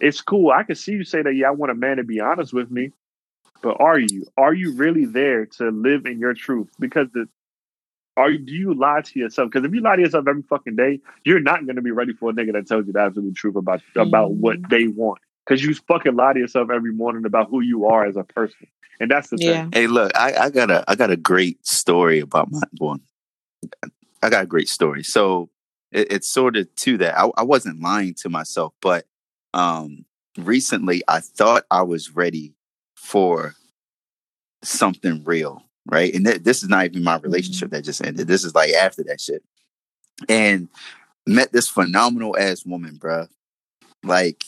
it's 0.00 0.22
cool. 0.22 0.50
I 0.50 0.62
can 0.62 0.76
see 0.76 0.92
you 0.92 1.04
say 1.04 1.20
that, 1.22 1.34
yeah, 1.34 1.48
I 1.48 1.50
want 1.50 1.70
a 1.70 1.74
man 1.74 1.98
to 1.98 2.04
be 2.04 2.20
honest 2.20 2.52
with 2.54 2.70
me. 2.70 2.90
But 3.62 3.80
are 3.80 3.98
you? 3.98 4.26
Are 4.36 4.54
you 4.54 4.72
really 4.72 5.04
there 5.04 5.46
to 5.46 5.70
live 5.70 6.06
in 6.06 6.18
your 6.18 6.34
truth? 6.34 6.68
Because 6.78 7.08
the 7.12 7.28
are 8.16 8.30
you, 8.30 8.38
do 8.38 8.52
you 8.52 8.74
lie 8.74 9.00
to 9.00 9.18
yourself? 9.18 9.50
Because 9.50 9.64
if 9.64 9.72
you 9.74 9.80
lie 9.80 9.96
to 9.96 10.02
yourself 10.02 10.26
every 10.28 10.42
fucking 10.42 10.76
day, 10.76 11.00
you're 11.24 11.40
not 11.40 11.64
going 11.64 11.76
to 11.76 11.82
be 11.82 11.90
ready 11.90 12.12
for 12.12 12.30
a 12.30 12.32
nigga 12.32 12.52
that 12.52 12.66
tells 12.66 12.86
you 12.86 12.92
the 12.92 13.00
absolute 13.00 13.34
truth 13.34 13.56
about 13.56 13.82
about 13.96 14.32
what 14.32 14.60
Mhm. 14.60 14.68
they 14.68 14.88
want. 14.88 15.20
Because 15.46 15.64
you 15.64 15.74
fucking 15.74 16.16
lie 16.16 16.34
to 16.34 16.38
yourself 16.38 16.70
every 16.70 16.92
morning 16.92 17.24
about 17.24 17.48
who 17.48 17.60
you 17.60 17.86
are 17.86 18.04
as 18.04 18.16
a 18.16 18.24
person, 18.24 18.66
and 18.98 19.10
that's 19.10 19.30
the 19.30 19.38
Yeah. 19.38 19.62
thing. 19.62 19.70
Hey, 19.72 19.86
look, 19.86 20.12
I, 20.16 20.34
I 20.34 20.50
got 20.50 20.70
a 20.70 20.84
I 20.88 20.96
got 20.96 21.10
a 21.10 21.16
great 21.16 21.66
story 21.66 22.20
about 22.20 22.50
my 22.50 22.60
one. 22.78 23.00
I 24.22 24.28
got 24.28 24.44
a 24.44 24.46
great 24.46 24.68
story. 24.68 25.02
So 25.02 25.48
it, 25.92 26.12
it's 26.12 26.28
sort 26.28 26.56
of 26.56 26.74
to 26.76 26.98
that. 26.98 27.18
I, 27.18 27.30
I 27.36 27.42
wasn't 27.42 27.80
lying 27.80 28.14
to 28.18 28.28
myself, 28.28 28.74
but 28.82 29.06
um 29.54 30.04
recently 30.36 31.02
I 31.08 31.20
thought 31.20 31.64
I 31.70 31.82
was 31.82 32.14
ready 32.14 32.54
for 33.00 33.54
something 34.62 35.24
real, 35.24 35.64
right? 35.86 36.14
And 36.14 36.24
th- 36.26 36.42
this 36.42 36.62
is 36.62 36.68
not 36.68 36.84
even 36.84 37.02
my 37.02 37.16
mm-hmm. 37.16 37.24
relationship 37.24 37.70
that 37.70 37.82
just 37.82 38.04
ended. 38.04 38.28
This 38.28 38.44
is 38.44 38.54
like 38.54 38.72
after 38.72 39.02
that 39.04 39.20
shit. 39.20 39.42
And 40.28 40.68
met 41.26 41.52
this 41.52 41.68
phenomenal 41.68 42.36
ass 42.38 42.64
woman, 42.66 42.98
bruh. 42.98 43.28
Like 44.04 44.44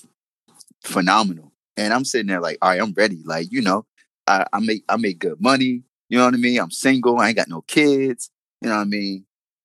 phenomenal. 0.84 1.52
And 1.76 1.94
I'm 1.94 2.04
sitting 2.04 2.26
there 2.26 2.40
like, 2.40 2.58
all 2.60 2.68
right, 2.70 2.80
I'm 2.80 2.92
ready. 2.92 3.22
Like, 3.24 3.50
you 3.50 3.62
know, 3.62 3.86
I, 4.26 4.44
I 4.52 4.60
make 4.60 4.84
I 4.88 4.96
make 4.96 5.18
good 5.18 5.40
money. 5.40 5.82
You 6.10 6.18
know 6.18 6.26
what 6.26 6.34
I 6.34 6.36
mean? 6.36 6.60
I'm 6.60 6.70
single. 6.70 7.18
I 7.18 7.28
ain't 7.28 7.36
got 7.36 7.48
no 7.48 7.62
kids. 7.62 8.30
You 8.60 8.68
know 8.68 8.76
what 8.76 8.82
I 8.82 8.84
mean? 8.84 9.24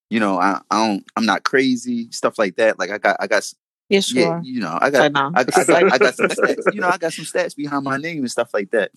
You 0.10 0.22
know, 0.22 0.40
I, 0.40 0.62
I 0.72 0.88
don't. 0.88 1.04
I'm 1.18 1.26
not 1.26 1.44
crazy. 1.44 2.10
Stuff 2.12 2.40
like 2.40 2.56
that. 2.56 2.80
Like 2.80 2.90
I 2.90 2.98
got 2.98 3.18
I 3.20 3.28
got 3.28 3.52
Yeah, 3.90 4.02
yeah. 4.14 4.42
You 4.44 4.62
know, 4.62 4.78
I 4.80 4.88
I 4.88 4.90
got 4.90 5.12
know. 5.14 5.32
I, 5.34 5.42
I 5.42 5.44
got 5.44 5.94
I 5.94 5.98
got 5.98 6.16
some 6.16 6.28
stats. 6.30 6.74
You 6.74 6.82
know, 6.82 6.88
I 6.88 6.98
got 6.98 7.14
some 7.14 7.26
stats 7.26 7.56
behind 7.56 7.84
my 7.84 7.98
name 7.98 8.20
and 8.20 8.32
stuff 8.32 8.54
like 8.54 8.72
that. 8.72 8.92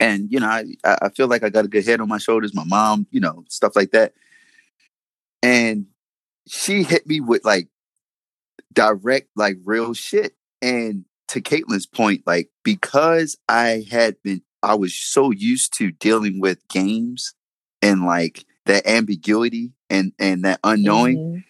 And 0.00 0.30
you 0.30 0.40
know, 0.40 0.46
I 0.46 0.64
I 0.84 0.98
I 1.02 1.08
feel 1.10 1.26
like 1.26 1.42
I 1.42 1.48
got 1.50 1.64
a 1.64 1.68
good 1.68 1.84
head 1.84 2.00
on 2.00 2.08
my 2.08 2.18
shoulders. 2.18 2.54
My 2.54 2.64
mom, 2.64 3.06
you 3.10 3.20
know, 3.20 3.44
stuff 3.48 3.74
like 3.76 3.90
that. 3.92 4.12
And 5.42 5.86
she 6.46 6.82
hit 6.82 7.06
me 7.06 7.20
with 7.20 7.44
like 7.44 7.68
direct, 8.72 9.28
like 9.36 9.56
real 9.64 9.94
shit. 9.94 10.34
And 10.62 11.04
to 11.28 11.40
Caitlin's 11.40 11.86
point, 11.86 12.22
like 12.26 12.50
because 12.64 13.36
I 13.48 13.84
had 13.90 14.16
been, 14.22 14.42
I 14.62 14.74
was 14.74 14.94
so 14.94 15.30
used 15.30 15.76
to 15.78 15.90
dealing 15.92 16.40
with 16.40 16.66
games 16.68 17.34
and 17.82 18.04
like 18.04 18.44
that 18.66 18.86
ambiguity 18.86 19.72
and 19.90 20.12
and 20.18 20.44
that 20.44 20.60
unknowing. 20.64 21.18
Mhm. 21.18 21.44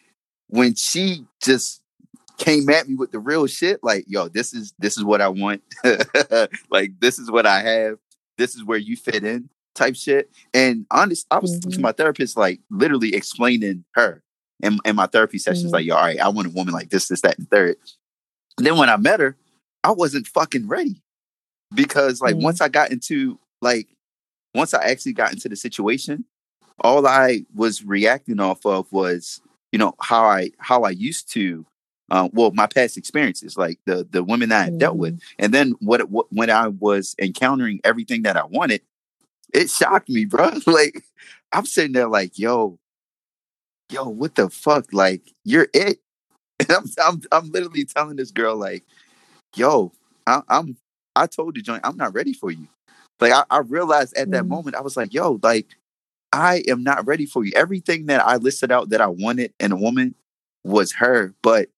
When 0.49 0.75
she 0.75 1.27
just 1.43 1.83
came 2.39 2.69
at 2.71 2.89
me 2.89 2.95
with 2.95 3.11
the 3.13 3.19
real 3.19 3.47
shit, 3.47 3.83
like 3.83 4.05
yo, 4.09 4.29
this 4.29 4.55
is 4.55 4.73
this 4.79 4.97
is 4.97 5.05
what 5.05 5.21
I 5.21 5.29
want. 5.29 5.63
like 6.71 6.99
this 7.01 7.19
is 7.19 7.31
what 7.31 7.47
I 7.47 7.61
have. 7.61 7.99
This 8.39 8.55
is 8.55 8.65
where 8.65 8.79
you 8.79 8.97
fit 8.97 9.25
in, 9.25 9.51
type 9.75 9.97
shit. 9.97 10.31
And 10.55 10.87
honest, 10.91 11.27
I 11.31 11.39
was 11.39 11.59
to 11.61 11.69
Mhm. 11.69 11.81
my 11.81 11.93
therapist, 11.93 12.37
like 12.37 12.61
literally 12.71 13.15
explaining 13.15 13.85
her. 13.95 14.23
And 14.63 14.81
in 14.85 14.97
my 14.97 15.07
therapy 15.07 15.39
sessions, 15.39 15.71
Mhm. 15.71 15.75
like, 15.75 15.87
yo, 15.87 15.95
all 15.97 16.03
right, 16.03 16.19
I 16.21 16.29
want 16.29 16.49
a 16.49 16.51
woman 16.51 16.73
like 16.75 16.91
this, 16.91 17.09
this, 17.09 17.21
that, 17.23 17.39
and 17.39 17.49
third. 17.51 17.77
And 18.57 18.67
then 18.67 18.77
when 18.77 18.89
I 18.89 18.97
met 18.97 19.21
her, 19.21 19.37
I 19.85 19.93
wasn't 19.93 20.27
fucking 20.27 20.67
ready 20.69 21.03
because 21.75 22.21
like 22.21 22.35
Mhm. 22.37 22.43
once 22.43 22.61
I 22.61 22.69
got 22.69 22.91
into 22.91 23.39
like 23.61 23.89
once 24.55 24.73
I 24.75 24.83
actually 24.85 25.13
got 25.13 25.33
into 25.33 25.49
the 25.49 25.57
situation, 25.57 26.25
all 26.81 27.07
I 27.07 27.45
was 27.55 27.85
reacting 27.85 28.41
off 28.41 28.65
of 28.65 28.91
was 28.93 29.41
you 29.73 29.79
know 29.79 29.95
how 30.01 30.25
I 30.25 30.53
how 30.59 30.83
I 30.85 30.91
used 30.91 31.31
to 31.33 31.67
uh, 32.11 32.29
well 32.33 32.51
my 32.53 32.67
past 32.67 32.97
experiences 32.97 33.57
like 33.57 33.79
the 33.87 34.07
the 34.11 34.25
women 34.25 34.49
that 34.51 34.67
I 34.67 34.71
dealt 34.71 34.97
with. 34.97 35.21
And 35.39 35.53
then 35.55 35.73
what, 35.81 36.11
what 36.11 36.27
when 36.33 36.51
I 36.51 36.69
was 36.69 37.15
encountering 37.21 37.81
everything 37.85 38.23
that 38.23 38.37
I 38.37 38.45
wanted 38.45 38.83
it 39.55 39.71
shocked 39.71 40.09
me 40.11 40.25
bro. 40.27 40.51
Like 40.67 41.05
I'm 41.53 41.67
sitting 41.67 41.93
there 41.93 42.09
like 42.09 42.39
yo 42.39 42.79
yo 43.91 44.09
what 44.09 44.35
the 44.35 44.51
fuck? 44.51 44.93
Like 44.93 45.23
you're 45.45 45.69
it. 45.75 45.99
And 46.61 46.71
I'm 46.73 46.85
I'm, 47.05 47.23
I'm 47.33 47.51
literally 47.53 47.85
telling 47.85 48.17
this 48.17 48.33
girl 48.33 48.57
like 48.57 48.85
yo 49.57 49.93
I, 50.27 50.43
I'm 50.49 50.77
I 51.17 51.27
told 51.27 51.57
the 51.57 51.63
joint 51.63 51.83
I'm 51.85 51.97
not 51.97 52.15
ready 52.15 52.33
for 52.33 52.51
you. 52.51 52.69
Like 53.21 53.33
I, 53.33 53.45
I 53.51 53.59
realized 53.61 54.17
at 54.17 54.31
that 54.33 54.45
Mhm. 54.45 54.49
moment 54.49 54.77
I 54.77 54.81
was 54.83 54.97
like 54.97 55.15
yo 55.15 55.41
like 55.43 55.67
I 56.33 56.63
am 56.69 56.83
not 56.85 57.07
ready 57.07 57.27
for 57.27 57.45
you. 57.45 57.53
Everything 57.57 58.07
that 58.07 58.25
I 58.27 58.37
listed 58.37 58.73
out 58.73 58.91
that 58.91 59.01
I 59.01 59.09
wanted 59.09 59.55
in 59.61 59.73
a 59.73 59.77
woman 59.77 60.15
was 60.65 60.93
her, 60.95 61.35
but 61.43 61.69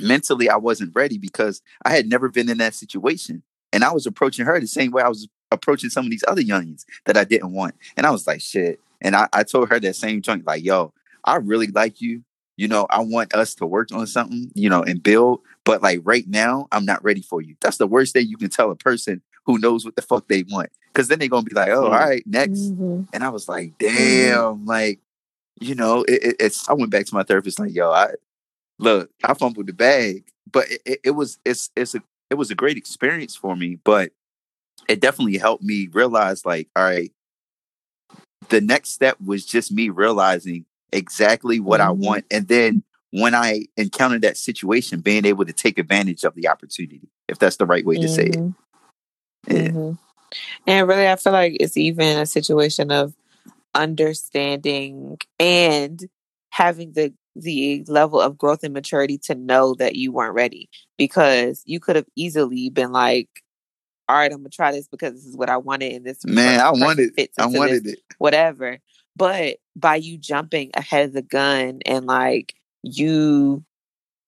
mentally 0.00 0.48
I 0.48 0.56
wasn't 0.56 0.94
ready 0.94 1.18
because 1.18 1.62
I 1.84 1.90
had 1.90 2.08
never 2.08 2.28
been 2.28 2.48
in 2.48 2.58
that 2.58 2.74
situation. 2.74 3.42
And 3.72 3.82
I 3.84 3.92
was 3.92 4.06
approaching 4.06 4.44
her 4.46 4.58
the 4.60 4.66
same 4.66 4.92
way 4.92 5.02
I 5.02 5.08
was 5.08 5.28
approaching 5.50 5.90
some 5.90 6.04
of 6.04 6.10
these 6.10 6.24
other 6.28 6.42
youngins 6.42 6.84
that 7.06 7.16
I 7.16 7.24
didn't 7.24 7.52
want. 7.52 7.74
And 7.96 8.06
I 8.06 8.10
was 8.10 8.26
like, 8.26 8.40
shit. 8.40 8.80
And 9.00 9.16
I, 9.16 9.28
I 9.32 9.42
told 9.42 9.68
her 9.68 9.80
that 9.80 9.96
same 9.96 10.22
joint, 10.22 10.46
like, 10.46 10.64
yo, 10.64 10.92
I 11.24 11.36
really 11.36 11.66
like 11.68 12.00
you. 12.00 12.22
You 12.56 12.68
know, 12.68 12.86
I 12.88 13.00
want 13.00 13.34
us 13.34 13.54
to 13.56 13.66
work 13.66 13.88
on 13.92 14.06
something, 14.06 14.50
you 14.54 14.70
know, 14.70 14.82
and 14.82 15.02
build. 15.02 15.40
But 15.64 15.82
like 15.82 16.00
right 16.04 16.24
now, 16.28 16.68
I'm 16.70 16.84
not 16.84 17.02
ready 17.02 17.20
for 17.20 17.42
you. 17.42 17.56
That's 17.60 17.78
the 17.78 17.86
worst 17.86 18.12
thing 18.12 18.28
you 18.28 18.36
can 18.36 18.50
tell 18.50 18.70
a 18.70 18.76
person 18.76 19.22
who 19.44 19.58
knows 19.58 19.84
what 19.84 19.96
the 19.96 20.02
fuck 20.02 20.28
they 20.28 20.44
want. 20.48 20.70
Cause 20.92 21.08
then 21.08 21.18
they're 21.18 21.28
gonna 21.28 21.42
be 21.42 21.54
like, 21.54 21.70
oh, 21.70 21.86
all 21.86 21.90
right, 21.90 22.22
next. 22.26 22.72
Mhm. 22.72 23.08
And 23.12 23.24
I 23.24 23.30
was 23.30 23.48
like, 23.48 23.76
damn, 23.78 24.64
like, 24.64 25.00
you 25.60 25.74
know, 25.74 26.02
it, 26.04 26.22
it, 26.22 26.36
it's. 26.38 26.68
I 26.68 26.74
went 26.74 26.92
back 26.92 27.06
to 27.06 27.14
my 27.14 27.24
therapist, 27.24 27.58
like, 27.58 27.74
yo, 27.74 27.90
I 27.90 28.12
look, 28.78 29.10
I 29.22 29.34
fumbled 29.34 29.66
the 29.66 29.72
bag, 29.72 30.24
but 30.50 30.70
it, 30.70 30.82
it, 30.84 31.00
it 31.04 31.10
was 31.12 31.38
it's 31.44 31.70
it's 31.76 31.94
a 31.94 32.02
it 32.30 32.34
was 32.34 32.50
a 32.50 32.54
great 32.54 32.76
experience 32.76 33.36
for 33.36 33.56
me, 33.56 33.76
but 33.84 34.12
it 34.88 35.00
definitely 35.00 35.38
helped 35.38 35.62
me 35.62 35.88
realize, 35.92 36.44
like, 36.44 36.68
all 36.76 36.84
right, 36.84 37.12
the 38.48 38.60
next 38.60 38.90
step 38.90 39.16
was 39.24 39.44
just 39.44 39.72
me 39.72 39.88
realizing 39.88 40.66
exactly 40.92 41.60
what 41.60 41.80
I 41.80 41.88
Mhm. 41.88 41.98
want, 41.98 42.24
and 42.30 42.48
then 42.48 42.82
when 43.10 43.34
I 43.34 43.66
encountered 43.76 44.22
that 44.22 44.36
situation, 44.36 45.00
being 45.00 45.24
able 45.24 45.44
to 45.44 45.52
take 45.52 45.78
advantage 45.78 46.24
of 46.24 46.34
the 46.34 46.48
opportunity, 46.48 47.08
if 47.28 47.38
that's 47.38 47.56
the 47.56 47.66
right 47.66 47.84
way 47.86 47.96
to 47.96 48.08
say 48.08 48.24
it. 48.24 48.36
Mhm. 48.36 48.54
Yeah. 49.48 49.68
Mhm. 49.68 49.98
And 50.66 50.88
really, 50.88 51.08
I 51.08 51.16
feel 51.16 51.32
like 51.32 51.56
it's 51.60 51.76
even 51.76 52.18
a 52.18 52.26
situation 52.26 52.90
of 52.90 53.14
understanding 53.74 55.18
and 55.38 56.08
having 56.50 56.92
the 56.92 57.12
the 57.36 57.84
level 57.88 58.20
of 58.20 58.38
growth 58.38 58.62
and 58.64 58.72
maturity 58.74 59.18
to 59.18 59.34
know 59.34 59.74
that 59.74 59.96
you 59.96 60.12
weren't 60.12 60.34
ready 60.34 60.68
because 60.96 61.62
you 61.66 61.80
could 61.80 61.96
have 61.96 62.06
easily 62.16 62.70
been 62.70 62.92
like, 62.92 63.28
"All 64.08 64.16
right, 64.16 64.30
I'm 64.30 64.38
gonna 64.38 64.50
try 64.50 64.72
this 64.72 64.88
because 64.88 65.14
this 65.14 65.24
is 65.26 65.36
what 65.36 65.48
I 65.50 65.56
wanted 65.56 65.92
and 65.92 66.04
this 66.04 66.24
Man, 66.24 66.60
I 66.60 66.70
wanted, 66.70 67.14
fits 67.14 67.38
I 67.38 67.46
this 67.46 67.56
wanted 67.56 67.86
it. 67.86 67.98
whatever. 68.18 68.78
But 69.16 69.58
by 69.76 69.96
you 69.96 70.18
jumping 70.18 70.70
ahead 70.74 71.06
of 71.06 71.12
the 71.12 71.22
gun 71.22 71.80
and 71.86 72.06
like 72.06 72.54
you 72.82 73.64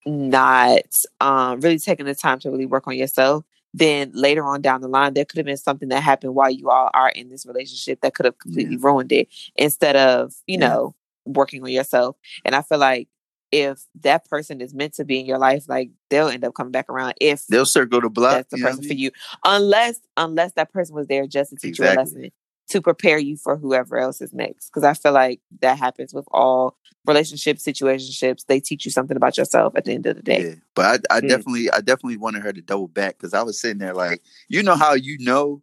not 0.05 0.83
um 1.21 1.61
really 1.61 1.79
taking 1.79 2.07
the 2.07 2.15
time 2.15 2.39
to 2.41 2.51
really 2.51 2.67
work 2.67 2.87
on 2.87 2.97
yourself, 2.97 3.45
then 3.75 4.11
later 4.15 4.45
on 4.45 4.63
down 4.63 4.81
the 4.81 4.89
line, 4.89 5.15
there 5.15 5.25
could 5.25 5.37
have 5.39 5.47
been 5.47 5.57
something 5.57 5.89
that 5.91 6.03
happened 6.03 6.35
while 6.35 6.51
you 6.51 6.71
all 6.71 6.91
are 6.95 7.11
in 7.11 7.29
this 7.29 7.45
relationship 7.47 8.01
that 8.01 8.15
could 8.15 8.25
have 8.25 8.39
completely 8.39 8.77
ruined 8.77 9.13
it 9.13 9.29
instead 9.57 9.97
of, 9.97 10.35
you 10.47 10.59
Yeah. 10.59 10.69
know, 10.69 10.95
working 11.27 11.63
on 11.63 11.71
yourself. 11.71 12.17
And 12.45 12.55
I 12.55 12.63
feel 12.63 12.79
like 12.79 13.09
if 13.53 13.81
that 14.01 14.29
person 14.29 14.61
is 14.61 14.75
meant 14.75 14.95
to 14.95 15.05
be 15.05 15.21
in 15.21 15.27
your 15.27 15.39
life, 15.39 15.69
like 15.69 15.91
they'll 16.11 16.29
end 16.29 16.45
up 16.45 16.55
coming 16.55 16.73
back 16.73 16.89
around 16.89 17.15
if 17.21 17.47
They'll 17.47 17.67
circle 17.67 18.01
the 18.01 18.11
block. 18.11 18.33
that's 18.33 18.51
the 18.51 18.59
you 18.59 18.65
person 18.65 18.85
I 18.85 18.87
for 18.89 18.95
you. 18.95 19.11
Unless 19.45 20.01
unless 20.17 20.53
that 20.53 20.73
person 20.73 20.95
was 20.95 21.07
there 21.07 21.27
just 21.27 21.51
to 21.51 21.57
teach 21.57 21.79
you 21.79 21.85
a 21.85 21.95
lesson 21.95 22.31
to 22.69 22.83
prepare 22.83 23.19
you 23.19 23.37
for 23.37 23.57
whoever 23.57 23.97
else 23.97 24.21
is 24.21 24.33
next. 24.33 24.71
Because 24.71 24.83
I 24.85 24.95
feel 24.95 25.13
like 25.13 25.41
that 25.61 25.79
happens 25.79 26.13
with 26.13 26.27
all 26.33 26.77
relationships, 27.07 27.65
situationships. 27.65 28.45
They 28.47 28.59
teach 28.61 28.85
you 28.85 28.91
something 28.91 29.17
about 29.17 29.37
yourself 29.39 29.75
at 29.77 29.85
the 29.85 29.93
end 29.93 30.07
of 30.07 30.17
the 30.17 30.23
day. 30.23 30.45
Yeah, 30.45 30.55
but 30.75 31.07
I, 31.11 31.19
I 31.19 31.21
Mm. 31.21 31.29
definitely, 31.29 31.71
I 31.71 31.81
definitely 31.81 32.17
wanted 32.17 32.43
her 32.43 32.53
to 32.53 32.61
double 32.61 32.89
back 32.89 33.17
because 33.19 33.35
I 33.35 33.43
was 33.43 33.61
sitting 33.61 33.79
there 33.79 33.95
like, 33.95 34.23
you 34.49 34.63
know 34.63 34.75
how 34.75 34.95
you 34.95 35.17
know 35.19 35.63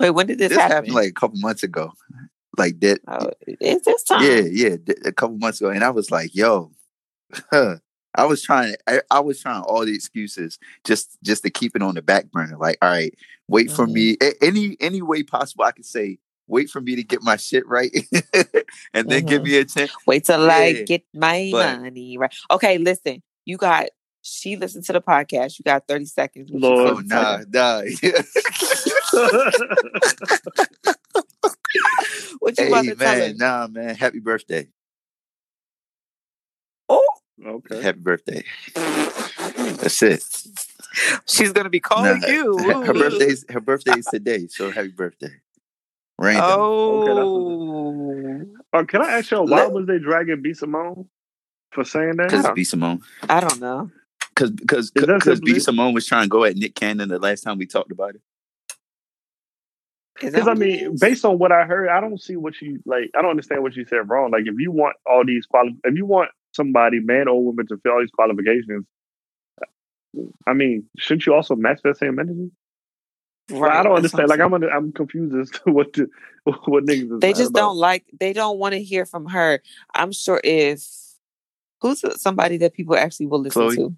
Wait, 0.00 0.10
when 0.10 0.26
did 0.26 0.38
this, 0.38 0.50
this, 0.50 0.58
happen? 0.58 0.74
happened 0.76 0.94
like 0.94 1.10
a 1.10 1.12
couple 1.12 1.38
months 1.38 1.62
ago, 1.62 1.92
like 2.58 2.80
that. 2.80 3.00
oh, 3.08 3.30
it's 3.46 3.84
this 3.86 4.02
time. 4.04 4.22
Yeah, 4.22 4.40
yeah, 4.50 4.76
a 5.04 5.12
couple 5.12 5.36
months 5.38 5.60
ago, 5.60 5.70
and 5.70 5.82
I 5.84 5.90
was 5.90 6.10
like, 6.10 6.34
yo, 6.34 6.70
I 7.52 8.24
was 8.26 8.42
trying, 8.42 8.74
I, 8.86 9.00
I 9.10 9.20
was 9.20 9.40
trying 9.40 9.62
all 9.62 9.84
the 9.86 9.94
excuses 9.94 10.58
just, 10.84 11.16
just 11.22 11.42
to 11.44 11.50
keep 11.50 11.74
it 11.74 11.82
on 11.82 11.94
the 11.94 12.02
back 12.02 12.30
burner. 12.30 12.58
Like, 12.58 12.76
all 12.82 12.90
right, 12.90 13.14
wait 13.48 13.70
for 13.70 13.86
Mhm. 13.86 13.92
me, 13.92 14.16
a- 14.22 14.44
any, 14.44 14.76
any 14.80 15.00
way 15.02 15.22
possible. 15.22 15.64
I 15.64 15.72
could 15.72 15.86
say, 15.86 16.18
wait 16.46 16.68
for 16.68 16.80
me 16.82 16.94
to 16.96 17.02
get 17.02 17.22
my 17.22 17.36
shit 17.36 17.66
right, 17.66 17.90
and 18.92 19.08
then 19.08 19.24
give 19.24 19.40
Mhm. 19.40 19.44
me 19.44 19.56
a 19.58 19.64
chance. 19.64 19.92
Wait 20.06 20.24
till 20.26 20.50
I 20.50 20.82
get 20.82 21.04
my 21.14 21.48
but- 21.52 21.80
money 21.80 22.18
right. 22.18 22.34
Okay, 22.50 22.76
listen. 22.78 23.22
You 23.46 23.56
got 23.56 23.86
she 24.24 24.54
listened 24.56 24.84
to 24.84 24.92
the 24.92 25.00
podcast. 25.00 25.58
You 25.58 25.64
got 25.64 25.88
30 25.88 26.04
seconds. 26.04 26.48
Lord. 26.52 26.94
Oh 26.96 27.00
nah, 27.04 27.40
nah. 27.50 27.82
What 32.40 32.58
you 32.58 32.66
about 32.68 32.84
hey 32.84 32.90
to 32.90 32.96
tell 32.96 33.12
her? 33.14 33.18
man, 33.20 33.36
nah, 33.36 33.66
man. 33.68 33.94
Happy 33.94 34.18
birthday. 34.18 34.68
Oh, 36.88 37.06
Okay. 37.44 37.80
Happy 37.82 37.98
birthday. 38.00 38.44
That's 38.74 40.02
it. 40.02 40.24
she's 41.26 41.52
gonna 41.52 41.70
be 41.70 41.80
calling 41.80 42.20
Nah, 42.20 42.26
you. 42.28 42.58
Her, 42.68 42.86
her 42.86 42.92
birthday's 42.94 43.44
her 43.48 43.60
birthday 43.60 43.92
is 43.98 44.06
today, 44.10 44.46
so 44.48 44.70
happy 44.70 44.88
birthday. 44.88 45.32
Random. 46.18 46.44
Oh, 46.60 48.42
Uh, 48.72 48.84
can 48.84 49.02
I 49.02 49.18
ask 49.18 49.30
you 49.30 49.42
why 49.42 49.62
Let- 49.64 49.72
was 49.72 49.86
they 49.86 49.98
dragging 49.98 50.42
B 50.42 50.52
Simone 50.54 51.08
for 51.72 51.84
saying 51.84 52.16
that? 52.16 52.28
Because 52.28 52.50
B 52.54 52.64
Simone. 52.64 53.00
I 53.28 53.40
don't 53.40 53.60
know. 53.60 53.90
Because 54.34 54.50
because 54.50 54.90
because 54.90 55.40
B? 55.40 55.58
Simone 55.58 55.92
was 55.94 56.06
trying 56.06 56.24
to 56.24 56.28
go 56.28 56.44
at 56.44 56.56
Nick 56.56 56.74
Cannon 56.74 57.08
the 57.08 57.18
last 57.18 57.42
time 57.42 57.58
we 57.58 57.66
talked 57.66 57.92
about 57.92 58.14
it. 58.14 58.22
Because 60.20 60.46
I 60.46 60.54
mean, 60.54 60.96
based 60.98 61.24
on 61.24 61.38
what 61.38 61.52
I 61.52 61.64
heard, 61.64 61.88
I 61.88 62.00
don't 62.00 62.20
see 62.20 62.36
what 62.36 62.60
you 62.60 62.80
like. 62.84 63.10
I 63.16 63.22
don't 63.22 63.30
understand 63.30 63.62
what 63.62 63.74
you 63.74 63.84
said 63.86 64.08
wrong. 64.08 64.30
Like, 64.30 64.42
if 64.46 64.54
you 64.58 64.70
want 64.70 64.96
all 65.06 65.24
these 65.24 65.46
quali- 65.46 65.76
if 65.84 65.96
you 65.96 66.06
want 66.06 66.30
somebody, 66.52 67.00
man 67.00 67.28
or 67.28 67.42
woman, 67.42 67.66
to 67.68 67.78
fill 67.78 67.92
all 67.92 68.00
these 68.00 68.10
qualifications, 68.10 68.84
I 70.46 70.52
mean, 70.52 70.84
shouldn't 70.98 71.26
you 71.26 71.34
also 71.34 71.56
match 71.56 71.80
that 71.84 71.96
same 71.96 72.18
energy? 72.18 72.50
Like, 73.50 73.72
I 73.72 73.82
don't 73.82 73.96
understand. 73.96 74.28
Like. 74.28 74.40
I'm 74.40 74.54
under, 74.54 74.70
I'm 74.70 74.92
confused 74.92 75.34
as 75.34 75.50
to 75.64 75.72
what 75.72 75.92
to, 75.94 76.08
what 76.44 76.84
niggas. 76.84 77.14
Is 77.14 77.20
they 77.20 77.32
just 77.32 77.50
about. 77.50 77.60
don't 77.60 77.76
like. 77.76 78.04
They 78.18 78.32
don't 78.32 78.58
want 78.58 78.74
to 78.74 78.82
hear 78.82 79.06
from 79.06 79.26
her. 79.26 79.60
I'm 79.94 80.12
sure 80.12 80.40
if 80.42 80.86
who's 81.80 82.04
somebody 82.20 82.58
that 82.58 82.74
people 82.74 82.96
actually 82.96 83.26
will 83.26 83.40
listen 83.40 83.62
Chloe. 83.62 83.76
to. 83.76 83.96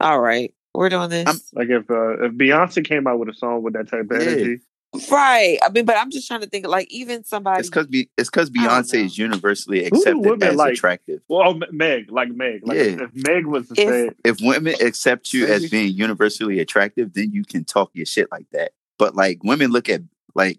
All 0.00 0.20
right, 0.20 0.54
we're 0.74 0.88
doing 0.88 1.10
this. 1.10 1.26
I'm- 1.26 1.40
like 1.52 1.68
if 1.68 1.90
uh, 1.90 2.24
if 2.24 2.32
Beyonce 2.32 2.84
came 2.84 3.06
out 3.06 3.18
with 3.18 3.28
a 3.28 3.34
song 3.34 3.62
with 3.62 3.74
that 3.74 3.88
type 3.88 4.10
of 4.10 4.22
Yeah. 4.22 4.28
energy. 4.28 4.60
Right. 5.08 5.56
I 5.62 5.68
mean, 5.70 5.84
but 5.84 5.96
I'm 5.96 6.10
just 6.10 6.26
trying 6.26 6.40
to 6.40 6.48
think 6.48 6.66
like 6.66 6.88
even 6.90 7.22
somebody 7.22 7.60
It's 7.60 7.68
because 7.70 7.86
it's 8.16 8.28
because 8.28 8.50
Beyonce 8.50 9.04
is 9.04 9.16
universally 9.16 9.84
Who 9.84 9.90
do 9.90 9.96
accepted 9.96 10.18
women 10.18 10.48
as 10.48 10.56
like? 10.56 10.72
attractive. 10.72 11.20
Well, 11.28 11.48
oh, 11.48 11.60
Meg, 11.70 12.10
like 12.10 12.30
Meg, 12.30 12.66
like 12.66 12.76
Yeah. 12.76 13.04
if 13.04 13.10
Meg 13.14 13.46
was 13.46 13.68
to 13.68 13.74
If- 13.80 13.88
say, 13.88 14.10
If 14.24 14.40
women 14.40 14.74
accept 14.80 15.32
you 15.32 15.46
as 15.46 15.70
being 15.70 15.92
universally 15.94 16.58
attractive, 16.58 17.12
then 17.12 17.30
you 17.32 17.44
can 17.44 17.64
talk 17.64 17.90
your 17.94 18.04
shit 18.06 18.28
like 18.32 18.46
that. 18.50 18.72
But 18.98 19.14
like 19.14 19.44
women 19.44 19.70
look 19.70 19.88
at 19.88 20.02
like 20.34 20.58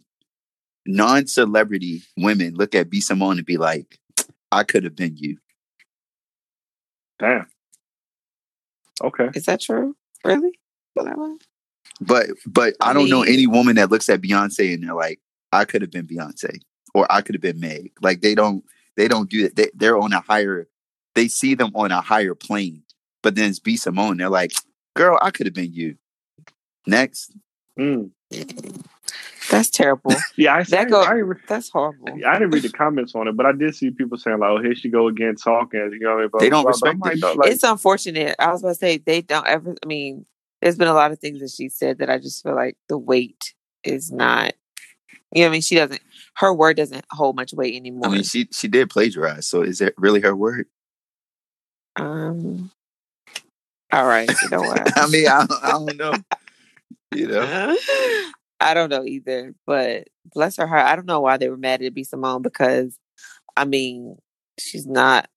non-celebrity 0.85 2.03
women 2.17 2.55
look 2.55 2.73
at 2.73 2.89
B 2.89 3.01
Simone 3.01 3.37
and 3.37 3.45
be 3.45 3.57
like, 3.57 3.99
I 4.51 4.63
could 4.63 4.83
have 4.85 4.95
been 4.95 5.17
you. 5.17 5.37
damn, 7.19 7.47
okay, 9.03 9.29
is 9.35 9.45
that 9.45 9.59
true? 9.61 9.95
Really? 10.23 10.59
Feel 10.93 11.05
that 11.05 11.17
way? 11.17 11.35
But 11.99 12.29
but 12.45 12.75
I 12.81 12.93
don't 12.93 13.09
know 13.09 13.23
any 13.23 13.47
woman 13.47 13.75
that 13.75 13.91
looks 13.91 14.09
at 14.09 14.21
Beyonce 14.21 14.73
and 14.73 14.83
they're 14.83 14.95
like, 14.95 15.19
I 15.51 15.65
could 15.65 15.81
have 15.81 15.91
been 15.91 16.07
Beyonce 16.07 16.59
or 16.93 17.11
I 17.11 17.21
could 17.21 17.35
have 17.35 17.41
been 17.41 17.59
Meg. 17.59 17.91
Like 18.01 18.21
they 18.21 18.35
don't 18.35 18.63
they 18.97 19.07
don't 19.07 19.29
do 19.29 19.43
that. 19.43 19.55
They, 19.55 19.69
they're 19.73 19.97
on 19.97 20.13
a 20.13 20.21
higher. 20.21 20.67
They 21.15 21.27
see 21.27 21.55
them 21.55 21.71
on 21.75 21.91
a 21.91 22.01
higher 22.01 22.35
plane. 22.35 22.83
But 23.23 23.35
then 23.35 23.49
it's 23.49 23.59
B 23.59 23.77
Simone. 23.77 24.17
They're 24.17 24.29
like, 24.29 24.51
girl, 24.95 25.19
I 25.21 25.31
could 25.31 25.45
have 25.45 25.53
been 25.53 25.73
you. 25.73 25.97
Next, 26.87 27.31
Mm. 27.79 28.11
That's 29.49 29.69
terrible. 29.69 30.15
yeah, 30.37 30.55
I, 30.55 30.63
That 30.63 30.87
I, 30.87 30.89
go- 30.89 31.03
I, 31.03 31.21
That's 31.47 31.69
horrible. 31.69 32.19
I 32.25 32.33
didn't 32.33 32.51
read 32.51 32.63
the 32.63 32.69
comments 32.69 33.15
on 33.15 33.27
it, 33.27 33.35
but 33.35 33.45
I 33.45 33.51
did 33.51 33.75
see 33.75 33.91
people 33.91 34.17
saying 34.17 34.39
like, 34.39 34.49
"Oh, 34.49 34.61
here 34.61 34.75
she 34.75 34.89
go 34.89 35.07
again 35.07 35.35
talking." 35.35 35.89
You 35.93 35.99
know, 35.99 36.15
what 36.15 36.17
I 36.17 36.21
mean? 36.21 36.29
Blah, 36.29 36.39
They 36.39 36.49
don't 36.49 36.63
blah, 36.63 36.77
blah. 36.77 36.91
Respect 36.91 37.23
like, 37.23 37.35
it. 37.35 37.37
like, 37.39 37.51
it's 37.51 37.63
unfortunate. 37.63 38.35
I 38.39 38.51
was 38.51 38.61
about 38.61 38.69
to 38.69 38.75
say 38.75 38.97
they 38.97 39.21
don't 39.21 39.47
ever. 39.47 39.75
I 39.83 39.85
mean, 39.85 40.25
there's 40.61 40.77
been 40.77 40.87
a 40.87 40.93
lot 40.93 41.11
of 41.11 41.19
things 41.19 41.39
that 41.39 41.51
she 41.51 41.69
said 41.69 41.99
that 41.99 42.09
I 42.09 42.17
just 42.17 42.43
feel 42.43 42.55
like 42.55 42.77
the 42.87 42.97
weight 42.97 43.53
is 43.83 44.11
not. 44.11 44.53
You 45.33 45.41
know, 45.41 45.47
what 45.47 45.49
I 45.49 45.51
mean, 45.53 45.61
she 45.61 45.75
doesn't. 45.75 46.01
Her 46.35 46.53
word 46.53 46.77
doesn't 46.77 47.05
hold 47.11 47.35
much 47.35 47.53
weight 47.53 47.75
anymore. 47.75 48.09
I 48.09 48.13
mean, 48.13 48.23
she 48.23 48.47
she 48.51 48.67
did 48.67 48.89
plagiarize. 48.89 49.47
So 49.47 49.61
is 49.61 49.81
it 49.81 49.93
really 49.97 50.21
her 50.21 50.35
word? 50.35 50.67
um. 51.97 52.71
All 53.91 54.05
right. 54.05 54.29
You 54.29 54.49
know 54.49 54.61
what? 54.61 54.97
I 54.97 55.07
mean, 55.07 55.27
I, 55.27 55.45
I 55.63 55.71
don't 55.71 55.97
know. 55.97 56.13
You 57.13 57.27
know, 57.27 57.75
I 58.61 58.73
don't 58.75 58.89
know 58.89 59.03
either, 59.05 59.55
but 59.65 60.07
bless 60.33 60.57
her 60.57 60.67
heart. 60.67 60.85
I 60.85 60.95
don't 60.95 61.07
know 61.07 61.21
why 61.21 61.37
they 61.37 61.49
were 61.49 61.57
mad 61.57 61.81
at 61.81 61.93
B 61.95 62.03
Simone 62.03 62.41
because, 62.43 62.97
I 63.57 63.65
mean, 63.65 64.17
she's 64.59 64.87
not 64.87 65.29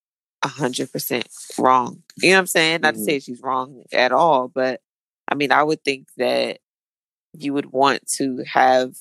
a 0.43 0.49
hundred 0.49 0.93
percent 0.93 1.29
wrong. 1.59 2.03
You 2.19 2.31
know 2.31 2.37
what 2.37 2.41
I'm 2.41 2.47
saying? 2.49 2.81
Not 2.83 2.95
to 2.95 3.01
Mhm. 3.01 3.05
say 3.05 3.19
she's 3.21 3.43
wrong 3.43 3.85
at 3.93 4.13
all, 4.13 4.49
but 4.49 4.83
I 5.29 5.35
mean, 5.37 5.53
I 5.53 5.63
would 5.63 5.85
think 5.85 6.09
that 6.19 6.61
you 7.35 7.55
would 7.55 7.67
want 7.73 8.07
to 8.19 8.45
have 8.47 8.95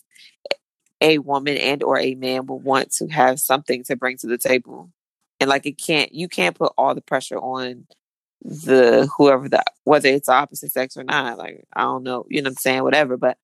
a 1.02 1.18
woman 1.20 1.58
and 1.58 1.84
or 1.84 2.00
a 2.00 2.16
man 2.16 2.46
would 2.46 2.64
want 2.64 2.92
to 2.94 3.08
have 3.08 3.40
something 3.40 3.84
to 3.86 3.96
bring 3.96 4.18
to 4.18 4.28
the 4.28 4.38
table, 4.38 4.90
and 5.40 5.50
like 5.50 5.66
it 5.66 5.74
can't, 5.78 6.14
you 6.14 6.28
can't 6.30 6.56
put 6.58 6.74
all 6.78 6.96
the 6.96 7.02
pressure 7.02 7.38
on 7.38 7.88
the 8.42 9.10
whoever 9.18 9.50
the 9.50 9.64
whether 9.86 10.10
it's 10.10 10.28
the 10.28 10.34
opposite 10.34 10.72
sex 10.72 10.98
or 10.98 11.04
not. 11.04 11.38
Like 11.38 11.66
I 11.76 11.82
don't 11.84 12.04
know, 12.04 12.26
you 12.30 12.42
know 12.42 12.48
what 12.50 12.54
I'm 12.54 12.58
saying, 12.58 12.84
whatever. 12.84 13.18
But 13.18 13.38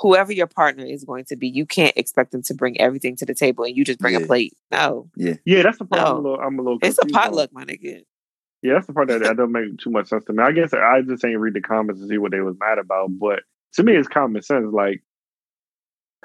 whoever 0.00 0.32
your 0.32 0.46
partner 0.46 0.84
is 0.84 1.04
going 1.04 1.24
to 1.26 1.36
be, 1.36 1.48
you 1.48 1.64
can't 1.66 1.96
expect 1.96 2.32
them 2.32 2.42
to 2.42 2.54
bring 2.54 2.78
everything 2.80 3.16
to 3.16 3.26
the 3.26 3.34
table 3.34 3.64
and 3.64 3.76
you 3.76 3.84
just 3.84 3.98
bring 3.98 4.14
Yeah. 4.14 4.20
a 4.20 4.26
plate. 4.26 4.52
No, 4.70 5.08
yeah, 5.16 5.34
Yeah, 5.44 5.62
that's 5.62 5.78
the 5.78 5.84
part 5.86 6.02
I'm 6.02 6.08
a 6.08 6.10
No. 6.14 6.20
little, 6.20 6.40
I'm 6.40 6.58
a 6.58 6.62
little. 6.62 6.78
it's 6.82 6.98
a 6.98 7.00
confused 7.02 7.16
on. 7.18 7.22
potluck, 7.30 7.52
my 7.52 7.64
nigga. 7.64 8.02
Yeah, 8.62 8.74
that's 8.74 8.86
the 8.86 8.92
part 8.92 9.08
that, 9.08 9.20
that 9.22 9.36
don't 9.36 9.52
make 9.52 9.78
too 9.78 9.90
much 9.90 10.08
sense 10.08 10.24
to 10.24 10.32
me. 10.32 10.42
I 10.42 10.52
guess 10.52 10.72
I 10.74 11.00
just 11.02 11.24
ain't 11.24 11.38
read 11.38 11.54
the 11.54 11.60
comments 11.60 12.00
to 12.00 12.08
see 12.08 12.18
what 12.18 12.32
they 12.32 12.40
was 12.40 12.56
mad 12.58 12.78
about, 12.78 13.10
but 13.18 13.40
to 13.74 13.82
me, 13.82 13.94
it's 13.96 14.08
common 14.08 14.42
sense. 14.42 14.66
Like, 14.72 15.02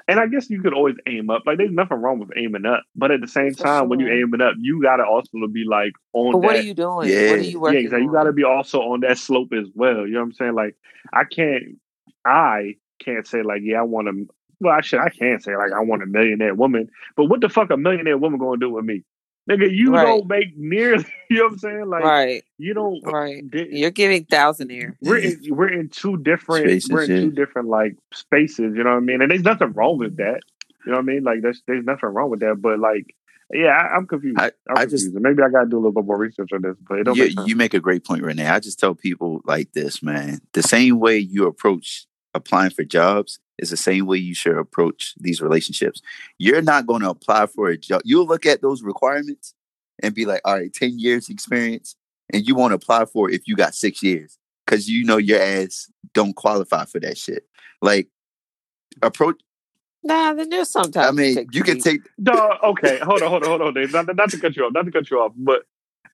and 0.08 0.18
I 0.18 0.26
guess 0.26 0.50
you 0.50 0.60
could 0.60 0.74
always 0.74 0.96
aim 1.06 1.30
up. 1.30 1.42
Like, 1.46 1.58
there's 1.58 1.70
nothing 1.70 1.98
wrong 1.98 2.18
with 2.18 2.30
aiming 2.36 2.66
up, 2.66 2.82
but 2.96 3.10
at 3.12 3.20
the 3.20 3.28
same 3.28 3.54
For 3.54 3.62
time, 3.62 3.88
when 3.88 4.00
you 4.00 4.06
sure. 4.08 4.18
aiming 4.20 4.40
up, 4.40 4.54
you 4.58 4.82
gotta 4.82 5.04
also 5.04 5.30
be 5.52 5.64
like 5.64 5.92
on 6.12 6.32
But 6.32 6.38
what 6.38 6.52
that. 6.54 6.60
are 6.60 6.66
you 6.66 6.74
doing? 6.74 6.88
What 6.96 7.06
are 7.08 7.10
you 7.38 7.50
yeah, 7.52 7.58
working? 7.58 7.80
exactly. 7.84 8.06
You 8.06 8.12
gotta 8.12 8.32
be 8.32 8.42
also 8.44 8.80
on 8.80 9.00
that 9.00 9.18
slope 9.18 9.52
as 9.52 9.68
well. 9.74 10.06
You 10.06 10.14
know 10.14 10.20
what 10.20 10.26
I'm 10.26 10.32
saying? 10.32 10.54
Like, 10.54 10.76
I 11.12 11.22
can't, 11.24 11.78
I 12.24 12.76
can't 13.04 13.26
say 13.26 13.42
like, 13.42 13.60
yeah, 13.64 13.80
I 13.80 13.82
want 13.82 14.08
to. 14.08 14.26
Well, 14.60 14.72
I 14.74 14.80
should. 14.80 15.00
I 15.00 15.08
can't 15.08 15.42
say 15.42 15.56
like 15.56 15.72
I 15.72 15.80
want 15.80 16.02
a 16.02 16.06
millionaire 16.06 16.54
woman, 16.54 16.88
but 17.16 17.24
what 17.26 17.40
the 17.40 17.48
fuck 17.48 17.70
a 17.70 17.76
millionaire 17.76 18.16
woman 18.18 18.38
gonna 18.38 18.58
do 18.58 18.70
with 18.70 18.84
me? 18.84 19.02
Nigga, 19.50 19.68
you 19.74 19.92
Right. 19.92 20.04
don't 20.06 20.28
make 20.28 20.56
nearly. 20.56 21.04
You 21.30 21.38
know 21.38 21.44
what 21.44 21.52
I'm 21.54 21.58
saying? 21.58 21.86
Like, 21.88 22.04
right, 22.04 22.44
you 22.58 22.74
don't. 22.74 23.00
Uh, 23.06 23.10
right. 23.10 23.50
di- 23.50 23.68
You're 23.72 23.90
giving 23.90 24.24
thousandaire. 24.26 24.92
we're 25.00 25.16
in, 25.18 25.40
we're 25.48 25.72
in 25.72 25.88
two 25.88 26.16
different 26.18 26.66
Spaces, 26.66 26.90
we're 26.90 27.02
in 27.04 27.10
yeah. 27.10 27.20
two 27.22 27.30
different 27.32 27.68
like 27.68 27.96
spaces. 28.12 28.74
You 28.76 28.84
know 28.84 28.90
what 28.90 28.96
I 28.98 29.00
mean? 29.00 29.20
And 29.22 29.30
there's 29.30 29.42
nothing 29.42 29.72
wrong 29.72 29.98
with 29.98 30.18
that. 30.18 30.40
You 30.84 30.92
know 30.92 30.98
what 30.98 31.02
I 31.02 31.06
mean? 31.06 31.24
Like 31.24 31.42
there's 31.42 31.62
there's 31.66 31.84
nothing 31.84 32.10
wrong 32.10 32.30
with 32.30 32.40
that. 32.40 32.60
But 32.60 32.78
like, 32.78 33.16
yeah, 33.52 33.68
I, 33.70 33.96
I'm 33.96 34.06
confused. 34.06 34.38
I- 34.38 34.46
am 34.68 34.76
I 34.76 34.84
just- 34.86 35.04
confused. 35.06 35.14
Maybe 35.22 35.42
I 35.42 35.48
got 35.48 35.64
to 35.64 35.70
do 35.70 35.76
a 35.76 35.78
little 35.80 35.92
bit 35.92 36.04
more 36.04 36.18
research 36.18 36.50
on 36.52 36.62
this. 36.62 36.76
But 36.86 36.98
it 36.98 37.04
don't 37.04 37.16
you, 37.16 37.24
make 37.34 37.48
you 37.48 37.56
make 37.56 37.74
a 37.74 37.80
great 37.80 38.04
point, 38.04 38.22
Renee. 38.22 38.46
I 38.46 38.60
just 38.60 38.78
tell 38.78 38.94
people 38.94 39.40
like 39.44 39.72
this, 39.72 40.02
man. 40.04 40.40
The 40.52 40.62
same 40.62 41.00
way 41.00 41.16
you 41.18 41.46
approach 41.46 42.06
applying 42.34 42.70
for 42.70 42.84
jobs 42.84 43.38
is 43.58 43.70
the 43.70 43.76
same 43.76 44.06
way 44.06 44.18
you 44.18 44.34
should 44.34 44.56
approach 44.56 45.14
these 45.18 45.40
relationships. 45.40 46.00
You're 46.38 46.62
not 46.62 46.86
going 46.86 47.02
to 47.02 47.10
apply 47.10 47.46
for 47.46 47.68
a 47.68 47.76
job. 47.76 48.02
You'll 48.04 48.26
look 48.26 48.46
at 48.46 48.62
those 48.62 48.82
requirements 48.82 49.54
and 50.02 50.14
be 50.14 50.24
like, 50.24 50.40
all 50.44 50.54
right, 50.54 50.72
10 50.72 50.98
years 50.98 51.28
experience. 51.28 51.96
And 52.32 52.46
you 52.46 52.54
won't 52.54 52.72
apply 52.72 53.04
for 53.04 53.28
it 53.28 53.34
if 53.34 53.42
you 53.46 53.56
got 53.56 53.74
six 53.74 54.02
years 54.02 54.38
because 54.66 54.88
you 54.88 55.04
know 55.04 55.18
your 55.18 55.40
ass 55.40 55.90
don't 56.14 56.34
qualify 56.34 56.86
for 56.86 56.98
that 57.00 57.18
shit. 57.18 57.46
Like, 57.82 58.08
approach, 59.02 59.40
Nah, 60.04 60.34
then 60.34 60.48
there's 60.48 60.68
sometimes. 60.70 61.06
I 61.06 61.12
mean, 61.12 61.46
you 61.52 61.62
can 61.62 61.78
take, 61.78 62.00
no, 62.18 62.56
okay, 62.64 62.98
hold 62.98 63.22
on, 63.22 63.30
hold 63.30 63.44
on, 63.44 63.48
hold 63.50 63.62
on, 63.62 63.74
Dave. 63.74 63.92
Not, 63.92 64.14
not 64.16 64.30
to 64.30 64.38
cut 64.38 64.56
you 64.56 64.64
off, 64.64 64.72
not 64.72 64.84
to 64.84 64.90
cut 64.90 65.10
you 65.10 65.18
off, 65.20 65.32
but 65.36 65.62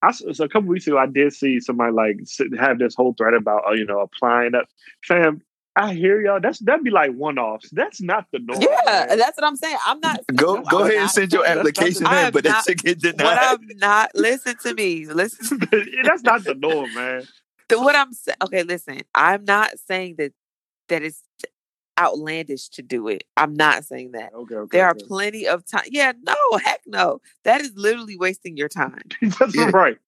I 0.02 0.08
s- 0.08 0.22
so 0.32 0.44
a 0.44 0.48
couple 0.48 0.68
weeks 0.68 0.86
ago 0.86 0.98
I 0.98 1.06
did 1.06 1.32
see 1.32 1.58
somebody 1.60 1.92
like 1.92 2.16
sit, 2.24 2.48
have 2.58 2.78
this 2.78 2.94
whole 2.94 3.14
thread 3.14 3.34
about 3.34 3.66
uh, 3.66 3.72
you 3.72 3.86
know 3.86 4.00
applying 4.00 4.54
up. 4.54 4.66
Fam, 5.04 5.40
I 5.76 5.94
hear 5.94 6.20
y'all. 6.20 6.40
That's 6.40 6.58
that'd 6.58 6.82
be 6.82 6.90
like 6.90 7.12
one 7.12 7.38
offs. 7.38 7.70
That's 7.70 8.00
not 8.00 8.26
the 8.32 8.40
norm. 8.40 8.60
Yeah, 8.60 9.06
man. 9.08 9.18
that's 9.18 9.36
what 9.36 9.46
I'm 9.46 9.56
saying. 9.56 9.76
I'm 9.86 10.00
not. 10.00 10.20
go 10.34 10.56
I'm 10.56 10.64
go 10.64 10.82
ahead 10.82 10.96
and 10.96 11.10
send 11.10 11.32
your 11.32 11.46
application 11.46 12.04
in, 12.06 12.12
am 12.12 12.32
but 12.32 12.44
that 12.44 12.50
not- 12.50 12.64
shit 12.64 12.78
get 12.82 13.00
denied. 13.00 13.24
What 13.24 13.38
I'm 13.38 13.66
not. 13.76 14.10
Listen 14.14 14.56
to 14.64 14.74
me. 14.74 15.06
Listen. 15.06 15.58
that's 16.04 16.22
not 16.22 16.42
the 16.44 16.54
norm, 16.54 16.92
man. 16.94 17.28
the, 17.68 17.78
what 17.78 17.94
I'm 17.94 18.12
saying. 18.12 18.36
Okay, 18.42 18.64
listen. 18.64 19.02
I'm 19.14 19.44
not 19.44 19.78
saying 19.86 20.16
that 20.18 20.32
that 20.88 21.02
it's 21.02 21.22
outlandish 21.98 22.68
to 22.70 22.82
do 22.82 23.08
it. 23.08 23.24
I'm 23.36 23.54
not 23.54 23.84
saying 23.84 24.12
that. 24.12 24.32
Okay, 24.34 24.54
okay. 24.54 24.78
There 24.78 24.86
are 24.86 24.92
okay. 24.92 25.04
plenty 25.06 25.46
of 25.46 25.64
time. 25.66 25.84
Yeah, 25.90 26.12
no, 26.22 26.34
heck 26.64 26.80
no. 26.86 27.20
That 27.44 27.60
is 27.60 27.72
literally 27.76 28.16
wasting 28.16 28.56
your 28.56 28.68
time. 28.68 29.02
That's 29.22 29.54
Yeah. 29.54 29.70
right. 29.72 29.98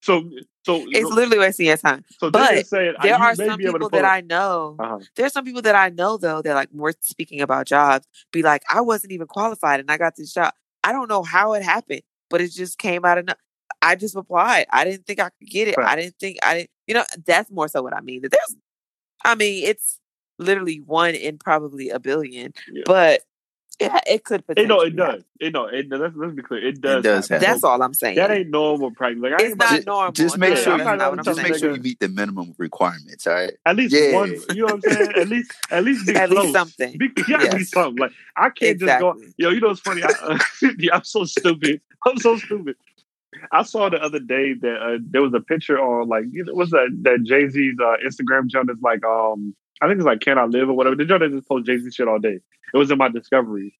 So, 0.00 0.28
so 0.64 0.84
It's 0.88 1.10
literally 1.10 1.38
wasting 1.38 1.66
your 1.66 1.76
time. 1.76 2.04
so 2.18 2.30
but 2.30 2.66
saying 2.66 2.94
There 3.02 3.16
are 3.16 3.34
some 3.34 3.58
be 3.58 3.64
able 3.64 3.74
to 3.80 3.86
people 3.86 3.90
that 3.90 4.04
I 4.04 4.20
know. 4.20 4.76
Uh-huh. 4.78 4.98
There's 5.16 5.32
some 5.32 5.44
people 5.44 5.62
that 5.62 5.74
I 5.74 5.88
know 5.90 6.16
though 6.16 6.42
that 6.42 6.54
like 6.54 6.68
we're 6.72 6.92
speaking 7.00 7.40
about 7.40 7.66
jobs, 7.66 8.06
be 8.32 8.42
like, 8.42 8.62
I 8.72 8.80
wasn't 8.80 9.12
even 9.12 9.26
qualified 9.26 9.80
and 9.80 9.90
I 9.90 9.96
got 9.98 10.16
this 10.16 10.32
job. 10.32 10.52
I 10.84 10.92
don't 10.92 11.08
know 11.08 11.22
how 11.22 11.52
it 11.54 11.62
happened, 11.62 12.02
but 12.30 12.40
it 12.40 12.52
just 12.52 12.78
came 12.78 13.04
out 13.04 13.18
of 13.18 13.26
no- 13.26 13.34
I 13.80 13.96
just 13.96 14.14
applied. 14.16 14.66
I 14.70 14.84
didn't 14.84 15.06
think 15.06 15.18
I 15.20 15.30
could 15.30 15.48
get 15.48 15.68
it. 15.68 15.78
I 15.78 15.96
didn't 15.96 16.16
think 16.20 16.38
I 16.42 16.54
didn't 16.54 16.70
you 16.86 16.94
know, 16.94 17.04
that's 17.26 17.50
more 17.50 17.68
so 17.68 17.82
what 17.82 17.94
I 17.94 18.00
mean. 18.00 18.22
That 18.22 18.30
there's 18.32 18.56
I 19.24 19.34
mean, 19.34 19.64
it's 19.66 19.98
literally 20.38 20.78
one 20.78 21.14
in 21.14 21.38
probably 21.38 21.90
a 21.90 21.98
billion. 22.00 22.52
Yeah. 22.72 22.82
But 22.86 23.22
It, 23.86 24.02
it 24.06 24.24
could 24.24 24.44
It 24.56 24.68
no, 24.68 24.80
it 24.80 24.94
does. 24.96 25.22
It 25.40 25.52
no, 25.52 25.66
it 25.66 25.86
let's, 25.90 26.14
let's 26.16 26.34
be 26.34 26.42
clear. 26.42 26.66
It 26.66 26.80
does. 26.80 27.02
does 27.02 27.28
happen. 27.28 27.42
happen. 27.44 27.54
That's 27.54 27.64
all 27.64 27.82
I'm 27.82 27.94
saying. 27.94 28.16
That 28.16 28.30
ain't 28.30 28.50
normal 28.50 28.90
practice. 28.92 29.22
Like, 29.22 29.32
it's 29.34 29.42
ain't 29.44 29.58
not 29.58 29.70
to- 29.80 29.84
normal. 29.84 30.12
Just 30.12 30.38
make 30.38 30.54
No, 30.54 30.56
sure 30.60 30.72
I'm 30.74 30.78
you 30.80 30.84
not 30.84 30.90
that's 30.90 30.98
not 30.98 31.10
what 31.10 31.18
I'm 31.18 31.24
gonna 31.24 31.36
just 31.36 31.48
make 31.50 31.58
sure 31.60 31.74
you 31.76 31.82
meet 31.82 32.00
the 32.00 32.08
minimum 32.08 32.54
requirements. 32.58 33.26
All 33.26 33.34
right. 33.34 33.52
at 33.66 33.76
least 33.76 33.94
Yeah. 33.94 34.12
one. 34.14 34.30
You 34.30 34.38
know 34.54 34.64
what 34.64 34.72
I'm 34.74 34.80
saying? 34.92 35.12
At 35.16 35.28
least, 35.28 35.52
at 35.70 35.84
least 35.84 36.06
be 36.06 36.14
At 36.16 36.28
close. 36.30 36.42
least 36.44 36.52
something. 36.54 36.98
Be, 36.98 37.10
you 37.16 37.24
gotta 37.24 37.56
be 37.56 37.64
something. 37.64 37.96
Like 38.00 38.12
I 38.36 38.50
can't 38.50 38.78
just 38.78 39.00
go. 39.00 39.16
Yo, 39.36 39.50
you 39.50 39.60
know 39.60 39.68
what's 39.68 39.80
funny? 39.80 40.02
I, 40.04 40.38
yeah, 40.78 40.94
I'm 40.94 41.04
so 41.04 41.24
stupid. 41.24 41.80
I'm 42.06 42.18
so 42.18 42.36
stupid. 42.36 42.76
I 43.50 43.62
saw 43.62 43.88
the 43.88 44.00
other 44.02 44.20
day 44.20 44.52
that 44.54 44.76
uh, 44.76 44.98
there 45.10 45.22
was 45.22 45.32
a 45.34 45.40
picture 45.40 45.78
on 45.80 46.08
like 46.08 46.24
you 46.30 46.44
know, 46.44 46.52
what's 46.54 46.70
that 46.70 46.88
that 47.02 47.22
Jay 47.24 47.48
Z's 47.48 47.74
uh, 47.82 47.96
Instagram 48.06 48.46
joint 48.46 48.70
is 48.70 48.76
like 48.82 49.04
um 49.04 49.54
I 49.82 49.86
think 49.88 49.98
it's 49.98 50.06
like 50.06 50.20
Can 50.20 50.38
I 50.38 50.44
Live 50.44 50.68
or 50.68 50.74
whatever. 50.74 50.96
The 50.96 51.04
that 51.04 51.30
just 51.30 51.48
post 51.48 51.66
Jay 51.66 51.78
Z 51.78 51.90
shit 51.90 52.08
all 52.08 52.18
day. 52.18 52.38
It 52.72 52.76
was 52.78 52.90
in 52.90 52.98
my 52.98 53.08
discovery, 53.08 53.76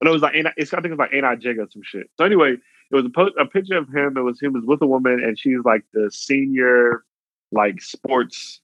and 0.00 0.08
it 0.08 0.12
was 0.12 0.22
like 0.22 0.34
I- 0.34 0.52
it's 0.56 0.74
I 0.74 0.80
think 0.80 0.92
it's 0.92 0.98
like 0.98 1.12
ain't 1.14 1.24
I 1.24 1.36
Jig 1.36 1.58
or 1.58 1.68
some 1.70 1.82
shit. 1.84 2.10
So 2.18 2.24
anyway, 2.24 2.52
it 2.90 2.94
was 2.94 3.04
a, 3.06 3.10
po- 3.10 3.32
a 3.38 3.46
picture 3.46 3.78
of 3.78 3.88
him. 3.88 4.16
It 4.16 4.22
was 4.22 4.40
him 4.40 4.52
was 4.52 4.64
with 4.64 4.82
a 4.82 4.86
woman, 4.86 5.22
and 5.24 5.38
she's 5.38 5.60
like 5.64 5.84
the 5.94 6.10
senior 6.12 7.04
like 7.52 7.80
sports 7.80 8.60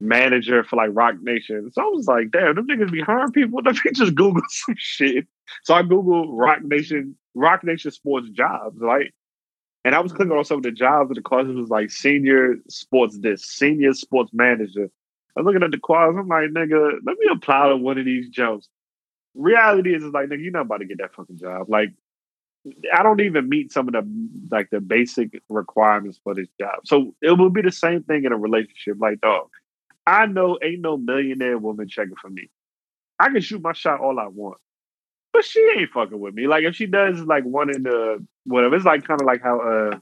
manager 0.00 0.62
for 0.62 0.76
like 0.76 0.90
Roc 0.92 1.16
Nation. 1.20 1.70
So 1.72 1.82
I 1.82 1.86
was 1.86 2.06
like, 2.06 2.30
damn, 2.30 2.54
them 2.54 2.66
niggas 2.68 2.92
be 2.92 3.00
hiring 3.00 3.32
people. 3.32 3.60
Let 3.64 3.74
me 3.84 3.90
just 3.92 4.14
Google 4.14 4.42
some 4.48 4.76
shit. 4.78 5.26
So 5.64 5.74
I 5.74 5.82
Googled 5.82 6.26
Roc 6.28 6.62
Nation, 6.62 7.16
Roc 7.34 7.64
Nation 7.64 7.90
sports 7.90 8.28
jobs, 8.30 8.78
right? 8.80 9.12
And 9.84 9.94
I 9.94 10.00
was 10.00 10.12
clicking 10.12 10.36
on 10.36 10.44
some 10.44 10.58
of 10.58 10.62
the 10.62 10.70
jobs, 10.72 11.10
and 11.10 11.16
the 11.16 11.22
classes 11.22 11.54
was 11.56 11.70
like 11.70 11.90
senior 11.90 12.56
sports 12.68 13.18
this, 13.18 13.44
senior 13.44 13.92
sports 13.94 14.30
manager. 14.32 14.90
I 15.36 15.40
was 15.40 15.46
looking 15.46 15.62
at 15.62 15.70
the 15.70 15.78
quals. 15.78 16.18
I'm 16.18 16.28
like, 16.28 16.50
nigga, 16.50 16.98
let 17.04 17.18
me 17.18 17.28
apply 17.30 17.68
to 17.68 17.76
one 17.76 17.98
of 17.98 18.04
these 18.04 18.28
jobs. 18.28 18.68
Reality 19.34 19.94
is, 19.94 20.02
is 20.02 20.12
like, 20.12 20.28
nigga, 20.28 20.42
you're 20.42 20.52
not 20.52 20.62
about 20.62 20.78
to 20.78 20.86
get 20.86 20.98
that 20.98 21.14
fucking 21.14 21.38
job. 21.38 21.68
Like, 21.68 21.90
I 22.92 23.02
don't 23.02 23.20
even 23.20 23.48
meet 23.48 23.72
some 23.72 23.88
of 23.88 23.94
the 23.94 24.06
like 24.50 24.68
the 24.70 24.80
basic 24.80 25.40
requirements 25.48 26.20
for 26.22 26.34
this 26.34 26.48
job. 26.60 26.80
So 26.84 27.14
it 27.22 27.32
will 27.38 27.50
be 27.50 27.62
the 27.62 27.72
same 27.72 28.02
thing 28.02 28.24
in 28.24 28.32
a 28.32 28.36
relationship. 28.36 28.96
Like, 28.98 29.20
dog, 29.20 29.48
I 30.06 30.26
know 30.26 30.58
ain't 30.62 30.80
no 30.80 30.96
millionaire 30.96 31.58
woman 31.58 31.88
checking 31.88 32.16
for 32.16 32.30
me. 32.30 32.50
I 33.18 33.28
can 33.28 33.40
shoot 33.40 33.62
my 33.62 33.72
shot 33.72 34.00
all 34.00 34.18
I 34.18 34.26
want. 34.26 34.58
But 35.32 35.44
she 35.44 35.60
ain't 35.76 35.90
fucking 35.90 36.18
with 36.18 36.34
me. 36.34 36.46
Like 36.46 36.64
if 36.64 36.74
she 36.74 36.86
does 36.86 37.20
like 37.20 37.44
one 37.44 37.74
in 37.74 37.82
the 37.82 38.24
whatever, 38.44 38.74
it's 38.74 38.84
like 38.84 39.06
kind 39.06 39.20
of 39.20 39.26
like 39.26 39.42
how 39.42 39.60
uh 39.60 39.98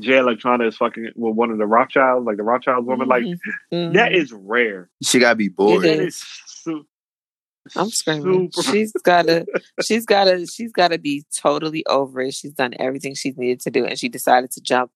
Jay 0.00 0.12
Electronica 0.12 0.68
is 0.68 0.76
fucking 0.76 1.10
with 1.16 1.34
one 1.34 1.50
of 1.50 1.58
the 1.58 1.66
Rothschilds, 1.66 2.26
like 2.26 2.36
the 2.36 2.42
Rothschilds 2.42 2.86
woman. 2.86 3.08
Like 3.08 3.24
Mhm. 3.72 3.92
that 3.94 4.12
is 4.12 4.32
rare. 4.32 4.90
She 5.02 5.18
gotta 5.18 5.36
be 5.36 5.48
bored. 5.48 5.84
It 5.84 5.96
That 5.96 6.04
is. 6.06 6.14
is 6.16 6.24
su- 6.46 6.86
I'm 7.76 7.88
screaming. 7.90 8.50
super- 8.52 8.70
She's 8.76 8.92
gotta 8.92 9.46
she's 9.82 10.04
gotta 10.06 10.46
she's 10.46 10.72
gotta 10.72 10.98
be 10.98 11.24
totally 11.36 11.84
over 11.86 12.20
it. 12.20 12.34
She's 12.34 12.52
done 12.52 12.74
everything 12.78 13.14
she's 13.14 13.36
needed 13.36 13.60
to 13.60 13.70
do 13.70 13.84
and 13.86 13.98
she 13.98 14.08
decided 14.08 14.50
to 14.52 14.60
jump 14.60 14.90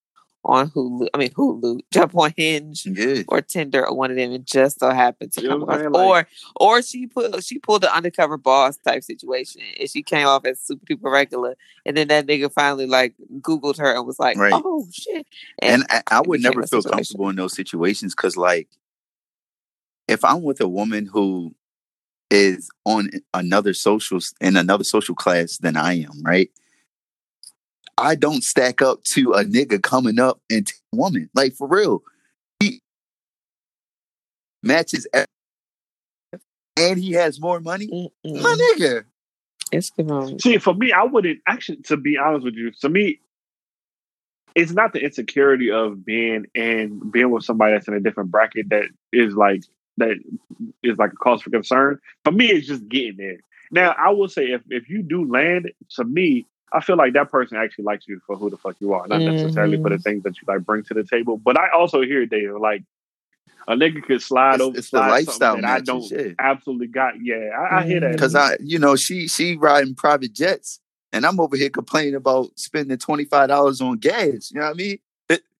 on 0.45 0.69
Hulu. 0.71 1.07
I 1.13 1.17
mean 1.17 1.31
Hulu, 1.31 1.81
jump 1.93 2.15
on 2.15 2.33
Hinge 2.37 2.85
Yeah. 2.85 3.23
or 3.27 3.41
Tinder 3.41 3.85
or 3.85 3.95
one 3.95 4.09
of 4.11 4.17
them 4.17 4.31
and 4.31 4.45
just 4.45 4.79
so 4.79 4.89
happened 4.89 5.33
to 5.33 5.41
You 5.41 5.49
come 5.49 5.63
off. 5.63 5.75
saying? 5.79 5.91
or 5.95 6.27
or 6.55 6.81
she 6.81 7.07
put 7.07 7.43
she 7.43 7.59
pulled 7.59 7.81
the 7.83 7.93
undercover 7.93 8.37
boss 8.37 8.77
type 8.77 9.03
situation 9.03 9.61
and 9.79 9.89
she 9.89 10.01
came 10.01 10.25
off 10.27 10.45
as 10.45 10.59
super 10.61 10.85
duper 10.85 11.11
regular 11.11 11.55
and 11.85 11.97
then 11.97 12.07
that 12.07 12.25
nigga 12.27 12.51
finally 12.51 12.85
like 12.85 13.13
Googled 13.41 13.77
her 13.79 13.93
and 13.95 14.05
was 14.07 14.19
like, 14.19 14.37
Right. 14.37 14.53
Oh 14.53 14.87
shit. 14.91 15.27
And 15.61 15.85
I, 15.89 16.01
I 16.09 16.21
would 16.21 16.41
never 16.41 16.61
feel 16.65 16.81
situation. 16.81 16.91
comfortable 16.91 17.29
in 17.29 17.35
those 17.35 17.53
situations 17.55 18.15
because, 18.15 18.37
like, 18.37 18.69
if 20.07 20.23
I'm 20.25 20.41
with 20.41 20.61
a 20.61 20.67
woman 20.67 21.05
who 21.05 21.53
is 22.31 22.69
on 22.85 23.09
another 23.33 23.73
social 23.73 24.19
in 24.39 24.55
another 24.55 24.83
social 24.83 25.15
class 25.15 25.57
than 25.57 25.75
I 25.75 25.93
am, 26.01 26.21
right? 26.23 26.49
I 27.99 28.15
don't 28.15 28.43
stack 28.43 28.81
up 28.81 29.03
to 29.05 29.33
a 29.33 29.43
nigga 29.43 29.81
coming 29.81 30.19
up 30.19 30.39
and 30.49 30.67
t- 30.67 30.73
woman 30.91 31.29
like 31.33 31.53
for 31.53 31.67
real. 31.67 32.01
He 32.59 32.81
matches, 34.63 35.07
and 36.77 36.99
he 36.99 37.11
has 37.13 37.39
more 37.39 37.59
money. 37.59 37.87
Mm-mm. 37.87 38.41
My 38.41 38.73
nigga, 38.77 39.03
It's 39.71 39.89
given 39.91 40.39
See, 40.39 40.57
for 40.57 40.73
me, 40.73 40.91
I 40.91 41.03
wouldn't 41.03 41.39
actually. 41.47 41.81
To 41.83 41.97
be 41.97 42.17
honest 42.17 42.45
with 42.45 42.55
you, 42.55 42.71
to 42.81 42.89
me, 42.89 43.19
it's 44.55 44.71
not 44.71 44.93
the 44.93 44.99
insecurity 44.99 45.71
of 45.71 46.05
being 46.05 46.45
and 46.55 47.11
being 47.11 47.31
with 47.31 47.43
somebody 47.43 47.73
that's 47.73 47.87
in 47.87 47.93
a 47.93 47.99
different 47.99 48.31
bracket 48.31 48.69
that 48.69 48.85
is 49.13 49.35
like 49.35 49.63
that 49.97 50.17
is 50.83 50.97
like 50.97 51.13
a 51.13 51.15
cause 51.15 51.41
for 51.41 51.49
concern. 51.49 51.99
For 52.23 52.31
me, 52.31 52.47
it's 52.47 52.67
just 52.67 52.87
getting 52.87 53.17
there. 53.17 53.37
Now, 53.71 53.93
I 53.97 54.09
will 54.09 54.29
say, 54.29 54.45
if 54.45 54.61
if 54.69 54.89
you 54.89 55.03
do 55.03 55.29
land, 55.29 55.71
to 55.95 56.03
me, 56.03 56.47
I 56.71 56.81
feel 56.81 56.97
like 56.97 57.13
that 57.13 57.31
person 57.31 57.57
actually 57.57 57.85
likes 57.85 58.07
you 58.07 58.21
for 58.25 58.35
who 58.35 58.49
the 58.49 58.57
fuck 58.57 58.75
you 58.79 58.93
are, 58.93 59.07
not 59.07 59.21
necessarily 59.21 59.77
for 59.77 59.89
the 59.89 59.95
mm-hmm. 59.95 60.01
things 60.01 60.23
that 60.23 60.35
you 60.37 60.43
like 60.47 60.65
bring 60.65 60.83
to 60.83 60.93
the 60.93 61.03
table. 61.03 61.37
But 61.37 61.57
I 61.57 61.69
also 61.71 62.01
hear 62.01 62.25
Dave 62.25 62.51
like 62.59 62.83
a 63.67 63.73
nigga 63.73 64.03
could 64.03 64.21
slide 64.21 64.55
it's, 64.55 64.63
over, 64.63 64.77
it's 64.77 64.89
the 64.89 64.97
slide 64.97 65.25
something 65.25 65.25
lifestyle 65.27 65.55
that 65.61 65.65
I 65.65 65.79
don't 65.79 66.11
yeah. 66.11 66.33
absolutely 66.39 66.87
got. 66.87 67.15
Yeah, 67.21 67.49
I, 67.57 67.79
I 67.79 67.85
hear 67.85 67.99
that. 68.01 68.13
Because 68.13 68.35
I, 68.35 68.57
you 68.61 68.79
know, 68.79 68.95
she 68.95 69.27
she 69.27 69.55
riding 69.55 69.95
private 69.95 70.33
jets, 70.33 70.79
and 71.11 71.25
I'm 71.25 71.39
over 71.39 71.55
here 71.55 71.69
complaining 71.69 72.15
about 72.15 72.57
spending 72.57 72.97
twenty 72.97 73.25
five 73.25 73.49
dollars 73.49 73.81
on 73.81 73.97
gas. 73.97 74.51
You 74.51 74.59
know 74.59 74.67
what 74.67 74.71
I 74.71 74.73
mean? 74.73 74.99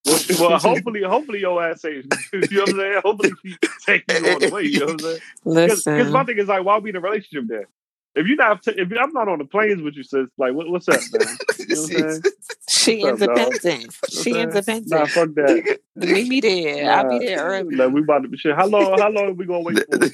Well, 0.06 0.20
well, 0.40 0.58
hopefully, 0.58 1.04
hopefully 1.04 1.40
your 1.42 1.64
ass 1.64 1.82
says, 1.82 2.06
you 2.34 2.40
know 2.40 2.62
what 2.62 2.70
I'm 2.70 2.76
saying? 2.76 3.02
Hopefully 3.04 3.32
she 3.44 3.58
takes 3.86 4.22
you 4.22 4.32
all 4.32 4.40
the 4.40 4.50
way, 4.50 4.64
you 4.64 4.80
know 4.80 5.20
what 5.44 5.72
I'm 5.72 5.76
saying? 5.76 5.98
Because 5.98 6.12
my 6.12 6.24
thing 6.24 6.38
is 6.38 6.48
like, 6.48 6.64
why 6.64 6.80
be 6.80 6.90
in 6.90 6.96
a 6.96 7.02
relationship 7.02 7.48
there? 7.48 7.68
If 8.16 8.28
you're 8.28 8.38
not, 8.38 8.64
t- 8.64 8.74
if 8.76 8.90
I'm 9.00 9.14
not 9.14 9.28
on 9.30 9.40
the 9.40 9.46
planes 9.46 9.82
with 9.82 9.96
you, 9.96 10.04
sis, 10.04 10.28
like, 10.38 10.54
what, 10.54 10.70
what's 10.70 10.88
up, 10.90 11.04
man? 11.12 11.40
You 11.60 11.76
know 11.76 11.82
what 11.84 11.96
I'm? 11.96 12.26
She 12.68 13.02
What's 13.02 13.22
up, 13.22 13.36
dog? 13.36 13.60
independent. 13.60 13.96
She 14.10 14.32
Okay. 14.32 14.42
independent. 14.42 14.88
Nah, 14.88 15.08
fuck 15.08 15.34
that. 15.36 15.80
Meet 15.96 16.28
me 16.28 16.42
there. 16.42 16.92
I'll 16.92 17.04
be 17.10 17.20
there 17.20 17.38
Nah, 17.38 17.44
early. 17.44 17.76
Like, 17.76 17.92
we 17.92 18.02
about 18.02 18.24
to 18.32 18.38
shit. 18.38 18.56
How 18.56 18.66
long? 18.68 19.00
How 19.00 19.10
long 19.10 19.30
are 19.30 19.34
we 19.34 19.46
gonna 19.46 19.62
wait 19.62 19.86
for? 19.86 20.00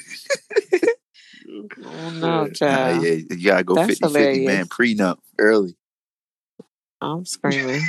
Oh 1.86 2.10
no, 2.10 2.48
Shit. 2.48 2.62
Nah, 2.62 2.88
child. 2.88 3.04
yeah, 3.04 3.12
you 3.12 3.46
gotta 3.50 3.64
go 3.64 3.76
That's 3.76 4.00
50 4.00 4.14
50, 4.14 4.46
man. 4.46 4.66
Prenup 4.66 5.18
early. 5.38 5.76
I'm 7.02 7.26
screaming. 7.26 7.82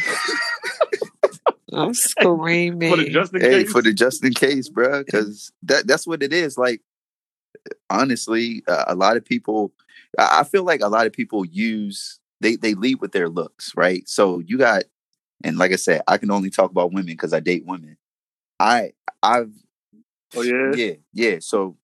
I'm 1.73 1.95
screaming. 1.95 2.91
For 2.91 2.97
the 2.97 3.11
just 3.11 3.35
in 3.35 3.41
Hey, 3.41 3.51
case. 3.65 3.73
for 3.73 3.83
the 3.83 3.93
just 3.93 4.25
in 4.25 4.35
case, 4.35 4.69
bro, 4.69 5.03
because 5.03 5.53
that 5.65 5.87
that's 5.87 6.07
what 6.07 6.23
it 6.23 6.33
is. 6.33 6.57
Like, 6.59 6.83
honestly, 7.91 8.63
uh, 8.69 8.85
a 8.89 8.95
lot 8.95 9.17
of 9.17 9.25
people, 9.25 9.73
I 10.19 10.45
feel 10.45 10.65
like 10.65 10.81
a 10.81 10.89
lot 10.89 11.07
of 11.07 11.13
people 11.13 11.45
use 11.45 12.19
they 12.41 12.57
they 12.57 12.75
lead 12.75 13.01
with 13.01 13.13
their 13.13 13.29
looks, 13.29 13.73
right? 13.77 14.09
So 14.09 14.41
you 14.41 14.59
got, 14.59 14.85
and 15.45 15.59
like 15.59 15.73
I 15.73 15.77
said, 15.77 16.03
I 16.07 16.19
can 16.19 16.31
only 16.31 16.51
talk 16.51 16.71
about 16.71 16.93
women 16.93 17.07
because 17.07 17.33
I 17.33 17.41
date 17.41 17.65
women. 17.67 17.97
I 18.59 18.93
I've 19.23 19.53
oh 20.35 20.43
yeah. 20.43 20.73
yeah 20.75 20.93
yeah. 21.13 21.37
So 21.41 21.77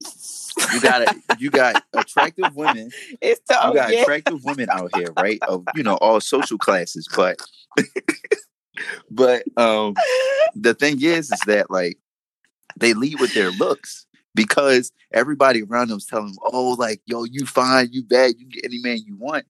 you 0.73 0.81
got 0.81 1.17
you 1.39 1.51
got 1.51 1.83
attractive 1.93 2.55
women 2.55 2.91
it's 3.21 3.41
tough, 3.49 3.65
you 3.65 3.71
oh, 3.71 3.75
got 3.75 3.93
yeah. 3.93 4.03
attractive 4.03 4.45
women 4.45 4.69
out 4.71 4.95
here, 4.97 5.13
right? 5.17 5.39
Of 5.43 5.65
you 5.75 5.83
know 5.83 5.97
all 5.97 6.21
social 6.21 6.59
classes, 6.59 7.09
but 7.15 7.41
but 9.11 9.45
um 9.57 9.95
the 10.55 10.75
thing 10.75 11.03
is 11.03 11.31
is 11.31 11.41
that 11.47 11.71
like 11.71 11.99
they 12.79 12.95
lead 12.95 13.21
with 13.21 13.35
their 13.35 13.51
looks 13.51 14.07
because 14.35 14.93
everybody 15.13 15.63
around 15.63 15.89
them's 15.89 16.07
telling 16.07 16.29
them, 16.29 16.39
oh, 16.45 16.73
like 16.79 17.01
yo, 17.07 17.25
you 17.25 17.47
fine, 17.47 17.89
you 17.93 18.03
bad, 18.03 18.35
you 18.39 18.47
can 18.47 18.49
get 18.49 18.65
any 18.65 18.79
man 18.79 18.99
you 19.07 19.17
want, 19.17 19.45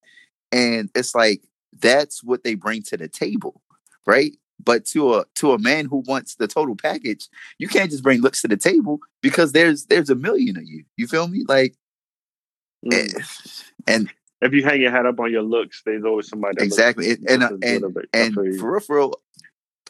and 0.50 0.90
it's 0.94 1.14
like 1.14 1.42
that's 1.78 2.22
what 2.22 2.44
they 2.44 2.54
bring 2.54 2.82
to 2.82 2.96
the 2.96 3.08
table, 3.08 3.62
right? 4.06 4.32
But 4.62 4.84
to 4.86 5.14
a 5.14 5.24
to 5.36 5.52
a 5.52 5.58
man 5.58 5.86
who 5.86 6.02
wants 6.06 6.36
the 6.36 6.46
total 6.46 6.76
package, 6.76 7.28
you 7.58 7.68
can't 7.68 7.90
just 7.90 8.02
bring 8.02 8.20
looks 8.20 8.42
to 8.42 8.48
the 8.48 8.56
table 8.56 9.00
because 9.20 9.52
there's 9.52 9.86
there's 9.86 10.10
a 10.10 10.14
million 10.14 10.56
of 10.56 10.64
you. 10.64 10.84
You 10.96 11.06
feel 11.06 11.28
me? 11.28 11.44
Like, 11.48 11.74
Mm. 12.84 12.92
eh, 12.94 13.22
and 13.86 14.10
If 14.40 14.52
you 14.52 14.64
hang 14.64 14.80
your 14.80 14.90
hat 14.90 15.06
up 15.06 15.20
on 15.20 15.30
your 15.30 15.42
looks, 15.42 15.82
there's 15.86 16.04
always 16.04 16.28
somebody. 16.28 16.64
Exactly, 16.64 17.12
and 17.12 17.28
and, 17.28 17.40
looks 17.42 17.52
as 17.52 17.80
good 17.80 18.06
and, 18.12 18.36
and 18.36 18.58
for 18.58 18.72
real, 18.72 18.80
for 18.80 18.96
real, 18.96 19.14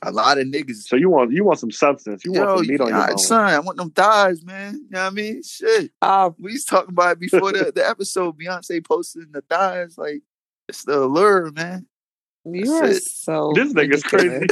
a 0.05 0.11
lot 0.11 0.39
of 0.39 0.47
niggas. 0.47 0.83
so 0.89 0.97
you 0.97 1.09
want 1.09 1.33
you 1.33 1.45
want 1.45 1.59
some 1.59 1.71
substance. 1.71 2.25
You 2.25 2.33
want 2.33 2.49
Yo, 2.51 2.57
some 2.59 2.67
meat 2.67 2.81
on 2.81 2.89
your 2.89 3.07
bone. 3.09 3.19
son, 3.19 3.45
I 3.55 3.59
want 3.61 3.79
them 3.79 3.91
thighs, 3.91 4.45
man. 4.45 4.75
You 4.75 4.87
know 4.91 5.01
what 5.05 5.07
I 5.07 5.11
mean? 5.11 5.43
Shit. 5.43 5.91
Oh, 6.03 6.35
We 6.39 6.53
was 6.53 6.65
talking 6.65 6.91
about 6.91 7.13
it 7.13 7.21
before 7.21 7.53
the, 7.53 7.73
the 7.75 7.89
episode. 7.89 8.39
Beyonce 8.39 8.85
posted 8.85 9.33
the 9.33 9.43
thighs, 9.43 9.97
like 9.97 10.23
it's 10.69 10.85
the 10.85 10.99
allure, 11.05 11.51
man. 11.53 11.87
you 12.45 12.73
are 12.73 12.93
so 12.95 13.53
This 13.55 13.73
nigga's 13.73 14.03
crazy. 14.03 14.47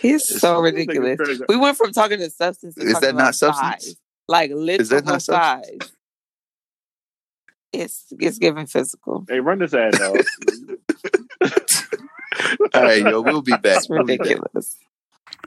He's 0.00 0.40
so 0.40 0.60
ridiculous. 0.60 1.16
crazy. 1.18 1.42
We 1.48 1.56
went 1.56 1.76
from 1.76 1.92
talking 1.92 2.18
to 2.18 2.30
substance 2.30 2.74
to 2.76 2.82
Is 2.82 2.92
talking 2.92 3.08
that 3.08 3.14
not 3.14 3.20
about 3.22 3.34
substance? 3.34 3.84
thighs. 3.86 3.96
Like 4.28 4.50
literal 4.52 4.80
Is 4.80 4.88
that 4.90 5.04
not 5.04 5.22
substance? 5.22 5.78
thighs. 5.80 5.92
It's 7.72 8.04
it's 8.18 8.38
giving 8.38 8.66
physical. 8.66 9.24
Hey, 9.28 9.40
run 9.40 9.58
this 9.58 9.74
ad, 9.74 9.92
dog. 9.92 10.18
All 12.74 12.82
right, 12.82 13.02
yo, 13.02 13.20
we'll 13.20 13.42
be 13.42 13.52
back. 13.52 13.78
It's 13.78 13.88
We'll 13.88 14.04
be 14.04 14.16
back. 14.16 14.28
ridiculous. 14.28 14.76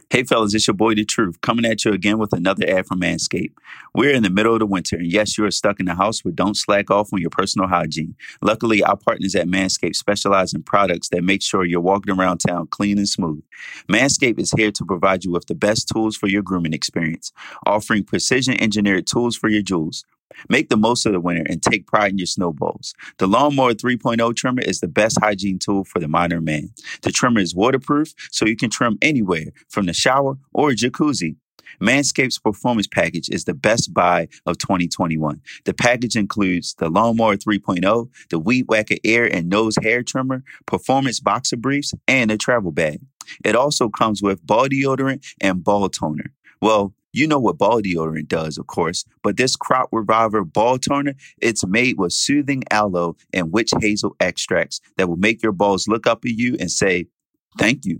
Hey 0.09 0.23
fellas, 0.23 0.53
it's 0.53 0.67
your 0.67 0.73
boy 0.73 0.93
The 0.93 1.05
Truth 1.05 1.39
coming 1.41 1.65
at 1.65 1.85
you 1.85 1.93
again 1.93 2.17
with 2.17 2.33
another 2.33 2.65
ad 2.69 2.85
from 2.85 2.99
Manscaped. 3.01 3.53
We're 3.95 4.11
in 4.13 4.23
the 4.23 4.29
middle 4.29 4.53
of 4.53 4.59
the 4.59 4.65
winter, 4.65 4.97
and 4.97 5.09
yes, 5.11 5.37
you 5.37 5.45
are 5.45 5.51
stuck 5.51 5.79
in 5.79 5.85
the 5.85 5.95
house, 5.95 6.21
but 6.21 6.35
don't 6.35 6.55
slack 6.57 6.91
off 6.91 7.13
on 7.13 7.21
your 7.21 7.29
personal 7.29 7.67
hygiene. 7.67 8.15
Luckily, 8.41 8.83
our 8.83 8.97
partners 8.97 9.35
at 9.35 9.47
Manscaped 9.47 9.95
specialize 9.95 10.53
in 10.53 10.63
products 10.63 11.09
that 11.09 11.23
make 11.23 11.41
sure 11.41 11.63
you're 11.65 11.79
walking 11.81 12.13
around 12.13 12.39
town 12.39 12.67
clean 12.67 12.97
and 12.97 13.07
smooth. 13.07 13.41
Manscaped 13.89 14.39
is 14.39 14.51
here 14.51 14.71
to 14.71 14.85
provide 14.85 15.23
you 15.23 15.31
with 15.31 15.47
the 15.47 15.55
best 15.55 15.87
tools 15.89 16.17
for 16.17 16.27
your 16.27 16.41
grooming 16.41 16.73
experience, 16.73 17.31
offering 17.65 18.03
precision 18.03 18.61
engineered 18.61 19.07
tools 19.07 19.37
for 19.37 19.47
your 19.49 19.61
jewels. 19.61 20.03
Make 20.49 20.69
the 20.69 20.77
most 20.77 21.05
of 21.05 21.13
the 21.13 21.19
winter 21.19 21.43
and 21.47 21.61
take 21.61 21.88
pride 21.88 22.11
in 22.11 22.17
your 22.17 22.27
snowballs. 22.27 22.93
The 23.17 23.27
Lawnmower 23.27 23.73
3.0 23.73 24.36
trimmer 24.36 24.61
is 24.61 24.79
the 24.79 24.88
best 24.88 25.17
hygiene 25.21 25.59
tool 25.59 25.84
for 25.84 25.99
the 25.99 26.07
modern 26.07 26.43
man. 26.43 26.69
The 27.01 27.11
trimmer 27.11 27.39
is 27.39 27.55
waterproof, 27.55 28.13
so 28.32 28.45
you 28.45 28.55
can 28.55 28.69
trim 28.69 28.97
anywhere, 29.01 29.47
from 29.69 29.86
the 29.86 29.93
shower 29.93 30.38
or 30.53 30.71
jacuzzi. 30.71 31.36
Manscaped's 31.79 32.39
performance 32.39 32.88
package 32.88 33.29
is 33.29 33.45
the 33.45 33.53
best 33.53 33.93
buy 33.93 34.27
of 34.45 34.57
2021. 34.57 35.41
The 35.65 35.73
package 35.73 36.15
includes 36.15 36.75
the 36.75 36.89
Lawnmower 36.89 37.38
3.0, 37.38 38.09
the 38.29 38.39
Weed 38.39 38.65
Whacker 38.67 38.97
Air 39.03 39.25
and 39.25 39.49
Nose 39.49 39.75
Hair 39.82 40.03
Trimmer, 40.03 40.43
performance 40.65 41.19
boxer 41.19 41.57
briefs, 41.57 41.93
and 42.07 42.29
a 42.32 42.38
travel 42.38 42.71
bag. 42.71 42.99
It 43.45 43.55
also 43.55 43.89
comes 43.89 44.21
with 44.21 44.45
ball 44.45 44.67
deodorant 44.67 45.25
and 45.39 45.63
ball 45.63 45.89
toner. 45.89 46.34
Well, 46.61 46.93
you 47.14 47.28
know 47.28 47.39
what 47.39 47.57
ball 47.57 47.82
deodorant 47.82 48.28
does, 48.28 48.57
of 48.57 48.68
course, 48.68 49.05
but 49.24 49.38
this 49.38 49.55
Crop 49.55 49.89
Reviver 49.91 50.43
ball 50.43 50.78
toner, 50.78 51.14
it's 51.41 51.66
made 51.66 51.97
with 51.97 52.14
soothing 52.14 52.64
aloe 52.72 53.16
and 53.34 53.51
witch 53.51 53.72
hazel 53.80 54.16
extracts 54.20 54.80
that 54.97 55.09
will 55.09 55.18
make 55.18 55.43
your 55.43 55.51
balls 55.51 55.88
look 55.88 56.07
up 56.07 56.24
at 56.26 56.32
you 56.32 56.55
and 56.59 56.72
say, 56.72 57.07
thank 57.57 57.86
you. 57.86 57.99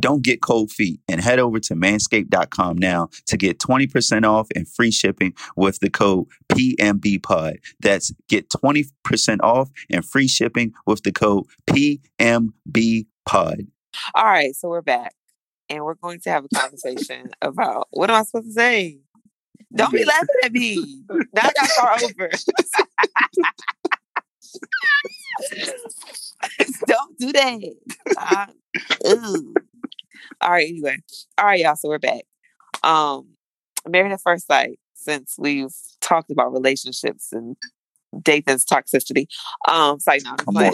Don't 0.00 0.24
get 0.24 0.40
cold 0.40 0.70
feet 0.70 1.00
and 1.08 1.20
head 1.20 1.38
over 1.38 1.60
to 1.60 1.74
manscaped.com 1.74 2.78
now 2.78 3.10
to 3.26 3.36
get 3.36 3.58
20% 3.58 4.24
off 4.24 4.48
and 4.56 4.66
free 4.66 4.90
shipping 4.90 5.34
with 5.56 5.78
the 5.80 5.90
code 5.90 6.26
PMBPOD. 6.50 7.56
That's 7.80 8.10
get 8.28 8.48
20% 8.48 9.40
off 9.42 9.70
and 9.90 10.02
free 10.04 10.28
shipping 10.28 10.72
with 10.86 11.02
the 11.02 11.12
code 11.12 11.44
PMBPOD. 11.68 13.66
All 14.14 14.24
right, 14.24 14.54
so 14.54 14.68
we're 14.68 14.80
back 14.80 15.14
and 15.70 15.84
we're 15.84 15.94
going 15.94 16.20
to 16.20 16.30
have 16.30 16.44
a 16.44 16.48
conversation 16.48 17.30
about 17.40 17.86
what 17.90 18.10
am 18.10 18.16
I 18.16 18.22
supposed 18.24 18.48
to 18.48 18.52
say? 18.52 18.98
Don't 19.74 19.92
be 19.92 20.04
laughing 20.04 20.28
at 20.44 20.52
me. 20.52 21.02
Now 21.32 21.42
I 21.44 21.52
got 21.52 22.02
over. 22.02 22.30
Don't 26.86 27.18
do 27.18 27.32
that. 27.32 27.74
Uh. 28.18 28.46
All 30.40 30.50
right, 30.50 30.68
anyway. 30.68 30.96
All 31.38 31.46
right, 31.46 31.60
y'all. 31.60 31.76
So 31.76 31.88
we're 31.88 31.98
back. 32.00 32.22
Um, 32.82 33.28
married 33.88 34.12
at 34.12 34.20
first 34.22 34.46
sight, 34.48 34.78
since 34.94 35.36
we've 35.38 35.74
talked 36.00 36.30
about 36.30 36.52
relationships 36.52 37.32
and 37.32 37.56
Dathan's 38.18 38.64
toxicity. 38.64 39.26
Um, 39.68 40.00
sorry, 40.00 40.20
no, 40.24 40.34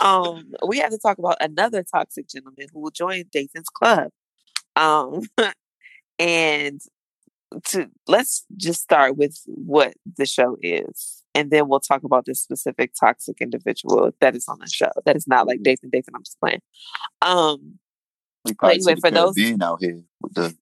um, 0.00 0.52
we 0.66 0.78
have 0.78 0.90
to 0.90 0.98
talk 0.98 1.18
about 1.18 1.36
another 1.40 1.82
toxic 1.82 2.28
gentleman 2.28 2.66
who 2.72 2.80
will 2.80 2.90
join 2.90 3.24
Dathan's 3.34 3.68
club. 3.68 4.10
Um, 4.76 5.22
and 6.18 6.80
to 7.66 7.90
let's 8.08 8.44
just 8.56 8.80
start 8.80 9.16
with 9.16 9.38
what 9.46 9.94
the 10.16 10.26
show 10.26 10.56
is, 10.62 11.22
and 11.34 11.50
then 11.50 11.68
we'll 11.68 11.80
talk 11.80 12.04
about 12.04 12.24
this 12.24 12.40
specific 12.40 12.92
toxic 12.98 13.40
individual 13.40 14.10
that 14.20 14.34
is 14.34 14.46
on 14.48 14.58
the 14.58 14.68
show. 14.68 14.90
That 15.04 15.16
is 15.16 15.26
not 15.26 15.46
like 15.46 15.62
Dathan. 15.62 15.90
Dathan, 15.90 16.14
I'm 16.14 16.22
just 16.22 16.40
playing. 16.40 16.60
Um, 17.20 17.78
probably 18.58 18.76
Anyway, 18.76 18.96
for 19.00 19.10
those- 19.10 19.34
Caribbean 19.34 19.62
out 19.62 19.78
here 19.80 20.02
with 20.20 20.34
the, 20.34 20.56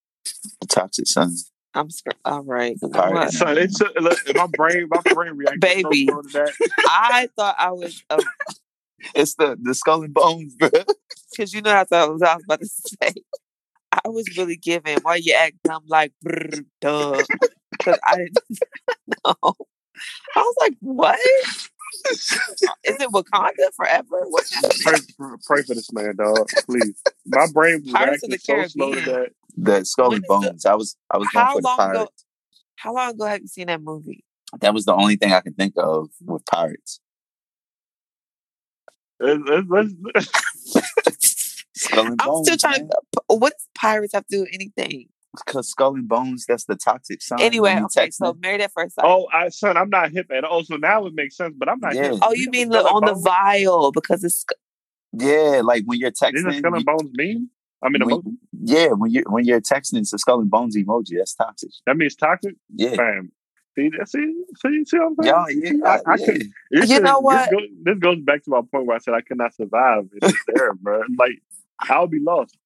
the 0.61 0.67
toxic 0.67 1.07
sun. 1.07 1.35
I'm 1.75 1.91
sc- 1.91 2.07
all 2.25 2.43
right. 2.43 2.79
The 2.81 2.89
You 2.89 2.93
know 2.93 2.99
pirate. 3.01 3.15
what? 3.15 3.33
Son, 3.33 3.59
it's 3.59 3.81
look, 3.81 4.19
my 4.37 4.47
brain, 4.47 4.89
my 4.91 5.01
brain 5.15 5.33
reacted 5.35 5.61
Baby. 5.61 6.07
so 6.09 6.23
to 6.23 6.29
that. 6.33 6.53
I 6.87 7.29
thought 7.37 7.57
I 7.59 7.71
was 7.71 8.03
It's 9.15 9.35
the 9.35 9.57
the 9.61 9.75
skull 9.75 10.03
and 10.03 10.13
bones, 10.15 10.55
bro. 10.57 10.69
because 11.31 11.53
you 11.55 11.63
know 11.63 11.71
that's 11.71 11.91
what 11.91 12.01
I 12.01 12.07
was, 12.09 12.23
I 12.23 12.35
was 12.35 12.45
about 12.45 12.61
to 12.61 12.67
say. 13.03 13.15
I 13.93 14.09
was 14.09 14.37
really 14.37 14.57
giving 14.57 14.99
why 15.03 15.17
you 15.17 15.35
act 15.39 15.57
dumb 15.65 15.83
like 15.87 16.13
brr, 16.23 16.65
duh 16.81 17.23
because 17.73 17.99
I 18.07 18.17
didn't 18.17 18.39
know. 19.25 19.35
I 20.37 20.41
was 20.41 20.57
like, 20.61 20.75
what? 20.81 21.19
Is 22.11 22.97
it 23.01 23.11
Wakanda 23.11 23.75
forever? 23.77 24.27
Pray, 24.83 24.99
pray 25.47 25.63
for 25.63 25.75
this 25.75 25.93
man, 25.93 26.15
dog. 26.17 26.49
Please. 26.67 27.03
My 27.27 27.47
brain 27.53 27.83
Pirates 27.93 28.23
of 28.23 28.31
the 28.31 28.39
so 28.39 28.67
slow 28.67 28.95
to 28.95 29.01
Caribbean. 29.03 29.31
that. 29.59 29.87
Skull 29.87 30.15
and 30.15 30.15
is 30.15 30.21
the- 30.23 30.27
bones. 30.29 30.67
I 30.67 30.75
was 30.75 30.97
I 31.11 31.19
was 31.19 31.29
going 31.33 31.45
How 31.47 31.53
for 31.55 31.61
the 31.61 31.67
long 31.69 31.91
ago? 31.91 32.09
How 32.77 32.95
long 32.95 33.11
ago 33.11 33.25
have 33.27 33.41
you 33.43 33.49
seen 33.49 33.67
that 33.67 33.83
movie? 33.83 34.25
That 34.61 34.75
was 34.75 34.85
the 34.85 34.95
only 34.95 35.17
thing 35.17 35.33
I 35.33 35.41
could 35.41 35.57
think 35.57 35.75
of 35.77 36.09
with 36.25 36.45
pirates. 36.47 37.01
It's- 39.21 39.39
it's- 39.49 39.93
it's- 40.15 41.65
Skull 41.77 42.07
and 42.07 42.21
I'm 42.21 42.29
bones. 42.29 42.47
still 42.47 42.57
trying 42.59 42.89
to. 42.89 42.97
What 43.29 43.53
does 43.53 43.69
pirates 43.75 44.13
have 44.15 44.27
to 44.27 44.37
do 44.37 44.41
with 44.43 44.51
anything? 44.53 45.09
Cause 45.47 45.69
skull 45.69 45.95
and 45.95 46.09
bones, 46.09 46.45
that's 46.47 46.65
the 46.65 46.75
toxic 46.75 47.23
sign. 47.23 47.41
Anyway, 47.41 47.73
okay. 47.77 47.85
text 48.07 48.19
So 48.19 48.33
me. 48.33 48.41
married 48.43 48.61
at 48.63 48.73
first 48.73 48.97
sight. 48.97 49.05
oh, 49.07 49.29
I, 49.33 49.49
son, 49.51 49.77
I'm 49.77 49.89
not 49.89 50.11
hip 50.11 50.29
at 50.37 50.43
all. 50.45 50.65
So 50.65 50.75
now 50.77 51.07
it 51.07 51.15
makes 51.15 51.37
sense, 51.37 51.55
but 51.57 51.69
I'm 51.69 51.79
not 51.79 51.95
Yeah. 51.95 52.11
hip. 52.13 52.19
Oh, 52.23 52.33
you 52.35 52.51
mean 52.51 52.69
the, 52.71 52.81
Skull 52.81 52.89
and 52.89 52.97
on 52.97 53.05
the 53.07 53.13
Bones? 53.15 53.25
vial 53.25 53.93
because 53.93 54.25
it's 54.25 54.45
yeah, 55.13 55.61
like 55.65 55.85
when 55.87 55.99
you're 56.01 56.11
Isn't 56.11 56.35
texting, 56.35 56.59
Skull 56.59 56.75
and 56.75 56.81
you- 56.81 56.85
Bones 56.87 57.11
mean? 57.15 57.51
I 57.83 57.89
mean, 57.89 58.05
when- 58.05 58.17
emoji? 58.23 58.37
yeah, 58.61 58.89
when 58.89 59.11
you 59.13 59.23
when 59.29 59.45
you're 59.45 59.61
texting, 59.61 59.99
it's 59.99 60.13
a 60.13 60.19
skull 60.19 60.41
and 60.41 60.51
bones 60.51 60.77
emoji. 60.77 61.17
That's 61.17 61.35
toxic. 61.35 61.71
That 61.87 61.97
means 61.97 62.15
toxic? 62.15 62.55
Yeah, 62.75 62.95
Fam. 62.97 63.33
See, 63.79 63.89
see, 64.05 64.45
see, 64.57 64.85
see 64.85 64.99
what 64.99 65.07
I'm 65.07 65.47
saying? 65.47 65.63
yeah, 65.65 65.71
yeah. 65.73 65.85
I, 65.89 65.95
uh, 65.97 66.01
I 66.09 66.15
yeah. 66.17 66.27
could, 66.27 66.43
You 66.73 66.87
should- 66.87 67.03
know 67.05 67.21
what? 67.21 67.49
This, 67.49 67.59
go, 67.59 67.67
this 67.85 67.99
goes 68.01 68.19
back 68.21 68.43
to 68.45 68.51
my 68.51 68.61
point 68.71 68.85
where 68.87 68.97
I 68.97 68.99
said 68.99 69.15
I 69.15 69.21
could 69.23 69.39
not 69.39 69.55
survive 69.55 70.09
in 70.13 70.19
this 70.21 70.35
era, 70.59 70.75
bro. 70.83 71.03
Like, 71.17 71.41
I'll 71.79 72.07
be 72.09 72.19
lost. 72.21 72.59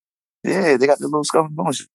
Yeah, 0.42 0.76
they 0.78 0.86
got 0.88 0.98
the 0.98 1.04
little 1.06 1.22
skull 1.24 1.44
and 1.44 1.54
bones. 1.54 1.86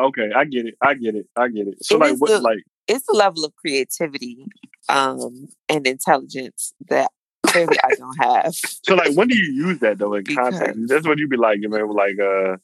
Okay, 0.00 0.30
I 0.34 0.44
get 0.44 0.66
it. 0.66 0.74
I 0.82 0.94
get 0.94 1.14
it. 1.14 1.26
I 1.36 1.48
get 1.48 1.68
it. 1.68 1.84
So, 1.84 1.96
It 1.96 2.00
like, 2.00 2.12
is 2.14 2.20
what, 2.20 2.30
the- 2.30 2.40
like, 2.40 2.58
it's 2.86 3.06
the 3.06 3.14
level 3.16 3.44
of 3.44 3.54
creativity 3.56 4.46
um, 4.88 5.48
and 5.68 5.86
intelligence 5.86 6.74
that 6.88 7.10
clearly 7.46 7.78
I 7.82 7.94
don't 7.94 8.16
have. 8.22 8.54
so, 8.54 8.94
like, 8.94 9.14
when 9.14 9.28
do 9.28 9.36
you 9.36 9.52
use 9.68 9.78
that 9.80 9.98
though 9.98 10.14
in 10.14 10.24
Because- 10.24 10.58
context? 10.58 10.80
That's 10.88 11.06
what 11.06 11.18
you'd 11.18 11.30
be 11.30 11.36
like, 11.36 11.60
man, 11.60 11.88
like, 11.88 12.18
uh, 12.20 12.56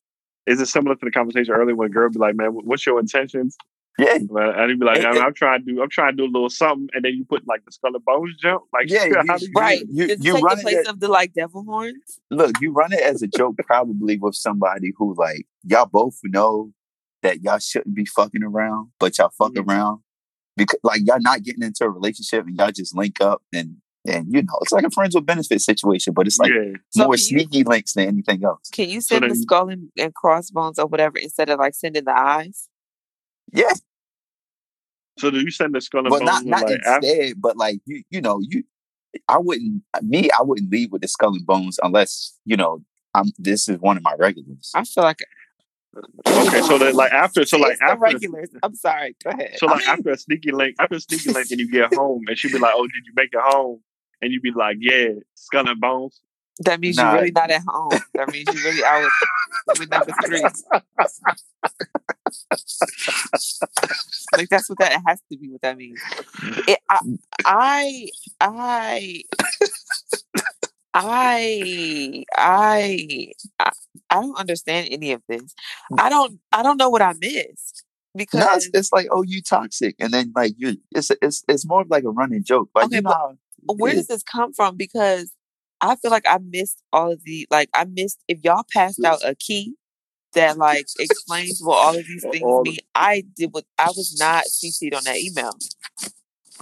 is 0.46 0.60
it 0.60 0.66
similar 0.66 0.96
to 0.96 1.04
the 1.04 1.10
conversation 1.10 1.54
earlier 1.54 1.74
when 1.76 1.86
a 1.86 1.92
girl 1.92 2.10
be 2.10 2.18
like, 2.18 2.34
man, 2.34 2.50
what's 2.50 2.84
your 2.86 2.98
intentions? 2.98 3.56
Yeah, 3.98 4.18
Man, 4.30 4.50
And 4.56 4.70
you 4.70 4.78
be 4.78 4.86
like, 4.86 5.04
I'm, 5.04 5.18
I'm 5.20 5.34
trying 5.34 5.64
to 5.64 5.72
do, 5.74 5.82
I'm 5.82 5.90
trying 5.90 6.12
to 6.12 6.16
do 6.16 6.24
a 6.24 6.32
little 6.32 6.48
something, 6.48 6.88
and 6.94 7.04
then 7.04 7.12
you 7.12 7.24
put 7.24 7.46
like 7.46 7.64
the 7.66 7.72
skull 7.72 7.94
and 7.94 8.04
bones 8.04 8.34
jump, 8.40 8.62
like, 8.72 8.88
Yeah, 8.88 9.00
how 9.26 9.34
you- 9.34 9.38
do 9.40 9.46
you 9.46 9.52
Right. 9.54 9.82
You- 9.90 10.06
Does 10.06 10.20
it 10.20 10.24
you 10.24 10.34
take 10.34 10.44
run 10.44 10.56
the 10.56 10.60
it 10.60 10.62
place 10.62 10.76
at- 10.78 10.86
of 10.88 11.00
the 11.00 11.08
like 11.08 11.32
devil 11.34 11.64
horns? 11.64 12.20
look, 12.30 12.52
you 12.62 12.72
run 12.72 12.92
it 12.92 13.00
as 13.02 13.20
a 13.22 13.26
joke 13.26 13.56
probably 13.66 14.16
with 14.18 14.34
somebody 14.36 14.92
who 14.96 15.14
like 15.18 15.46
y'all 15.64 15.86
both 15.86 16.18
know 16.22 16.72
that 17.22 17.42
y'all 17.42 17.58
shouldn't 17.58 17.94
be 17.94 18.04
fucking 18.06 18.42
around, 18.42 18.90
but 18.98 19.18
y'all 19.18 19.30
fuck 19.36 19.52
Mhm. 19.52 19.68
around 19.68 20.00
because 20.56 20.78
like 20.82 21.02
y'all 21.04 21.20
not 21.20 21.42
getting 21.42 21.62
into 21.62 21.84
a 21.84 21.90
relationship 21.90 22.46
and 22.46 22.56
y'all 22.56 22.70
just 22.72 22.94
link 22.96 23.20
up 23.20 23.42
and 23.52 23.76
and 24.06 24.26
you 24.32 24.40
know 24.42 24.58
it's 24.62 24.72
like 24.72 24.84
a 24.84 24.90
friends 24.90 25.14
with 25.14 25.26
benefits 25.26 25.64
situation, 25.64 26.14
but 26.14 26.26
it's 26.26 26.38
like 26.38 26.50
yeah. 26.50 26.72
So 26.90 27.04
more 27.04 27.14
you- 27.14 27.18
sneaky 27.18 27.64
links 27.64 27.92
than 27.92 28.08
anything 28.08 28.42
else. 28.44 28.68
Can 28.72 28.88
you 28.88 29.00
send 29.00 29.24
the 29.24 29.28
then- 29.28 29.36
skull 29.42 29.68
and, 29.68 29.90
and 29.98 30.14
crossbones 30.14 30.78
or 30.78 30.86
whatever 30.86 31.18
instead 31.18 31.50
of 31.50 31.58
like 31.58 31.74
sending 31.74 32.04
the 32.04 32.16
eyes? 32.16 32.68
Yeah, 33.52 33.72
So 35.18 35.30
do 35.30 35.40
you 35.40 35.50
send 35.50 35.74
the 35.74 35.80
skull 35.80 36.00
and 36.00 36.08
but 36.10 36.20
bones 36.20 36.26
not 36.30 36.42
with, 36.44 36.50
not 36.50 36.62
like 36.62 36.80
after? 36.86 37.06
instead, 37.08 37.34
but 37.40 37.56
like 37.56 37.80
you 37.84 38.02
you 38.10 38.20
know 38.20 38.40
you. 38.42 38.64
I 39.28 39.38
wouldn't 39.38 39.82
me. 40.02 40.30
I 40.38 40.42
wouldn't 40.42 40.70
leave 40.70 40.92
with 40.92 41.02
the 41.02 41.08
skull 41.08 41.34
and 41.34 41.44
bones 41.44 41.78
unless 41.82 42.38
you 42.44 42.56
know 42.56 42.82
I'm. 43.14 43.26
This 43.38 43.68
is 43.68 43.78
one 43.80 43.96
of 43.96 44.02
my 44.02 44.14
regulars. 44.18 44.70
I 44.74 44.84
feel 44.84 45.02
like 45.04 45.18
Okay, 46.26 46.60
so 46.62 46.78
then 46.78 46.94
like 46.94 47.12
after, 47.12 47.44
so 47.44 47.58
like 47.58 47.72
it's 47.72 47.80
the 47.80 47.86
after, 47.86 47.98
regulars. 48.00 48.50
I'm 48.62 48.74
sorry. 48.74 49.16
Go 49.24 49.30
ahead. 49.30 49.54
So 49.56 49.66
I 49.66 49.72
like 49.72 49.80
mean- 49.80 49.88
after 49.88 50.10
a 50.10 50.16
sneaky 50.18 50.52
link, 50.52 50.76
after 50.78 50.94
a 50.96 51.00
sneaky 51.00 51.32
link, 51.32 51.48
and 51.50 51.58
you 51.60 51.70
get 51.70 51.92
home, 51.94 52.22
and 52.28 52.38
she'd 52.38 52.52
be 52.52 52.58
like, 52.58 52.74
"Oh, 52.76 52.84
did 52.86 53.04
you 53.06 53.12
make 53.16 53.30
it 53.32 53.40
home?" 53.42 53.80
And 54.22 54.32
you'd 54.32 54.42
be 54.42 54.52
like, 54.52 54.76
"Yeah, 54.80 55.08
skull 55.34 55.68
and 55.68 55.80
bones." 55.80 56.20
that 56.62 56.78
means 56.78 56.96
Nah. 56.98 57.12
you're 57.12 57.20
really 57.20 57.30
not 57.32 57.50
at 57.50 57.62
home. 57.66 57.98
That 58.14 58.30
means 58.30 58.46
you're 58.52 58.62
really 58.70 58.84
out 58.84 59.02
with, 59.68 59.78
with 59.80 59.90
number 59.90 60.12
three. 60.26 60.42
Like 64.32 64.48
that's 64.48 64.68
what 64.68 64.78
that 64.78 65.00
has 65.06 65.20
to 65.32 65.38
be. 65.38 65.48
What 65.48 65.62
that 65.62 65.76
means. 65.76 65.98
It, 66.68 66.78
I, 66.88 66.98
I, 67.46 68.08
I, 68.40 69.22
I, 70.94 72.24
I, 72.36 73.04
I, 73.58 73.70
I 74.10 74.16
don't 74.16 74.38
understand 74.38 74.88
any 74.90 75.12
of 75.12 75.22
this. 75.28 75.54
Mm. 75.92 76.00
I 76.00 76.08
don't. 76.08 76.40
I 76.52 76.62
don't 76.62 76.76
know 76.76 76.90
what 76.90 77.02
I 77.02 77.14
missed 77.20 77.84
because 78.14 78.40
No, 78.40 78.54
it's, 78.54 78.70
it's 78.74 78.92
like 78.92 79.08
oh 79.10 79.22
you 79.22 79.42
toxic, 79.42 79.94
and 79.98 80.12
then 80.12 80.32
like 80.34 80.54
you, 80.56 80.76
it's 80.92 81.10
it's 81.22 81.44
it's 81.48 81.66
more 81.66 81.82
of 81.82 81.90
like 81.90 82.04
a 82.04 82.10
running 82.10 82.44
joke. 82.44 82.70
Like 82.74 82.86
Okay, 82.86 82.96
you 82.96 83.02
know, 83.02 83.38
but 83.64 83.78
where 83.78 83.94
does 83.94 84.06
this 84.06 84.22
come 84.22 84.52
from? 84.52 84.76
Because 84.76 85.32
I 85.80 85.96
feel 85.96 86.10
like 86.10 86.26
I 86.28 86.38
missed 86.38 86.82
all 86.92 87.12
of 87.12 87.22
the 87.24 87.46
like 87.50 87.70
I 87.74 87.84
missed 87.84 88.22
if 88.28 88.40
y'all 88.42 88.64
passed 88.72 89.02
out 89.04 89.24
a 89.24 89.34
key 89.34 89.74
that 90.34 90.58
like 90.58 90.86
explains 90.98 91.60
what 91.62 91.76
all 91.76 91.96
of 91.96 92.04
these 92.06 92.24
things 92.30 92.60
mean. 92.62 92.78
I 92.94 93.24
did 93.36 93.52
what 93.52 93.64
I 93.78 93.86
was 93.88 94.16
not 94.18 94.44
CC'd 94.44 94.94
on 94.94 95.04
that 95.04 95.18
email. 95.18 95.52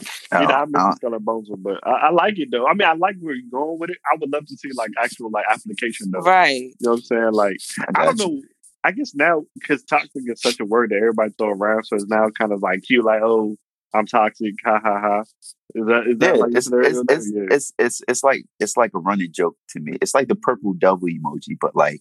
You 0.00 0.46
know, 0.46 0.54
I 0.54 0.62
I 0.62 0.64
miss 0.66 0.72
don't- 0.72 0.96
Skull 0.96 1.14
and 1.14 1.24
Bones, 1.24 1.48
but 1.58 1.80
I, 1.86 1.90
I 1.90 2.10
like 2.10 2.38
it 2.38 2.48
though. 2.50 2.66
I 2.66 2.74
mean, 2.74 2.86
I 2.88 2.94
like 2.94 3.16
where 3.20 3.34
you're 3.34 3.50
going 3.50 3.78
with 3.78 3.90
it. 3.90 3.98
I 4.10 4.16
would 4.18 4.30
love 4.32 4.46
to 4.46 4.56
see 4.56 4.70
like 4.74 4.90
actual 5.00 5.30
like 5.30 5.44
application 5.50 6.10
though. 6.10 6.20
Right. 6.20 6.54
You 6.62 6.74
know 6.80 6.90
what 6.90 6.96
I'm 6.96 7.02
saying? 7.02 7.32
Like, 7.32 7.56
I 7.94 8.04
don't 8.06 8.18
you. 8.20 8.26
know. 8.26 8.42
I 8.84 8.92
guess 8.92 9.14
now 9.14 9.42
because 9.54 9.82
toxic 9.84 10.22
is 10.26 10.40
such 10.40 10.60
a 10.60 10.64
word 10.64 10.90
that 10.90 10.96
everybody 10.96 11.32
throw 11.36 11.48
around, 11.50 11.84
so 11.84 11.96
it's 11.96 12.06
now 12.06 12.28
kind 12.38 12.52
of 12.52 12.62
like 12.62 12.82
cute, 12.82 13.04
like, 13.04 13.20
oh, 13.22 13.56
I'm 13.94 14.06
toxic, 14.06 14.54
ha 14.64 14.78
ha 14.82 15.00
ha. 15.00 15.20
Is 15.74 15.86
that 15.86 16.06
is 16.06 16.18
that 16.18 16.36
Yeah, 16.36 16.40
like 16.42 16.54
it's, 16.54 16.70
it's, 16.72 17.02
it's, 17.10 17.32
Yeah. 17.34 17.42
it's, 17.50 17.72
it's, 17.78 18.00
it's 18.08 18.22
like 18.22 18.44
it's 18.60 18.76
like 18.76 18.92
a 18.94 18.98
running 18.98 19.32
joke 19.34 19.56
to 19.70 19.80
me. 19.80 19.98
It's 20.00 20.14
like 20.14 20.28
the 20.28 20.36
purple 20.36 20.74
double 20.78 21.08
emoji, 21.08 21.56
but 21.60 21.74
like 21.74 22.00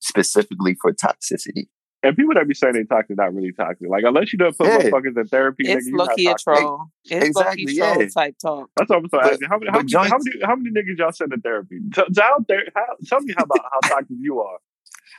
specifically 0.00 0.76
for 0.80 0.92
toxicity. 0.92 1.66
And 2.02 2.16
people 2.16 2.34
that 2.34 2.48
be 2.48 2.54
saying 2.54 2.74
they 2.74 2.84
toxic, 2.84 3.16
not 3.16 3.34
really 3.34 3.52
toxic. 3.52 3.88
Like 3.88 4.04
unless 4.06 4.32
you 4.32 4.38
don't 4.38 4.56
put 4.56 4.66
Yeah. 4.66 4.78
motherfuckers 4.80 5.16
in 5.16 5.26
therapy, 5.28 5.64
It's 5.66 5.86
nigga, 5.86 5.90
you 5.90 5.96
low 5.96 6.04
not 6.06 6.16
key 6.16 6.26
a 6.26 6.34
troll. 6.34 6.86
It's 7.04 7.26
Exactly, 7.28 7.64
low 7.64 7.72
key 7.72 7.78
troll 7.78 8.08
type 8.08 8.36
talk. 8.42 8.70
That's 8.76 8.90
what 8.90 8.98
I'm 8.98 9.08
saying. 9.08 9.22
But- 9.22 9.32
asking. 9.32 9.48
How 9.48 9.58
many, 9.58 9.70
how, 9.70 9.76
many, 9.78 9.88
joints- 9.88 10.10
how 10.10 10.18
many, 10.18 10.44
how 10.46 10.56
many 10.56 10.70
niggas 10.70 10.98
y'all 10.98 11.12
send 11.12 11.30
to 11.32 11.38
therapy? 11.40 11.78
Tell, 11.94 12.06
tell, 12.14 12.44
how, 12.74 12.84
tell 13.06 13.20
me 13.20 13.34
how 13.36 13.44
about 13.44 13.60
how 13.72 13.80
toxic 13.88 14.16
you 14.20 14.40
are. 14.40 14.58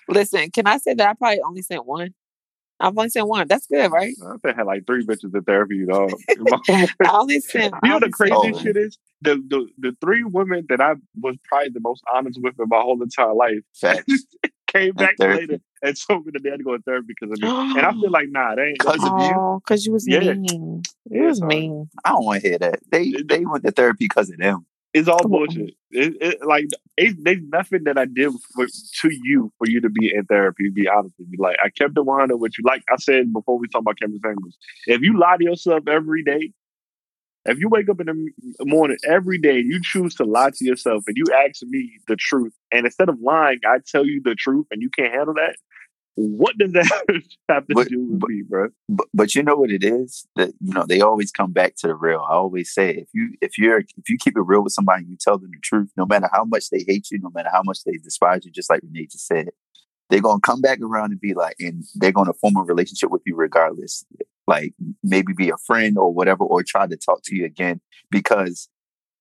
Listen, 0.09 0.49
can 0.51 0.67
I 0.67 0.77
say 0.77 0.93
that 0.95 1.07
I 1.09 1.13
probably 1.13 1.41
only 1.41 1.61
sent 1.61 1.85
one? 1.85 2.13
I've 2.79 2.97
only 2.97 3.09
sent 3.09 3.27
one. 3.27 3.47
That's 3.47 3.67
good, 3.67 3.89
right? 3.91 4.13
I 4.25 4.31
think 4.43 4.55
I 4.55 4.57
had 4.57 4.65
like 4.65 4.85
three 4.85 5.05
bitches 5.05 5.33
in 5.33 5.43
therapy, 5.43 5.75
you 5.77 5.85
know. 5.85 6.09
I 6.69 6.87
only 7.11 7.39
sent. 7.39 7.73
You 7.81 7.89
know 7.89 7.99
the 7.99 8.09
crazy 8.09 8.33
sent 8.41 8.55
one. 8.55 8.63
shit 8.63 8.75
is 8.75 8.97
the, 9.21 9.35
the 9.47 9.67
the 9.77 9.95
three 10.01 10.23
women 10.25 10.65
that 10.67 10.81
I 10.81 10.95
was 11.21 11.37
probably 11.45 11.69
the 11.69 11.79
most 11.79 12.03
honest 12.13 12.39
with 12.41 12.59
in 12.59 12.65
my 12.67 12.81
whole 12.81 13.01
entire 13.01 13.33
life 13.33 13.59
Facts. 13.79 14.25
came 14.73 14.93
back 14.93 15.15
later 15.19 15.59
and 15.81 15.95
told 16.07 16.25
me 16.25 16.31
that 16.33 16.43
they 16.43 16.49
had 16.49 16.59
to 16.59 16.63
go 16.63 16.75
to 16.77 16.83
therapy 16.83 17.07
because 17.19 17.31
of 17.33 17.39
me. 17.41 17.49
And 17.75 17.85
I 17.85 17.93
feel 17.93 18.11
like 18.11 18.29
nah, 18.29 18.55
they 18.55 18.63
ain't. 18.69 18.77
Because 18.79 19.05
of 19.05 19.17
you? 19.17 19.61
Because 19.63 19.85
you 19.85 19.91
was 19.93 20.07
Yeah. 20.07 20.19
mean. 20.19 20.83
You 21.09 21.21
Yeah, 21.21 21.27
was 21.27 21.39
son. 21.39 21.49
mean. 21.49 21.89
I 22.05 22.09
don't 22.11 22.25
want 22.25 22.41
to 22.41 22.47
hear 22.49 22.57
that. 22.59 22.79
They 22.91 23.11
they 23.11 23.45
went 23.45 23.63
to 23.65 23.71
therapy 23.71 24.05
because 24.05 24.29
of 24.29 24.37
them. 24.37 24.65
It's 24.93 25.07
all 25.07 25.21
Come 25.23 25.31
bullshit. 25.31 25.73
It, 25.91 26.17
it, 26.21 26.45
like 26.45 26.65
it, 26.97 27.15
there's 27.23 27.41
nothing 27.51 27.83
that 27.85 27.97
I 27.97 28.05
did 28.05 28.31
for, 28.55 28.67
to 28.67 29.09
you 29.23 29.51
for 29.57 29.67
you 29.67 29.81
to 29.81 29.89
be 29.89 30.11
in 30.13 30.25
therapy. 30.25 30.65
To 30.65 30.71
be 30.71 30.87
honest 30.87 31.15
with 31.17 31.29
you, 31.31 31.37
like 31.39 31.57
I 31.63 31.69
kept 31.69 31.97
it 31.97 32.05
100 32.05 32.37
with 32.37 32.53
you. 32.57 32.63
Like 32.65 32.83
I 32.91 32.97
said 32.97 33.33
before, 33.33 33.57
we 33.57 33.67
talked 33.67 33.83
about 33.83 33.99
Kevin 33.99 34.19
Samuels. 34.19 34.57
If 34.85 35.01
you 35.01 35.17
lie 35.19 35.37
to 35.37 35.43
yourself 35.43 35.87
every 35.87 36.23
day, 36.23 36.51
if 37.45 37.59
you 37.59 37.67
wake 37.69 37.89
up 37.89 37.99
in 37.99 38.07
the 38.07 38.65
morning 38.65 38.97
every 39.05 39.37
day 39.37 39.59
and 39.59 39.69
you 39.71 39.79
choose 39.81 40.15
to 40.15 40.23
lie 40.23 40.51
to 40.51 40.65
yourself 40.65 41.03
and 41.07 41.17
you 41.17 41.25
ask 41.45 41.61
me 41.63 41.99
the 42.07 42.15
truth, 42.15 42.53
and 42.71 42.85
instead 42.85 43.09
of 43.09 43.19
lying, 43.21 43.59
I 43.65 43.77
tell 43.85 44.05
you 44.05 44.21
the 44.23 44.35
truth, 44.35 44.67
and 44.71 44.81
you 44.81 44.89
can't 44.89 45.13
handle 45.13 45.33
that. 45.35 45.57
What 46.15 46.57
does 46.59 46.73
that 46.73 46.85
have 47.49 47.65
to 47.67 47.73
But- 47.73 47.87
do 47.89 47.99
with 48.05 48.19
but- 48.19 48.29
me, 48.29 48.43
bro? 48.47 48.69
But 48.87 49.07
but 49.13 49.33
you 49.35 49.41
know 49.43 49.55
what 49.55 49.71
it 49.71 49.83
is 49.83 50.27
that 50.35 50.49
you 50.61 50.73
know 50.73 50.85
they 50.87 51.01
always 51.01 51.31
come 51.31 51.51
back 51.51 51.75
to 51.77 51.87
the 51.87 51.95
real. 51.95 52.19
I 52.19 52.33
always 52.33 52.71
say 52.71 52.91
if 52.91 53.07
you 53.13 53.33
if 53.41 53.57
you're 53.57 53.79
if 53.79 54.07
you 54.09 54.17
keep 54.19 54.37
it 54.37 54.41
real 54.45 54.63
with 54.63 54.73
somebody, 54.73 55.05
you 55.05 55.17
tell 55.19 55.39
them 55.39 55.49
the 55.51 55.59
truth, 55.63 55.89
no 55.97 56.05
matter 56.05 56.29
how 56.31 56.45
much 56.45 56.69
they 56.69 56.85
hate 56.87 57.09
you, 57.09 57.17
no 57.19 57.31
matter 57.33 57.49
how 57.51 57.63
much 57.63 57.83
they 57.83 57.93
despise 57.93 58.45
you. 58.45 58.51
Just 58.51 58.69
like 58.69 58.81
Renee 58.83 59.07
just 59.07 59.25
said, 59.25 59.49
they're 60.11 60.21
gonna 60.21 60.39
come 60.39 60.61
back 60.61 60.79
around 60.81 61.11
and 61.13 61.19
be 61.19 61.33
like, 61.33 61.55
and 61.59 61.83
they're 61.95 62.11
gonna 62.11 62.33
form 62.33 62.57
a 62.57 62.61
relationship 62.61 63.09
with 63.09 63.23
you 63.25 63.35
regardless. 63.35 64.05
Like 64.47 64.73
maybe 65.03 65.33
be 65.33 65.49
a 65.49 65.57
friend 65.65 65.97
or 65.97 66.13
whatever, 66.13 66.43
or 66.43 66.63
try 66.63 66.85
to 66.87 66.97
talk 66.97 67.21
to 67.25 67.35
you 67.35 67.45
again 67.45 67.79
because 68.11 68.67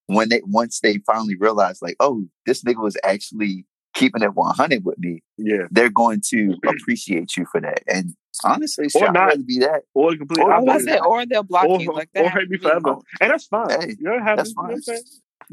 when 0.07 0.29
they 0.29 0.41
once 0.45 0.81
they 0.81 0.99
finally 1.07 1.37
realize 1.39 1.81
like, 1.81 1.97
oh, 2.01 2.25
this 2.47 2.63
nigga 2.65 2.83
was 2.83 2.97
actually 3.05 3.65
keeping 3.95 4.23
it 4.23 4.35
100 4.35 4.85
with 4.85 4.99
me, 4.99 5.23
Yeah, 5.39 5.67
they're 5.71 5.91
going 5.91 6.23
to 6.31 6.55
appreciate 6.67 7.37
you 7.37 7.47
for 7.53 7.61
that. 7.61 7.83
And 7.87 8.15
honestly, 8.43 8.89
Or 8.97 9.05
I'd 9.09 9.13
not. 9.15 9.27
rather 9.29 9.43
be 9.43 9.59
that. 9.61 9.83
or 9.95 10.11
the 10.13 10.17
complete 10.19 10.43
Or 10.43 10.53
I 10.53 10.59
was 10.59 10.65
about 10.65 10.73
to 10.73 10.79
opposite. 10.79 10.89
say, 10.91 10.99
or 10.99 11.27
they'll 11.27 11.43
block 11.45 11.67
or, 11.67 11.81
you 11.81 11.93
like 11.93 12.09
that. 12.15 12.25
or 12.25 12.31
hate 12.31 12.49
me 12.51 12.59
forever, 12.59 12.81
Oh. 12.89 13.03
and 13.21 13.31
that's 13.31 13.47
fine. 13.47 13.69
Hey, 13.71 13.89
you 13.91 13.97
know, 14.01 14.19
have 14.25 14.39
that's 14.39 14.51
you 14.51 14.55
know 14.67 14.97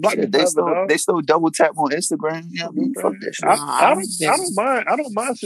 what 0.01 0.11
fine. 0.15 0.19
I'm 0.19 0.19
saying? 0.19 0.19
Block 0.19 0.19
me 0.19 0.23
Shit, 0.23 0.31
they 0.31 0.45
still 0.45 0.65
dog. 0.65 0.89
they 0.89 0.97
still 0.97 1.21
double 1.21 1.51
tap 1.51 1.71
on 1.77 1.91
Instagram. 1.91 2.45
You 2.49 2.59
know 2.59 2.65
what 2.67 2.71
I 2.71 2.79
mean? 2.79 2.93
Fuck 3.01 3.13
that 3.21 3.35
shit. 3.35 3.49
I, 3.49 3.53
I 3.53 3.89
don't. 3.93 4.05
I 4.21 4.37
don't 4.37 4.55
mind. 4.55 4.85
I 4.89 4.95
don't 4.95 5.13
mind. 5.13 5.37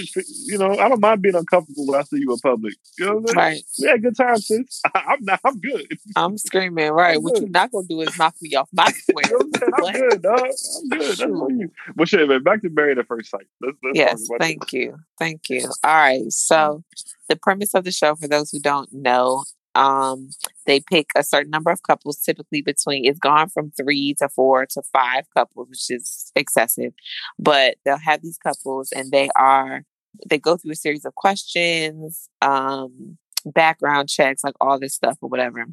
You 0.48 0.58
know, 0.58 0.72
I 0.78 0.90
don't 0.90 1.02
mind 1.02 1.22
being 1.22 1.36
uncomfortable 1.36 1.88
when 1.88 2.00
I 2.00 2.04
see 2.04 2.18
you 2.20 2.32
in 2.32 2.40
public. 2.40 2.76
You 2.98 3.06
know 3.06 3.16
what 3.18 3.22
I'm 3.22 3.28
saying? 3.28 3.38
Right. 3.38 3.64
We 3.80 3.88
had 3.88 3.96
a 3.98 4.00
good 4.00 4.16
time, 4.18 4.38
sis. 4.38 4.82
I, 4.86 5.04
I'm 5.10 5.26
not. 5.26 5.40
I'm 5.46 5.60
good. 5.60 5.88
I'm 6.16 6.38
screaming, 6.38 6.92
right. 6.94 7.18
I'm 7.18 7.24
What 7.24 7.36
you 7.36 7.42
good. 7.42 7.52
not 7.54 7.72
gonna 7.72 7.88
do 7.88 8.02
is 8.02 8.18
knock 8.18 8.36
me 8.42 8.56
off 8.56 8.70
my 8.74 8.92
square. 8.92 9.24
You 9.34 9.40
know 9.40 9.78
what 9.80 9.96
I'm? 9.96 9.96
I'm 9.96 10.10
good, 10.10 10.22
dog. 10.22 10.40
I'm 10.40 10.90
good. 10.90 11.02
That's 11.18 11.22
on 11.22 11.60
you. 11.60 11.72
But 11.96 12.08
shit, 12.10 12.28
man. 12.28 12.44
Back 12.44 12.62
to 12.62 12.70
married 12.70 12.98
at 13.00 13.08
first 13.08 13.30
sight. 13.32 13.46
Let's, 13.62 13.78
let's 13.84 13.98
Yes, 13.98 14.28
talk 14.28 14.36
about 14.38 14.46
thank 14.46 14.74
you. 14.74 14.98
Thank 15.20 15.50
you. 15.50 15.66
All 15.84 15.94
right. 15.96 16.32
So 16.32 16.56
mm. 16.56 17.04
the 17.30 17.36
premise 17.36 17.74
of 17.74 17.84
the 17.84 17.92
show, 17.92 18.16
for 18.16 18.28
those 18.28 18.52
who 18.52 18.60
don't 18.60 18.92
know, 18.92 19.44
um, 19.76 20.30
they 20.66 20.80
pick 20.80 21.08
a 21.16 21.24
certain 21.24 21.52
number 21.52 21.72
of 21.72 21.84
couples, 21.84 22.18
typically 22.20 22.62
between 22.62 23.06
it's 23.06 23.20
gone 23.20 23.50
from 23.50 23.72
three 23.72 24.14
to 24.20 24.30
four 24.30 24.66
to 24.68 24.82
five 24.94 25.26
couples, 25.36 25.70
which 25.70 25.90
is 25.90 26.32
excessive. 26.36 26.94
But 27.40 27.78
they'll 27.86 27.98
have 27.98 28.22
these 28.22 28.38
couples 28.38 28.92
and 28.92 29.12
they 29.12 29.30
are 29.36 29.84
they 30.30 30.38
go 30.38 30.58
through 30.58 30.72
a 30.72 30.76
series 30.76 31.06
of 31.06 31.16
questions, 31.16 32.30
um, 32.42 33.18
background 33.46 34.10
checks, 34.10 34.44
like 34.44 34.56
all 34.62 34.80
this 34.80 34.94
stuff 34.94 35.18
or 35.22 35.30
whatever. 35.30 35.66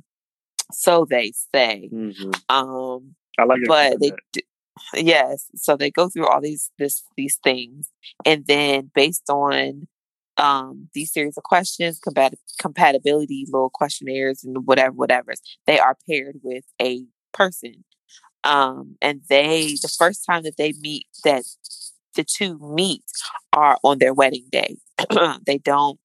So 0.73 1.05
they 1.09 1.33
say. 1.55 1.89
Mhm. 1.93 2.35
Um 2.49 3.15
I 3.39 3.45
like 3.45 3.61
it. 3.63 3.69
but 3.69 4.01
they 4.01 4.13
d- 4.33 4.45
yes 4.95 5.47
so 5.57 5.77
they 5.77 5.91
go 5.91 6.09
through 6.09 6.27
all 6.27 6.41
these 6.41 6.71
this 6.79 7.03
these 7.17 7.39
things 7.45 7.91
and 8.25 8.47
then 8.47 8.91
based 8.95 9.29
on 9.29 9.87
um 10.37 10.89
these 10.95 11.13
series 11.13 11.37
of 11.37 11.43
questions 11.43 12.01
compat- 12.07 12.35
compatibility 12.59 13.45
little 13.49 13.71
questionnaires 13.71 14.45
and 14.45 14.67
whatever 14.67 14.93
whatever 14.93 15.33
they 15.67 15.79
are 15.79 15.97
paired 16.09 16.37
with 16.43 16.65
a 16.81 17.05
person 17.33 17.85
um 18.45 18.97
and 19.03 19.23
they 19.29 19.75
the 19.83 19.93
first 19.99 20.25
time 20.25 20.43
that 20.43 20.57
they 20.57 20.73
meet 20.81 21.07
that 21.25 21.45
the 22.15 22.25
two 22.25 22.59
meet 22.75 23.05
are 23.53 23.79
on 23.83 23.99
their 23.99 24.15
wedding 24.15 24.47
day 24.51 24.77
they 25.47 25.59
don't 25.59 25.99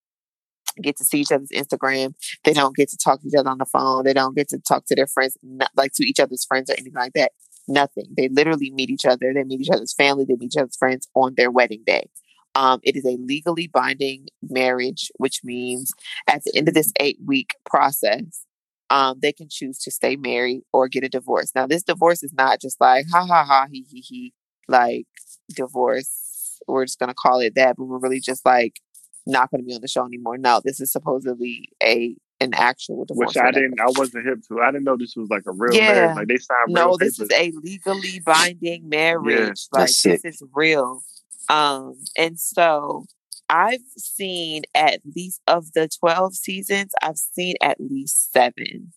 get 0.82 0.98
to 0.98 1.06
see 1.06 1.22
each 1.22 1.32
other's 1.32 1.50
Instagram. 1.50 2.14
They 2.44 2.54
don't 2.54 2.76
get 2.76 2.90
to 2.90 2.98
talk 2.98 3.22
to 3.22 3.28
each 3.28 3.36
other 3.36 3.50
on 3.50 3.58
the 3.58 3.66
phone. 3.66 4.04
They 4.04 4.14
don't 4.14 4.36
get 4.36 4.50
to 4.50 4.60
talk 4.60 4.86
to 4.88 4.96
their 4.96 5.08
friends, 5.08 5.38
not, 5.42 5.72
like 5.76 5.92
to 5.96 6.06
each 6.06 6.20
other's 6.20 6.46
friends 6.46 6.70
or 6.70 6.74
anything 6.74 6.94
like 6.94 7.14
that. 7.14 7.32
Nothing. 7.68 8.08
They 8.16 8.30
literally 8.30 8.72
meet 8.72 8.90
each 8.90 9.06
other. 9.06 9.34
They 9.34 9.44
meet 9.44 9.62
each 9.62 9.70
other's 9.70 9.94
family. 9.94 10.26
They 10.26 10.36
meet 10.36 10.54
each 10.54 10.58
other's 10.58 10.78
friends 10.78 11.08
on 11.16 11.34
their 11.36 11.50
wedding 11.50 11.84
day. 11.86 12.10
Um, 12.56 12.80
it 12.84 12.96
is 12.96 13.06
a 13.06 13.18
legally 13.18 13.68
binding 13.68 14.28
marriage, 14.42 15.12
which 15.18 15.42
means 15.44 15.92
at 16.28 16.44
the 16.44 16.54
end 16.56 16.68
of 16.70 16.74
this 16.74 16.92
eight 17.00 17.18
week 17.26 17.56
process, 17.66 18.46
um, 18.90 19.20
they 19.22 19.34
can 19.34 19.48
choose 19.50 19.78
to 19.80 19.92
stay 19.92 20.16
married 20.16 20.62
or 20.72 20.88
get 20.88 21.04
a 21.04 21.10
divorce. 21.10 21.52
Now, 21.54 21.68
this 21.68 21.84
divorce 21.84 22.24
is 22.24 22.34
not 22.34 22.62
just 22.62 22.80
like 22.80 23.06
ha 23.12 23.26
ha 23.26 23.44
ha 23.44 23.68
he 23.72 23.86
he 23.92 24.00
he 24.00 24.34
like 24.68 25.06
divorce. 25.54 26.60
We're 26.68 26.86
just 26.86 27.00
gonna 27.00 27.14
call 27.14 27.40
it 27.42 27.56
that, 27.56 27.76
but 27.78 27.86
we're 27.86 28.00
really 28.00 28.20
just 28.20 28.46
like 28.46 28.80
not 29.28 29.50
going 29.50 29.62
to 29.62 29.66
be 29.66 29.74
on 29.74 29.82
the 29.82 29.88
show 29.88 30.06
anymore. 30.06 30.38
No, 30.38 30.62
this 30.64 30.80
is 30.80 30.92
supposedly 30.92 31.70
a 31.84 32.16
an 32.40 32.54
actual 32.54 33.06
divorce. 33.06 33.30
Which 33.30 33.38
I 33.38 33.52
didn't. 33.52 33.80
I 33.80 33.86
wasn't 33.98 34.26
hip 34.26 34.40
to. 34.50 34.62
I 34.62 34.68
didn't 34.72 34.84
know 34.84 34.98
this 34.98 35.16
was 35.16 35.30
like 35.30 35.44
a 35.48 35.52
real 35.52 35.76
Yeah. 35.76 35.92
marriage. 35.94 36.16
Like 36.18 36.28
they 36.28 36.38
signed 36.38 36.60
real 36.68 36.90
No, 36.90 36.98
this 36.98 37.20
is 37.20 37.30
a 37.32 37.52
legally 37.64 38.20
binding 38.26 38.88
marriage. 38.88 39.68
like 39.72 39.88
that's 39.88 40.02
this 40.04 40.22
sick. 40.22 40.26
is 40.26 40.44
real. 40.54 41.02
Um, 41.50 41.96
and 42.18 42.40
so 42.40 43.06
I've 43.50 43.82
seen 43.98 44.64
at 44.74 45.02
least 45.16 45.42
of 45.48 45.72
the 45.74 45.88
twelve 46.00 46.36
seasons, 46.36 46.92
I've 47.02 47.18
seen 47.18 47.56
at 47.62 47.78
least 47.80 48.32
seven 48.34 48.94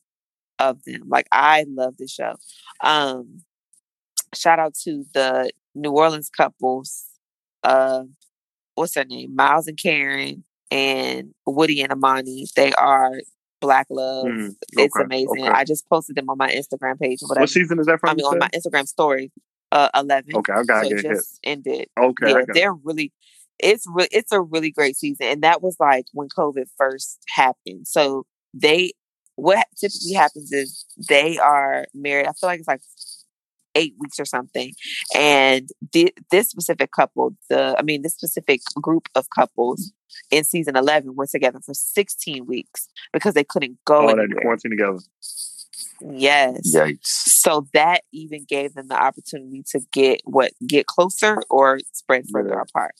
of 0.58 0.82
them. 0.84 1.02
Like 1.06 1.26
I 1.32 1.64
love 1.68 1.96
the 1.98 2.08
show. 2.08 2.34
Um, 2.82 3.42
shout 4.34 4.58
out 4.58 4.74
to 4.84 5.04
the 5.14 5.50
New 5.74 5.92
Orleans 5.92 6.30
couples. 6.30 7.04
Uh, 7.62 8.04
what's 8.74 8.94
their 8.94 9.04
name? 9.04 9.34
Miles 9.34 9.66
and 9.68 9.78
Karen 9.78 10.44
and 10.70 11.34
Woody 11.46 11.82
and 11.82 11.92
Amani. 11.92 12.46
They 12.56 12.72
are 12.72 13.12
black 13.60 13.86
love. 13.90 14.26
Mhm. 14.26 14.54
It's 14.72 14.96
amazing. 14.96 15.42
okay. 15.44 15.48
I 15.48 15.64
just 15.64 15.88
posted 15.88 16.16
them 16.16 16.30
on 16.30 16.38
my 16.38 16.50
Instagram 16.50 16.98
page. 16.98 17.18
What 17.22 17.48
season 17.48 17.78
is 17.80 17.86
that 17.86 18.00
from? 18.00 18.10
I 18.10 18.14
mean, 18.14 18.26
on 18.26 18.32
said? 18.32 18.40
my 18.40 18.48
Instagram 18.48 18.86
story, 18.86 19.32
uh, 19.72 19.88
eleven. 19.94 20.36
Okay, 20.36 20.52
I 20.52 20.62
gotta 20.64 20.84
so 20.84 20.88
get 20.88 20.98
it 20.98 21.06
hit. 21.06 21.14
just 21.16 21.40
ended. 21.44 21.88
Okay, 21.98 22.30
yeah, 22.30 22.42
they're 22.52 22.74
really. 22.74 23.12
It's 23.60 23.86
really 23.88 24.08
it's 24.12 24.30
a 24.32 24.40
really 24.40 24.70
great 24.70 24.96
season, 24.96 25.26
and 25.26 25.42
that 25.42 25.62
was 25.62 25.76
like 25.80 26.06
when 26.12 26.28
COVID 26.28 26.66
first 26.76 27.18
happened. 27.28 27.88
So 27.88 28.24
they, 28.54 28.92
what 29.34 29.66
typically 29.80 30.12
happens 30.12 30.52
is 30.52 30.86
they 31.08 31.38
are 31.38 31.86
married. 31.92 32.26
I 32.28 32.32
feel 32.32 32.48
like 32.48 32.60
it's 32.60 32.68
like 32.68 32.82
eight 33.74 33.94
weeks 33.98 34.20
or 34.20 34.24
something, 34.24 34.72
and 35.14 35.68
thi- 35.92 36.12
this 36.30 36.48
specific 36.50 36.92
couple, 36.92 37.34
the 37.50 37.74
I 37.76 37.82
mean, 37.82 38.02
this 38.02 38.14
specific 38.14 38.60
group 38.80 39.08
of 39.16 39.26
couples 39.34 39.92
in 40.30 40.44
season 40.44 40.76
eleven 40.76 41.16
were 41.16 41.26
together 41.26 41.58
for 41.64 41.74
sixteen 41.74 42.46
weeks 42.46 42.88
because 43.12 43.34
they 43.34 43.44
couldn't 43.44 43.78
go 43.84 44.08
Oh, 44.08 44.26
quarantine 44.40 44.70
together. 44.70 44.98
Yes, 46.00 46.74
Yikes. 46.74 46.98
so 47.02 47.66
that 47.72 48.02
even 48.12 48.44
gave 48.48 48.74
them 48.74 48.88
the 48.88 48.94
opportunity 49.00 49.62
to 49.70 49.80
get 49.92 50.20
what 50.24 50.52
get 50.66 50.86
closer 50.86 51.38
or 51.50 51.80
spread 51.92 52.24
further 52.32 52.50
Yeah. 52.50 52.62
apart. 52.62 52.94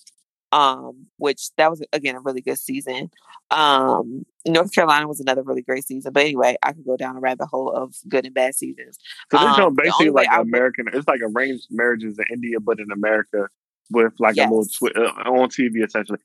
um, 0.51 1.05
which 1.19 1.51
that 1.59 1.69
was 1.71 1.85
again 1.93 2.15
a 2.17 2.21
really 2.21 2.41
good 2.41 2.59
season. 2.59 3.11
Um, 3.51 4.25
North 4.47 4.73
Carolina 4.75 5.07
was 5.07 5.21
another 5.21 5.43
really 5.43 5.61
great 5.61 5.85
season. 5.85 6.11
But 6.11 6.23
anyway, 6.25 6.57
I 6.63 6.73
could 6.73 6.87
go 6.87 6.97
down 6.97 7.17
a 7.17 7.21
rabbit 7.21 7.49
hole 7.49 7.71
of 7.71 7.95
good 8.09 8.25
and 8.25 8.35
bad 8.35 8.55
seasons. 8.55 8.97
So 9.31 9.37
this 9.37 9.47
Um, 9.47 9.57
show 9.57 9.69
the 9.71 9.83
basically 9.83 10.09
like 10.11 10.29
I 10.29 10.39
would- 10.39 10.49
American. 10.49 10.87
It's 10.95 11.07
like 11.07 11.21
arranged 11.23 11.67
marriages 11.71 12.19
in 12.19 12.25
India, 12.33 12.61
but 12.61 12.81
in 12.81 12.91
America 12.91 13.49
with 13.91 14.15
like 14.19 14.39
a 14.39 14.45
little 14.45 14.65
twi- 14.65 14.93
uh, 14.97 15.31
on 15.31 15.51
TV 15.51 15.85
essentially. 15.85 16.19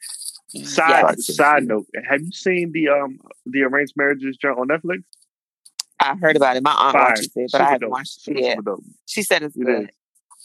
Side 0.63 1.15
Yes, 1.17 1.36
side 1.36 1.65
note: 1.67 1.88
Have 2.09 2.21
you 2.21 2.32
seen 2.32 2.71
the 2.71 2.88
um 2.88 3.19
the 3.45 3.63
arranged 3.63 3.93
marriages 3.97 4.38
joint 4.38 4.57
on 4.57 4.69
Netflix? 4.69 5.03
I 6.11 6.15
heard 6.15 6.35
about 6.35 6.57
it. 6.57 6.63
My 6.63 6.71
aunt 6.73 6.91
Fire. 6.93 7.09
watches 7.09 7.25
it, 7.35 7.49
but 7.51 7.51
Super 7.51 7.63
I 7.63 7.65
haven't 7.65 7.81
dope. 7.81 7.91
watched 7.91 8.27
it 8.27 8.39
yet. 8.39 8.57
She 9.05 9.21
said 9.23 9.43
it's 9.43 9.55
It 9.55 9.65
good. 9.65 9.83
is. 9.83 9.89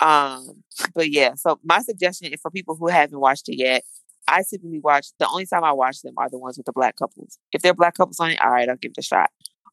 Um, 0.01 0.63
but 0.95 1.11
yeah, 1.11 1.35
so 1.35 1.59
my 1.65 1.81
suggestion 1.81 2.33
is 2.33 2.41
for 2.41 2.51
people 2.51 2.77
who 2.77 2.87
haven't 2.89 3.19
watched 3.19 3.49
it 3.49 3.57
yet, 3.57 3.83
I 4.29 4.43
typically 4.49 4.79
watch 4.79 5.09
the 5.19 5.27
only 5.29 5.47
time 5.47 5.65
I 5.65 5.73
watch 5.73 6.03
them 6.03 6.15
are 6.19 6.29
the 6.31 6.39
ones 6.39 6.57
with 6.57 6.67
the 6.67 6.73
black 6.73 6.97
couples. 6.97 7.39
If 7.53 7.63
they're 7.63 7.75
black 7.75 7.95
couples 7.97 8.21
on 8.21 8.31
it, 8.31 8.41
all 8.41 8.51
right, 8.51 8.69
I'll 8.69 8.77
give 8.77 8.93
it 8.93 8.99
a 8.99 9.03
shot. 9.03 9.31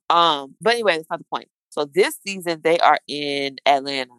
Um, 0.09 0.55
but 0.61 0.73
anyway, 0.73 0.95
that's 0.97 1.09
not 1.09 1.19
the 1.19 1.25
point. 1.25 1.49
So 1.69 1.85
this 1.93 2.17
season 2.25 2.61
they 2.63 2.79
are 2.79 2.99
in 3.07 3.57
Atlanta, 3.65 4.11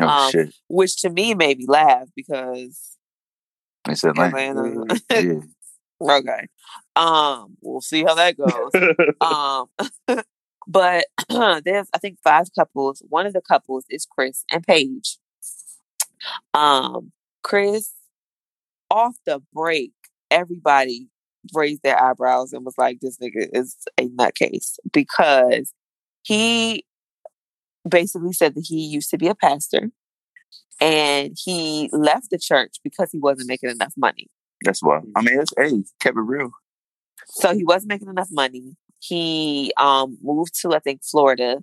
Oh 0.00 0.06
Um, 0.06 0.30
shit! 0.30 0.54
which 0.68 0.96
to 1.02 1.10
me 1.10 1.34
made 1.34 1.58
me 1.58 1.66
laugh 1.66 2.08
because 2.14 2.96
It's 3.88 4.04
Atlanta. 4.04 4.36
Atlanta. 4.36 5.00
Yeah. 5.10 5.40
okay. 6.18 6.46
Um, 6.94 7.56
we'll 7.60 7.80
see 7.80 8.04
how 8.04 8.14
that 8.14 8.36
goes. 8.36 8.72
um 9.20 9.66
but 10.66 11.06
there's 11.64 11.88
i 11.94 11.98
think 11.98 12.18
five 12.22 12.46
couples 12.54 13.02
one 13.08 13.26
of 13.26 13.32
the 13.32 13.40
couples 13.40 13.84
is 13.90 14.06
chris 14.06 14.44
and 14.50 14.66
paige 14.66 15.18
um 16.54 17.12
chris 17.42 17.92
off 18.90 19.16
the 19.26 19.40
break 19.52 19.92
everybody 20.30 21.08
raised 21.54 21.82
their 21.82 22.00
eyebrows 22.00 22.52
and 22.52 22.64
was 22.64 22.78
like 22.78 23.00
this 23.00 23.18
nigga 23.18 23.48
is 23.52 23.76
a 23.98 24.08
nutcase 24.08 24.78
because 24.92 25.72
he 26.22 26.84
basically 27.88 28.32
said 28.32 28.54
that 28.54 28.64
he 28.68 28.78
used 28.86 29.10
to 29.10 29.18
be 29.18 29.26
a 29.26 29.34
pastor 29.34 29.90
and 30.80 31.36
he 31.44 31.88
left 31.92 32.30
the 32.30 32.38
church 32.38 32.76
because 32.84 33.10
he 33.10 33.18
wasn't 33.18 33.48
making 33.48 33.70
enough 33.70 33.94
money 33.96 34.28
That's 34.64 34.82
why. 34.82 35.00
I 35.16 35.22
mean, 35.22 35.40
it's 35.40 35.52
hey, 35.58 35.82
kept 36.00 36.16
it 36.16 36.20
real. 36.20 36.52
so 37.26 37.54
he 37.54 37.64
wasn't 37.64 37.88
making 37.88 38.08
enough 38.08 38.28
money. 38.30 38.76
He 39.02 39.72
um 39.76 40.18
moved 40.22 40.54
to 40.60 40.74
I 40.74 40.78
think 40.78 41.02
Florida 41.04 41.58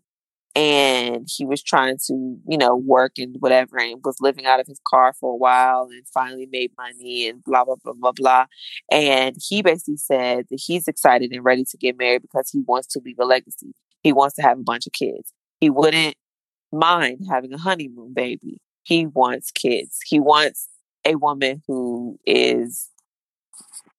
and 0.56 1.28
he 1.30 1.46
was 1.46 1.62
trying 1.62 1.98
to, 2.08 2.38
you 2.48 2.58
know, 2.58 2.76
work 2.76 3.14
and 3.18 3.36
whatever 3.40 3.78
and 3.78 4.02
was 4.04 4.18
living 4.20 4.46
out 4.46 4.60
of 4.60 4.68
his 4.68 4.82
car 4.88 5.14
for 5.20 5.34
a 5.34 5.38
while 5.38 5.88
and 5.92 6.06
finally 6.14 6.48
made 6.52 6.72
money 6.78 7.28
and 7.28 7.44
blah 7.44 7.64
blah 7.64 7.76
blah 7.84 7.94
blah 7.94 8.12
blah. 8.12 8.46
And 8.92 9.38
he 9.40 9.62
basically 9.62 9.98
said 9.98 10.48
that 10.50 10.62
he's 10.66 10.88
excited 10.88 11.32
and 11.32 11.46
ready 11.46 11.64
to 11.66 11.78
get 11.78 11.98
married 11.98 12.24
because 12.24 12.50
he 12.50 12.62
wants 12.68 12.88
to 12.90 13.02
leave 13.04 13.20
a 13.20 13.26
legacy. 13.26 13.74
He 14.02 14.12
wants 14.12 14.36
to 14.36 14.42
have 14.42 14.60
a 14.60 14.64
bunch 14.64 14.88
of 14.88 14.94
kids. 14.94 15.34
He 15.62 15.70
wouldn't 15.70 16.16
mind 16.72 17.26
having 17.30 17.54
a 17.54 17.58
honeymoon 17.58 18.14
baby. 18.14 18.60
He 18.84 19.06
wants 19.06 19.52
kids. 19.52 20.00
He 20.06 20.20
wants 20.20 20.68
a 21.06 21.16
woman 21.16 21.62
who 21.68 22.18
is 22.26 22.90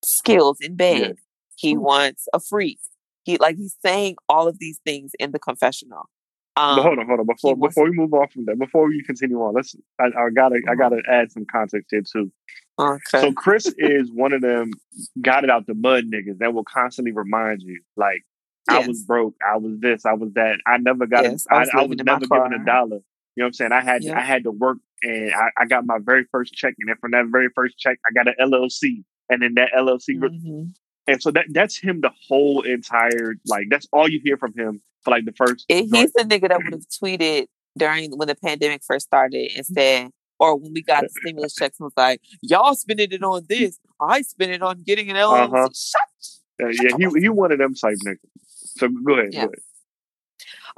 skilled 0.04 0.58
in 0.60 0.76
bed. 0.76 1.00
Yeah. 1.00 1.12
He 1.56 1.76
wants 1.76 2.26
a 2.32 2.40
freak. 2.40 2.78
He 3.24 3.38
like 3.38 3.56
he's 3.56 3.76
saying 3.84 4.16
all 4.28 4.48
of 4.48 4.58
these 4.58 4.80
things 4.84 5.12
in 5.18 5.32
the 5.32 5.38
confessional. 5.38 6.08
Um, 6.56 6.76
but 6.76 6.82
hold 6.82 6.98
on, 6.98 7.06
hold 7.06 7.20
on. 7.20 7.26
Before 7.26 7.56
before 7.56 7.84
we 7.84 7.92
move 7.92 8.12
on 8.12 8.28
from 8.28 8.44
that, 8.46 8.58
before 8.58 8.86
we 8.88 9.02
continue 9.04 9.40
on, 9.40 9.54
let's. 9.54 9.74
I, 10.00 10.06
I 10.06 10.30
gotta 10.34 10.60
I 10.68 10.74
gotta 10.74 11.00
add 11.08 11.30
some 11.30 11.46
context 11.50 11.88
here 11.90 12.02
too. 12.02 12.32
Okay. 12.78 13.20
So 13.20 13.32
Chris 13.32 13.66
is 13.78 14.10
one 14.12 14.32
of 14.32 14.40
them 14.40 14.72
got 15.20 15.44
it 15.44 15.50
out 15.50 15.66
the 15.66 15.74
mud 15.74 16.04
niggas 16.04 16.38
that 16.38 16.52
will 16.52 16.64
constantly 16.64 17.12
remind 17.12 17.62
you, 17.62 17.80
like, 17.96 18.24
I 18.68 18.86
was 18.86 19.02
broke, 19.02 19.34
I 19.46 19.56
was 19.58 19.78
this, 19.80 20.04
I 20.04 20.14
was 20.14 20.32
that. 20.34 20.58
I 20.66 20.78
never 20.78 21.06
got 21.06 21.24
Yes, 21.24 21.46
a, 21.50 21.54
I 21.54 21.56
I, 21.56 21.60
was 21.60 21.70
I 21.72 21.76
living 21.82 21.90
was 21.98 22.04
never 22.04 22.26
given 22.26 22.52
a 22.60 22.64
dollar. 22.64 22.96
You 23.36 23.42
know 23.42 23.44
what 23.44 23.46
I'm 23.46 23.52
saying? 23.52 23.72
I 23.72 23.82
had 23.82 24.02
Yeah. 24.02 24.18
I 24.18 24.22
had 24.22 24.42
to 24.44 24.50
work 24.50 24.78
and 25.02 25.32
I, 25.32 25.50
I 25.62 25.66
got 25.66 25.86
my 25.86 25.98
very 26.00 26.24
first 26.30 26.52
check, 26.52 26.74
and 26.78 26.88
then 26.88 26.96
from 27.00 27.12
that 27.12 27.26
very 27.30 27.48
first 27.54 27.78
check, 27.78 27.98
I 28.06 28.12
got 28.12 28.28
an 28.28 28.34
LLC, 28.40 29.04
and 29.28 29.40
then 29.40 29.54
that 29.54 29.70
LLC, 29.76 30.18
Mhm. 30.18 30.74
And 31.06 31.22
so 31.22 31.30
that 31.30 31.46
that's 31.50 31.78
him 31.78 32.00
the 32.00 32.10
whole 32.28 32.62
entire 32.62 33.34
like 33.46 33.66
that's 33.70 33.86
all 33.92 34.08
you 34.08 34.20
hear 34.22 34.36
from 34.36 34.52
him 34.56 34.82
for 35.02 35.10
like 35.10 35.24
the 35.24 35.32
first. 35.32 35.64
And 35.68 35.88
he's 35.90 36.12
the 36.12 36.22
nigga 36.24 36.48
that 36.48 36.58
would 36.62 36.72
have 36.72 36.86
tweeted 37.02 37.46
during 37.76 38.16
when 38.16 38.28
the 38.28 38.34
pandemic 38.34 38.82
first 38.86 39.06
started 39.06 39.50
and 39.56 39.64
said, 39.64 40.10
or 40.38 40.56
when 40.56 40.72
we 40.72 40.82
got 40.82 41.02
the 41.02 41.08
stimulus 41.20 41.54
checks 41.54 41.78
and 41.80 41.86
was 41.86 41.92
like, 41.96 42.20
y'all 42.42 42.74
spending 42.74 43.10
it 43.12 43.22
on 43.22 43.44
this, 43.48 43.78
I 44.00 44.22
spend 44.22 44.52
it 44.52 44.62
on 44.62 44.82
getting 44.82 45.10
an 45.10 45.16
LLC. 45.16 45.52
Uh-huh. 45.52 45.68
Shut 45.74 46.66
Uh, 46.66 46.68
yeah, 46.82 46.96
he 46.98 47.20
he 47.20 47.28
one 47.28 47.52
of 47.52 47.58
them 47.58 47.74
type 47.74 47.96
niggas. 48.06 48.18
So 48.46 48.88
go 48.88 49.14
ahead, 49.14 49.32
Yeah. 49.32 49.46
go 49.46 49.52
ahead. 49.52 49.60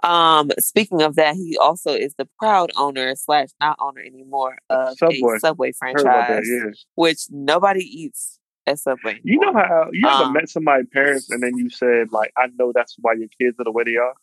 Um, 0.02 0.50
speaking 0.58 1.02
of 1.02 1.14
that, 1.16 1.36
he 1.36 1.56
also 1.56 1.92
is 1.92 2.14
the 2.16 2.26
proud 2.38 2.72
owner 2.76 3.14
slash 3.14 3.48
not 3.60 3.76
owner 3.80 4.00
anymore 4.00 4.58
of 4.68 4.96
Subway. 4.98 5.36
a 5.36 5.38
Subway 5.38 5.72
franchise, 5.72 6.04
that? 6.04 6.42
Yeah. 6.44 6.72
which 6.94 7.26
nobody 7.30 7.84
eats 7.84 8.40
at 8.66 8.78
Subway. 8.78 9.20
You 9.24 9.38
know 9.40 9.52
how 9.52 9.88
you 9.92 10.06
ever 10.08 10.24
Um, 10.24 10.32
met 10.34 10.48
somebody's 10.48 10.88
parents 10.92 11.30
and 11.30 11.42
then 11.42 11.56
you 11.56 11.68
said 11.70 12.12
like, 12.12 12.32
I 12.36 12.46
know 12.58 12.72
that's 12.74 12.96
why 13.00 13.14
your 13.14 13.28
kids 13.40 13.56
are 13.58 13.64
the 13.64 13.72
way 13.72 13.84
they 13.84 13.96
are. 13.96 14.14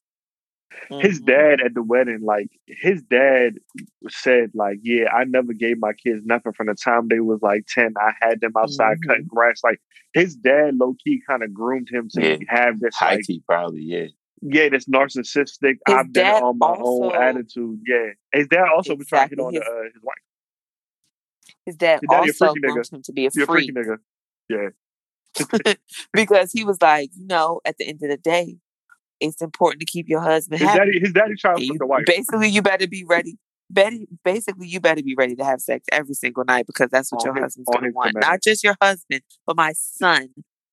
His 1.02 1.20
Mhm. 1.22 1.26
dad 1.26 1.62
at 1.62 1.74
the 1.74 1.82
wedding, 1.84 2.22
like 2.22 2.48
his 2.68 3.02
dad 3.02 3.56
said, 4.08 4.52
like, 4.54 4.78
yeah, 4.84 5.06
I 5.12 5.24
never 5.24 5.52
gave 5.54 5.78
my 5.80 5.94
kids 5.94 6.24
nothing 6.26 6.54
from 6.54 6.68
the 6.68 6.76
time 6.76 7.08
they 7.08 7.20
was 7.20 7.42
like 7.42 7.66
ten. 7.68 7.94
I 8.00 8.14
had 8.22 8.40
them 8.40 8.54
outside 8.58 8.98
Mhm. 9.00 9.08
cutting 9.08 9.26
grass. 9.28 9.62
Like 9.64 9.82
his 10.14 10.36
dad, 10.36 10.76
low 10.78 10.96
key, 11.04 11.22
kind 11.28 11.44
of 11.44 11.54
groomed 11.54 11.90
him 11.90 12.08
to 12.12 12.22
Yeah. 12.22 12.38
have 12.48 12.80
this 12.80 12.96
High 12.96 13.16
like, 13.16 13.24
key, 13.26 13.42
probably. 13.48 13.82
Yeah. 13.82 14.08
yeah, 14.42 14.70
this 14.70 14.88
narcissistic. 14.88 15.80
His 15.88 15.96
I've 15.96 16.14
been 16.14 16.26
on 16.28 16.58
my 16.60 16.68
also- 16.68 17.16
own 17.16 17.22
attitude. 17.22 17.82
Yeah, 17.86 18.12
his 18.32 18.48
dad 18.48 18.68
also 18.74 18.96
was 18.96 19.08
trying 19.08 19.30
to 19.30 19.36
hit 19.36 19.40
on 19.40 19.54
Exactly. 19.56 19.74
the, 19.76 19.80
uh, 19.82 19.92
his 19.94 20.04
wife. 20.04 20.16
His 21.66 21.76
dad 21.76 22.00
daddy 22.10 22.30
a 22.30 22.32
also 22.32 22.54
groomed 22.54 22.94
him 22.94 23.02
to 23.04 23.12
be 23.12 23.26
a 23.26 23.30
You're 23.34 23.44
a 23.44 23.48
freak 23.48 23.74
freaky 23.74 23.90
nigga. 23.90 23.98
Yeah, 24.50 24.70
because 26.14 26.52
he 26.52 26.64
was 26.64 26.82
like, 26.82 27.12
you 27.16 27.28
know, 27.28 27.62
at 27.66 27.78
the 27.78 27.88
end 27.88 28.00
of 28.04 28.10
the 28.10 28.18
day, 28.18 28.58
it's 29.20 29.42
important 29.42 29.80
to 29.82 29.86
keep 29.86 30.08
your 30.10 30.22
husband 30.22 30.60
his 30.60 30.68
happy. 30.70 30.80
daddy, 30.80 31.00
his 31.00 31.14
daddy 31.14 31.36
trying 31.36 31.58
to 31.58 31.78
the 31.78 31.86
wife. 31.86 32.06
basically, 32.06 32.50
you 32.50 32.62
better 32.62 32.88
be 32.88 33.06
ready. 33.08 33.38
Betty, 33.70 34.08
basically, 34.24 34.68
you 34.68 34.80
better 34.80 35.04
be 35.04 35.14
ready 35.16 35.36
to 35.36 35.46
have 35.46 35.62
sex 35.62 35.86
every 35.92 36.16
single 36.16 36.44
night 36.46 36.66
because 36.66 36.90
that's 36.90 37.12
what 37.12 37.22
On 37.22 37.28
your 37.28 37.36
his- 37.36 37.44
husband's 37.44 37.70
going 37.72 37.84
to 37.84 37.92
want. 37.96 38.12
command. 38.14 38.26
Not 38.28 38.42
just 38.42 38.64
your 38.64 38.76
husband, 38.82 39.22
but 39.46 39.56
my 39.56 39.74
son 39.76 40.30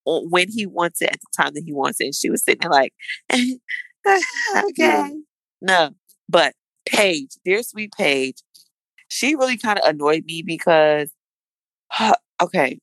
when 0.07 0.47
he 0.49 0.65
wants 0.67 1.03
it 1.03 1.11
at 1.13 1.21
the 1.21 1.43
time 1.43 1.53
that 1.55 1.65
he 1.67 1.73
wants 1.73 2.01
it. 2.01 2.05
And 2.05 2.15
she 2.15 2.31
was 2.31 2.43
sitting 2.45 2.61
there 2.63 2.71
like, 2.71 2.95
okay, 4.71 5.13
no. 5.61 5.91
But 6.29 6.55
Paige, 6.87 7.31
dear 7.45 7.63
sweet 7.63 7.93
Paige, 7.97 8.37
she 9.09 9.35
really 9.35 9.57
kind 9.57 9.79
of 9.79 9.85
annoyed 9.89 10.25
me 10.27 10.43
because, 10.47 11.11
okay, 12.43 12.79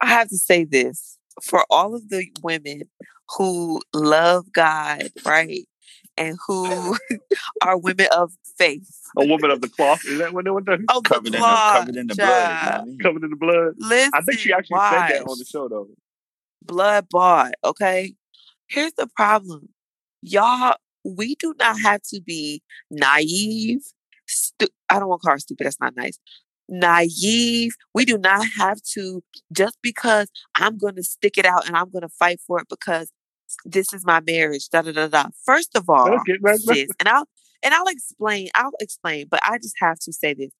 I 0.00 0.06
have 0.06 0.28
to 0.28 0.36
say 0.36 0.64
this 0.64 1.18
for 1.42 1.64
all 1.70 1.94
of 1.94 2.08
the 2.08 2.26
women 2.42 2.82
who 3.36 3.80
love 3.94 4.52
God, 4.52 5.08
right? 5.24 5.66
And 6.16 6.38
who 6.46 6.96
are 7.62 7.76
women 7.76 8.06
of 8.14 8.32
faith. 8.58 8.88
A 9.16 9.26
woman 9.26 9.50
of 9.50 9.60
the 9.60 9.68
cloth. 9.68 10.04
Is 10.04 10.18
that 10.18 10.32
what 10.32 10.44
they 10.44 10.50
what 10.50 10.64
the 10.64 10.72
Of 10.88 11.02
the 11.02 11.08
Covered 11.08 11.26
in 11.26 11.32
the 11.32 11.38
covered 11.72 11.96
in 11.96 12.06
the 12.06 12.14
blood. 12.14 12.50
You 12.50 12.56
I 12.56 12.64
child. 12.64 12.86
mean? 12.86 12.98
covered 12.98 13.24
in 13.24 13.30
the 13.30 13.36
blood? 13.36 13.74
Listen, 13.78 14.10
I 14.14 14.20
think 14.22 14.38
she 14.38 14.52
actually 14.52 14.80
said 14.80 15.08
that 15.08 15.22
on 15.22 15.38
the 15.38 15.44
show 15.44 15.68
though. 15.68 15.88
blood 16.64 17.06
bought. 17.10 17.54
Okay. 17.64 18.14
Here's 18.68 18.92
the 18.94 19.06
problem. 19.06 19.68
Y'all, 20.22 20.76
we 21.04 21.34
do 21.36 21.54
not 21.58 21.80
have 21.80 22.02
to 22.10 22.20
be 22.20 22.62
naive. 22.90 23.82
Stu- 24.26 24.68
I 24.88 24.98
don't 24.98 25.08
want 25.08 25.22
to 25.22 25.26
call 25.26 25.34
her 25.34 25.38
stupid. 25.38 25.64
That's 25.66 25.80
not 25.80 25.94
nice. 25.96 26.18
Naive. 26.68 27.72
We 27.94 28.04
do 28.04 28.18
not 28.18 28.46
have 28.58 28.80
to, 28.94 29.22
just 29.52 29.78
because 29.82 30.28
I'm 30.54 30.78
going 30.78 30.96
to 30.96 31.02
stick 31.02 31.38
it 31.38 31.44
out 31.44 31.66
and 31.66 31.76
I'm 31.76 31.90
going 31.90 32.02
to 32.02 32.08
fight 32.08 32.40
for 32.46 32.60
it 32.60 32.68
because 32.68 33.10
this 33.64 33.92
is 33.92 34.04
my 34.04 34.20
marriage. 34.26 34.68
Da 34.68 34.82
da 34.82 34.92
da 34.92 35.08
da. 35.08 35.26
First 35.44 35.76
of 35.76 35.88
all, 35.88 36.10
Let's 36.10 36.24
get 36.24 36.38
let's, 36.42 36.66
let's, 36.66 36.80
sis, 36.80 36.88
and 36.98 37.08
I'll 37.08 37.28
and 37.62 37.74
I'll 37.74 37.88
explain. 37.88 38.48
I'll 38.54 38.72
explain, 38.80 39.26
but 39.30 39.40
I 39.44 39.58
just 39.58 39.74
have 39.80 39.98
to 40.00 40.12
say 40.12 40.34
this, 40.34 40.50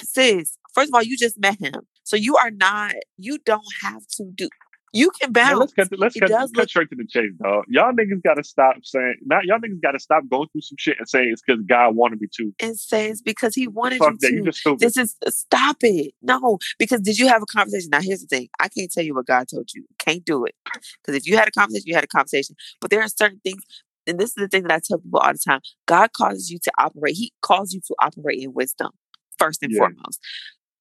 sis. 0.00 0.56
First 0.72 0.90
of 0.90 0.94
all, 0.94 1.02
you 1.02 1.16
just 1.16 1.38
met 1.38 1.58
him, 1.58 1.82
so 2.04 2.16
you 2.16 2.36
are 2.36 2.50
not. 2.50 2.94
You 3.16 3.38
don't 3.38 3.62
have 3.82 4.06
to 4.16 4.24
do. 4.34 4.48
You 4.94 5.10
can 5.10 5.32
bounce. 5.32 5.58
let's 5.58 5.72
cut 5.74 5.90
to, 5.90 5.96
let's 5.96 6.18
cut, 6.18 6.30
cut 6.30 6.50
look- 6.54 6.68
straight 6.68 6.88
to 6.90 6.96
the 6.96 7.04
chase, 7.06 7.32
dog. 7.42 7.64
Y'all 7.68 7.92
niggas 7.92 8.22
gotta 8.22 8.44
stop 8.44 8.76
saying 8.84 9.16
not 9.24 9.44
y'all 9.44 9.58
niggas 9.58 9.82
gotta 9.82 9.98
stop 9.98 10.22
going 10.30 10.48
through 10.52 10.60
some 10.62 10.76
shit 10.78 10.96
and 10.98 11.08
saying 11.08 11.30
it's 11.32 11.42
because 11.46 11.62
God 11.66 11.96
wanted 11.96 12.20
me 12.20 12.28
to. 12.36 12.52
and 12.60 12.78
say 12.78 13.08
it's 13.08 13.20
because 13.20 13.54
he 13.54 13.66
wanted 13.66 13.98
Fuck 13.98 14.12
you 14.12 14.18
that. 14.20 14.28
to. 14.28 14.34
You 14.34 14.44
just 14.44 14.60
stupid. 14.60 14.80
this 14.80 14.96
is 14.96 15.16
uh, 15.26 15.30
stop 15.30 15.76
it. 15.82 16.14
No, 16.22 16.58
because 16.78 17.00
did 17.00 17.18
you 17.18 17.28
have 17.28 17.42
a 17.42 17.46
conversation? 17.46 17.90
Now 17.90 18.00
here's 18.00 18.20
the 18.20 18.26
thing. 18.28 18.48
I 18.60 18.68
can't 18.68 18.90
tell 18.90 19.04
you 19.04 19.14
what 19.14 19.26
God 19.26 19.48
told 19.48 19.68
you. 19.74 19.84
Can't 19.98 20.24
do 20.24 20.44
it. 20.44 20.54
Because 21.02 21.16
if 21.16 21.26
you 21.26 21.36
had 21.36 21.48
a 21.48 21.50
conversation, 21.50 21.84
you 21.86 21.94
had 21.94 22.04
a 22.04 22.08
conversation. 22.08 22.54
But 22.80 22.90
there 22.90 23.00
are 23.02 23.08
certain 23.08 23.40
things, 23.44 23.62
and 24.06 24.18
this 24.18 24.28
is 24.30 24.34
the 24.36 24.48
thing 24.48 24.62
that 24.62 24.72
I 24.72 24.80
tell 24.86 24.98
people 24.98 25.18
all 25.18 25.32
the 25.32 25.38
time. 25.38 25.60
God 25.86 26.12
causes 26.12 26.50
you 26.50 26.58
to 26.62 26.72
operate. 26.78 27.16
He 27.16 27.32
calls 27.42 27.72
you 27.72 27.80
to 27.88 27.94
operate 27.98 28.40
in 28.40 28.52
wisdom 28.54 28.90
first 29.38 29.62
and 29.62 29.72
Yeah. 29.72 29.78
foremost. 29.80 30.20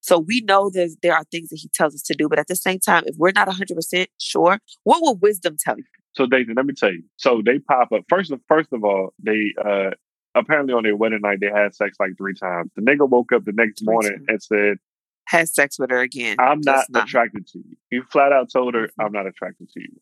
So 0.04 0.20
we 0.20 0.42
know 0.42 0.70
that 0.72 0.98
there 1.02 1.16
are 1.16 1.24
things 1.32 1.50
that 1.50 1.60
he 1.62 1.70
tells 1.74 1.96
us 1.96 2.02
to 2.04 2.14
do, 2.14 2.28
but 2.28 2.38
at 2.38 2.48
the 2.48 2.58
same 2.58 2.80
time, 2.80 3.04
if 3.08 3.16
we're 3.18 3.32
not 3.34 3.48
100% 3.48 4.08
sure, 4.20 4.60
what 4.84 5.02
will 5.02 5.16
wisdom 5.16 5.56
tell 5.58 5.78
you? 5.78 5.86
So 6.12 6.26
Nathan, 6.26 6.56
let 6.56 6.66
me 6.66 6.74
tell 6.74 6.92
you. 6.92 7.04
So 7.16 7.42
they 7.44 7.60
pop 7.60 7.92
up 7.94 8.04
first. 8.10 8.32
Of 8.32 8.42
first 8.48 8.72
of 8.74 8.84
all, 8.84 9.14
they 9.24 9.54
uh 9.64 9.92
apparently 10.36 10.74
on 10.74 10.84
their 10.84 10.96
wedding 10.96 11.22
night 11.22 11.40
they 11.40 11.48
had 11.48 11.74
sex 11.74 11.98
like 12.00 12.12
three 12.18 12.36
times. 12.36 12.70
The 12.76 12.82
nigga 12.82 13.10
woke 13.10 13.32
up 13.32 13.46
the 13.46 13.54
next 13.54 13.80
Three 13.80 13.86
morning 13.86 14.12
times. 14.12 14.26
and 14.28 14.44
said, 14.44 14.78
Had 15.26 15.50
sex 15.50 15.80
with 15.80 15.90
her 15.90 16.02
again. 16.02 16.36
"I'm 16.40 16.62
not 16.62 16.86
Just 16.94 17.08
attracted 17.08 17.48
to 17.48 17.60
you." 17.60 17.78
He 17.90 18.02
flat 18.12 18.32
out 18.32 18.52
told 18.52 18.76
her, 18.76 18.90
"I'm 19.00 19.12
not 19.12 19.26
attracted 19.26 19.70
to 19.70 19.80
you." 19.80 20.02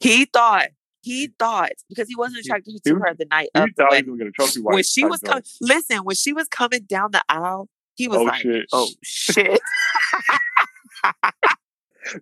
He 0.00 0.24
thought, 0.24 0.68
he 1.02 1.28
thought, 1.38 1.72
because 1.88 2.08
he 2.08 2.16
wasn't 2.16 2.44
attracted 2.44 2.72
he 2.72 2.80
to 2.90 2.96
her 2.96 3.14
the 3.14 3.26
night 3.26 3.50
of 3.54 3.68
the 3.76 3.86
he 4.04 4.10
was 4.10 4.18
gonna 4.18 4.32
trophy 4.32 4.60
wife. 4.60 4.74
When 4.74 4.82
she 4.82 5.04
was 5.04 5.20
coming, 5.20 5.44
listen, 5.60 5.98
when 5.98 6.16
she 6.16 6.32
was 6.32 6.48
coming 6.48 6.82
down 6.82 7.12
the 7.12 7.22
aisle, 7.28 7.68
he 7.96 8.08
was 8.08 8.18
Oh 8.18 8.22
like, 8.22 8.40
shit! 8.42 8.66
oh 8.72 8.88
shit. 9.02 9.60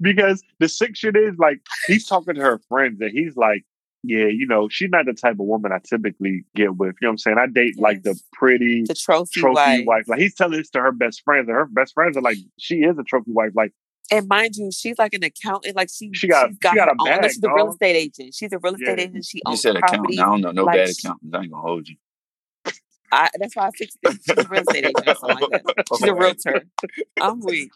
because 0.00 0.42
the 0.60 0.68
sick 0.68 0.96
shit 0.96 1.16
is 1.16 1.34
like 1.38 1.58
he's 1.86 2.06
talking 2.06 2.34
to 2.34 2.40
her 2.40 2.58
friends 2.68 3.00
and 3.00 3.10
he's 3.10 3.36
like, 3.36 3.64
yeah, 4.02 4.26
you 4.26 4.46
know, 4.46 4.68
she's 4.68 4.90
not 4.90 5.06
the 5.06 5.14
type 5.14 5.32
of 5.34 5.46
woman 5.46 5.72
I 5.72 5.78
typically 5.86 6.44
get 6.54 6.76
with. 6.76 6.94
You 7.00 7.06
know 7.06 7.08
what 7.08 7.12
I'm 7.12 7.18
saying? 7.18 7.36
I 7.38 7.46
date 7.46 7.78
like 7.78 8.02
the 8.02 8.18
pretty 8.32 8.84
the 8.86 8.94
trophy, 8.94 9.40
trophy 9.40 9.54
wife. 9.54 9.84
wife. 9.86 10.04
Like 10.08 10.20
he's 10.20 10.34
telling 10.34 10.58
this 10.58 10.70
to 10.70 10.80
her 10.80 10.92
best 10.92 11.22
friends, 11.24 11.48
and 11.48 11.56
her 11.56 11.66
best 11.66 11.94
friends 11.94 12.16
are 12.16 12.22
like, 12.22 12.36
she 12.58 12.76
is 12.76 12.98
a 12.98 13.02
trophy 13.02 13.32
wife. 13.32 13.52
Like 13.54 13.72
And 14.10 14.28
mind 14.28 14.56
you, 14.56 14.70
she's 14.72 14.98
like 14.98 15.14
an 15.14 15.22
accountant. 15.22 15.74
Like 15.76 15.88
she, 15.90 16.10
She 16.14 16.28
got- 16.28 16.48
she's 16.50 16.58
got, 16.58 16.72
she 16.72 16.76
got 16.76 16.88
her 16.88 16.94
a 16.98 17.02
own. 17.02 17.08
no, 17.16 17.20
bag, 17.22 17.30
she's 17.30 17.42
a 17.44 17.54
real 17.54 17.70
estate 17.70 17.96
agent. 17.96 18.34
She's 18.34 18.52
a 18.52 18.58
real 18.58 18.74
estate 18.74 18.98
Yeah. 18.98 19.04
agent. 19.04 19.24
She 19.24 19.38
You 19.38 19.42
owns 19.46 19.62
said 19.62 19.76
accountant. 19.76 20.00
property. 20.02 20.18
I 20.18 20.24
don't 20.24 20.40
know 20.42 20.50
no 20.50 20.64
like 20.64 20.76
bad 20.76 20.88
sh- 20.96 21.04
accountants. 21.04 21.34
I 21.34 21.40
ain't 21.42 21.50
gonna 21.50 21.62
hold 21.62 21.88
you. 21.88 21.96
I, 23.14 23.28
that's 23.38 23.56
why 23.56 23.66
I 23.66 23.70
fixed 23.70 23.98
it. 24.02 24.18
She's 24.24 24.44
a 24.44 24.48
real 24.48 24.62
estate 24.62 24.84
agent 24.84 25.08
or 25.08 25.14
something 25.14 25.48
like 25.50 25.64
that. 25.64 25.86
She's 25.96 26.06
a 26.06 26.14
realtor. 26.14 26.66
I'm 27.20 27.40
weak. 27.40 27.70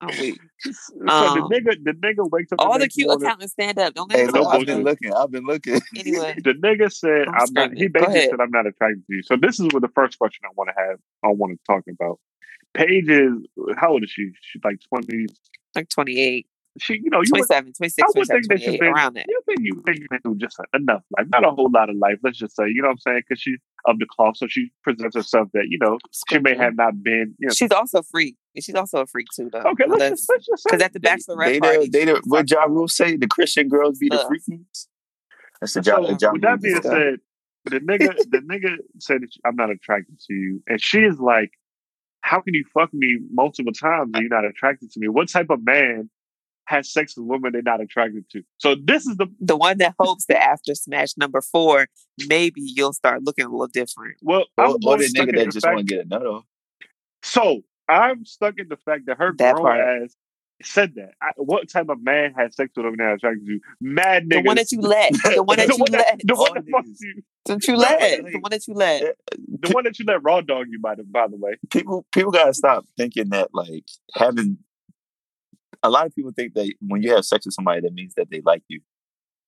I'm 0.00 0.18
weak. 0.18 0.40
so 0.60 1.08
Um, 1.08 1.48
the 1.48 1.60
nigga, 1.60 1.84
the 1.84 1.92
nigga 1.92 2.28
wakes 2.30 2.52
up. 2.52 2.60
All 2.60 2.72
the 2.72 2.80
next 2.80 2.94
cute 2.94 3.06
morning, 3.06 3.26
accountants 3.26 3.52
stand 3.52 3.78
up. 3.78 3.94
Don't 3.94 4.10
let 4.10 4.18
Hey, 4.18 4.26
no 4.26 4.42
look, 4.42 4.54
I've 4.54 4.66
been 4.66 4.84
looking. 4.84 5.12
I've 5.12 5.30
been 5.30 5.44
looking. 5.44 5.80
Anyway, 5.96 6.34
The 6.44 6.54
nigga 6.54 6.92
said, 6.92 7.28
I'm 7.28 7.34
"I'm 7.34 7.52
not." 7.52 7.72
He 7.76 7.88
basically 7.88 8.22
said, 8.22 8.40
"I'm 8.40 8.50
not 8.50 8.66
attracted 8.66 9.06
to 9.06 9.14
you." 9.14 9.22
So 9.22 9.36
this 9.36 9.60
is 9.60 9.68
what 9.72 9.82
the 9.82 9.88
first 9.94 10.18
question 10.18 10.42
I 10.44 10.52
want 10.56 10.70
to 10.70 10.82
have. 10.82 10.98
I 11.24 11.28
want 11.28 11.52
to 11.52 11.58
talk 11.72 11.84
about. 11.88 12.18
Paige 12.74 13.08
is 13.08 13.32
how 13.76 13.92
old 13.92 14.02
is 14.02 14.10
she? 14.10 14.30
She's 14.40 14.62
like 14.64 14.78
twenty. 14.88 15.26
like 15.74 15.88
28, 15.88 16.46
She, 16.78 16.94
you 16.94 17.10
know, 17.10 17.18
you 17.18 17.28
would, 17.32 17.46
27, 17.46 17.72
26, 17.74 18.02
I 18.02 18.06
would 18.18 18.26
27, 18.26 18.40
think 18.42 18.48
that 18.48 18.58
she's 18.60 18.78
28, 18.78 18.80
been- 18.80 18.88
around 18.94 19.14
that. 19.16 19.26
you 19.28 19.40
think 19.46 19.58
you 19.62 19.82
think 19.84 19.98
you 20.00 20.08
can 20.08 20.20
do 20.24 20.34
just 20.38 20.56
enough 20.74 21.02
life, 21.18 21.26
not 21.30 21.44
a 21.44 21.50
whole 21.50 21.70
lot 21.70 21.90
of 21.90 21.96
life. 21.96 22.16
Let's 22.22 22.38
just 22.38 22.56
say, 22.56 22.64
you 22.68 22.80
know 22.80 22.88
what 22.88 22.92
I'm 22.92 22.98
saying? 22.98 23.22
Because 23.28 23.42
she's 23.42 23.58
of 23.84 23.98
the 23.98 24.06
cloth, 24.06 24.38
so 24.38 24.46
she 24.48 24.70
presents 24.82 25.14
herself 25.14 25.48
that 25.52 25.66
you 25.68 25.78
know 25.78 25.98
she 26.30 26.38
may 26.38 26.56
have 26.56 26.74
not 26.76 27.02
been. 27.02 27.34
You 27.38 27.48
know, 27.48 27.52
She's 27.54 27.72
also 27.72 27.98
a 27.98 28.02
freak. 28.02 28.36
She's 28.58 28.74
also 28.74 29.00
a 29.00 29.06
freak 29.06 29.26
too, 29.36 29.50
though. 29.52 29.58
okay. 29.60 29.84
Let's 29.86 30.00
Let's- 30.00 30.10
just 30.20 30.30
let's 30.30 30.46
just 30.46 30.62
say 30.62 30.68
Because 30.70 30.82
at 30.82 30.92
the 30.94 30.98
They, 31.00 31.08
bachelorette 31.10 31.46
they, 31.52 31.60
party, 31.60 31.78
the, 31.78 31.90
they 31.90 32.04
the, 32.06 32.06
she 32.06 32.12
was 32.14 32.22
what 32.26 32.38
like, 32.38 32.50
Ja 32.50 32.62
Rule 32.64 32.88
say? 32.88 33.16
The 33.16 33.26
Christian 33.28 33.68
girls 33.68 33.98
be 33.98 34.08
the 34.08 34.16
Look. 34.16 34.28
freakies. 34.32 34.86
That's 35.60 35.74
the 35.74 35.82
So, 35.84 35.90
Ja, 35.90 36.00
ja 36.00 36.12
with 36.12 36.22
Rule 36.22 36.38
that 36.40 36.60
being 36.62 36.76
stuff. 36.76 36.92
said, 36.92 37.16
the 37.66 37.80
nigga, 37.80 38.16
the 38.30 38.38
nigga 38.38 38.76
said, 38.98 39.20
that 39.20 39.28
"I'm 39.44 39.56
not 39.56 39.70
attracted 39.70 40.18
to 40.26 40.34
you," 40.34 40.62
and 40.66 40.80
she 40.82 41.00
is 41.00 41.18
like, 41.20 41.50
"How 42.22 42.40
can 42.40 42.54
you 42.54 42.64
fuck 42.72 42.92
me 42.94 43.18
multiple 43.30 43.72
times 43.74 44.10
and 44.14 44.22
you're 44.22 44.30
not 44.40 44.44
attracted 44.48 44.90
to 44.92 45.00
me? 45.00 45.08
What 45.08 45.28
type 45.28 45.50
of 45.50 45.62
man 45.64 46.08
has 46.72 46.92
sex 46.92 47.16
with 47.16 47.26
women 47.26 47.52
they're 47.52 47.62
not 47.62 47.80
attracted 47.80 48.28
to?" 48.30 48.42
So 48.58 48.74
this 48.74 49.06
is 49.06 49.16
the 49.16 49.28
the 49.40 49.56
one 49.56 49.78
that 49.78 49.94
hopes 49.98 50.24
that 50.26 50.42
after 50.42 50.74
smash 50.74 51.16
number 51.16 51.40
four, 51.40 51.86
maybe 52.28 52.60
you'll 52.64 52.92
start 52.92 53.22
looking 53.22 53.44
a 53.44 53.48
little 53.48 53.68
different. 53.68 54.16
well, 54.22 54.46
I'm 54.58 54.72
or 54.72 54.76
more 54.82 54.98
the 54.98 55.04
stuck 55.04 55.26
nigga 55.26 55.30
in 55.30 55.34
that 55.36 55.44
the 55.46 55.52
just 55.52 55.64
fact. 55.66 55.74
want 55.76 55.88
to 55.88 55.94
get 55.94 56.06
a 56.06 56.08
nut. 56.08 56.42
So 57.22 57.62
I'm 57.88 58.24
stuck 58.24 58.54
in 58.58 58.68
the 58.68 58.76
fact 58.76 59.06
that 59.06 59.18
her 59.18 59.32
That 59.38 59.54
grown 59.54 59.64
part. 59.66 59.80
ass 60.02 60.16
said 60.62 60.94
that. 60.94 61.10
I, 61.20 61.30
what 61.36 61.68
type 61.68 61.88
of 61.88 62.02
man 62.02 62.34
has 62.36 62.54
sex 62.54 62.70
with 62.76 62.86
them 62.86 62.94
now 62.96 63.14
attracted 63.14 63.46
to? 63.46 63.60
Mad 63.80 64.28
The 64.28 64.36
niggas. 64.36 64.46
one 64.46 64.56
that 64.56 64.72
you 64.72 64.80
let. 64.80 65.12
The 65.34 65.42
one 65.42 65.56
that 65.58 65.66
the 65.68 65.74
you 65.74 65.78
one 65.80 65.90
that, 65.92 65.98
let. 66.08 66.20
the 66.24 66.34
one 66.34 66.54
that 66.54 66.64
fucks 66.66 66.86
niggas. 66.88 66.96
you. 67.00 67.22
Don't 67.44 67.66
you 67.66 67.76
let. 67.76 68.24
The 68.24 68.38
one 68.38 68.50
that 68.50 68.68
you 68.68 68.74
let. 68.74 69.16
The 69.60 69.72
one 69.72 69.84
that 69.84 69.98
you 69.98 70.04
let 70.04 70.22
raw 70.22 70.40
dog 70.40 70.66
you 70.70 70.78
by 70.80 70.94
the 70.94 71.02
by 71.04 71.26
the 71.26 71.36
way. 71.36 71.56
People 71.70 72.06
people 72.12 72.30
gotta 72.30 72.54
stop 72.54 72.86
thinking 72.96 73.30
that 73.30 73.48
like 73.52 73.84
having 74.14 74.58
a 75.82 75.90
lot 75.90 76.06
of 76.06 76.14
people 76.14 76.32
think 76.34 76.54
that 76.54 76.72
when 76.80 77.02
you 77.02 77.14
have 77.14 77.24
sex 77.24 77.46
with 77.46 77.54
somebody 77.54 77.80
that 77.82 77.92
means 77.92 78.14
that 78.16 78.30
they 78.30 78.40
like 78.44 78.62
you 78.68 78.80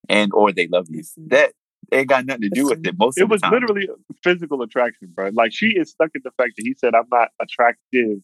and 0.08 0.32
or 0.34 0.52
they 0.52 0.66
love 0.66 0.86
you. 0.90 1.02
That 1.28 1.52
ain't 1.92 2.08
got 2.08 2.26
nothing 2.26 2.42
to 2.42 2.48
do 2.50 2.66
with 2.66 2.86
it 2.86 2.96
most 2.98 3.18
It 3.18 3.22
of 3.22 3.28
the 3.28 3.32
was 3.34 3.42
literally 3.50 3.88
physical 4.22 4.62
attraction, 4.62 5.08
bro. 5.14 5.30
Like 5.32 5.52
she 5.52 5.66
is 5.68 5.90
stuck 5.90 6.10
in 6.14 6.22
the 6.24 6.30
fact 6.32 6.52
that 6.56 6.62
he 6.64 6.74
said 6.74 6.94
I'm 6.94 7.04
not 7.10 7.28
attractive, 7.40 8.18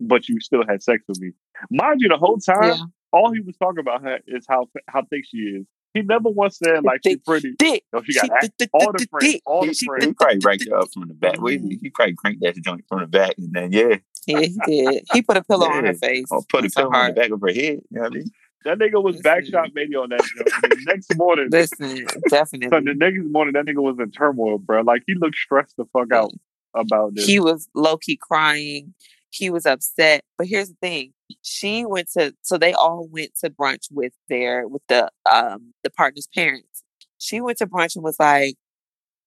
but 0.00 0.28
you 0.28 0.40
still 0.40 0.62
had 0.68 0.82
sex 0.82 1.02
with 1.08 1.20
me. 1.20 1.30
Mind 1.70 2.00
you, 2.00 2.08
the 2.08 2.16
whole 2.16 2.38
time, 2.38 2.62
Yeah. 2.64 2.76
all 3.12 3.32
he 3.32 3.40
was 3.40 3.56
talking 3.56 3.78
about 3.80 4.02
her 4.02 4.18
is 4.26 4.44
how 4.48 4.66
how 4.88 5.02
thick 5.10 5.24
she 5.26 5.38
is. 5.38 5.66
He 5.94 6.02
never 6.02 6.28
once 6.28 6.58
said 6.58 6.82
like 6.82 7.00
she's 7.06 7.18
pretty. 7.18 7.54
Dick. 7.56 7.84
No, 7.92 8.02
she 8.02 8.14
got 8.14 8.24
She- 8.26 8.32
act- 8.32 8.68
all 8.74 8.90
the 8.92 9.06
friends, 9.08 9.40
all 9.46 9.60
the 9.64 9.72
friends. 9.74 10.04
he 10.06 10.12
probably 10.12 10.40
ranked 10.44 10.66
her 10.68 10.76
up 10.76 10.88
from 10.92 11.06
the 11.06 11.14
back. 11.14 11.36
Mhm. 11.36 11.78
he 11.80 11.90
probably 11.90 12.14
cranked 12.16 12.40
that 12.42 12.56
joint 12.56 12.84
from 12.88 13.00
the 13.00 13.06
back, 13.06 13.34
and 13.38 13.52
then 13.52 13.70
yeah, 13.72 13.98
Yeah, 14.26 14.40
he 14.40 14.58
did. 14.66 15.04
He 15.12 15.22
put 15.22 15.36
a 15.36 15.44
pillow 15.48 15.66
on 15.66 15.84
her 15.84 15.94
face. 15.94 16.26
or 16.30 16.42
put 16.48 16.64
a 16.64 16.70
pillow 16.70 16.90
on 16.92 17.08
the 17.08 17.12
back 17.20 17.30
of 17.30 17.40
her 17.40 17.48
head. 17.48 17.56
You 17.56 17.82
know 17.90 18.00
what 18.02 18.12
I 18.12 18.14
mean? 18.16 18.30
That 18.64 18.78
nigga 18.78 19.02
was 19.02 19.20
backshot 19.20 19.72
maybe 19.74 19.94
on 19.94 20.08
that. 20.08 20.20
The 20.62 20.76
next 20.86 21.14
morning, 21.16 21.48
Listen, 21.50 22.06
definitely. 22.30 22.70
so 22.70 22.82
the 22.82 22.94
next 22.94 23.18
morning, 23.30 23.52
that 23.52 23.66
nigga 23.66 23.82
was 23.82 23.96
in 24.00 24.10
turmoil, 24.10 24.56
bro. 24.58 24.80
Like 24.80 25.02
he 25.06 25.14
looked 25.14 25.36
stressed 25.36 25.76
the 25.76 25.84
fuck 25.92 26.10
out 26.12 26.32
about 26.74 27.14
this. 27.14 27.26
he 27.26 27.40
was 27.40 27.68
low 27.74 27.98
key 27.98 28.16
crying. 28.20 28.94
He 29.28 29.50
was 29.50 29.66
upset. 29.66 30.22
But 30.38 30.46
here's 30.46 30.68
the 30.70 30.76
thing: 30.80 31.12
she 31.42 31.84
went 31.84 32.08
to 32.12 32.34
so 32.40 32.56
they 32.56 32.72
all 32.72 33.06
went 33.06 33.32
to 33.40 33.50
brunch 33.50 33.88
with 33.90 34.14
their 34.30 34.66
with 34.66 34.82
the 34.88 35.10
um 35.30 35.74
the 35.82 35.90
partner's 35.90 36.28
parents. 36.34 36.82
She 37.18 37.42
went 37.42 37.58
to 37.58 37.66
brunch 37.66 37.96
and 37.96 38.04
was 38.04 38.18
like, 38.18 38.54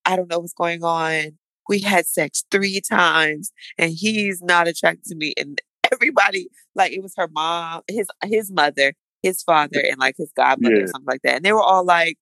"I 0.03 0.15
don't 0.15 0.29
know 0.31 0.39
what's 0.39 0.53
going 0.53 0.83
on. 0.83 1.37
We 1.69 1.79
had 1.79 2.05
sex 2.07 2.43
three 2.51 2.81
times, 2.81 3.51
and 3.77 3.91
he's 3.91 4.41
not 4.41 4.67
attracted 4.67 5.05
to 5.05 5.15
me." 5.15 5.33
And 5.37 5.59
everybody, 5.91 6.47
like, 6.75 6.91
it 6.91 7.01
was 7.01 7.13
her 7.17 7.27
mom, 7.27 7.81
his 7.87 8.07
his 8.25 8.51
mother, 8.51 8.93
his 9.23 9.41
father, 9.43 9.79
and 9.79 9.97
like 9.99 10.15
his 10.17 10.31
godmother 10.35 10.75
Yeah. 10.75 10.83
or 10.83 10.87
something 10.87 11.07
like 11.07 11.21
that. 11.23 11.35
And 11.37 11.45
they 11.45 11.53
were 11.53 11.61
all 11.61 11.85
like, 11.85 12.17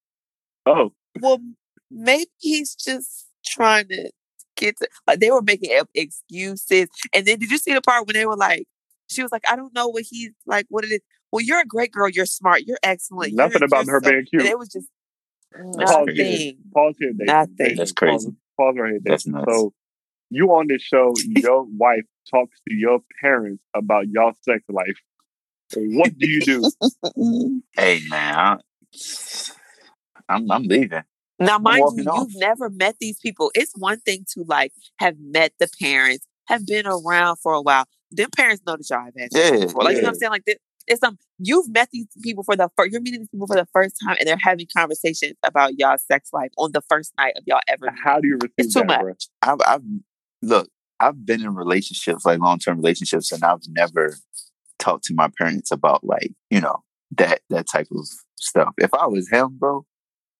oh, 0.66 0.93
well, 1.22 1.39
maybe 1.91 2.30
he's 2.39 2.76
just 2.76 3.28
trying 3.46 3.88
to 3.89 4.10
get 4.58 4.78
to, 4.78 4.88
like 5.08 5.20
they 5.20 5.30
were 5.32 5.41
making 5.41 5.78
up 5.80 5.89
excuses. 5.93 6.88
And 7.14 7.26
then 7.26 7.39
did 7.39 7.52
you 7.52 7.58
see 7.58 7.74
the 7.74 7.82
part 7.82 8.08
when 8.08 8.14
they 8.16 8.26
were 8.26 8.38
like, 8.38 8.66
she 9.10 9.22
was 9.22 9.32
like, 9.32 9.43
I 9.50 9.56
don't 9.56 9.74
know 9.76 9.88
what 9.89 10.04
he's 10.10 10.32
like, 10.46 10.66
what 10.70 10.84
it 10.86 10.91
is. 10.91 11.02
Well, 11.32 11.43
you're 11.43 11.60
a 11.60 11.66
great 11.66 11.91
girl. 11.91 12.10
You're 12.10 12.26
smart. 12.26 12.62
You're 12.66 12.80
excellent. 12.82 13.34
nothing 13.34 13.60
you're, 13.60 13.66
about 13.68 13.86
you're 13.86 13.96
her 13.96 14.02
so-" 14.04 14.10
being 14.12 14.26
cute. 14.26 14.43
It 14.46 14.58
was 14.58 14.70
just 14.70 14.88
That's 15.52 15.78
nothing. 15.91 16.06
crazy. 16.16 16.58
Pause 16.74 16.96
here, 17.00 17.12
Nathan. 17.14 17.26
Nothing. 17.26 17.56
Nathan, 17.60 17.76
That's 17.78 17.91
pause- 17.91 17.96
crazy. 18.26 18.30
Pause, 18.58 18.76
right 18.78 18.91
here, 18.91 18.99
That's 19.03 19.28
nuts. 19.28 19.45
So 19.49 19.74
you 20.30 20.49
on 20.51 20.68
this 20.68 20.82
show, 20.82 21.14
your 21.26 21.66
wife 21.78 22.06
talks 22.30 22.60
to 22.68 22.74
your 22.74 22.99
parents 23.22 23.64
about 23.76 24.08
your 24.08 24.34
sex 24.41 24.64
life. 24.70 24.99
What 25.76 26.18
do 26.18 26.28
you 26.28 26.41
do? 26.41 26.72
Hey 27.74 28.01
man, 28.10 28.36
I, 28.36 28.58
I'm 30.30 30.49
I'm 30.49 30.64
leaving. 30.64 31.03
Now, 31.39 31.58
mind 31.58 31.86
you, 31.95 32.06
off. 32.10 32.28
you've 32.30 32.39
never 32.41 32.70
met 32.70 32.95
these 32.99 33.20
people. 33.20 33.51
It's 33.53 33.74
one 33.76 33.99
thing 33.99 34.26
to 34.34 34.43
like 34.47 34.72
have 34.97 35.16
met 35.20 35.53
the 35.60 35.68
parents, 35.82 36.26
have 36.47 36.66
been 36.66 36.88
around 36.88 37.38
for 37.38 37.53
a 37.53 37.62
while. 37.62 37.86
Them 38.12 38.30
parents 38.36 38.64
know 38.66 38.78
that 38.78 38.89
y'all 38.89 39.03
have 39.03 39.14
had 39.18 39.34
sex 39.34 39.51
Yeah, 39.51 39.66
before. 39.66 39.84
Like 39.84 39.95
you 39.97 40.01
know 40.01 40.08
what 40.08 40.14
I'm 40.14 40.20
saying? 40.20 40.32
Like 40.32 40.45
this, 40.45 40.56
it's 40.88 41.00
some 41.00 41.18
you've 41.40 41.70
met 41.70 41.90
these 41.92 42.08
people 42.22 42.44
for 42.44 42.56
the 42.56 42.70
first. 42.76 42.92
You're 42.92 43.02
meeting 43.02 43.22
these 43.22 43.30
people 43.30 43.48
for 43.48 43.56
the 43.56 43.68
first 43.74 43.96
time, 44.06 44.16
and 44.20 44.28
they're 44.28 44.38
having 44.40 44.68
conversations 44.76 45.34
about 45.44 45.78
y'all 45.78 45.98
sex 45.98 46.30
life 46.34 46.52
on 46.58 46.72
the 46.72 46.82
first 46.82 47.14
night 47.18 47.34
of 47.38 47.44
y'all 47.46 47.62
ever. 47.68 47.86
meeting. 47.86 48.02
How 48.04 48.20
do 48.20 48.28
you 48.28 48.36
receive 48.36 48.54
It's 48.58 48.74
too 48.74 48.84
that, 48.88 49.04
much. 49.04 49.28
I've, 49.42 49.60
I've 49.66 49.82
look. 50.42 50.70
I've 51.00 51.26
been 51.26 51.42
in 51.42 51.56
relationships, 51.56 52.26
like 52.26 52.40
long 52.40 52.60
term 52.60 52.78
relationships, 52.78 53.32
and 53.32 53.44
I've 53.44 53.62
never 53.70 54.16
talked 54.80 55.06
to 55.06 55.14
my 55.14 55.30
parents 55.38 55.72
about 55.72 56.04
like 56.04 56.32
you 56.50 56.62
know 56.62 56.84
that 57.18 57.42
that 57.50 57.66
type 57.72 57.88
of 57.92 58.08
stuff. 58.36 58.74
If 58.78 58.94
I 58.94 59.08
was 59.08 59.30
him, 59.30 59.58
bro, 59.58 59.86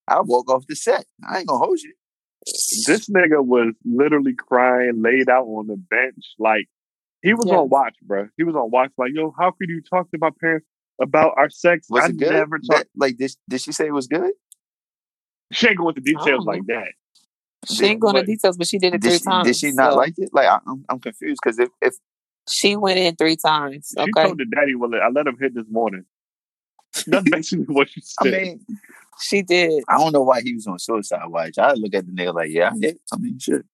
I'd 0.08 0.22
walk 0.26 0.50
off 0.50 0.66
the 0.68 0.76
set. 0.76 1.06
I 1.28 1.40
ain't 1.40 1.48
gonna 1.48 1.64
hold 1.64 1.80
you. 1.82 1.94
This 2.46 3.10
nigga 3.10 3.44
was 3.44 3.74
literally 3.84 4.36
crying, 4.36 5.02
laid 5.02 5.30
out 5.30 5.46
on 5.46 5.68
the 5.68 5.78
bench. 5.78 6.36
Like 6.38 6.68
he 7.26 7.34
was 7.34 7.46
Yes. 7.48 7.56
on 7.58 7.70
watch, 7.70 7.96
bro. 8.04 8.30
He 8.38 8.44
was 8.44 8.56
on 8.56 8.70
watch. 8.72 8.92
Like, 8.98 9.12
yo, 9.14 9.34
how 9.38 9.52
could 9.52 9.70
you 9.70 9.82
talk 9.82 10.10
to 10.12 10.18
my 10.20 10.30
parents 10.40 10.66
about 11.02 11.34
our 11.38 11.50
sex? 11.50 11.88
Was 11.90 12.04
I 12.04 12.08
it 12.08 12.18
good? 12.18 12.32
never 12.32 12.58
talked. 12.60 12.68
That- 12.70 12.88
like, 12.96 13.18
did, 13.18 13.32
did 13.50 13.62
she 13.62 13.72
say 13.72 13.88
it 13.88 13.94
was 13.94 14.08
good? 14.08 14.32
She 15.52 15.68
ain't 15.68 15.78
go 15.78 15.90
into 15.90 16.02
details 16.02 16.26
don't 16.26 16.46
like 16.46 16.66
that. 16.68 16.88
She 17.72 17.86
ain't 17.86 18.00
going 18.00 18.16
into 18.16 18.24
But- 18.28 18.32
details, 18.32 18.58
but 18.58 18.68
she 18.68 18.78
did 18.78 18.94
it 18.94 19.02
Did 19.02 19.10
three 19.10 19.18
she, 19.20 19.24
times. 19.26 19.48
did 19.48 19.56
she 19.56 19.72
not 19.72 19.94
so 19.94 19.98
like 19.98 20.14
it? 20.18 20.30
Like, 20.34 20.48
I, 20.48 20.60
I'm, 20.68 20.86
I'm 20.90 21.00
confused 21.00 21.40
because 21.44 21.60
if, 21.60 21.70
if 21.82 21.96
She 22.50 22.76
went 22.76 23.00
in 23.00 23.16
three 23.16 23.36
times. 23.36 23.92
She 23.98 24.02
Okay, 24.02 24.24
told 24.24 24.38
the 24.38 24.46
daddy, 24.46 24.76
"Well, 24.76 24.92
I 24.96 25.10
let 25.10 25.26
him 25.28 25.38
hit 25.40 25.56
this 25.56 25.66
morning." 25.70 26.06
That's 27.08 27.30
basically 27.30 27.66
what 27.74 27.90
she 27.90 28.02
I 28.20 28.24
said. 28.30 28.42
mean, 28.44 28.66
she 29.22 29.42
did. 29.42 29.84
I 29.88 29.98
don't 29.98 30.12
know 30.12 30.22
why 30.24 30.42
he 30.42 30.54
was 30.54 30.68
on 30.68 30.78
suicide 30.80 31.26
watch. 31.28 31.58
I 31.58 31.74
look 31.74 31.94
at 31.94 32.06
the 32.06 32.12
nigga 32.12 32.34
like, 32.34 32.50
yeah, 32.52 32.72
yeah. 32.78 32.92
I 33.14 33.18
mean, 33.18 33.40
shit. 33.40 33.66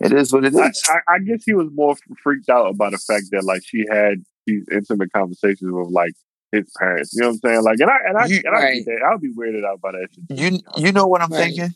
It 0.00 0.12
is 0.12 0.32
what 0.32 0.44
it 0.44 0.54
is. 0.54 0.82
I. 0.90 0.94
I, 0.94 1.14
I 1.14 1.18
guess 1.20 1.44
he 1.44 1.54
was 1.54 1.68
more 1.72 1.96
freaked 2.22 2.48
out 2.48 2.66
about 2.70 2.92
the 2.92 2.98
fact 2.98 3.24
that 3.32 3.44
like 3.44 3.62
she 3.64 3.84
had 3.90 4.24
these 4.46 4.64
intimate 4.72 5.12
conversations 5.12 5.70
with 5.72 5.88
like 5.90 6.14
his 6.52 6.70
parents. 6.78 7.12
You 7.14 7.22
know 7.22 7.28
what 7.28 7.32
I'm 7.44 7.50
saying? 7.50 7.62
Like, 7.62 7.78
and 7.80 7.90
I 7.90 7.96
and 8.08 8.16
I 8.18 8.26
You- 8.26 8.42
and 8.44 8.56
I 8.56 8.58
right. 8.62 8.84
that. 8.84 9.02
I'll 9.10 9.18
be 9.18 9.32
weirded 9.32 9.64
out 9.64 9.80
by 9.80 9.92
that 9.92 10.08
shit. 10.12 10.38
You 10.38 10.60
you 10.76 10.92
know 10.92 11.06
what 11.06 11.20
I'm 11.22 11.30
Right. 11.30 11.54
thinking? 11.54 11.74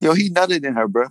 Yo, 0.00 0.14
he 0.14 0.30
nutted 0.30 0.64
in 0.64 0.74
her, 0.74 0.88
bro. 0.88 1.06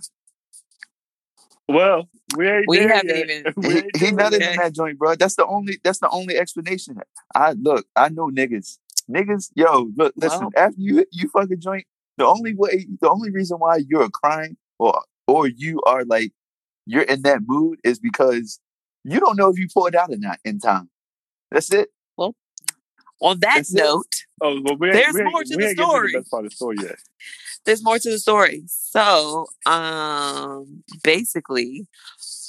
Well, 1.68 2.08
we 2.36 2.48
ain't 2.48 2.64
We 2.66 2.78
there 2.78 2.88
haven't 2.88 3.08
yet. 3.16 3.30
even- 3.30 3.54
We 3.56 3.68
He, 3.68 3.76
ain't 3.78 3.96
he 3.96 4.10
there 4.10 4.12
nutted 4.12 4.40
yet. 4.40 4.50
in 4.52 4.56
that 4.58 4.72
joint, 4.74 4.98
bro. 4.98 5.14
That's 5.14 5.36
the 5.36 5.46
only 5.46 5.78
that's 5.84 6.00
the 6.00 6.08
only 6.10 6.36
explanation. 6.36 6.98
I 7.34 7.52
look, 7.52 7.86
I 7.94 8.08
know 8.08 8.28
niggas. 8.28 8.78
Niggas, 9.08 9.50
yo, 9.54 9.90
look, 9.96 10.12
listen, 10.16 10.40
Well- 10.40 10.50
after 10.56 10.76
you 10.80 11.04
you 11.12 11.28
fucking 11.28 11.60
joint, 11.60 11.86
the 12.18 12.26
only 12.26 12.54
way 12.54 12.86
the 13.00 13.08
only 13.08 13.30
reason 13.30 13.58
why 13.58 13.76
you're 13.88 14.08
crying 14.10 14.56
or 14.78 15.02
or 15.26 15.46
you 15.48 15.80
are 15.86 16.04
like 16.04 16.32
you're 16.86 17.02
in 17.02 17.22
that 17.22 17.40
mood 17.46 17.78
is 17.84 17.98
because 17.98 18.58
you 19.04 19.20
don't 19.20 19.36
know 19.36 19.48
if 19.50 19.58
you 19.58 19.68
pulled 19.72 19.94
out 19.94 20.10
or 20.10 20.16
not 20.18 20.38
in 20.44 20.58
time. 20.58 20.90
That's 21.50 21.72
it. 21.72 21.88
Well, 22.16 22.34
on 23.20 23.38
that 23.40 23.54
That's 23.56 23.72
note, 23.72 24.12
Oh, 24.42 24.60
well, 24.64 24.76
we 24.78 24.90
There's 24.92 25.14
we 25.14 25.22
more 25.24 25.44
to 25.44 25.56
we 25.56 25.64
the 25.66 25.74
story. 25.74 26.12
to 26.12 26.18
the 26.18 26.20
best 26.22 26.30
part 26.30 26.44
of 26.44 26.50
the 26.50 26.56
story 26.56 26.76
yet. 26.82 26.96
there's 27.66 27.84
more 27.84 27.98
to 27.98 28.10
the 28.10 28.18
story. 28.18 28.62
So, 28.66 29.46
um, 29.66 30.82
basically, 31.02 31.86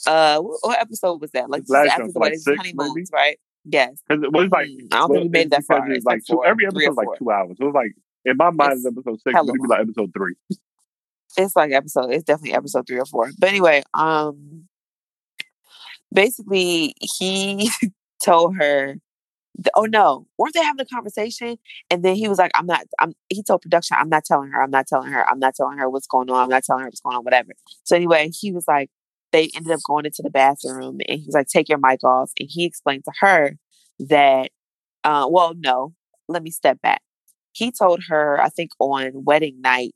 uh, 0.08 0.40
what, 0.40 0.58
what 0.62 0.80
episode 0.80 1.20
was 1.22 1.32
that? 1.32 1.50
Like 1.50 1.64
This 1.64 1.70
last 1.72 1.90
after 1.92 2.04
one's 2.04 2.14
the 2.14 2.20
like 2.20 2.26
wedding, 2.32 2.40
six, 2.40 2.58
honeymoons, 2.58 2.94
maybe? 2.96 3.06
right? 3.12 3.40
Yes. 3.66 4.02
Because 4.08 4.24
it 4.24 4.32
was 4.32 4.50
like 4.52 4.68
Mm, 4.68 4.88
I 4.92 4.98
don't 4.98 5.10
well, 5.10 5.20
think 5.22 5.24
we 5.34 5.40
made 5.40 5.52
that 5.52 5.64
far. 5.66 5.92
It's 5.92 6.06
like 6.06 6.24
two, 6.26 6.34
four, 6.36 6.46
every 6.46 6.66
episode 6.66 6.96
like 6.96 7.08
two 7.18 7.32
hours. 7.32 7.58
So 7.58 7.64
it 7.64 7.68
was 7.68 7.76
like 7.76 7.92
in 8.26 8.38
my 8.38 8.50
mind, 8.52 8.74
It's 8.74 8.86
it's 8.86 8.98
episode 8.98 9.22
six, 9.22 9.36
it'd 9.36 9.54
be 9.54 9.68
like 9.68 9.82
episode 9.82 10.12
three. 10.16 10.36
It's 11.38 11.56
like 11.56 11.72
episode. 11.72 12.12
It's 12.12 12.24
definitely 12.24 12.56
episode 12.56 12.88
three 12.88 13.00
or 13.00 13.06
four. 13.06 13.30
But 13.40 13.50
anyway, 13.50 13.84
um, 13.94 14.68
basically, 16.14 16.94
he 17.00 17.70
told 18.24 18.58
her. 18.58 18.96
Oh 19.76 19.84
no! 19.84 20.28
Weren't 20.38 20.54
they 20.54 20.64
having 20.64 20.82
a 20.82 20.86
conversation? 20.86 21.58
And 21.90 22.04
then 22.04 22.16
he 22.16 22.28
was 22.28 22.40
like, 22.40 22.52
"I'm 22.56 22.66
not." 22.66 22.86
I'm. 23.00 23.14
He 23.30 23.44
told 23.44 23.62
production, 23.62 23.98
"I'm 24.00 24.10
not 24.10 24.24
telling 24.24 24.50
her. 24.50 24.62
I'm 24.64 24.72
not 24.72 24.88
telling 24.88 25.12
her. 25.12 25.30
I'm 25.30 25.40
not 25.40 25.56
telling 25.56 25.78
her 25.78 25.90
what's 25.90 26.08
going 26.08 26.30
on. 26.30 26.44
I'm 26.44 26.50
not 26.50 26.64
telling 26.64 26.84
her 26.84 26.88
what's 26.88 27.02
going 27.02 27.18
on. 27.18 27.24
Whatever." 27.24 27.52
So 27.84 27.96
anyway, 27.96 28.32
he 28.34 28.52
was 28.54 28.66
like, 28.68 28.90
they 29.32 29.50
ended 29.56 29.72
up 29.72 29.80
going 29.88 30.06
into 30.06 30.22
the 30.24 30.30
bathroom, 30.30 31.00
and 31.08 31.20
he 31.20 31.26
was 31.26 31.36
like, 31.36 31.48
"Take 31.48 31.70
your 31.70 31.78
mic 31.78 32.04
off." 32.04 32.32
And 32.40 32.50
he 32.52 32.66
explained 32.66 33.04
to 33.06 33.12
her 33.20 33.58
that, 34.00 34.52
uh, 35.04 35.28
well, 35.30 35.54
no, 35.58 35.94
let 36.28 36.44
me 36.44 36.52
step 36.52 36.82
back. 36.82 37.02
He 37.54 37.72
told 37.72 38.04
her, 38.10 38.42
I 38.42 38.50
think 38.50 38.72
on 38.80 39.24
wedding 39.26 39.62
night, 39.62 39.96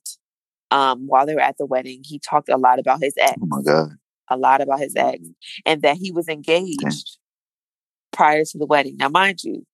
um, 0.71 1.07
while 1.07 1.25
they 1.25 1.35
were 1.35 1.41
at 1.41 1.57
the 1.57 1.65
wedding, 1.65 2.01
he 2.03 2.19
talked 2.19 2.49
a 2.49 2.57
lot 2.57 2.79
about 2.79 3.01
his 3.01 3.13
ex, 3.17 3.35
Oh 3.41 3.45
my 3.45 3.61
god. 3.61 3.91
a 4.29 4.37
lot 4.37 4.61
about 4.61 4.79
his 4.79 4.95
ex, 4.95 5.19
and 5.65 5.81
that 5.83 5.97
he 5.97 6.11
was 6.11 6.27
engaged 6.27 7.17
prior 8.11 8.43
to 8.43 8.57
the 8.57 8.65
wedding. 8.65 8.97
Now, 8.97 9.09
mind 9.09 9.43
you, 9.43 9.65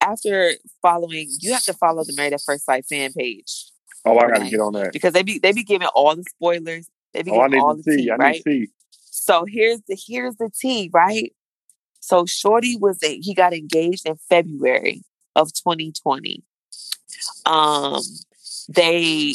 after 0.00 0.52
following, 0.82 1.28
you 1.40 1.52
have 1.52 1.64
to 1.64 1.74
follow 1.74 2.04
the 2.04 2.14
Married 2.16 2.32
at 2.34 2.40
First 2.44 2.64
Sight 2.64 2.86
fan 2.86 3.12
page 3.12 3.66
Oh, 4.04 4.16
I 4.18 4.28
gotta 4.28 4.50
get 4.50 4.60
on 4.60 4.72
that. 4.74 4.92
because 4.92 5.12
they 5.12 5.22
be 5.22 5.38
they 5.38 5.52
be 5.52 5.64
giving 5.64 5.88
all 5.88 6.14
the 6.16 6.24
spoilers. 6.24 6.88
They 7.12 7.22
be 7.22 7.30
Oh, 7.30 7.40
I 7.40 7.46
giving 7.48 7.60
need 7.60 7.60
all 7.60 7.76
to 7.76 7.82
the 7.82 7.92
see. 7.92 8.02
tea, 8.04 8.10
I 8.10 8.16
right? 8.16 8.32
need 8.32 8.42
to 8.42 8.50
see. 8.50 8.70
So 9.18 9.44
here's 9.46 9.80
the 9.88 9.98
here's 10.06 10.36
the 10.36 10.50
tea, 10.58 10.90
right? 10.92 11.32
So 12.00 12.24
Shorty 12.24 12.76
was 12.80 13.02
a, 13.02 13.18
he 13.18 13.34
got 13.34 13.52
engaged 13.52 14.06
in 14.06 14.16
February 14.28 15.02
of 15.34 15.52
2020. 15.52 16.42
Um, 17.44 18.00
they, 18.68 19.34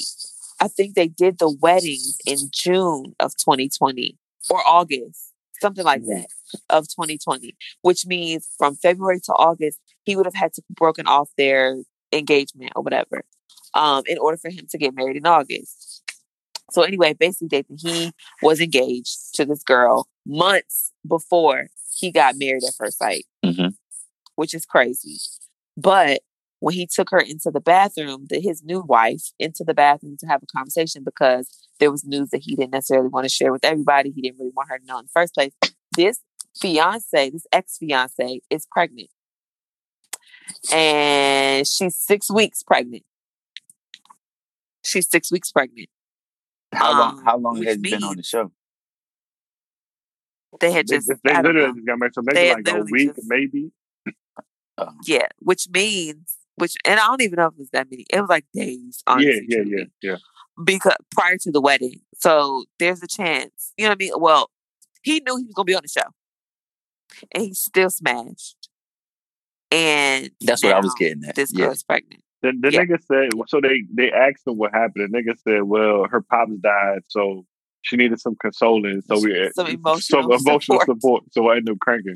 I 0.60 0.68
think 0.70 0.96
they 0.96 1.08
did 1.08 1.38
the 1.38 1.52
weddings 1.52 2.18
in 2.26 2.38
June 2.52 3.14
of 3.20 3.36
2020 3.38 4.18
or 4.50 4.62
August, 4.66 5.34
something 5.62 5.84
like 5.84 6.04
that 6.06 6.28
of 6.70 6.88
2020. 6.88 7.56
Which 7.82 8.06
means 8.06 8.48
from 8.58 8.76
February 8.76 9.20
to 9.26 9.34
August, 9.34 9.80
he 10.06 10.16
would 10.16 10.26
have 10.26 10.34
had 10.34 10.54
to 10.54 10.64
broken 10.72 11.08
off 11.08 11.30
their 11.38 11.78
engagement 12.12 12.72
or 12.76 12.84
whatever, 12.84 13.24
um, 13.74 14.04
in 14.08 14.18
order 14.18 14.38
for 14.38 14.50
him 14.50 14.66
to 14.72 14.78
get 14.78 14.96
married 14.96 15.18
in 15.18 15.26
August. 15.28 15.93
So 16.74 16.82
anyway, 16.82 17.14
basically, 17.14 17.48
Dathan, 17.50 17.78
he 17.80 18.12
was 18.42 18.60
engaged 18.60 19.36
to 19.36 19.46
this 19.46 19.64
girl 19.64 20.08
months 20.26 20.92
before 21.08 21.68
he 21.96 22.12
got 22.12 22.36
married 22.38 22.64
at 22.68 22.74
first 22.76 22.98
sight, 22.98 23.26
Mhm. 23.46 23.76
which 24.36 24.54
is 24.54 24.66
crazy. 24.66 25.18
But 25.78 26.22
when 26.60 26.74
he 26.74 26.88
took 26.88 27.12
her 27.12 27.20
into 27.20 27.52
the 27.52 27.60
bathroom, 27.60 28.26
the, 28.30 28.40
his 28.40 28.64
new 28.64 28.82
wife, 28.82 29.32
into 29.38 29.64
the 29.64 29.74
bathroom 29.74 30.18
to 30.18 30.26
have 30.28 30.42
a 30.42 30.46
conversation 30.48 31.04
because 31.04 31.50
there 31.80 31.92
was 31.92 32.06
news 32.06 32.30
that 32.30 32.42
he 32.44 32.56
didn't 32.56 32.72
necessarily 32.72 33.10
want 33.10 33.26
to 33.26 33.30
share 33.30 33.52
with 33.52 33.66
everybody. 33.66 34.12
He 34.12 34.22
didn't 34.22 34.40
really 34.40 34.54
want 34.56 34.70
her 34.70 34.80
to 34.80 34.86
know 34.86 34.98
in 35.00 35.06
the 35.06 35.12
first 35.14 35.34
place. 35.36 35.52
This 35.96 36.22
fiance, 36.60 37.30
this 37.30 37.46
ex 37.52 37.78
fiance, 37.78 38.42
is 38.50 38.66
pregnant. 38.72 39.10
And 40.72 41.68
she's 41.68 41.98
six 41.98 42.32
weeks 42.32 42.64
pregnant. 42.64 43.04
She's 44.86 45.10
six 45.10 45.32
weeks 45.32 45.52
pregnant. 45.52 45.90
How 46.76 46.92
long 47.00 47.18
Um, 47.20 47.26
how 47.26 47.38
long 47.38 47.64
has 47.64 47.76
he 47.76 47.82
been 47.82 48.04
on 48.04 48.18
the 48.18 48.24
show? 48.24 48.52
They 50.60 50.72
had 50.72 50.88
just, 50.88 51.08
just, 51.08 51.22
they 51.24 51.32
I 51.32 51.42
don't 51.42 51.56
literally 51.56 51.68
know. 51.70 51.74
just 51.76 51.88
got 51.88 52.00
married. 52.00 52.14
So 52.14 52.22
maybe 52.24 52.36
They 52.40 52.54
like 52.54 52.68
a 52.70 52.84
week, 52.84 53.16
just- 53.16 53.28
maybe. 53.30 53.72
Yeah, 55.06 55.28
which 55.40 55.68
means, 55.72 56.38
which, 56.56 56.76
and 56.86 57.00
I 57.00 57.08
don't 57.08 57.22
even 57.22 57.38
know 57.38 57.48
if 57.48 57.54
it 57.54 57.60
was 57.60 57.70
that 57.72 57.90
many. 57.90 58.06
It 58.12 58.20
was 58.20 58.30
like 58.30 58.46
days. 58.54 59.02
Honestly, 59.08 59.46
yeah, 59.48 59.60
yeah, 59.66 59.78
yeah, 59.78 59.84
yeah. 60.12 60.16
Because 60.64 60.96
prior 61.12 61.38
to 61.38 61.52
the 61.52 61.62
wedding, 61.62 62.02
so 62.16 62.66
there's 62.80 63.02
a 63.02 63.08
chance. 63.08 63.74
You 63.78 63.86
know 63.86 63.90
what 63.92 63.96
I 63.96 64.04
mean? 64.04 64.12
Well, 64.18 64.50
he 65.02 65.14
knew 65.26 65.38
he 65.38 65.44
was 65.44 65.54
gonna 65.56 65.66
be 65.66 65.76
on 65.76 65.84
the 65.84 65.88
show, 65.90 66.10
and 67.34 67.44
he 67.44 67.54
still 67.54 67.90
smashed. 67.90 68.70
And 69.72 70.32
That's 70.42 70.64
what 70.64 70.74
I 70.74 70.80
was 70.80 70.94
getting 71.00 71.24
at. 71.26 71.36
This 71.36 71.52
Yeah. 71.54 71.66
girl's 71.66 71.84
pregnant. 71.84 72.23
The, 72.44 72.52
the 72.60 72.72
Yeah. 72.72 72.82
nigga 72.86 73.02
said, 73.04 73.30
so 73.48 73.60
they, 73.62 73.84
they 73.94 74.12
asked 74.12 74.46
him 74.46 74.58
what 74.58 74.72
happened. 74.74 75.12
The 75.12 75.18
nigga 75.18 75.36
said, 75.48 75.64
well, 75.64 76.06
her 76.12 76.22
pops 76.22 76.52
died, 76.62 77.02
so 77.08 77.46
she 77.82 77.96
needed 77.98 78.20
some 78.20 78.36
consoling. 78.40 79.02
So 79.02 79.20
we 79.20 79.42
uh, 79.42 79.50
Some 79.56 79.68
emotional 79.68 80.24
some 80.24 80.32
emotional 80.32 80.80
support. 80.82 80.86
support. 80.86 81.24
So 81.32 81.48
I 81.50 81.56
ended 81.58 81.72
up 81.74 81.80
cranking. 81.80 82.16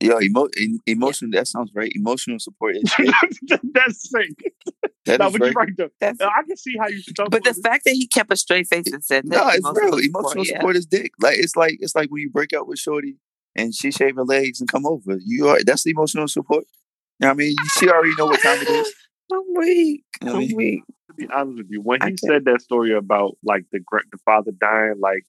Yo, 0.00 0.20
emo- 0.20 0.48
em- 0.60 0.80
emotional. 0.86 1.30
That 1.30 1.46
sounds 1.46 1.70
right. 1.74 1.92
Emotional 1.94 2.38
support 2.40 2.76
is. 2.76 2.92
That's 3.72 4.10
sick. 4.10 4.30
That 5.04 5.20
no, 5.20 5.26
is 5.28 5.32
but 5.32 5.40
you're 5.40 5.48
right. 5.52 5.56
right 5.56 5.68
though. 5.76 5.88
That's, 6.00 6.20
I 6.20 6.42
can 6.46 6.56
see 6.56 6.76
how 6.78 6.88
you 6.88 7.00
stumble. 7.02 7.30
but 7.30 7.44
the 7.44 7.54
fact 7.54 7.84
that 7.84 7.92
he 7.92 8.06
kept 8.08 8.32
a 8.32 8.36
straight 8.36 8.66
face 8.66 8.90
and 8.92 9.04
said, 9.04 9.24
No, 9.24 9.36
that 9.38 9.56
it's 9.56 9.64
real. 9.64 9.74
support, 9.74 10.04
Emotional 10.04 10.44
yeah. 10.46 10.56
support 10.58 10.76
is 10.76 10.86
dick. 10.86 11.12
Like 11.20 11.38
it's 11.38 11.54
like 11.56 11.76
it's 11.80 11.94
like 11.94 12.10
when 12.10 12.20
you 12.22 12.30
break 12.30 12.52
up 12.52 12.66
with 12.66 12.80
Shorty 12.80 13.16
and 13.54 13.72
she 13.74 13.92
shave 13.92 14.16
her 14.16 14.24
legs 14.24 14.60
and 14.60 14.68
come 14.68 14.86
over. 14.86 15.18
You 15.24 15.48
are 15.48 15.62
that's 15.64 15.84
the 15.84 15.90
emotional 15.90 16.26
support. 16.26 16.64
You 17.20 17.26
know 17.26 17.28
what 17.28 17.34
I 17.34 17.36
mean? 17.36 17.56
She 17.78 17.88
already 17.88 18.14
know 18.18 18.26
what 18.26 18.40
time 18.42 18.60
it 18.60 18.68
is. 18.70 18.92
I'm 19.34 19.54
weak. 19.54 20.04
You 20.20 20.26
know 20.26 20.32
I 20.32 20.34
I'm 20.34 20.38
mean? 20.40 20.56
weak. 20.56 20.82
to 21.08 21.14
be 21.14 21.26
honest 21.34 21.58
with 21.58 21.66
you, 21.70 21.80
when 21.82 22.00
he 22.02 22.16
said 22.16 22.44
that 22.46 22.62
story 22.62 22.92
about 22.94 23.36
like 23.44 23.64
the 23.72 23.80
the 24.12 24.18
father 24.24 24.52
dying, 24.52 24.94
like 25.00 25.24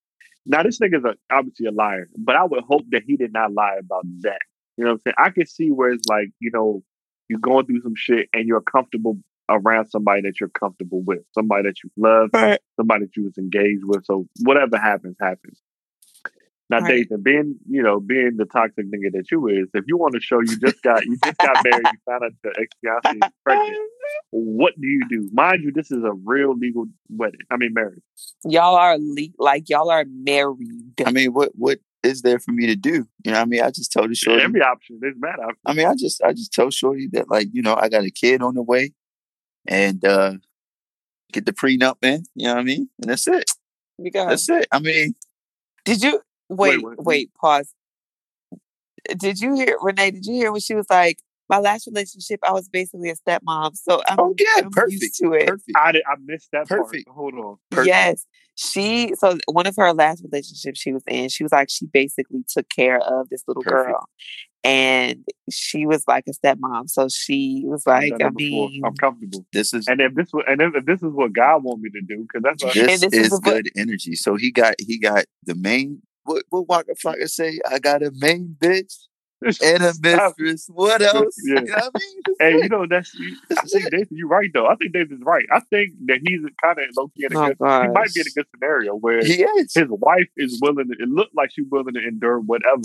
now 0.45 0.63
this 0.63 0.79
nigga's 0.79 1.05
a, 1.05 1.15
obviously 1.33 1.67
a 1.67 1.71
liar, 1.71 2.09
but 2.17 2.35
I 2.35 2.43
would 2.43 2.63
hope 2.63 2.83
that 2.91 3.03
he 3.05 3.17
did 3.17 3.33
not 3.33 3.53
lie 3.53 3.77
about 3.79 4.03
that. 4.21 4.39
You 4.77 4.85
know 4.85 4.91
what 4.91 4.95
I'm 4.95 5.01
saying? 5.07 5.15
I 5.17 5.29
can 5.29 5.45
see 5.47 5.69
where 5.69 5.91
it's 5.91 6.07
like 6.07 6.29
you 6.39 6.51
know 6.53 6.83
you're 7.29 7.39
going 7.39 7.65
through 7.65 7.81
some 7.81 7.95
shit 7.95 8.27
and 8.33 8.47
you're 8.47 8.61
comfortable 8.61 9.17
around 9.49 9.87
somebody 9.87 10.21
that 10.21 10.39
you're 10.39 10.49
comfortable 10.49 11.01
with, 11.01 11.19
somebody 11.33 11.63
that 11.63 11.75
you 11.83 11.89
love, 11.97 12.29
Right. 12.33 12.59
somebody 12.77 13.05
that 13.05 13.15
you 13.17 13.23
was 13.25 13.37
engaged 13.37 13.83
with. 13.85 14.05
So 14.05 14.27
whatever 14.41 14.77
happens, 14.77 15.15
happens. 15.19 15.61
Now, 16.69 16.79
Right. 16.79 17.07
Dathan, 17.07 17.21
being 17.23 17.55
you 17.69 17.83
know 17.83 17.99
being 17.99 18.37
the 18.37 18.45
toxic 18.45 18.85
nigga 18.85 19.11
that 19.13 19.25
you 19.31 19.47
is, 19.47 19.67
if 19.73 19.83
you 19.87 19.97
want 19.97 20.13
to 20.13 20.19
show 20.21 20.39
you 20.39 20.57
just 20.57 20.81
got 20.81 21.05
you 21.05 21.17
just 21.23 21.37
got 21.37 21.63
married, 21.63 21.85
you 21.91 21.99
found 22.05 22.23
out 22.23 22.31
the 22.43 22.49
ex 22.59 22.69
fiance 22.81 23.17
is 23.17 23.31
pregnant. 23.43 23.77
What 24.31 24.73
do 24.79 24.87
you 24.87 25.01
do? 25.09 25.29
Mind 25.33 25.63
you, 25.63 25.71
this 25.71 25.91
is 25.91 26.03
a 26.03 26.13
real 26.25 26.55
legal 26.57 26.85
wedding. 27.09 27.41
I 27.51 27.57
mean, 27.57 27.73
marriage. 27.73 28.01
Y'all 28.45 28.75
are 28.75 28.97
le- 28.97 29.33
like 29.37 29.69
y'all 29.69 29.89
are 29.91 30.05
married. 30.07 30.93
I 31.05 31.11
mean, 31.11 31.33
what 31.33 31.51
what 31.55 31.79
is 32.01 32.21
there 32.21 32.39
for 32.39 32.51
me 32.51 32.67
to 32.67 32.75
do? 32.75 33.05
You 33.23 33.31
know 33.31 33.33
what 33.33 33.41
I 33.41 33.45
mean? 33.45 33.61
I 33.61 33.69
just 33.71 33.91
told 33.91 34.09
the 34.09 34.15
Shorty. 34.15 34.43
Every 34.43 34.61
option 34.61 34.99
is 35.03 35.15
bad 35.19 35.39
option. 35.39 35.57
I 35.65 35.73
mean, 35.73 35.87
I 35.87 35.95
just 35.95 36.21
I 36.23 36.31
just 36.31 36.53
tell 36.53 36.69
Shorty 36.69 37.07
that 37.13 37.29
like, 37.29 37.47
you 37.51 37.61
know, 37.61 37.75
I 37.75 37.89
got 37.89 38.03
a 38.03 38.11
kid 38.11 38.41
on 38.41 38.55
the 38.55 38.63
way 38.63 38.93
and 39.67 40.03
uh 40.05 40.33
get 41.31 41.45
the 41.45 41.53
prenup 41.53 41.95
in, 42.03 42.23
you 42.35 42.47
know 42.47 42.53
what 42.55 42.61
I 42.61 42.63
mean? 42.63 42.89
And 43.01 43.09
that's 43.09 43.27
it. 43.27 43.49
Because 44.01 44.27
That's 44.47 44.49
it. 44.63 44.67
I 44.71 44.79
mean, 44.79 45.15
Did 45.85 46.01
you 46.03 46.21
wait? 46.49 46.83
Wait, 46.83 46.97
Wait, 46.99 47.33
pause. 47.35 47.73
Did 49.17 49.39
you 49.39 49.53
hear 49.55 49.77
Renee? 49.81 50.11
Did 50.11 50.25
you 50.25 50.33
hear 50.35 50.51
when 50.51 50.61
she 50.61 50.75
was 50.75 50.85
like, 50.89 51.19
"My 51.49 51.59
last 51.59 51.87
relationship, 51.87 52.39
I 52.43 52.51
was 52.53 52.69
basically 52.69 53.09
a 53.09 53.15
stepmom, 53.15 53.75
so 53.75 54.01
I'm, 54.07 54.17
oh 54.19 54.35
yeah, 54.39 54.63
I'm 54.63 54.71
perfect. 54.71 55.01
used 55.01 55.19
to 55.19 55.33
it." 55.33 55.47
Perfect. 55.47 55.71
I 55.77 55.91
did, 55.91 56.03
I 56.07 56.15
missed 56.23 56.49
that 56.53 56.67
Perfect. 56.69 57.05
part. 57.07 57.15
Hold 57.15 57.33
on. 57.35 57.57
Perfect. 57.69 57.87
Yes, 57.87 58.25
she. 58.55 59.13
So 59.15 59.37
one 59.51 59.67
of 59.67 59.75
her 59.75 59.93
last 59.93 60.23
relationships 60.23 60.79
she 60.79 60.93
was 60.93 61.03
in, 61.07 61.27
she 61.29 61.43
was 61.43 61.51
like 61.51 61.69
she 61.69 61.85
basically 61.85 62.45
took 62.47 62.69
care 62.69 62.99
of 62.99 63.27
this 63.29 63.43
little 63.45 63.63
Perfect. 63.63 63.89
girl, 63.89 64.05
and 64.63 65.25
she 65.51 65.85
was 65.85 66.05
like 66.07 66.23
a 66.27 66.31
stepmom. 66.31 66.89
So 66.89 67.09
she 67.09 67.63
was 67.65 67.85
like, 67.85 68.13
I 68.13 68.27
it 68.27 68.33
before. 68.37 68.69
mean, 68.69 68.81
I'm 68.85 68.95
comfortable. 68.95 69.45
This 69.51 69.73
is 69.73 69.85
And 69.89 69.99
if 69.99 70.15
this 70.15 70.31
was, 70.31 70.45
and 70.47 70.61
if, 70.61 70.75
if 70.75 70.85
this 70.85 71.03
is 71.03 71.11
what 71.11 71.33
God 71.33 71.63
want 71.63 71.81
me 71.81 71.89
to 71.89 72.01
do, 72.01 72.21
because 72.21 72.41
that's 72.41 72.63
what, 72.63 72.73
this, 72.73 73.01
this 73.01 73.13
is 73.13 73.25
is 73.25 73.31
what- 73.33 73.43
good 73.43 73.69
energy. 73.75 74.15
So 74.15 74.37
he 74.37 74.49
got 74.49 74.75
he 74.79 74.97
got 74.97 75.25
the 75.43 75.55
main 75.55 76.01
what 76.25 76.43
what 76.49 76.67
Waka 76.67 76.93
Flocka 77.03 77.29
say? 77.29 77.59
I 77.69 77.79
got 77.79 78.03
a 78.03 78.11
main 78.15 78.55
bitch. 78.59 78.93
and 79.61 79.83
a 79.83 79.93
mistress. 80.01 80.69
What 80.71 81.01
else? 81.15 81.35
Yeah. 81.45 81.59
You 81.59 81.65
know 81.65 81.73
what 81.75 81.83
I 81.83 81.99
mean? 81.99 82.21
Hey, 82.39 82.63
you 82.63 82.69
know 82.69 82.85
that's. 82.89 83.11
I 83.51 83.55
think 83.65 83.91
Nathan, 83.91 84.17
you're 84.17 84.27
right 84.29 84.49
though. 84.53 84.67
I 84.67 84.75
think 84.75 84.93
Nathan's 84.93 85.21
right. 85.25 85.45
I 85.51 85.59
think 85.69 85.91
that 86.05 86.19
he's 86.25 86.39
kind 86.63 86.79
of 86.79 86.85
low 86.95 87.09
key 87.09 87.25
in 87.25 87.35
a 87.35 87.39
Oh, 87.39 87.47
good. 87.47 87.57
He 87.59 87.87
might 87.89 88.13
be 88.13 88.21
in 88.21 88.27
a 88.27 88.31
good 88.35 88.45
scenario 88.55 88.95
where 88.95 89.19
He 89.23 89.43
is. 89.43 89.73
his 89.73 89.87
wife 89.89 90.29
is 90.37 90.59
willing. 90.61 90.87
To, 90.87 90.93
it 90.97 91.09
looked 91.09 91.35
like 91.35 91.51
she's 91.51 91.65
willing 91.69 91.93
to 91.93 92.07
endure 92.07 92.39
whatever. 92.39 92.81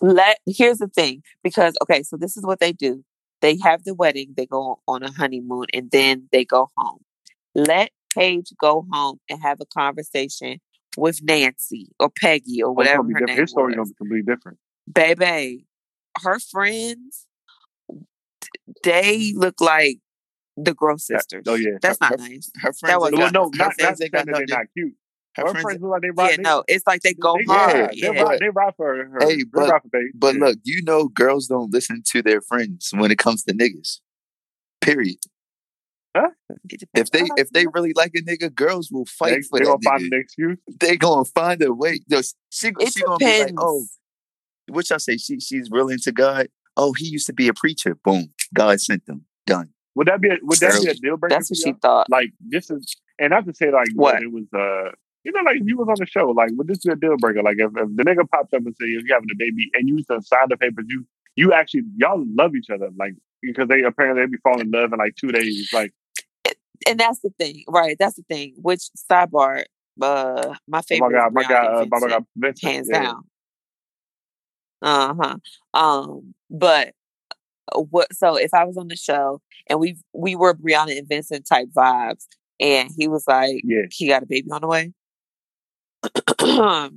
let 0.00 0.38
here's 0.46 0.78
the 0.78 0.88
thing 0.88 1.22
because 1.44 1.74
okay 1.82 2.02
so 2.02 2.16
this 2.16 2.36
is 2.36 2.44
what 2.44 2.58
they 2.58 2.72
do 2.72 3.04
they 3.40 3.56
have 3.62 3.84
the 3.84 3.94
wedding 3.94 4.34
they 4.36 4.46
go 4.46 4.80
on 4.88 5.02
a 5.02 5.10
honeymoon 5.12 5.66
and 5.72 5.90
then 5.92 6.28
they 6.32 6.44
go 6.44 6.68
home 6.76 6.98
let 7.54 7.90
paige 8.12 8.52
go 8.60 8.84
home 8.92 9.18
and 9.30 9.40
have 9.40 9.58
a 9.60 9.66
conversation 9.66 10.58
with 10.96 11.20
nancy 11.22 11.88
or 11.98 12.10
peggy 12.10 12.62
or 12.62 12.68
oh, 12.70 12.72
whatever 12.72 13.02
her 13.02 13.20
name 13.26 13.38
His 13.38 13.50
story 13.50 13.74
gonna 13.74 13.86
be 13.86 13.94
completely 13.94 14.34
different. 14.34 14.58
baby 14.92 15.66
her 16.22 16.38
friends 16.38 17.26
they 18.84 19.32
look 19.36 19.60
like 19.60 19.98
the 20.56 20.74
gross 20.74 21.08
oh, 21.10 21.16
sisters 21.16 21.44
oh, 21.46 21.54
yeah. 21.54 21.78
that's 21.80 21.98
Her- 22.00 22.10
not 22.10 22.20
her- 22.20 22.28
nice 22.28 22.50
Her 22.56 22.72
friends. 22.72 22.80
That 22.82 23.00
was 23.00 23.12
Well, 23.12 23.20
got- 23.22 23.32
no, 23.32 23.44
her 23.44 23.50
not, 23.56 23.58
not 23.58 23.74
friends 23.80 23.98
that 24.00 24.12
got 24.12 24.26
they're 24.26 24.44
not 24.48 24.66
cute. 24.76 24.94
Her 25.34 25.42
Her 25.44 25.48
friends. 25.48 25.62
friends 25.62 25.80
look 25.82 25.90
like 25.92 26.02
they 26.02 26.10
ride. 26.10 26.30
yeah 26.30 26.36
they, 26.36 26.42
no 26.42 26.64
it's 26.68 26.86
like 26.86 27.00
they 27.00 27.14
go 27.14 27.34
they, 27.38 27.44
hard 27.44 27.76
yeah, 27.76 27.88
yeah, 27.92 28.12
they 28.12 28.22
ride, 28.22 28.38
they 28.40 28.48
ride 28.50 28.74
for 28.76 28.94
her. 28.96 29.18
Hey, 29.20 29.36
they 29.36 29.44
but- 29.44 29.70
ride 29.70 29.80
for 29.90 30.00
But 30.14 30.34
yeah. 30.34 30.40
look, 30.44 30.58
you 30.64 30.82
know, 30.82 31.08
girls 31.08 31.46
don't 31.46 31.72
listen 31.72 32.02
to 32.08 32.22
their 32.22 32.40
friends 32.42 32.90
when 32.94 33.10
it 33.10 33.18
comes 33.18 33.42
to 33.44 33.54
niggas. 33.54 34.00
Period. 34.82 35.16
It 36.14 36.80
depends 36.80 36.88
If 36.94 37.10
they 37.10 37.28
if 37.40 37.50
they 37.50 37.66
really 37.66 37.92
like 37.94 38.12
a 38.14 38.20
nigga, 38.22 38.54
girls 38.54 38.90
will 38.90 39.06
fight 39.06 39.30
they, 39.30 39.42
for 39.42 39.58
they 39.58 39.64
that 39.64 39.70
gonna 39.70 39.82
find 39.82 40.02
nigga. 40.02 40.16
an 40.16 40.20
excuse. 40.20 40.58
They 40.80 40.96
gonna 40.96 41.24
find 41.24 41.62
a 41.62 41.72
way. 41.72 42.00
Yo, 42.08 42.20
She 42.50 42.68
it 42.78 42.92
she 42.92 43.02
gonna 43.02 43.18
be 43.18 43.24
like, 43.24 43.36
depends 43.36 43.62
oh, 43.62 43.86
what 44.68 44.88
y'all 44.90 44.98
say? 44.98 45.16
She 45.16 45.40
she's 45.40 45.68
real 45.70 45.88
into 45.88 46.12
God. 46.12 46.48
Oh, 46.76 46.92
he 46.92 47.06
used 47.06 47.26
to 47.26 47.32
be 47.32 47.48
a 47.48 47.54
preacher. 47.54 47.94
Boom, 47.94 48.32
God 48.54 48.80
sent 48.80 49.06
them. 49.06 49.24
Done. 49.46 49.70
Would 49.94 50.06
that 50.08 50.20
be 50.20 50.28
a, 50.28 50.36
would 50.42 50.58
that 50.58 50.80
be 50.80 50.88
a 50.88 50.94
deal 50.94 51.16
breaker? 51.16 51.34
that's 51.34 51.50
what 51.50 51.58
she 51.58 51.70
y'all? 51.70 51.78
thought 51.82 52.10
Like 52.10 52.30
this 52.40 52.70
is, 52.70 52.96
and 53.18 53.30
not 53.30 53.44
to 53.46 53.54
say 53.54 53.70
like 53.70 53.88
you 53.88 53.94
know, 53.94 54.02
What? 54.02 54.22
it 54.22 54.32
was 54.32 54.44
uh. 54.54 54.92
You 55.24 55.30
know, 55.30 55.40
like 55.44 55.58
if 55.60 55.66
you 55.66 55.76
was 55.76 55.86
on 55.88 55.94
the 56.00 56.06
show, 56.06 56.30
like 56.30 56.50
would 56.54 56.66
this 56.66 56.78
be 56.78 56.90
a 56.90 56.96
deal 56.96 57.16
breaker? 57.16 57.42
Like 57.44 57.56
if, 57.58 57.70
if 57.76 57.96
the 57.96 58.02
nigga 58.02 58.28
pops 58.28 58.52
up 58.52 58.62
and 58.66 58.74
said 58.76 58.88
you're 58.88 59.02
having 59.08 59.28
a 59.30 59.36
baby 59.38 59.70
and 59.74 59.88
you 59.88 60.02
done 60.02 60.20
signed 60.20 60.50
the 60.50 60.56
papers, 60.56 60.84
you 60.88 61.06
you 61.36 61.52
actually 61.52 61.82
y'all 61.96 62.24
love 62.34 62.56
each 62.56 62.70
other, 62.70 62.90
like 62.98 63.14
because 63.40 63.68
they 63.68 63.82
apparently 63.82 64.22
they 64.22 64.26
be 64.26 64.38
falling 64.42 64.62
in 64.66 64.70
love 64.72 64.92
in 64.92 64.98
like 64.98 65.14
two 65.14 65.28
days. 65.28 65.68
Like 65.72 65.92
and 66.88 66.98
that's 66.98 67.20
the 67.20 67.30
thing, 67.38 67.64
right? 67.68 67.96
That's 67.98 68.16
the 68.16 68.24
thing. 68.28 68.54
Which 68.56 68.82
sidebar? 69.10 69.64
Uh, 70.00 70.54
my 70.66 70.78
oh 70.78 70.82
favorite. 70.82 71.10
my 71.10 71.18
god, 71.18 71.34
my 71.34 71.42
god, 71.42 71.66
uh, 71.66 71.86
my 71.90 72.08
god, 72.08 72.24
Vincent, 72.36 72.72
hands 72.72 72.88
yeah. 72.90 73.02
down. 73.02 73.22
Uh 74.82 75.14
huh. 75.20 75.36
Um, 75.74 76.34
but 76.50 76.92
uh, 77.74 77.80
what? 77.80 78.12
So 78.14 78.36
if 78.36 78.52
I 78.54 78.64
was 78.64 78.76
on 78.76 78.88
the 78.88 78.96
show 78.96 79.40
and 79.68 79.78
we 79.78 79.96
we 80.12 80.34
were 80.34 80.54
Brianna 80.54 80.96
and 80.98 81.08
Vincent 81.08 81.46
type 81.46 81.68
vibes, 81.76 82.26
and 82.60 82.90
he 82.96 83.08
was 83.08 83.24
like, 83.26 83.60
Yeah. 83.64 83.82
he 83.90 84.08
got 84.08 84.22
a 84.22 84.26
baby 84.26 84.50
on 84.50 84.60
the 84.62 84.68
way. 84.68 84.92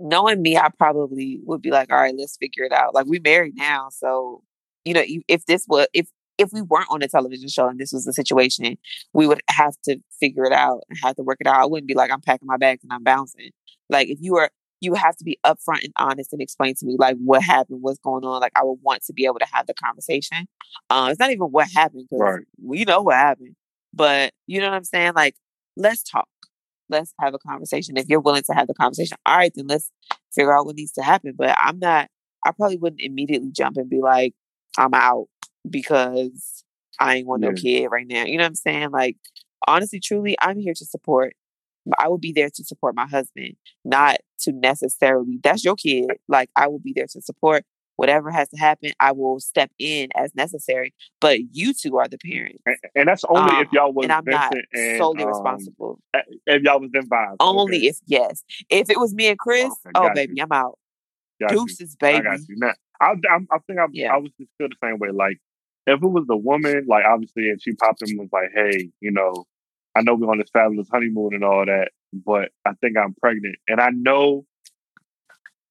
Knowing 0.00 0.42
me, 0.42 0.56
I 0.56 0.70
probably 0.78 1.40
would 1.44 1.60
be 1.60 1.70
like, 1.70 1.92
all 1.92 2.00
right, 2.00 2.14
let's 2.16 2.36
figure 2.38 2.64
it 2.64 2.72
out. 2.72 2.94
Like 2.94 3.06
we 3.06 3.18
married 3.18 3.54
now, 3.56 3.88
so 3.90 4.42
you 4.84 4.94
know, 4.94 5.04
if 5.28 5.44
this 5.46 5.64
was 5.68 5.86
if 5.92 6.06
if 6.38 6.50
we 6.52 6.62
weren't 6.62 6.88
on 6.90 7.02
a 7.02 7.08
television 7.08 7.48
show 7.48 7.68
and 7.68 7.78
this 7.78 7.92
was 7.92 8.04
the 8.04 8.12
situation, 8.12 8.76
we 9.12 9.26
would 9.26 9.40
have 9.50 9.74
to 9.84 9.98
figure 10.20 10.44
it 10.44 10.52
out 10.52 10.80
and 10.88 10.98
have 11.02 11.16
to 11.16 11.22
work 11.22 11.38
it 11.40 11.46
out. 11.46 11.60
I 11.62 11.66
wouldn't 11.66 11.88
be 11.88 11.94
like, 11.94 12.10
I'm 12.10 12.20
packing 12.20 12.46
my 12.46 12.56
bags 12.56 12.82
and 12.82 12.92
I'm 12.92 13.02
bouncing. 13.04 13.50
Like 13.88 14.08
if 14.08 14.18
you 14.20 14.32
were, 14.34 14.50
you 14.80 14.94
have 14.94 15.16
to 15.16 15.24
be 15.24 15.38
upfront 15.46 15.84
and 15.84 15.92
honest 15.96 16.32
and 16.32 16.42
explain 16.42 16.74
to 16.74 16.86
me 16.86 16.96
like 16.98 17.16
what 17.16 17.42
happened, 17.42 17.80
what's 17.82 17.98
going 18.00 18.24
on. 18.24 18.40
Like 18.40 18.52
I 18.56 18.64
would 18.64 18.78
want 18.82 19.02
to 19.04 19.12
be 19.12 19.24
able 19.26 19.38
to 19.38 19.46
have 19.52 19.66
the 19.66 19.74
conversation. 19.74 20.46
Uh, 20.90 21.08
it's 21.10 21.20
not 21.20 21.30
even 21.30 21.46
what 21.46 21.68
happened 21.74 22.06
because 22.10 22.20
Right. 22.20 22.44
we 22.62 22.84
know 22.84 23.02
what 23.02 23.14
happened, 23.14 23.56
but 23.92 24.32
you 24.46 24.60
know 24.60 24.68
what 24.70 24.76
I'm 24.76 24.84
saying. 24.84 25.12
Like 25.14 25.36
let's 25.76 26.02
talk. 26.02 26.28
Let's 26.90 27.14
have 27.20 27.32
a 27.34 27.38
conversation. 27.38 27.96
If 27.96 28.08
you're 28.08 28.20
willing 28.20 28.42
to 28.42 28.52
have 28.52 28.66
the 28.66 28.74
conversation, 28.74 29.16
all 29.24 29.36
right, 29.38 29.52
then 29.54 29.66
let's 29.66 29.90
figure 30.34 30.56
out 30.56 30.66
what 30.66 30.76
needs 30.76 30.92
to 30.92 31.02
happen. 31.02 31.32
But 31.36 31.56
I'm 31.58 31.78
not. 31.78 32.08
I 32.44 32.50
probably 32.52 32.76
wouldn't 32.76 33.00
immediately 33.00 33.50
jump 33.52 33.78
and 33.78 33.88
be 33.88 34.02
like, 34.02 34.34
I'm 34.76 34.92
out 34.92 35.28
because 35.68 36.64
I 37.00 37.16
ain't 37.16 37.26
want 37.26 37.42
no 37.42 37.48
Yeah. 37.48 37.54
kid 37.54 37.86
right 37.88 38.06
now. 38.06 38.24
You 38.24 38.36
know 38.38 38.44
what 38.44 38.48
I'm 38.48 38.54
saying? 38.54 38.90
Like, 38.90 39.16
honestly, 39.66 40.00
truly, 40.00 40.36
I'm 40.40 40.58
here 40.58 40.74
to 40.74 40.84
support. 40.84 41.34
I 41.98 42.08
will 42.08 42.18
be 42.18 42.32
there 42.32 42.48
to 42.48 42.64
support 42.64 42.94
my 42.94 43.06
husband, 43.06 43.56
not 43.84 44.16
to 44.40 44.52
necessarily, 44.52 45.38
that's 45.42 45.64
your 45.64 45.74
kid. 45.76 46.06
Like, 46.28 46.48
I 46.56 46.66
will 46.68 46.78
be 46.78 46.92
there 46.96 47.06
to 47.10 47.20
support 47.20 47.64
whatever 47.96 48.30
has 48.30 48.48
to 48.48 48.56
happen. 48.56 48.90
I 48.98 49.12
will 49.12 49.38
step 49.38 49.70
in 49.78 50.08
as 50.16 50.34
necessary, 50.34 50.94
but 51.20 51.38
you 51.52 51.72
two 51.74 51.98
are 51.98 52.08
the 52.08 52.16
parents. 52.18 52.58
And, 52.64 52.76
and 52.94 53.08
that's 53.08 53.22
only 53.28 53.54
if 53.56 53.66
Um, 53.66 53.68
y'all 53.72 53.92
was 53.92 54.04
and 54.04 54.12
I'm 54.12 54.24
not 54.24 54.52
Vincent 54.52 54.68
and 54.72 54.98
solely 54.98 55.22
um, 55.24 55.28
responsible. 55.28 56.00
if 56.46 56.62
y'all 56.62 56.80
was 56.80 56.90
them 56.90 57.08
vibes. 57.08 57.36
Only 57.38 57.76
okay. 57.78 57.86
if, 57.88 57.98
yes. 58.06 58.42
If 58.70 58.88
it 58.90 58.98
was 58.98 59.12
me 59.14 59.28
and 59.28 59.38
Chris, 59.38 59.66
Okay, 59.66 59.90
oh, 59.94 60.10
baby, 60.14 60.32
you. 60.36 60.42
I'm 60.42 60.52
out. 60.52 60.78
Got 61.40 61.52
you. 61.52 61.66
Deuces, 61.66 61.96
I 62.00 62.04
baby. 62.12 62.22
got 62.24 62.38
you. 62.48 62.56
Now, 62.56 62.72
I, 63.00 63.06
I, 63.10 63.38
I 63.52 63.58
think 63.66 63.78
I, 63.78 63.84
Yeah. 63.92 64.14
I 64.14 64.16
was 64.16 64.30
just 64.40 64.50
feel 64.58 64.68
the 64.68 64.76
same 64.82 64.98
way. 64.98 65.10
Like, 65.10 65.38
if 65.86 66.02
it 66.02 66.06
was 66.06 66.26
the 66.26 66.36
woman, 66.36 66.86
like 66.88 67.04
obviously, 67.04 67.50
and 67.50 67.60
she 67.62 67.72
popped 67.72 68.02
in 68.02 68.10
and 68.10 68.20
was 68.20 68.28
like, 68.32 68.50
"Hey, 68.54 68.90
you 69.00 69.10
know, 69.10 69.46
I 69.96 70.02
know 70.02 70.14
we're 70.14 70.30
on 70.30 70.38
this 70.38 70.50
fabulous 70.52 70.88
honeymoon 70.90 71.34
and 71.34 71.44
all 71.44 71.64
that, 71.66 71.90
but 72.12 72.50
I 72.66 72.72
think 72.80 72.96
I'm 72.96 73.14
pregnant." 73.14 73.56
And 73.68 73.80
I 73.80 73.90
know, 73.90 74.46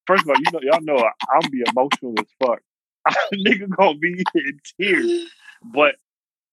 first 0.06 0.22
of 0.24 0.28
all, 0.30 0.36
you 0.38 0.50
know, 0.52 0.60
y'all 0.62 0.80
know 0.82 0.96
I- 0.98 1.36
I'm 1.36 1.50
be 1.50 1.62
emotional 1.68 2.14
as 2.18 2.26
fuck. 2.42 2.60
Nigga 3.34 3.68
gonna 3.68 3.98
be 3.98 4.22
in 4.34 4.60
tears, 4.80 5.30
but 5.62 5.96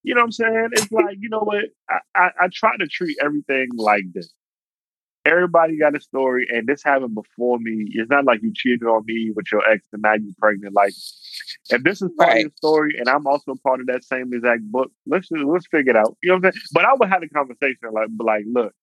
you 0.03 0.15
know 0.15 0.21
what 0.21 0.25
I'm 0.25 0.31
saying? 0.33 0.69
It's 0.73 0.91
like, 0.91 1.17
you 1.19 1.29
know 1.29 1.41
what? 1.41 1.65
I, 1.89 1.99
I, 2.15 2.29
I 2.41 2.47
try 2.53 2.77
to 2.77 2.87
treat 2.87 3.17
everything 3.23 3.69
like 3.75 4.03
this. 4.13 4.33
Everybody 5.25 5.77
got 5.77 5.95
a 5.95 6.01
story, 6.01 6.47
and 6.49 6.65
this 6.67 6.83
happened 6.83 7.13
before 7.13 7.59
me. 7.59 7.85
It's 7.91 8.09
not 8.09 8.25
like 8.25 8.41
you 8.41 8.51
cheated 8.55 8.83
on 8.83 9.05
me 9.05 9.31
with 9.35 9.51
your 9.51 9.67
ex 9.69 9.85
and 9.93 10.01
now 10.01 10.13
you're 10.13 10.33
pregnant. 10.39 10.73
Like, 10.73 10.93
if 11.69 11.83
this 11.83 12.01
is 12.01 12.09
part 12.17 12.29
Right. 12.29 12.45
of 12.45 12.51
the 12.51 12.57
story, 12.57 12.95
and 12.97 13.07
I'm 13.07 13.27
also 13.27 13.55
part 13.63 13.81
of 13.81 13.87
that 13.87 14.03
same 14.03 14.33
exact 14.33 14.63
book, 14.71 14.91
let's 15.05 15.29
just, 15.29 15.43
let's 15.43 15.67
figure 15.67 15.91
it 15.91 15.95
out. 15.95 16.17
You 16.23 16.29
know 16.29 16.35
what 16.37 16.45
I'm 16.47 16.51
saying? 16.53 16.63
But 16.73 16.85
I 16.85 16.93
would 16.95 17.09
have 17.09 17.21
a 17.23 17.29
conversation 17.29 17.91
like, 17.93 18.07
like, 18.19 18.45
look, 18.47 18.73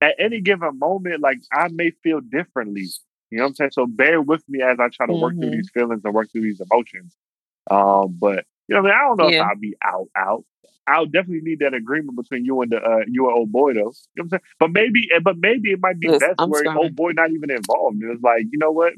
at 0.00 0.14
any 0.18 0.40
given 0.40 0.78
moment, 0.78 1.20
like 1.20 1.38
I 1.52 1.68
may 1.68 1.90
feel 2.02 2.20
differently. 2.20 2.86
You 3.30 3.38
know 3.38 3.44
what 3.44 3.48
I'm 3.50 3.54
saying? 3.56 3.70
So 3.72 3.86
bear 3.86 4.20
with 4.20 4.42
me 4.48 4.60
as 4.62 4.78
I 4.80 4.88
try 4.88 5.06
to 5.06 5.12
work 5.14 5.34
through 5.38 5.50
Mhm. 5.50 5.52
these 5.52 5.70
feelings 5.70 6.02
and 6.04 6.14
work 6.14 6.30
through 6.32 6.42
these 6.42 6.60
emotions. 6.60 7.16
Um, 7.70 8.16
but 8.18 8.44
you 8.68 8.74
know, 8.74 8.82
what 8.82 8.92
I, 8.92 8.94
mean? 8.94 9.00
I 9.04 9.08
don't 9.08 9.16
know 9.18 9.28
Yeah. 9.30 9.42
if 9.42 9.48
I'll 9.48 9.56
be 9.56 9.76
out 9.82 10.08
out. 10.16 10.44
I'll 10.86 11.06
definitely 11.06 11.40
need 11.42 11.60
that 11.60 11.74
agreement 11.74 12.16
between 12.16 12.44
you 12.44 12.60
and 12.62 12.70
the 12.70 12.76
uh, 12.76 13.04
you 13.06 13.26
and 13.26 13.36
old 13.36 13.52
boy 13.52 13.72
though. 13.72 13.80
You 13.80 13.84
know 13.84 13.90
what 14.16 14.24
I'm 14.24 14.28
saying? 14.30 14.40
But 14.58 14.70
maybe, 14.72 15.08
eh, 15.14 15.20
but 15.22 15.36
maybe 15.38 15.70
it 15.70 15.80
might 15.80 15.98
be 15.98 16.08
Listen, 16.08 16.28
best 16.28 16.40
I'm 16.40 16.50
where 16.50 16.60
screaming. 16.60 16.82
old 16.82 16.96
boy 16.96 17.12
not 17.12 17.30
even 17.30 17.50
involved. 17.50 17.98
It's 18.02 18.22
like, 18.22 18.44
you 18.50 18.58
know 18.58 18.70
what? 18.70 18.92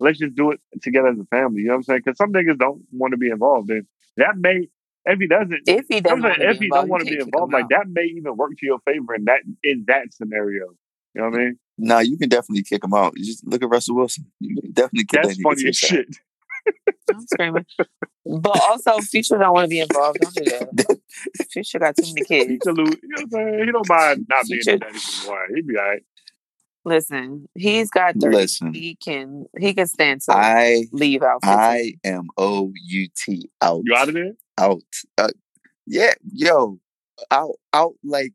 Let's 0.00 0.18
just 0.18 0.34
do 0.34 0.50
it 0.50 0.60
together 0.82 1.08
as 1.08 1.18
a 1.18 1.24
family. 1.26 1.60
You 1.62 1.68
know 1.68 1.74
what 1.74 1.78
I'm 1.78 1.82
saying? 1.84 2.02
Because 2.04 2.18
some 2.18 2.32
niggas 2.32 2.58
don't 2.58 2.82
want 2.90 3.12
to 3.12 3.18
be 3.18 3.30
involved, 3.30 3.70
and 3.70 3.86
that 4.16 4.36
may 4.36 4.68
if 5.04 5.18
he 5.18 5.26
doesn't. 5.26 5.62
If 5.66 5.86
he 5.88 6.00
doesn't 6.00 6.22
what 6.22 6.38
saying? 6.38 6.50
if 6.50 6.58
he 6.58 6.68
don't 6.68 6.88
want 6.88 7.06
to 7.06 7.10
be 7.10 7.20
involved, 7.20 7.52
like 7.52 7.68
that 7.68 7.86
may 7.88 8.04
even 8.04 8.36
work 8.36 8.52
to 8.58 8.66
your 8.66 8.80
favor 8.80 9.14
in 9.14 9.24
that 9.26 9.40
in 9.62 9.84
that 9.86 10.12
scenario. 10.12 10.74
You 11.14 11.20
know 11.20 11.28
what 11.28 11.34
I 11.34 11.44
mean? 11.44 11.58
Nah, 11.78 11.98
you 12.00 12.16
can 12.16 12.28
definitely 12.28 12.62
kick 12.62 12.84
him 12.84 12.94
out. 12.94 13.14
You 13.16 13.26
just 13.26 13.46
look 13.46 13.62
at 13.62 13.68
Russell 13.68 13.96
Wilson. 13.96 14.26
You 14.40 14.60
can 14.60 14.72
definitely 14.72 15.04
kick 15.04 15.22
That's 15.22 15.36
that 15.36 15.42
funny 15.42 15.68
as 15.68 15.76
shit. 15.76 16.16
I'm 17.12 17.26
screaming. 17.26 17.66
But 18.24 18.60
also, 18.70 18.98
Future 19.00 19.38
don't 19.38 19.52
want 19.52 19.64
to 19.64 19.68
be 19.68 19.80
involved. 19.80 20.18
Don't 20.20 20.34
do 20.34 20.44
that. 20.44 20.98
Future 21.50 21.78
got 21.78 21.96
too 21.96 22.02
many 22.14 22.14
He 22.20 22.24
kids. 22.24 22.64
can 22.64 22.74
lose. 22.74 22.96
You 23.02 23.08
know 23.08 23.16
what 23.16 23.22
I'm 23.22 23.30
saying? 23.30 23.64
He 23.66 23.72
don't 23.72 23.88
mind 23.88 24.26
not 24.28 24.44
being 24.48 24.62
Future- 24.62 24.78
the 24.78 24.84
daddy 24.86 24.98
for 24.98 25.30
one. 25.30 25.38
He'd 25.54 25.66
be 25.66 25.76
all 25.76 25.84
right. 25.84 26.02
Listen, 26.84 27.48
he's 27.54 27.90
got 27.90 28.16
30. 28.20 28.36
Listen. 28.36 28.74
He 28.74 28.96
can 28.96 29.46
he 29.58 29.72
can 29.72 29.86
stand 29.86 30.20
to 30.22 30.32
I 30.32 30.86
leave 30.92 31.22
out 31.22 31.44
15. 31.44 31.58
I 31.58 31.92
am 32.04 32.26
O 32.36 32.72
U 32.74 33.08
T 33.16 33.48
out. 33.60 33.82
You 33.84 33.94
out 33.94 34.08
of 34.08 34.14
there? 34.14 34.32
out. 34.58 34.82
Uh, 35.16 35.28
yeah, 35.86 36.14
yo, 36.32 36.78
out 37.30 37.52
out 37.72 37.94
like 38.02 38.32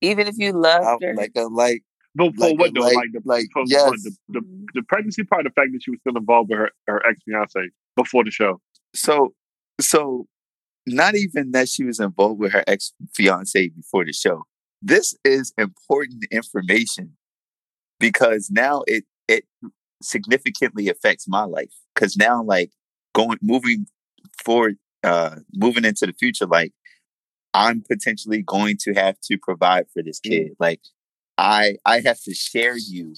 Even 0.00 0.26
if 0.26 0.36
you 0.38 0.52
loved 0.52 0.86
out 0.86 1.02
her. 1.02 1.14
like 1.14 1.32
a 1.36 1.42
like 1.42 1.82
But 2.14 2.34
for 2.34 2.48
like 2.48 2.58
what 2.58 2.74
though? 2.74 2.80
like 2.82 2.94
Like, 2.94 3.12
the 3.12 3.20
like 3.24 3.46
for 3.52 3.62
yes. 3.66 3.88
what, 3.88 3.98
the, 4.02 4.16
the 4.28 4.40
the 4.74 4.82
pregnancy 4.82 5.24
part, 5.24 5.44
the 5.44 5.50
fact 5.50 5.68
that 5.72 5.82
she 5.82 5.90
was 5.90 6.00
still 6.00 6.16
involved 6.16 6.50
with 6.50 6.58
her 6.58 6.70
her 6.86 7.06
ex 7.06 7.20
fiance 7.24 7.70
before 7.96 8.24
the 8.24 8.30
show. 8.30 8.60
So 8.94 9.34
so 9.80 10.26
not 10.86 11.14
even 11.14 11.52
that 11.52 11.68
she 11.68 11.84
was 11.84 12.00
involved 12.00 12.40
with 12.40 12.52
her 12.52 12.64
ex 12.66 12.92
fiance 13.14 13.68
before 13.68 14.04
the 14.04 14.12
show. 14.12 14.44
This 14.80 15.14
is 15.24 15.52
important 15.56 16.24
information 16.30 17.16
because 18.00 18.50
now 18.50 18.82
it 18.86 19.04
it 19.28 19.44
significantly 20.02 20.88
affects 20.88 21.26
my 21.28 21.44
life. 21.44 21.72
Because 21.94 22.16
now, 22.16 22.42
like 22.42 22.72
going 23.14 23.38
moving 23.40 23.86
forward, 24.44 24.76
uh, 25.04 25.36
moving 25.54 25.84
into 25.84 26.06
the 26.06 26.12
future, 26.12 26.46
like 26.46 26.72
I'm 27.54 27.82
potentially 27.82 28.42
going 28.42 28.76
to 28.82 28.94
have 28.94 29.16
to 29.24 29.38
provide 29.38 29.86
for 29.92 30.02
this 30.02 30.20
kid. 30.20 30.52
Like 30.58 30.80
I 31.38 31.76
I 31.84 32.00
have 32.00 32.20
to 32.22 32.34
share 32.34 32.76
you 32.76 33.14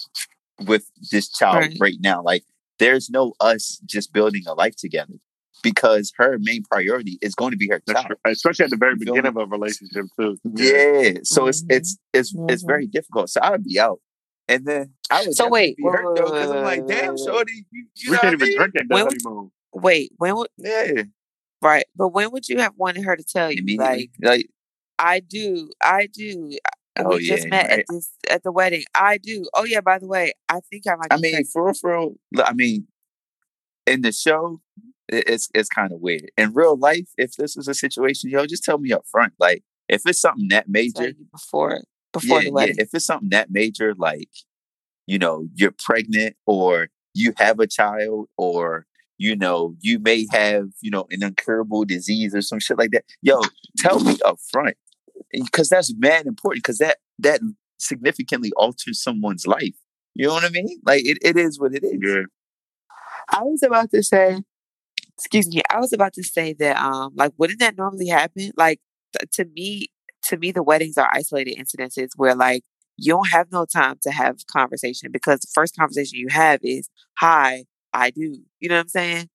with 0.66 0.91
this 1.11 1.28
child 1.31 1.57
Right. 1.57 1.77
right 1.81 1.97
now. 2.01 2.23
Like 2.23 2.45
there's 2.78 3.11
no 3.11 3.35
us 3.41 3.81
just 3.85 4.12
building 4.12 4.43
a 4.47 4.55
life 4.55 4.77
together 4.77 5.15
because 5.62 6.12
her 6.16 6.39
main 6.41 6.62
priority 6.65 7.19
is 7.23 7.35
going 7.35 7.51
to 7.53 7.57
be 7.57 7.69
her 7.69 7.81
That's 7.86 8.01
child. 8.03 8.07
true. 8.24 8.32
Especially 8.32 8.65
at 8.65 8.70
the 8.70 8.77
very 8.77 8.97
beginning 8.97 9.27
of 9.27 9.36
a 9.36 9.47
relationship 9.47 10.07
too. 10.19 10.39
Yeah. 10.45 11.20
So 11.23 11.47
it's 11.47 11.62
Mhm. 11.65 11.66
it's 11.70 11.99
it's 12.12 12.35
it's 12.49 12.62
Mhm. 12.65 12.66
very 12.66 12.86
difficult. 12.86 13.31
So 13.31 13.41
I 13.41 13.51
would 13.51 13.65
be 13.65 13.78
out. 13.81 14.01
And 14.49 14.66
then 14.66 14.93
I 15.11 15.23
would 15.24 15.35
So 15.35 15.49
wait, 15.49 15.77
definitely 15.78 15.91
be 15.91 15.97
hurt 16.05 16.16
though, 16.16 16.24
because 16.27 16.51
I'm 16.51 16.62
like, 16.62 16.78
wait, 16.81 16.89
damn, 16.89 17.01
wait, 17.16 17.20
wait. 17.20 17.27
shorty, 17.27 17.66
you, 17.70 17.86
you 17.97 18.11
we 18.11 18.16
know 18.16 18.20
can't 18.20 18.35
even 18.35 18.49
mean? 18.49 18.57
drink 18.59 18.77
at 18.77 18.89
the 18.89 18.95
When 18.95 19.05
honeymoon. 19.07 19.51
Wait, 19.73 20.12
when 20.19 20.36
would 20.36 20.49
Yeah. 20.59 21.03
right? 21.62 21.85
But 21.97 22.09
when 22.09 22.31
would 22.32 22.49
you 22.49 22.59
have 22.61 22.74
wanted 22.77 23.05
her 23.05 23.16
to 23.16 23.24
tell 23.24 23.51
you? 23.51 23.59
Immediately. 23.61 24.11
Like, 24.20 24.31
Like, 24.31 24.47
I 24.99 25.20
do, 25.20 25.70
I 25.82 26.07
do. 26.12 26.59
Oh 26.98 27.16
we 27.16 27.26
just 27.26 27.48
met 27.48 27.68
right. 27.68 27.80
at 27.80 27.84
this 27.88 28.10
at 28.30 28.42
the 28.42 28.52
wedding. 28.52 28.84
I 28.94 29.18
do. 29.18 29.44
Oh 29.54 29.64
yeah. 29.64 29.80
By 29.80 29.98
the 29.98 30.06
way, 30.06 30.32
I 30.48 30.60
think 30.70 30.84
I 30.88 30.96
might. 30.96 31.08
I 31.10 31.16
mean, 31.16 31.32
pregnant. 31.32 31.48
for 31.48 31.64
real, 31.64 31.74
for 31.74 31.90
real, 31.90 32.14
I 32.44 32.52
mean, 32.52 32.86
in 33.86 34.02
the 34.02 34.12
show, 34.12 34.60
it's 35.08 35.48
it's 35.54 35.68
kind 35.68 35.92
of 35.92 36.00
weird. 36.00 36.30
In 36.36 36.52
real 36.52 36.76
life, 36.76 37.08
if 37.16 37.32
this 37.36 37.56
is 37.56 37.68
a 37.68 37.74
situation, 37.74 38.30
yo, 38.30 38.46
just 38.46 38.64
tell 38.64 38.78
me 38.78 38.92
up 38.92 39.04
front. 39.10 39.34
Like, 39.38 39.62
if 39.88 40.02
it's 40.06 40.20
something 40.20 40.48
that 40.48 40.68
major, 40.68 41.12
before 41.32 41.80
before 42.12 42.38
yeah, 42.38 42.40
the 42.40 42.46
yeah. 42.46 42.52
wedding. 42.52 42.76
If 42.78 42.90
it's 42.94 43.04
something 43.04 43.30
that 43.30 43.50
major, 43.50 43.94
like, 43.96 44.30
you 45.06 45.18
know, 45.18 45.46
you're 45.54 45.74
pregnant 45.76 46.36
or 46.46 46.88
you 47.12 47.34
have 47.36 47.60
a 47.60 47.66
child 47.66 48.28
or 48.36 48.86
you 49.18 49.36
know, 49.36 49.76
you 49.80 49.98
may 50.00 50.26
have, 50.32 50.70
you 50.80 50.90
know, 50.90 51.06
an 51.10 51.22
incurable 51.22 51.84
disease 51.84 52.34
or 52.34 52.42
some 52.42 52.58
shit 52.58 52.78
like 52.78 52.90
that. 52.90 53.04
Yo, 53.22 53.40
tell 53.78 54.00
me 54.00 54.18
up 54.24 54.38
front. 54.50 54.76
Because 55.43 55.69
that's 55.69 55.93
mad 55.97 56.27
important 56.27 56.65
because 56.65 56.78
that 56.78 56.98
that 57.19 57.40
significantly 57.78 58.52
alters 58.56 59.02
someone's 59.02 59.47
life. 59.47 59.74
You 60.15 60.28
know 60.28 60.35
what 60.35 60.44
I 60.44 60.51
mean? 60.51 60.81
Like 60.85 61.05
it, 61.05 61.19
it 61.23 61.36
is 61.36 61.59
what 61.59 61.74
it 61.74 61.85
is. 61.85 61.98
Yeah. 62.01 62.23
I 63.31 63.43
was 63.43 63.62
about 63.62 63.90
to 63.90 64.02
say, 64.02 64.39
excuse 65.16 65.48
me, 65.48 65.62
I 65.70 65.81
was 65.81 65.93
about 65.93 66.12
to 66.15 66.23
say 66.23 66.52
that, 66.55 66.77
um, 66.77 67.12
like, 67.16 67.32
wouldn't 67.39 67.61
that 67.61 67.77
normally 67.77 68.09
happen? 68.09 68.52
Like, 68.56 68.81
th- 69.19 69.31
to 69.35 69.44
me, 69.55 69.89
to 70.28 70.36
me, 70.36 70.52
the 70.52 70.62
weddings 70.62 70.98
are 70.98 71.11
isolated 71.12 71.56
incidences 71.59 72.11
where, 72.16 72.35
like, 72.35 72.62
you 72.97 73.12
don't 73.12 73.31
have 73.31 73.51
no 73.52 73.66
time 73.66 73.97
to 74.02 74.11
have 74.11 74.47
conversation 74.47 75.11
because 75.12 75.40
the 75.40 75.48
first 75.55 75.77
conversation 75.77 76.19
you 76.19 76.28
have 76.31 76.61
is, 76.62 76.89
"Hi, 77.19 77.65
I 77.93 78.11
do." 78.11 78.43
You 78.61 78.69
know 78.69 78.77
what 78.77 78.82
I'm 78.82 78.89
saying? 78.89 79.28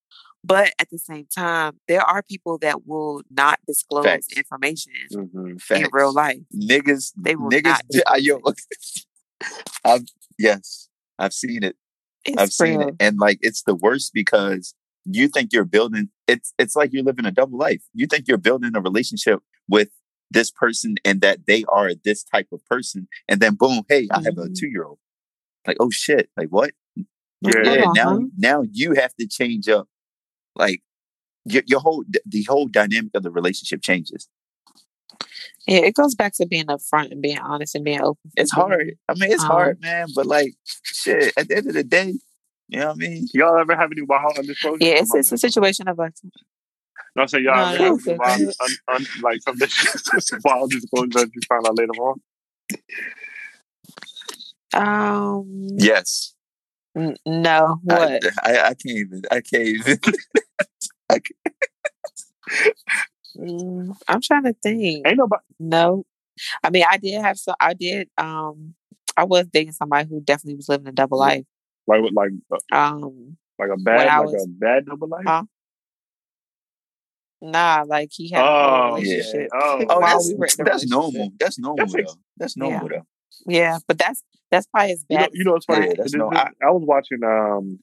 But 0.43 0.73
at 0.79 0.89
the 0.89 0.97
same 0.97 1.27
time, 1.33 1.79
there 1.87 2.01
are 2.01 2.23
people 2.23 2.57
that 2.59 2.87
will 2.87 3.21
not 3.29 3.59
disclose 3.67 4.05
Facts. 4.05 4.27
information 4.35 4.93
hmm 5.11 5.55
in 5.75 5.87
real 5.91 6.13
life. 6.13 6.39
Niggas, 6.55 7.11
They 7.17 7.35
will 7.35 7.49
niggas, 7.49 7.79
not 7.97 8.21
yo, 8.23 8.41
I've 9.85 10.05
yes, 10.37 10.89
I've 11.17 11.33
seen 11.33 11.63
it. 11.63 11.75
It's 12.25 12.37
I've 12.41 12.53
seen 12.53 12.81
it, 12.81 12.95
and 12.99 13.17
like 13.19 13.39
it's 13.41 13.63
the 13.63 13.75
worst 13.75 14.11
because 14.13 14.73
you 15.05 15.27
think 15.27 15.51
you're 15.53 15.65
building. 15.65 16.09
It's 16.27 16.53
it's 16.57 16.75
like 16.75 16.91
you're 16.93 17.03
living 17.03 17.25
a 17.25 17.31
double 17.31 17.57
life. 17.57 17.81
You 17.93 18.07
think 18.07 18.27
you're 18.27 18.37
building 18.37 18.71
a 18.75 18.81
relationship 18.81 19.39
with 19.67 19.89
this 20.31 20.51
person, 20.51 20.95
and 21.03 21.21
that 21.21 21.45
they 21.47 21.65
are 21.69 21.91
this 22.03 22.23
type 22.23 22.47
of 22.51 22.65
person, 22.65 23.07
and 23.27 23.39
then 23.39 23.55
boom, 23.55 23.83
hey, 23.89 24.07
I 24.11 24.21
have 24.23 24.37
a 24.37 24.47
Mhm. 24.47 24.55
two 24.55 24.67
year 24.67 24.85
old. 24.85 24.99
Like, 25.67 25.77
oh 25.79 25.89
shit, 25.89 26.29
like 26.37 26.49
what? 26.49 26.71
Yeah. 27.41 27.63
Yeah, 27.63 27.85
now 27.93 28.19
now 28.37 28.63
you 28.71 28.93
have 28.93 29.15
to 29.15 29.27
change 29.27 29.67
up, 29.69 29.87
like 30.59 30.81
your, 31.45 31.63
your 31.65 31.79
whole 31.79 32.03
the 32.27 32.43
whole 32.43 32.67
dynamic 32.67 33.11
of 33.15 33.23
the 33.23 33.31
relationship 33.31 33.81
changes. 33.81 34.27
Yeah, 35.67 35.79
it 35.79 35.95
goes 35.95 36.13
back 36.15 36.33
to 36.35 36.45
being 36.45 36.65
upfront 36.67 37.11
and 37.11 37.21
being 37.21 37.39
honest 37.39 37.75
and 37.75 37.83
being 37.83 38.01
open. 38.01 38.31
It's 38.35 38.51
hard. 38.51 38.95
I 39.07 39.13
mean, 39.15 39.31
it's 39.31 39.43
Um, 39.43 39.49
hard, 39.49 39.81
man. 39.81 40.07
But 40.15 40.25
like, 40.27 40.53
shit. 40.83 41.33
At 41.37 41.47
the 41.47 41.57
end 41.57 41.67
of 41.67 41.73
the 41.73 41.83
day, 41.83 42.13
you 42.67 42.79
know 42.79 42.87
what 42.87 42.95
I 42.95 42.99
mean. 42.99 43.27
Y'all 43.33 43.57
ever 43.57 43.75
have 43.75 43.91
any 43.91 44.01
wild 44.01 44.37
undisclosure? 44.37 44.77
Yeah, 44.79 44.99
it's, 45.01 45.13
it's 45.15 45.31
a 45.31 45.37
situation 45.37 45.87
of 45.87 45.97
like, 45.97 46.13
No, 47.15 47.23
I 47.23 47.25
say 47.27 47.39
y'all 47.41 47.55
No, 47.55 47.61
ever 47.73 47.83
have 47.83 47.95
it's 47.97 48.07
any 48.07 48.17
wild, 48.17 48.41
okay. 48.41 48.53
un, 48.89 48.95
un, 48.95 49.05
like 49.23 49.41
some 50.21 50.39
wild 50.43 50.71
disclosure 50.71 51.09
that 51.13 51.29
you 51.33 51.41
find 51.47 51.67
out 51.67 51.77
later 51.77 51.91
on. 52.01 52.21
um, 54.73 55.67
Yes. 55.77 56.33
N- 56.99 57.17
no, 57.25 57.79
I, 57.89 57.95
what? 57.95 58.23
I, 58.43 58.59
I 58.59 58.73
can't 58.73 58.79
even. 58.85 59.21
I 59.31 59.41
can't 59.41 59.63
even. 59.63 59.99
Mm, 63.37 63.95
I'm 64.07 64.21
trying 64.21 64.43
to 64.43 64.53
think. 64.61 65.07
Ain't 65.07 65.17
nobody. 65.17 65.43
No, 65.59 66.03
I 66.63 66.69
mean, 66.71 66.83
I 66.89 66.97
did 66.97 67.21
have 67.21 67.37
some. 67.37 67.55
I 67.59 67.73
did. 67.73 68.09
Um, 68.17 68.73
I 69.15 69.23
was 69.25 69.45
dating 69.47 69.73
somebody 69.73 70.09
who 70.09 70.19
definitely 70.21 70.55
was 70.55 70.67
living 70.69 70.87
a 70.87 70.91
double 70.91 71.19
life. 71.19 71.45
Like 71.87 72.01
like 72.13 72.31
uh, 72.71 72.75
Um, 72.75 73.37
like 73.59 73.69
a 73.73 73.77
bad 73.77 74.07
like 74.17 74.25
was- 74.25 74.43
a 74.45 74.47
bad 74.47 74.85
double 74.87 75.07
life. 75.07 75.23
Huh? 75.27 75.43
nah, 77.41 77.83
like 77.87 78.09
he 78.11 78.29
had 78.31 78.43
a 78.43 78.47
Oh, 78.47 78.97
yeah. 78.97 79.11
relationship. 79.13 79.49
Oh. 79.53 79.85
Oh, 79.89 79.99
that's 80.01 80.27
we 80.27 80.33
were 80.35 80.47
that's 80.47 80.59
relationship. 80.59 80.89
normal. 80.89 81.31
That's 81.39 81.59
normal 81.59 81.77
That's 81.87 81.93
though. 81.93 82.19
That's 82.37 82.57
normal 82.57 82.81
Yeah. 82.91 82.97
though. 82.97 83.05
Yeah, 83.47 83.77
but 83.87 83.97
that's 83.97 84.23
that's 84.51 84.67
probably 84.67 84.91
as 84.93 85.05
You 85.09 85.17
know, 85.17 85.23
bad. 85.23 85.29
you 85.33 85.43
know 85.43 85.51
what's 85.53 85.65
funny? 85.65 85.87
Yeah, 85.87 85.93
that's 85.97 86.13
no- 86.13 86.31
I- 86.31 86.51
I 86.63 86.71
was 86.71 86.83
watching 86.85 87.23
um 87.23 87.79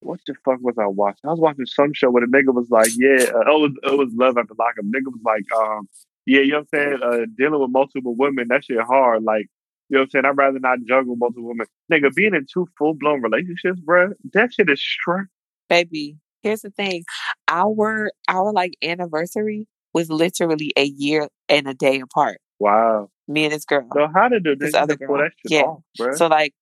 what 0.00 0.18
the 0.26 0.34
fuck 0.44 0.58
was 0.60 0.74
I 0.78 0.86
watching? 0.86 1.20
I 1.24 1.30
was 1.30 1.38
watching 1.40 1.66
some 1.66 1.92
show 1.92 2.10
where 2.10 2.26
the 2.26 2.32
nigga 2.32 2.52
was 2.52 2.68
like, 2.70 2.90
yeah, 2.96 3.30
uh, 3.34 3.40
it 3.40 3.60
was 3.60 3.72
it 3.84 3.96
was 3.98 4.08
love 4.14 4.36
after 4.36 4.54
lockup. 4.58 4.84
Nigga 4.84 5.06
was 5.06 5.20
like, 5.24 5.44
um, 5.56 5.88
yeah, 6.26 6.40
you 6.40 6.52
know 6.52 6.64
what 6.70 6.80
I'm 6.80 6.90
saying? 6.90 7.00
Uh, 7.02 7.26
dealing 7.38 7.60
with 7.60 7.70
multiple 7.70 8.14
women, 8.16 8.48
that 8.48 8.64
shit 8.64 8.80
hard. 8.80 9.22
Like, 9.22 9.46
you 9.88 9.94
know 9.96 10.00
what 10.00 10.04
I'm 10.06 10.10
saying? 10.10 10.24
I'd 10.24 10.36
rather 10.36 10.58
not 10.58 10.78
juggle 10.88 11.14
multiple 11.16 11.46
women. 11.48 11.66
Nigga, 11.92 12.12
being 12.14 12.34
in 12.34 12.46
two 12.52 12.66
full 12.76 12.94
blown 12.94 13.22
relationships, 13.22 13.78
bruh, 13.80 14.12
that 14.32 14.52
shit 14.52 14.68
is 14.70 14.82
stress. 14.82 15.26
baby. 15.68 16.16
Here's 16.42 16.62
the 16.62 16.70
thing. 16.70 17.04
Our 17.46 18.10
our 18.26 18.52
like 18.52 18.72
anniversary 18.82 19.68
was 19.94 20.10
literally 20.10 20.72
a 20.76 20.84
year 20.84 21.28
and 21.48 21.68
a 21.68 21.74
day 21.74 22.00
apart. 22.00 22.38
Wow. 22.58 23.10
Me 23.28 23.44
and 23.44 23.52
this 23.52 23.64
girl. 23.64 23.86
So 23.94 24.08
how 24.14 24.28
did 24.28 24.44
the 24.44 24.56
This 24.58 24.74
other 24.74 24.96
girl. 24.96 25.18
that 25.18 25.30
shit 25.40 25.52
Yeah. 25.52 25.62
off, 25.62 25.82
bruh? 25.98 26.16
So 26.16 26.26
like 26.26 26.54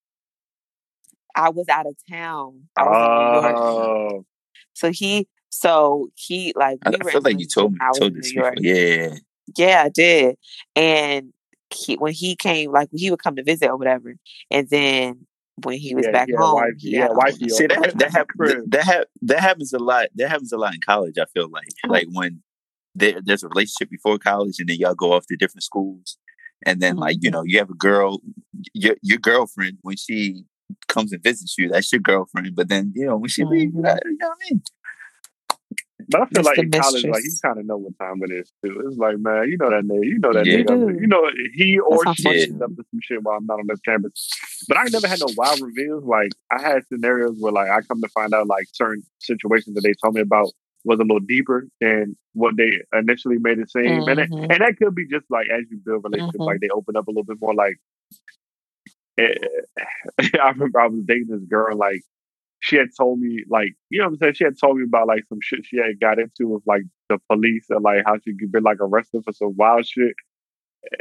I 1.34 1.50
was 1.50 1.68
out 1.68 1.86
of 1.86 1.96
town. 2.10 2.68
I 2.76 2.82
was 2.84 2.96
in 2.96 3.26
New 3.26 3.40
York. 3.40 3.56
oh, 3.56 4.24
So 4.74 4.90
he 4.90 5.28
so 5.48 6.10
he 6.14 6.52
like 6.56 6.78
I, 6.84 6.90
we 6.90 6.96
I 7.00 7.04
were 7.04 7.10
feel 7.10 7.20
like 7.22 7.38
you 7.40 7.46
told 7.46 7.72
me 7.72 7.78
I 7.80 7.88
was 7.88 7.98
told 7.98 8.12
in 8.12 8.18
this 8.20 8.32
New 8.32 8.40
before. 8.42 8.54
York. 8.56 8.58
Yeah. 8.60 9.16
Yeah, 9.56 9.82
I 9.84 9.88
did. 9.88 10.36
And 10.76 11.32
he, 11.74 11.96
when 11.96 12.12
he 12.12 12.36
came, 12.36 12.72
like 12.72 12.88
he 12.92 13.10
would 13.10 13.22
come 13.22 13.36
to 13.36 13.42
visit 13.42 13.68
or 13.68 13.76
whatever, 13.76 14.14
and 14.50 14.68
then 14.68 15.26
when 15.62 15.78
he 15.78 15.94
was 15.94 16.06
Yeah, 16.06 16.12
back 16.12 16.28
yeah, 16.28 16.38
home, 16.38 16.54
wife- 16.54 16.74
he 16.78 16.90
yeah, 16.92 17.00
had 17.02 17.10
a 17.10 17.14
wifey 17.14 17.48
whole 17.48 17.58
See 17.58 17.66
nother 17.66 17.80
that 17.90 17.98
that 17.98 18.12
hap- 18.12 18.28
Crib. 18.28 18.70
that 18.70 18.84
hap- 18.84 19.06
that 19.22 19.40
happens 19.40 19.72
a 19.72 19.78
lot. 19.78 20.08
That 20.16 20.28
happens 20.30 20.52
a 20.52 20.56
lot 20.58 20.74
in 20.74 20.80
college. 20.80 21.16
I 21.18 21.26
feel 21.26 21.48
like 21.50 21.68
like 21.88 22.06
when 22.12 22.42
there, 22.94 23.20
there's 23.24 23.42
a 23.44 23.48
relationship 23.48 23.88
before 23.90 24.18
college, 24.18 24.56
and 24.58 24.68
then 24.68 24.76
y'all 24.78 24.94
go 24.94 25.12
off 25.12 25.26
to 25.26 25.36
different 25.36 25.62
schools, 25.62 26.16
and 26.66 26.80
then 26.80 26.94
mm-hmm. 26.94 27.02
like 27.02 27.16
you 27.20 27.30
know 27.30 27.42
you 27.44 27.58
have 27.58 27.70
a 27.70 27.74
girl, 27.74 28.20
your 28.74 28.96
your 29.02 29.18
girlfriend 29.18 29.78
when 29.82 29.96
she 29.96 30.44
comes 30.88 31.12
and 31.12 31.22
visits 31.22 31.56
you, 31.58 31.68
that's 31.68 31.92
your 31.92 32.00
girlfriend. 32.00 32.54
But 32.54 32.68
then 32.68 32.92
you 32.94 33.06
know 33.06 33.16
when 33.16 33.28
she 33.28 33.44
leaves, 33.44 33.74
mm-hmm. 33.74 33.86
you 33.86 34.18
know 34.18 34.28
what 34.28 34.38
I 34.40 34.50
mean. 34.50 34.62
But 36.08 36.22
I 36.22 36.24
feel 36.24 36.42
That's 36.42 36.46
like 36.46 36.56
the 36.56 36.62
in 36.62 36.82
college, 36.82 37.04
like 37.04 37.22
you 37.22 37.30
kind 37.42 37.58
of 37.58 37.66
know 37.66 37.76
what 37.76 37.98
time 37.98 38.20
it 38.22 38.32
is 38.32 38.50
too. 38.64 38.82
It's 38.86 38.96
like, 38.96 39.18
man, 39.18 39.48
you 39.48 39.56
know 39.58 39.70
that 39.70 39.84
nigga, 39.84 40.04
you 40.04 40.18
know 40.18 40.32
that 40.32 40.44
Yeah. 40.44 40.58
You 40.58 40.64
nigga, 40.64 41.00
you 41.00 41.06
know 41.06 41.30
he 41.54 41.78
or 41.78 42.04
That's 42.04 42.20
she 42.20 42.28
is 42.28 42.60
up 42.60 42.70
to 42.70 42.84
some 42.90 43.00
shit 43.00 43.22
while 43.22 43.36
I'm 43.36 43.46
not 43.46 43.60
on 43.60 43.66
this 43.68 43.80
campus. 43.80 44.28
But 44.66 44.78
I 44.78 44.84
never 44.84 45.06
had 45.06 45.20
no 45.20 45.32
wild 45.36 45.60
reveals. 45.60 46.04
Like 46.04 46.32
I 46.50 46.60
had 46.60 46.82
scenarios 46.88 47.36
where 47.38 47.52
like 47.52 47.70
I 47.70 47.80
come 47.82 48.00
to 48.00 48.08
find 48.08 48.34
out 48.34 48.48
like 48.48 48.66
certain 48.72 49.04
situations 49.20 49.74
that 49.76 49.82
they 49.82 49.94
told 50.02 50.14
me 50.14 50.22
about 50.22 50.50
was 50.85 50.98
a 50.98 51.02
little 51.02 51.20
deeper 51.20 51.66
than 51.81 52.16
what 52.32 52.57
they 52.57 52.70
initially 52.98 53.36
made 53.39 53.59
it 53.59 53.70
seem, 53.70 53.86
and 54.09 54.19
it, 54.20 54.31
Mhm. 54.31 54.43
and 54.51 54.61
that 54.61 54.77
could 54.78 54.94
be 54.94 55.07
just 55.07 55.27
like 55.31 55.48
as 55.51 55.65
you 55.70 55.78
build 55.85 56.05
relationships, 56.05 56.39
Mhm. 56.39 56.47
like 56.47 56.61
they 56.61 56.69
open 56.70 56.97
up 56.97 57.07
a 57.09 57.11
little 57.11 57.24
bit 57.24 57.39
more. 57.40 57.55
Like 57.55 57.77
eh, 59.19 59.35
I 60.40 60.51
remember 60.51 60.81
I 60.81 60.86
was 60.89 61.05
dating 61.05 61.28
this 61.28 61.44
girl, 61.44 61.77
like 61.77 62.02
she 62.62 62.77
had 62.77 62.89
told 62.97 63.20
me, 63.20 63.44
like, 63.48 63.74
you 63.89 63.98
know 64.01 64.05
what 64.07 64.12
I'm 64.12 64.19
saying? 64.19 64.35
She 64.35 64.44
had 64.44 64.59
told 64.61 64.77
me 64.78 64.85
about 64.85 65.07
like 65.07 65.24
some 65.28 65.39
shit 65.43 65.61
she 65.65 65.78
had 65.78 65.98
got 66.01 66.19
into 66.19 66.48
with 66.48 66.62
like 66.66 66.82
the 67.09 67.19
police 67.31 67.66
and 67.70 67.82
like 67.82 68.02
how 68.05 68.16
she 68.19 68.36
could 68.36 68.52
be 68.52 68.61
like 68.61 68.78
arrested 68.81 69.23
for 69.24 69.32
some 69.32 69.57
wild 69.57 69.86
shit. 69.86 70.15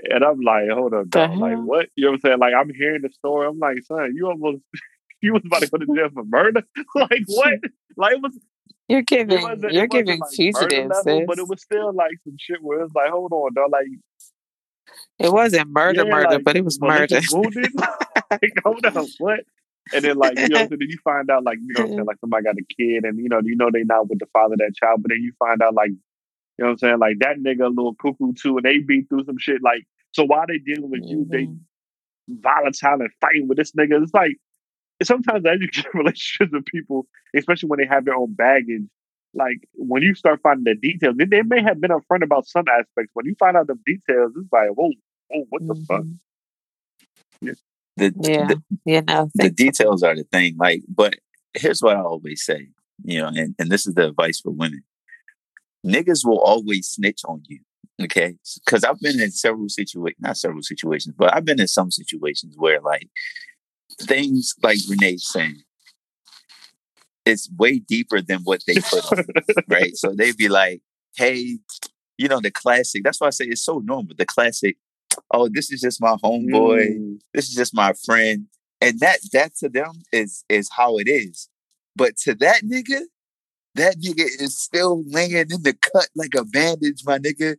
And 0.10 0.24
I'm 0.24 0.40
like, 0.42 0.70
hold 0.70 0.94
up, 0.94 1.10
dog. 1.10 1.38
Like, 1.38 1.58
what? 1.58 1.88
You 1.96 2.06
know 2.06 2.12
what 2.12 2.16
I'm 2.16 2.22
saying? 2.22 2.40
Like, 2.40 2.54
I'm 2.54 2.74
hearing 2.74 3.02
the 3.02 3.10
story. 3.12 3.48
I'm 3.48 3.60
like, 3.60 3.78
son, 3.86 4.14
you 4.16 4.28
almost, 4.28 4.62
you 5.22 5.34
was 5.34 5.42
about 5.46 5.62
to 5.62 5.68
go 5.70 5.78
to 5.78 5.86
jail 5.86 6.10
for 6.14 6.24
murder. 6.26 6.64
like, 6.96 7.24
what? 7.28 7.54
Like, 7.98 8.14
it 8.16 8.22
was, 8.22 8.38
You're 8.88 9.02
giving 9.04 9.62
you're 9.72 9.88
giving 9.88 10.20
like, 10.20 10.32
fugitive, 10.32 10.88
murder 10.88 10.88
level, 10.88 11.24
but 11.28 11.38
it 11.40 11.48
was 11.48 11.62
still 11.62 11.94
like 11.94 12.12
some 12.24 12.36
shit 12.40 12.58
where 12.62 12.82
it's 12.82 12.94
like, 12.96 13.12
hold 13.12 13.32
on, 13.32 13.54
dog. 13.54 13.70
Like, 13.72 13.86
It 15.20 15.32
wasn't 15.32 15.70
murder, 15.70 16.06
yeah, 16.06 16.12
murder, 16.12 16.36
like, 16.36 16.44
but 16.44 16.56
it 16.56 16.66
was 16.66 16.80
murder. 16.82 17.20
wounded. 17.32 17.72
like, 18.32 18.54
hold 18.64 18.86
on, 18.86 19.08
what? 19.20 19.41
And 19.94 20.04
then 20.06 20.18
like 20.18 20.38
you 20.38 20.50
know, 20.50 20.64
so 20.64 20.70
then 20.80 20.90
you 20.90 20.98
find 21.04 21.30
out 21.30 21.44
like 21.44 21.58
you 21.66 21.74
know, 21.74 21.82
what 21.82 21.88
I'm 21.88 21.94
saying 21.98 22.06
like 22.08 22.18
somebody 22.20 22.44
got 22.44 22.56
a 22.56 22.66
kid, 22.76 23.04
and 23.06 23.18
you 23.20 23.30
know, 23.30 23.41
you 23.44 23.56
know 23.56 23.70
they 23.72 23.84
not 23.84 24.10
with 24.10 24.20
the 24.20 24.28
father 24.34 24.54
of 24.54 24.60
that 24.60 24.74
child, 24.76 25.02
but 25.04 25.10
then 25.10 25.22
you 25.22 25.34
find 25.40 25.62
out 25.62 25.74
like, 25.74 25.90
you 25.90 25.98
know, 26.60 26.66
what 26.68 26.72
I'm 26.72 26.78
saying 26.80 27.00
like 27.00 27.20
that 27.20 27.38
nigga 27.38 27.66
a 27.66 27.70
little 27.70 27.96
cuckoo 27.96 28.34
too, 28.34 28.58
and 28.58 28.66
they 28.66 28.80
beat 28.80 29.10
through 29.10 29.26
some 29.26 29.38
shit. 29.40 29.62
Like, 29.62 29.84
so 30.14 30.24
while 30.24 30.46
they 30.48 30.58
dealing 30.58 30.90
with 30.90 31.02
you, 31.06 31.28
they 31.30 31.46
Mhm. 31.46 31.60
volatile 32.30 33.02
and 33.02 33.10
fighting 33.22 33.48
with 33.48 33.58
this 33.58 33.72
nigga. 33.74 34.02
It's 34.02 34.14
like 34.14 34.38
sometimes 35.04 35.46
as 35.46 35.58
you 35.62 35.68
get 35.70 35.94
relationships 35.94 36.52
with 36.52 36.66
people, 36.66 37.08
especially 37.36 37.70
when 37.70 37.80
they 37.80 37.86
have 37.88 38.06
their 38.06 38.16
own 38.16 38.34
baggage, 38.34 38.84
like 39.34 39.58
when 39.74 40.02
you 40.02 40.16
start 40.16 40.40
finding 40.42 40.64
the 40.64 40.76
details, 40.76 41.16
then 41.18 41.30
they 41.30 41.44
may 41.44 41.62
have 41.62 41.80
been 41.80 41.92
upfront 41.92 42.24
about 42.24 42.48
some 42.48 42.66
aspects. 42.68 43.12
When 43.14 43.26
you 43.26 43.36
find 43.40 43.56
out 43.56 43.68
the 43.68 43.78
details, 43.86 44.34
it's 44.36 44.52
like, 44.52 44.70
whoa, 44.70 44.92
whoa 45.30 45.46
what 45.50 45.68
the 45.68 45.76
fuck? 45.88 46.02
Mhm. 46.02 47.56
The, 47.98 48.14
Yeah. 48.22 48.48
the, 48.48 48.64
Yeah, 48.86 49.02
no. 49.08 49.30
the 49.36 49.50
details 49.50 50.04
are 50.04 50.16
the 50.16 50.24
thing. 50.24 50.56
Like, 50.58 50.84
but 50.88 51.16
here's 51.54 51.82
what 51.82 51.98
I 51.98 52.02
always 52.02 52.44
say, 52.44 52.70
you 53.04 53.20
know, 53.20 53.28
and, 53.28 53.56
and 53.60 53.70
this 53.70 53.86
is 53.86 53.94
the 53.94 54.08
advice 54.08 54.40
for 54.40 54.52
women. 54.52 54.84
Niggas 55.86 56.26
will 56.26 56.40
always 56.40 56.88
snitch 56.90 57.22
on 57.26 57.44
you. 57.48 57.60
Okay. 58.02 58.36
Cause 58.66 58.84
I've 58.86 59.00
been 59.02 59.20
in 59.20 59.32
several 59.32 59.68
situations, 59.70 60.22
not 60.22 60.38
several 60.38 60.62
situations, 60.64 61.16
but 61.18 61.36
I've 61.36 61.46
been 61.46 61.60
in 61.60 61.68
some 61.68 61.92
situations 61.92 62.56
where 62.58 62.80
like 62.82 63.10
things 64.02 64.53
like 64.64 64.78
Renee's 64.90 65.28
saying, 65.30 65.61
it's 67.26 67.49
way 67.57 67.80
deeper 67.80 68.22
than 68.22 68.40
what 68.41 68.61
they 68.66 68.76
put 68.76 69.06
on, 69.11 69.26
right? 69.68 69.95
So 69.95 70.14
they'd 70.14 70.38
be 70.38 70.49
like, 70.49 70.82
hey, 71.16 71.60
you 72.18 72.28
know, 72.28 72.40
the 72.40 72.52
classic. 72.52 73.03
That's 73.03 73.20
why 73.22 73.28
I 73.28 73.32
say 73.32 73.45
it's 73.45 73.64
so 73.64 73.80
normal. 73.80 74.16
The 74.18 74.26
classic, 74.26 74.78
oh, 75.32 75.49
this 75.52 75.72
is 75.72 75.82
just 75.82 76.02
my 76.02 76.16
homeboy 76.24 76.98
Mm. 76.98 77.20
this 77.34 77.49
is 77.49 77.56
just 77.56 77.74
my 77.76 77.94
friend 78.06 78.48
and 78.82 78.99
that 78.99 79.20
that 79.34 79.56
to 79.57 79.70
them 79.70 80.03
is 80.14 80.44
is 80.49 80.70
how 80.72 80.98
it 80.98 81.07
is 81.07 81.49
but 81.95 82.16
to 82.18 82.34
that 82.36 82.61
nigga 82.64 83.02
that 83.76 83.98
nigga 83.98 84.26
is 84.41 84.57
still 84.57 85.03
laying 85.07 85.49
in 85.52 85.64
the 85.64 85.74
cut 85.74 86.07
like 86.16 86.34
a 86.36 86.45
bandage 86.45 87.02
my 87.06 87.18
nigga 87.18 87.57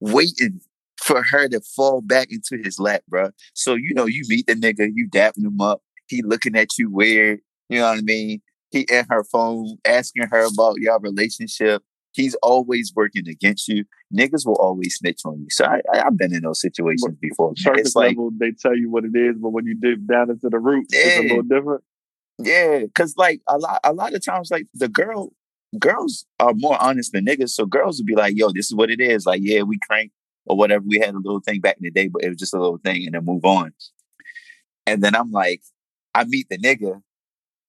waiting 0.00 0.60
for 1.00 1.22
her 1.22 1.48
to 1.48 1.60
fall 1.60 2.00
back 2.00 2.28
into 2.30 2.62
his 2.62 2.78
lap 2.78 3.02
bro 3.08 3.30
so 3.54 3.74
you 3.74 3.92
know 3.94 4.06
you 4.06 4.22
meet 4.28 4.46
the 4.46 4.54
nigga 4.54 4.88
you 4.94 5.08
dapping 5.08 5.44
him 5.44 5.60
up 5.60 5.82
he 6.08 6.22
looking 6.22 6.56
at 6.56 6.78
you 6.78 6.90
weird 6.90 7.40
you 7.68 7.78
know 7.78 7.88
what 7.88 7.98
i 7.98 8.02
mean 8.02 8.40
he 8.70 8.86
in 8.90 9.04
her 9.08 9.24
phone 9.24 9.76
asking 9.84 10.26
her 10.30 10.46
about 10.46 10.76
your 10.78 10.98
relationship 11.00 11.82
he's 12.12 12.34
always 12.36 12.92
working 12.96 13.28
against 13.28 13.68
you 13.68 13.84
niggas 14.14 14.46
will 14.46 14.56
always 14.56 14.96
snitch 14.96 15.20
on 15.24 15.38
you 15.40 15.46
so 15.50 15.64
i, 15.64 15.80
i've 15.92 16.16
been 16.16 16.34
in 16.34 16.42
those 16.42 16.60
situations 16.60 17.16
before. 17.20 17.52
Surface 17.56 17.88
it's 17.88 17.96
like 17.96 18.08
level, 18.10 18.30
they 18.38 18.52
tell 18.52 18.76
you 18.76 18.90
what 18.90 19.04
it 19.04 19.14
is, 19.14 19.36
but 19.40 19.50
when 19.50 19.66
you 19.66 19.74
dig 19.74 20.06
down 20.06 20.30
into 20.30 20.48
the 20.48 20.58
roots, 20.58 20.92
it's 20.92 21.18
a 21.18 21.22
little 21.22 21.42
different. 21.42 21.82
Yeah, 22.38 22.80
because 22.80 23.14
like 23.16 23.40
a 23.48 23.58
lot, 23.58 23.80
a 23.82 23.92
lot 23.92 24.14
of 24.14 24.24
times, 24.24 24.50
like 24.50 24.66
the 24.74 24.88
girl, 24.88 25.32
girls 25.78 26.26
are 26.38 26.52
more 26.54 26.80
honest 26.80 27.12
than 27.12 27.24
niggas. 27.24 27.50
So 27.50 27.64
girls 27.64 27.98
would 27.98 28.06
be 28.06 28.14
like, 28.14 28.36
"Yo, 28.36 28.50
this 28.52 28.66
is 28.66 28.74
what 28.74 28.90
it 28.90 29.00
is." 29.00 29.26
Like, 29.26 29.40
yeah, 29.42 29.62
we 29.62 29.78
crank 29.78 30.12
or 30.46 30.56
whatever. 30.56 30.84
We 30.86 30.98
had 30.98 31.14
a 31.14 31.18
little 31.18 31.40
thing 31.40 31.60
back 31.60 31.76
in 31.76 31.82
the 31.84 31.90
day, 31.90 32.08
but 32.08 32.24
it 32.24 32.28
was 32.28 32.38
just 32.38 32.54
a 32.54 32.60
little 32.60 32.78
thing, 32.78 33.04
and 33.06 33.14
then 33.14 33.24
move 33.24 33.44
on. 33.44 33.72
And 34.86 35.02
then 35.02 35.14
I'm 35.16 35.30
like, 35.32 35.62
I 36.14 36.24
meet 36.24 36.48
the 36.48 36.58
nigga, 36.58 37.02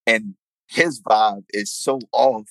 and 0.06 0.36
his 0.68 1.02
vibe 1.02 1.46
is 1.52 1.72
so 1.74 2.00
off 2.12 2.50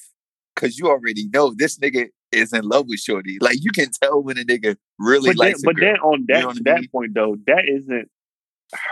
because 0.54 0.78
you 0.78 0.88
already 0.88 1.28
know 1.28 1.54
this 1.56 1.78
nigga 1.78 2.08
is 2.32 2.52
in 2.52 2.64
love 2.64 2.86
with 2.88 3.00
Shorty. 3.00 3.38
Like 3.40 3.58
you 3.60 3.70
can 3.70 3.90
tell 4.02 4.22
when 4.22 4.38
a 4.38 4.44
nigga 4.44 4.76
really 4.98 5.30
But 5.30 5.36
then, 5.38 5.50
likes 5.50 5.62
a 5.62 5.66
but 5.66 5.76
girl. 5.76 5.84
then 5.86 5.96
on 5.96 6.24
that 6.28 6.40
know 6.42 6.46
what 6.48 6.56
I 6.56 6.60
that 6.64 6.80
mean? 6.80 6.88
point 6.90 7.14
though, 7.14 7.36
that 7.46 7.64
isn't 7.68 8.10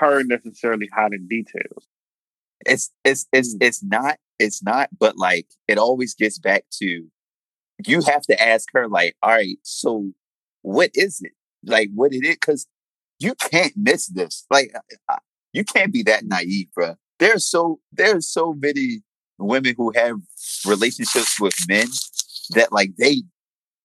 her 0.01 0.23
necessarily 0.23 0.89
hiding 0.95 1.27
details. 1.29 1.87
it's 2.67 2.91
it's 3.05 3.27
it's 3.33 3.55
Mm. 3.55 3.63
it's 3.63 3.83
not 3.83 4.19
it's 4.39 4.63
not 4.63 4.89
but 4.99 5.17
like 5.17 5.47
it 5.69 5.79
always 5.79 6.15
gets 6.15 6.39
back 6.39 6.65
to 6.81 7.07
you 7.87 8.01
have 8.03 8.23
to 8.23 8.41
ask 8.43 8.69
her 8.73 8.89
like 8.89 9.15
all 9.23 9.31
right 9.33 9.59
so 9.63 10.11
what 10.65 10.91
is 10.95 11.21
it? 11.23 11.33
Like 11.63 11.91
what 11.95 12.13
it 12.13 12.25
is? 12.25 12.35
Because 12.35 12.67
you 13.19 13.35
can't 13.35 13.73
miss 13.77 14.07
this. 14.09 14.45
Like 14.51 14.75
you 15.55 15.65
can't 15.65 15.93
be 15.93 16.03
that 16.03 16.25
naive 16.25 16.67
bro 16.75 16.97
there's 17.19 17.49
so 17.49 17.81
there's 17.93 18.29
so 18.29 18.53
many 18.53 19.03
women 19.39 19.75
who 19.77 19.93
have 19.95 20.17
relationships 20.67 21.41
with 21.41 21.55
men 21.69 21.87
that 22.51 22.73
like 22.73 22.91
they 22.99 23.23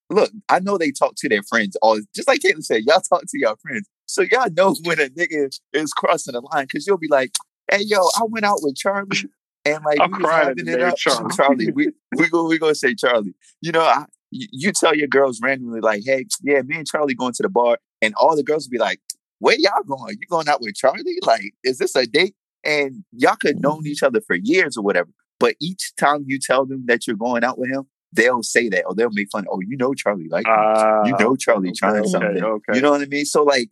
look 0.10 0.32
i 0.50 0.60
know 0.60 0.78
they 0.78 0.92
talk 0.92 1.14
to 1.16 1.30
their 1.30 1.44
friends 1.44 1.78
all 1.82 2.00
just 2.16 2.28
like 2.28 2.42
Caitlin 2.42 2.64
said 2.64 2.84
y'all 2.86 3.00
talk 3.00 3.22
to 3.22 3.40
your 3.40 3.56
friends. 3.58 3.88
So 4.08 4.24
y'all 4.24 4.50
know 4.52 4.76
when 4.84 5.00
a 5.00 5.08
nigga 5.10 5.50
is 5.74 5.94
crossing 5.94 6.34
the 6.34 6.42
line 6.42 6.66
because 6.66 6.86
you'll 6.86 6.98
be 6.98 7.08
like 7.08 7.32
hey 7.72 7.82
yo 7.82 8.00
i 8.18 8.24
went 8.28 8.46
out 8.46 8.60
with 8.62 8.76
charlie 8.76 9.26
and 9.76 9.86
like 9.86 10.00
I'm 10.02 10.12
crying 10.12 10.42
at 10.42 10.48
having 10.50 10.66
the 10.66 10.74
it 10.74 10.78
name 10.78 10.88
up 10.88 10.98
Charlie. 10.98 11.36
charlie 11.36 11.72
we 11.72 11.92
we 12.18 12.30
go 12.30 12.48
we 12.48 12.58
gonna 12.58 12.76
say 12.76 12.96
charlie. 12.96 13.34
You 13.62 13.72
know 13.72 13.82
I, 13.82 14.06
you, 14.32 14.72
tell 14.72 14.96
your 14.96 15.08
girls 15.08 15.40
randomly 15.42 15.82
like 15.82 16.04
hey 16.06 16.26
yeah 16.44 16.62
me 16.62 16.78
and 16.78 16.88
charlie 16.88 17.16
going 17.16 17.34
to 17.34 17.44
the 17.44 17.50
bar 17.50 17.78
and 18.02 18.14
all 18.16 18.36
the 18.36 18.44
girls 18.44 18.68
will 18.68 18.72
be 18.72 18.78
like 18.78 19.00
where 19.40 19.56
y'all 19.58 19.84
going? 19.84 20.18
You 20.20 20.28
going 20.30 20.50
out 20.50 20.62
with 20.62 20.76
charlie? 20.76 21.20
Like 21.24 21.54
is 21.64 21.78
this 21.78 21.96
a 21.96 22.06
date? 22.06 22.36
And 22.64 23.06
y'all 23.14 23.38
could 23.38 23.62
known 23.62 23.88
each 23.88 24.04
other 24.04 24.20
for 24.22 24.36
years 24.36 24.78
or 24.78 24.84
whatever 24.84 25.10
but 25.40 25.56
each 25.62 25.96
time 25.96 26.26
you 26.28 26.38
tell 26.40 26.66
them 26.66 26.86
that 26.88 27.08
you're 27.08 27.16
going 27.16 27.44
out 27.44 27.58
with 27.58 27.70
him 27.70 27.88
they'll 28.12 28.44
say 28.44 28.70
that 28.70 28.84
or 28.86 28.96
they'll 28.96 29.12
make 29.12 29.30
fun 29.32 29.46
oh 29.50 29.60
you 29.62 29.78
know 29.78 29.94
charlie 29.94 30.28
like. 30.30 30.46
Uh, 30.48 31.04
you 31.06 31.16
know 31.20 31.36
charlie 31.36 31.72
trying 31.72 32.04
something. 32.06 32.44
okay. 32.44 32.76
you 32.76 32.82
know 32.82 32.92
what 32.92 33.02
i 33.02 33.06
mean? 33.06 33.26
So 33.26 33.44
like 33.44 33.70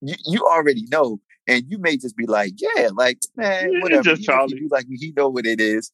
you, 0.00 0.14
you 0.26 0.46
already 0.46 0.84
know 0.90 1.20
and 1.46 1.64
you 1.68 1.78
may 1.78 1.96
just 1.96 2.16
be 2.16 2.26
like 2.26 2.52
yeah 2.56 2.88
like 2.94 3.18
man 3.36 3.80
whatever 3.80 4.02
just 4.02 4.22
Charlie. 4.22 4.58
you 4.58 4.68
like 4.70 4.88
me 4.88 4.96
he 4.96 5.12
know 5.16 5.28
what 5.28 5.46
it 5.46 5.60
is 5.60 5.92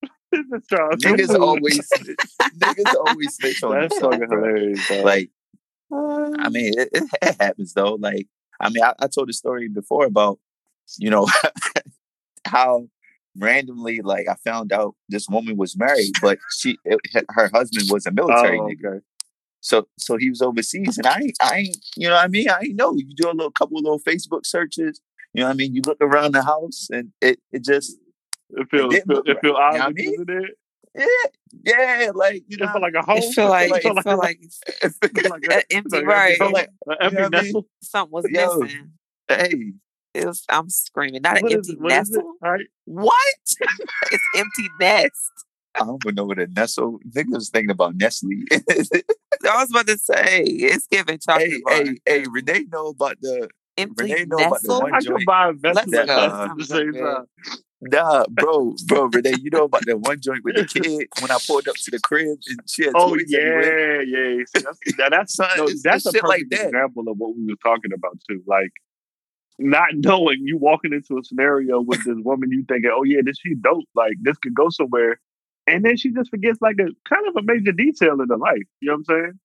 a 0.32 0.38
niggas 0.38 1.38
always 1.38 1.88
niggas 2.58 2.94
always 3.06 3.34
snitch 3.36 3.62
on 3.62 3.72
That's 3.72 3.98
fucking 3.98 4.26
bro. 4.26 4.38
hilarious. 4.38 4.88
Dog. 4.88 5.04
like 5.04 5.30
I 5.92 6.46
uh. 6.46 6.50
mean, 6.50 6.72
it, 6.78 6.88
it, 7.22 7.36
happens 7.40 7.72
though. 7.74 7.94
Like, 7.94 8.26
I 8.60 8.70
mean, 8.70 8.82
I, 8.82 8.94
I 8.98 9.06
told 9.06 9.28
the 9.28 9.32
story 9.32 9.68
before 9.68 10.06
about, 10.06 10.38
you 10.98 11.10
know, 11.10 11.28
how 12.46 12.88
randomly, 13.36 14.00
like, 14.00 14.28
I 14.28 14.36
found 14.44 14.72
out 14.72 14.94
this 15.08 15.28
woman 15.28 15.56
was 15.56 15.76
married, 15.76 16.12
but 16.20 16.38
she, 16.56 16.78
it, 16.84 17.00
her 17.30 17.50
husband 17.52 17.88
was 17.90 18.06
a 18.06 18.10
military 18.10 18.58
oh, 18.58 18.68
nigga. 18.68 18.96
okay. 18.96 19.04
So, 19.64 19.88
so 19.98 20.18
he 20.18 20.28
was 20.28 20.42
overseas, 20.42 20.98
and 20.98 21.06
I, 21.06 21.20
I 21.40 21.70
you 21.96 22.06
know, 22.08 22.14
what 22.16 22.24
I 22.24 22.28
mean, 22.28 22.50
I 22.50 22.60
know. 22.74 22.94
You 22.94 23.06
do 23.16 23.28
a 23.30 23.32
little 23.32 23.50
couple 23.50 23.78
of 23.78 23.84
little 23.84 23.98
Facebook 23.98 24.44
searches. 24.44 25.00
You 25.32 25.40
know, 25.40 25.46
what 25.46 25.54
I 25.54 25.56
mean, 25.56 25.74
you 25.74 25.80
look 25.86 25.96
around 26.02 26.32
the 26.32 26.42
house, 26.42 26.88
and 26.90 27.12
it, 27.22 27.38
it 27.50 27.64
just, 27.64 27.96
It 28.50 28.68
feels 28.70 28.92
didn't 28.92 29.06
feel, 29.08 29.16
look 29.16 29.28
it 29.28 29.38
feel 29.40 29.54
right. 29.54 29.60
odd 29.60 29.72
You 29.72 29.78
know 29.78 29.84
I 29.86 29.90
mean? 29.92 30.14
isn't 30.14 30.30
it? 30.30 30.50
yeah, 31.64 32.00
yeah, 32.04 32.10
like 32.14 32.44
you 32.46 32.56
It 32.56 32.60
know, 32.60 32.72
feel 32.72 32.82
like 32.82 32.94
a 32.94 33.02
hole. 33.02 33.16
It 33.16 33.34
feel 33.34 33.48
like 33.48 33.70
like- 33.70 33.84
it 33.86 34.02
feel 34.04 34.18
like 34.18 34.38
it 34.82 34.92
feel 35.20 35.30
like 35.30 35.44
an 35.44 35.52
a- 35.52 35.74
empty 35.76 35.96
like 35.96 36.06
right. 36.06 36.36
feel 36.36 36.52
like, 36.52 36.68
an 36.86 36.96
you 37.00 37.06
empty 37.06 37.16
know 37.16 37.22
what 37.24 37.34
I 37.34 37.42
mean? 37.42 37.62
something 37.82 38.12
was 38.12 38.24
Yo. 38.30 38.58
missing. 38.60 38.90
hey, 39.28 39.72
It 40.12 40.26
was, 40.26 40.44
I'm 40.50 40.68
screaming, 40.68 41.22
not 41.22 41.40
What 41.42 41.52
an 41.52 41.60
is 41.60 41.68
empty 41.68 41.72
it? 41.72 41.80
What 41.80 41.92
is 42.02 42.10
it? 42.14 42.22
All 42.22 42.50
right. 42.52 42.66
What? 42.84 43.34
it's 44.12 44.22
empty 44.36 44.68
nest. 44.78 45.32
I 45.76 45.80
don't 45.84 46.00
even 46.04 46.14
know 46.14 46.24
what 46.24 46.38
a 46.38 46.46
Nestle. 46.46 46.98
Niggas 47.08 47.32
was 47.34 47.48
thinking 47.50 47.70
about 47.70 47.96
Nestle. 47.96 48.30
I 48.52 49.60
was 49.60 49.70
about 49.70 49.86
to 49.88 49.98
say 49.98 50.42
it's 50.44 50.86
giving 50.86 51.18
chocolate 51.18 51.48
hey, 51.50 51.60
bar. 51.64 51.74
hey, 51.74 51.98
hey, 52.06 52.24
Renee 52.30 52.66
know 52.72 52.88
about 52.88 53.16
the 53.20 53.48
empty 53.76 54.04
Renee 54.04 54.24
know 54.26 54.36
about 54.36 54.62
the 54.62 54.68
nestle. 54.68 54.80
one 54.82 54.94
I 54.94 54.98
can 54.98 55.04
joint. 55.06 55.26
buy 55.26 55.48
a 55.48 55.52
Let's 55.62 55.90
go. 55.90 56.04
nestle 56.04 56.20
at 56.24 56.56
the 56.56 56.64
same 56.64 56.88
Okay. 56.90 57.00
time. 57.00 57.26
nah, 57.80 58.24
bro, 58.30 58.74
bro, 58.86 59.04
Renee, 59.06 59.34
you 59.42 59.50
know 59.50 59.64
about 59.64 59.84
the 59.84 59.96
one 59.96 60.20
joint 60.20 60.44
with 60.44 60.54
the 60.56 60.64
kid 60.82 61.08
when 61.20 61.30
I 61.32 61.38
pulled 61.46 61.66
up 61.68 61.74
to 61.74 61.90
the 61.90 61.98
crib 62.00 62.38
and 62.46 62.60
she 62.68 62.84
had 62.84 62.92
Oh 62.94 63.10
toys 63.10 63.32
everywhere. 63.34 64.02
yeah, 64.02 64.18
yeah. 64.36 64.44
See, 64.56 64.62
that's, 64.64 64.98
now, 64.98 65.08
that's 65.10 65.34
Son, 65.36 65.48
no, 65.56 65.64
it's- 65.64 65.82
that's 65.82 66.06
it's 66.06 66.14
a 66.14 66.18
shit 66.18 66.24
like 66.24 66.42
perfect 66.48 66.50
that. 66.52 66.66
example 66.68 67.04
of 67.08 67.18
what 67.18 67.36
we 67.36 67.44
were 67.46 67.58
talking 67.64 67.92
about 67.92 68.16
too. 68.30 68.42
Like 68.46 68.70
not 69.58 69.88
knowing 69.94 70.38
you 70.42 70.56
walking 70.56 70.92
into 70.92 71.18
a 71.18 71.24
scenario 71.24 71.80
with 71.80 72.04
this 72.04 72.16
woman, 72.24 72.50
you 72.52 72.64
thinking, 72.68 72.90
"Oh 72.94 73.02
yeah, 73.04 73.20
this 73.24 73.38
she 73.38 73.54
dope. 73.54 73.84
Like 73.94 74.14
this 74.22 74.36
could 74.38 74.54
go 74.54 74.68
somewhere," 74.68 75.20
and 75.66 75.84
then 75.84 75.96
she 75.96 76.10
just 76.10 76.30
forgets 76.30 76.60
like 76.60 76.76
a 76.78 76.88
kind 77.08 77.26
of 77.28 77.36
a 77.36 77.42
major 77.42 77.72
detail 77.72 78.20
in 78.20 78.28
her 78.28 78.36
life. 78.36 78.62
You 78.80 78.90
know 78.90 78.94
what 78.94 78.98
I'm 78.98 79.04
saying? 79.24 79.40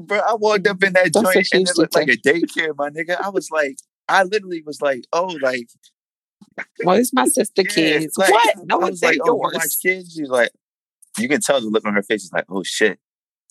Bro, 0.00 0.18
I 0.20 0.34
walked 0.34 0.66
up 0.66 0.82
in 0.82 0.92
that 0.94 1.12
That's 1.12 1.16
a 1.16 1.20
joint 1.34 1.48
and 1.52 1.68
it 1.68 1.78
looked 1.78 1.94
like 1.94 2.08
a 2.08 2.16
daycare, 2.16 2.74
my 2.76 2.90
nigga. 2.90 3.20
I 3.20 3.30
was 3.30 3.50
like, 3.50 3.78
I 4.08 4.22
literally 4.24 4.62
was 4.64 4.80
like, 4.80 5.04
oh, 5.12 5.36
like, 5.42 5.68
Well, 6.84 6.96
it's 6.96 7.12
my 7.12 7.26
sister 7.26 7.62
yeah, 7.62 7.68
kids. 7.74 8.18
like, 8.18 8.30
what? 8.30 8.56
No, 8.66 8.80
I 8.80 8.88
it's 8.88 8.90
was 8.90 9.02
like, 9.02 9.18
like 9.18 9.20
oh, 9.22 9.26
you 9.34 9.40
yours. 9.42 9.54
watch 9.54 9.74
kids? 9.82 10.14
She's 10.14 10.28
like, 10.28 10.50
you 11.18 11.28
can 11.28 11.40
tell 11.40 11.60
the 11.60 11.66
look 11.68 11.84
on 11.86 11.94
her 11.94 12.02
face 12.02 12.24
is 12.24 12.32
like, 12.32 12.46
oh 12.48 12.62
shit. 12.62 12.98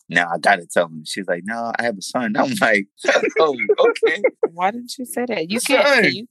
Now 0.09 0.29
I 0.33 0.37
gotta 0.37 0.65
tell 0.65 0.85
him. 0.85 1.03
She's 1.05 1.27
like, 1.27 1.41
no, 1.45 1.71
I 1.77 1.83
have 1.83 1.97
a 1.97 2.01
son. 2.01 2.35
I'm 2.37 2.53
like, 2.61 2.87
oh, 3.39 3.57
okay. 3.79 4.23
Why 4.53 4.71
didn't 4.71 4.93
you 4.97 5.05
say 5.05 5.25
that? 5.27 5.49
You 5.51 5.59
Son. 5.59 5.77
can't. 5.77 6.03
Can 6.03 6.13
you? 6.13 6.27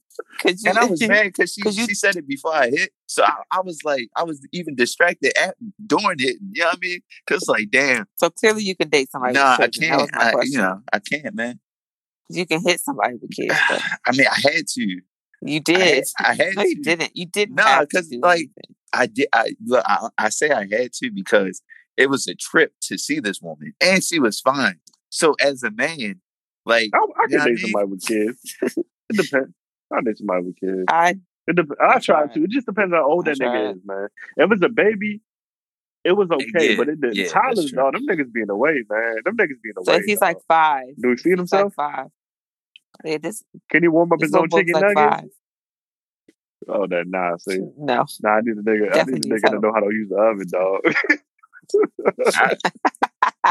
You 0.59 0.69
And 0.69 0.77
I 0.79 0.85
was 0.85 1.01
mad 1.07 1.25
because 1.27 1.53
she, 1.53 1.61
you- 1.61 1.85
she 1.87 1.93
said 1.93 2.15
it 2.15 2.27
before 2.27 2.53
I 2.55 2.69
hit. 2.69 2.89
So 3.05 3.23
I, 3.23 3.35
I 3.51 3.61
was 3.61 3.83
like, 3.83 4.09
I 4.15 4.23
was 4.23 4.45
even 4.51 4.75
distracted 4.75 5.37
at 5.39 5.55
doing 5.85 6.15
it. 6.17 6.37
You 6.51 6.63
know 6.63 6.67
what 6.67 6.75
I 6.75 6.79
mean? 6.81 6.99
Because 7.25 7.47
like, 7.47 7.69
damn, 7.71 8.05
So 8.15 8.29
clearly, 8.31 8.63
you 8.63 8.75
can 8.75 8.89
date 8.89 9.11
somebody. 9.11 9.33
nah, 9.33 9.57
I. 9.59 9.67
Can't. 9.67 10.09
I, 10.13 10.33
you 10.43 10.57
know, 10.57 10.81
I 10.91 10.99
can't, 10.99 11.35
man. 11.35 11.59
You 12.29 12.45
can 12.45 12.61
hit 12.63 12.79
somebody 12.81 13.15
with 13.21 13.31
kids. 13.35 13.55
But 13.69 13.81
I 14.05 14.11
mean, 14.11 14.27
I 14.27 14.39
had 14.41 14.67
to. 14.67 14.81
you 14.81 15.01
I 15.43 15.49
had, 15.51 15.61
did. 15.93 16.05
I 16.19 16.33
had 16.33 16.55
no, 16.55 16.63
to. 16.63 16.69
you 16.69 16.81
didn't. 16.81 17.11
You 17.15 17.25
didn't. 17.27 17.55
Nah, 17.55 17.63
have 17.63 17.87
to 17.89 17.95
'cause, 17.97 18.07
do 18.07 18.19
like, 18.21 18.37
anything. 18.39 18.75
I 18.93 19.05
did. 19.05 19.27
I 19.33 19.55
look. 19.65 19.83
I, 19.85 20.07
I 20.17 20.29
say 20.29 20.49
I 20.49 20.61
had 20.61 20.93
to 20.93 21.11
because 21.11 21.61
it 21.97 22.09
was 22.09 22.27
a 22.27 22.35
trip 22.35 22.73
to 22.83 22.97
see 22.97 23.19
this 23.19 23.41
woman, 23.41 23.73
and 23.81 24.03
she 24.03 24.19
was 24.19 24.39
fine. 24.39 24.79
So 25.09 25.35
as 25.41 25.63
a 25.63 25.71
man, 25.71 26.21
like, 26.65 26.91
I, 26.93 26.97
I 26.97 27.01
can 27.27 27.31
You 27.31 27.37
know 27.37 27.39
what 27.39 27.41
I 27.41 27.45
date 27.49 27.55
mean? 27.55 27.57
somebody 27.57 27.85
with 27.87 28.05
kids. 28.05 28.55
it 29.09 29.15
depends. 29.17 29.53
I 29.91 30.01
date 30.01 30.17
somebody 30.17 30.43
with 30.45 30.59
kids. 30.59 30.83
I 30.87 31.15
It 31.47 31.55
dep- 31.55 31.65
I, 31.81 31.85
I 31.85 31.99
try 31.99 31.99
tried. 32.25 32.33
to. 32.33 32.43
It 32.43 32.49
just 32.51 32.65
depends 32.67 32.93
on 32.93 32.99
how 32.99 33.09
old 33.09 33.27
I 33.27 33.31
that 33.31 33.39
nigga 33.39 33.75
is, 33.75 33.81
man. 33.85 34.07
If 34.37 34.51
it's 34.51 34.61
a 34.63 34.69
baby, 34.69 35.21
it 36.03 36.11
was 36.11 36.29
okay, 36.29 36.69
Yeah, 36.71 36.75
but 36.77 36.89
it, 36.89 37.01
the 37.01 37.11
yeah, 37.13 37.23
that's 37.23 37.31
toddlers, 37.33 37.71
dog, 37.71 37.93
them 37.93 38.07
niggas 38.07 38.31
being 38.31 38.49
away, 38.49 38.83
man. 38.89 39.15
Them 39.25 39.37
niggas 39.37 39.61
being 39.63 39.75
So 39.83 39.91
away. 39.91 39.99
if 39.99 40.05
he's 40.05 40.19
dog. 40.19 40.27
like 40.29 40.37
five, 40.47 40.87
do 41.01 41.09
he 41.09 41.15
feed 41.17 41.29
he's 41.31 41.37
himself? 41.39 41.73
like 41.77 41.95
five. 41.95 42.07
Yeah, 43.03 43.17
this 43.17 43.43
Can 43.69 43.83
he 43.83 43.87
warm 43.87 44.11
up 44.11 44.19
his 44.21 44.33
own 44.33 44.49
chicken 44.49 44.73
like 44.73 44.83
nuggets? 44.83 44.95
five. 44.95 45.29
Oh, 46.69 46.87
that 46.87 47.05
nah. 47.07 47.37
See, 47.37 47.59
No, 47.77 48.05
nah. 48.21 48.29
I 48.29 48.41
need 48.41 48.57
a 48.57 48.61
nigga. 48.61 48.91
I 48.93 49.03
need 49.05 49.23
a 49.25 49.27
nigga 49.27 49.49
to 49.51 49.59
know 49.59 49.71
how 49.73 49.79
to 49.79 49.93
use 49.93 50.09
the 50.09 50.15
oven, 50.17 50.47
dog. 50.49 50.81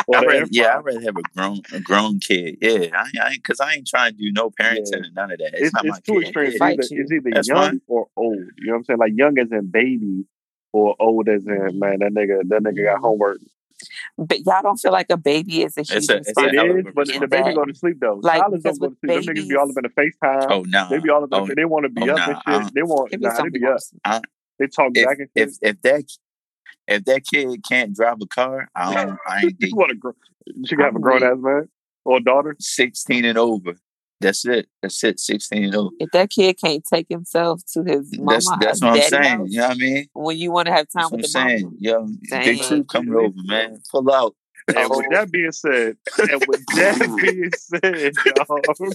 Or 0.09 0.17
I 0.17 0.21
the 0.21 0.27
rather, 0.27 0.47
yeah. 0.51 0.77
I'd 0.79 0.85
rather 0.85 1.01
have 1.01 1.17
a 1.17 1.23
grown 1.35 1.63
a 1.73 1.81
grown 1.81 2.21
kid. 2.21 2.59
Yeah, 2.61 2.89
I, 2.95 3.07
I 3.23 3.31
ain't 3.31 3.43
because 3.43 3.61
I 3.61 3.75
ain't 3.75 3.87
trying 3.87 4.13
to 4.13 4.19
do 4.19 4.31
no 4.33 4.51
parenting 4.51 4.91
Yeah. 4.93 4.99
and 5.05 5.15
none 5.15 5.31
of 5.33 5.39
that. 5.39 5.55
It's, 5.55 5.63
it's, 5.63 5.73
not 5.75 5.85
it's 5.87 5.93
my 5.93 6.01
too 6.01 6.13
kid. 6.21 6.23
extreme. 6.25 6.47
It's 6.53 6.61
either, 6.61 6.83
it's 7.03 7.13
either 7.13 7.31
That's 7.33 7.49
young 7.49 7.57
fine. 7.71 7.81
or 7.87 8.09
old. 8.17 8.37
You 8.59 8.67
know 8.67 8.73
what 8.73 8.79
I'm 8.79 8.85
saying? 8.85 8.99
Like 8.99 9.13
young 9.17 9.39
as 9.39 9.51
in 9.53 9.71
baby, 9.71 10.25
or 10.73 10.95
old 11.01 11.29
as 11.29 11.47
in 11.47 11.79
man. 11.79 11.99
That 12.01 12.13
nigga, 12.13 12.47
that 12.49 12.63
nigga 12.63 12.85
got 12.85 12.99
Mhm. 12.99 13.01
homework. 13.01 13.39
but 14.19 14.39
y'all 14.47 14.63
don't 14.63 14.77
feel 14.79 14.93
like 14.93 15.07
a 15.11 15.17
baby 15.17 15.63
is 15.63 15.77
a 15.79 15.83
huge 15.83 15.97
It's 16.05 16.09
a- 16.11 16.17
it's 16.19 16.29
a 16.39 16.45
It 16.47 16.55
hell 16.55 16.71
of 16.71 16.77
responsibility. 16.77 16.81
is, 16.81 16.87
a 16.87 16.93
but 16.95 17.07
the 17.21 17.29
baby 17.29 17.43
that. 17.51 17.55
go 17.55 17.65
to 17.65 17.75
sleep 17.75 18.01
though. 18.01 18.21
Like, 18.23 18.41
Toddlers 18.43 18.63
because 18.63 18.79
don't 18.79 18.89
go 18.91 18.95
to 18.95 18.99
with 19.11 19.25
sleep. 19.27 19.37
Them 19.37 19.45
niggas 19.45 19.49
be 19.49 19.57
all 19.57 19.71
up 19.71 19.77
in 19.77 19.83
the 19.83 19.89
FaceTime. 20.03 20.51
Oh 20.51 20.63
nah. 20.63 20.89
They 20.89 20.99
be 20.99 21.11
all 21.11 21.25
up 21.25 21.33
in 21.33 21.39
Oh, 21.39 21.47
the, 21.47 21.55
They 21.55 21.65
want 21.65 21.85
to 21.85 21.89
be 21.91 22.03
oh, 22.03 22.13
up 22.15 22.19
nah, 22.19 22.25
and 22.29 22.37
I 22.47 22.65
shit. 22.65 22.75
They 22.75 22.83
want 22.83 23.13
nah. 23.21 23.43
They 23.43 23.49
be 23.49 23.65
up. 23.65 23.73
else. 23.73 23.93
They 24.59 24.67
talk 24.69 24.93
if 24.95 25.05
back 25.07 25.19
and 25.19 25.29
if 25.35 25.51
if 25.63 25.83
that 25.83 26.05
if 26.89 27.05
that 27.05 27.25
kid 27.25 27.63
can't 27.69 27.95
drive 27.95 28.17
a 28.23 28.27
car, 28.27 28.69
I 28.75 28.95
don't. 29.07 29.19
I 29.27 29.43
ain't 29.43 29.57
You 29.61 29.77
want 29.77 29.93
a 29.93 29.95
gr- 29.95 30.11
She 30.67 30.77
can 30.77 30.85
have 30.85 30.95
a 30.95 30.97
I'm 30.97 31.01
grown 31.03 31.23
ass 31.23 31.37
man 31.39 31.69
or 32.05 32.21
daughter. 32.21 32.57
Sixteen 32.61 33.25
and 33.25 33.39
over. 33.39 33.75
That's 34.21 34.47
it. 34.47 34.69
That's 34.83 35.03
it. 35.05 35.21
Sixteen 35.21 35.65
and 35.65 35.75
over. 35.75 35.91
If 35.99 36.11
that 36.13 36.31
kid 36.31 36.59
can't 36.59 36.83
take 36.85 37.07
himself 37.09 37.61
to 37.75 37.83
his 37.85 38.17
mama, 38.19 38.33
That's 38.33 38.51
that's 38.61 38.83
what 38.83 38.93
I'm 38.93 39.01
saying. 39.11 39.23
house, 39.41 39.49
You 39.51 39.59
know 39.59 39.69
what 39.69 39.77
I 39.77 39.79
mean? 39.79 40.07
when 40.15 40.39
you 40.39 40.51
want 40.53 40.67
to 40.67 40.73
have 40.73 40.87
time 40.89 41.11
That's 41.11 41.13
what 41.13 41.17
with 41.19 41.35
I'm 41.37 41.49
the 41.49 41.51
saying. 41.51 41.63
mama, 41.65 41.77
Yo, 41.79 42.07
Big 42.07 42.59
Dang. 42.59 42.59
True 42.69 42.85
coming 42.85 43.15
over, 43.15 43.35
man. 43.45 43.81
Pull 43.91 44.11
out. 44.13 44.35
And 44.69 44.91
Oh. 44.91 44.97
with 44.99 45.07
that 45.13 45.31
being 45.31 45.53
said, 45.53 45.97
and 46.19 46.43
with 46.47 46.65
that 46.75 47.19
being 47.21 47.53
said, 47.53 48.15
dog, 48.25 48.95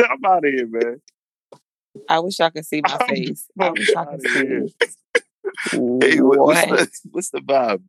I'm 0.00 0.24
out 0.24 0.44
of 0.46 0.52
here, 0.52 0.66
man. 0.68 1.02
I 2.08 2.18
wish 2.20 2.38
y'all 2.38 2.50
could 2.50 2.64
see 2.64 2.80
my 2.82 2.96
I'm 3.00 3.08
face. 3.14 3.46
I 3.60 3.70
wish 3.72 3.92
y'all 3.92 4.06
could 4.06 4.22
see. 4.22 4.74
Hey, 6.00 6.20
what, 6.20 6.38
what's 6.38 6.60
the 6.62 6.90
what's 7.10 7.30
the 7.30 7.40
vibe? 7.40 7.82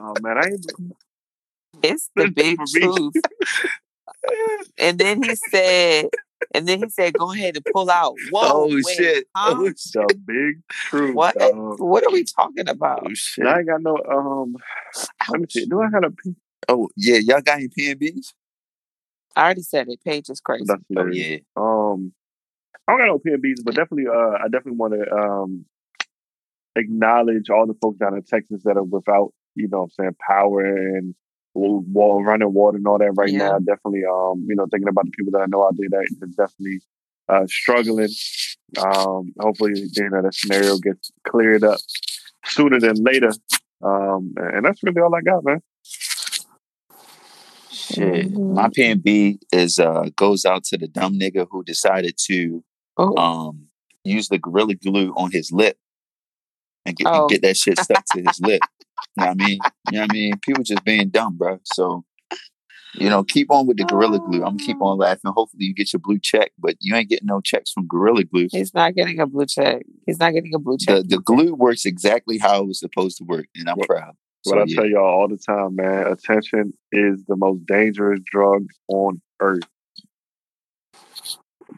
Oh 0.00 0.16
man, 0.20 0.38
I 0.38 0.46
ain't. 0.48 0.66
It's 1.82 2.10
the 2.16 2.28
big 2.28 2.56
For 2.56 2.64
me. 2.64 2.80
truth. 2.80 3.14
And 4.78 4.98
then 4.98 5.22
he 5.22 5.34
said, 5.34 6.06
and 6.54 6.66
then 6.68 6.82
he 6.82 6.88
said, 6.88 7.16
"Go 7.16 7.32
ahead 7.32 7.56
and 7.56 7.64
pull 7.72 7.90
out." 7.90 8.16
Whoa, 8.30 8.42
oh 8.44 8.68
wait, 8.68 8.84
shit! 8.84 9.26
huh? 9.34 9.54
Oh 9.58 9.66
shit! 9.76 9.92
The 9.92 10.14
big 10.26 10.62
truth, 10.70 11.14
What? 11.14 11.38
dog. 11.38 11.80
What 11.80 12.04
are 12.06 12.10
we 12.12 12.24
talking 12.24 12.68
about? 12.68 13.06
Oh 13.06 13.14
shit! 13.14 13.44
And 13.44 13.54
I 13.54 13.58
ain't 13.58 13.68
got 13.68 13.82
no. 13.82 13.96
Um, 14.10 14.56
let 15.30 15.40
me 15.40 15.46
see. 15.50 15.66
Do 15.66 15.80
I 15.82 15.90
got 15.90 16.04
a? 16.04 16.12
Oh 16.68 16.88
yeah, 16.96 17.18
y'all 17.18 17.40
got 17.40 17.58
any 17.58 17.68
PNBs? 17.68 18.32
I 19.36 19.44
already 19.44 19.62
said 19.62 19.88
it. 19.88 20.00
Paige 20.04 20.30
is 20.30 20.40
crazy. 20.40 20.72
Oh 20.96 21.06
yeah. 21.06 21.38
Um, 21.56 22.12
I 22.86 22.92
don't 22.92 23.00
got 23.00 23.06
no 23.06 23.18
PNBs, 23.18 23.64
but 23.64 23.74
definitely, 23.74 24.06
uh, 24.06 24.38
I 24.42 24.44
definitely 24.44 24.76
want 24.78 24.94
to 24.94 25.12
um 25.12 25.64
acknowledge 26.78 27.50
all 27.50 27.66
the 27.66 27.74
folks 27.82 27.98
down 27.98 28.14
in 28.14 28.22
Texas 28.22 28.62
that 28.64 28.76
are 28.76 28.82
without, 28.82 29.32
you 29.54 29.68
know, 29.68 29.78
what 29.80 29.84
I'm 29.84 29.90
saying 29.90 30.16
power 30.26 30.62
and 30.64 31.14
wa- 31.54 31.82
wa- 31.92 32.20
running 32.22 32.52
water 32.52 32.76
and 32.78 32.86
all 32.86 32.98
that 32.98 33.12
right 33.16 33.30
Yeah. 33.30 33.38
now. 33.50 33.58
Definitely, 33.58 34.04
um, 34.10 34.44
you 34.48 34.54
know, 34.56 34.66
thinking 34.70 34.88
about 34.88 35.06
the 35.06 35.10
people 35.12 35.32
that 35.32 35.42
I 35.42 35.46
know 35.46 35.64
out 35.64 35.74
there 35.76 35.88
that 35.90 36.06
is 36.10 36.34
definitely 36.36 36.80
uh 37.28 37.46
struggling. 37.46 38.08
Um, 38.78 39.32
hopefully, 39.40 39.72
you 39.96 40.10
know, 40.10 40.22
that 40.22 40.34
scenario 40.34 40.78
gets 40.78 41.10
cleared 41.26 41.64
up 41.64 41.78
sooner 42.46 42.78
than 42.80 42.96
later. 43.02 43.32
Um, 43.82 44.32
and 44.36 44.64
that's 44.64 44.82
really 44.82 45.00
all 45.00 45.14
I 45.14 45.20
got, 45.20 45.44
man. 45.44 45.60
Shit. 47.70 48.32
Mhm. 48.32 48.54
My 48.54 48.68
PNB 48.68 49.38
is 49.52 49.78
uh 49.78 50.08
goes 50.16 50.44
out 50.44 50.64
to 50.64 50.78
the 50.78 50.88
dumb 50.88 51.14
nigga 51.18 51.46
who 51.50 51.62
decided 51.64 52.16
to 52.26 52.62
Oh, 52.96 53.16
um 53.16 53.68
use 54.04 54.28
the 54.28 54.38
gorilla 54.38 54.74
glue 54.74 55.12
on 55.16 55.30
his 55.30 55.52
lip 55.52 55.76
and 56.86 56.96
get 56.96 57.06
Oh. 57.08 57.28
get 57.28 57.42
that 57.42 57.56
shit 57.56 57.78
stuck 57.80 58.04
to 58.12 58.22
his 58.22 58.40
lip. 58.40 58.62
You 59.16 59.24
know 59.24 59.26
what 59.28 59.30
I 59.30 59.34
mean? 59.46 59.58
You 59.90 59.98
know 59.98 60.00
what 60.02 60.10
I 60.10 60.12
mean? 60.12 60.32
People 60.42 60.64
just 60.64 60.84
being 60.84 61.08
dumb, 61.08 61.36
bro. 61.36 61.58
So 61.64 62.04
you 62.94 63.10
know, 63.10 63.22
keep 63.22 63.50
on 63.50 63.66
with 63.66 63.76
the 63.76 63.84
gorilla 63.84 64.18
glue. 64.18 64.38
I'm 64.42 64.56
gonna 64.56 64.64
keep 64.64 64.80
on 64.80 64.94
oh. 64.94 64.96
laughing. 64.96 65.30
Hopefully, 65.34 65.64
you 65.64 65.74
get 65.74 65.92
your 65.92 66.00
blue 66.00 66.18
check, 66.20 66.52
but 66.58 66.76
you 66.80 66.94
ain't 66.96 67.08
getting 67.08 67.26
no 67.26 67.40
checks 67.40 67.70
from 67.70 67.86
gorilla 67.86 68.24
glue. 68.24 68.48
he's 68.50 68.72
not 68.74 68.94
getting 68.94 69.20
a 69.20 69.26
blue 69.26 69.46
check. 69.46 69.82
He's 70.06 70.18
not 70.18 70.32
getting 70.32 70.54
a 70.54 70.58
blue 70.58 70.78
check. 70.78 71.02
The 71.02 71.16
the 71.16 71.18
glue 71.20 71.54
works 71.54 71.84
exactly 71.84 72.38
how 72.38 72.62
it 72.62 72.66
was 72.66 72.80
supposed 72.80 73.18
to 73.18 73.24
work, 73.24 73.46
and 73.54 73.68
I'm 73.68 73.76
What- 73.76 73.88
proud. 73.88 74.14
What 74.44 74.54
So, 74.54 74.58
I 74.60 74.64
yeah. 74.66 74.74
tell 74.76 74.86
y'all 74.86 75.04
all 75.20 75.28
the 75.28 75.36
time, 75.36 75.74
man, 75.76 76.06
attention 76.06 76.72
is 76.92 77.24
the 77.26 77.36
most 77.36 77.66
dangerous 77.66 78.20
drug 78.24 78.66
on 78.88 79.20
earth. 79.40 79.64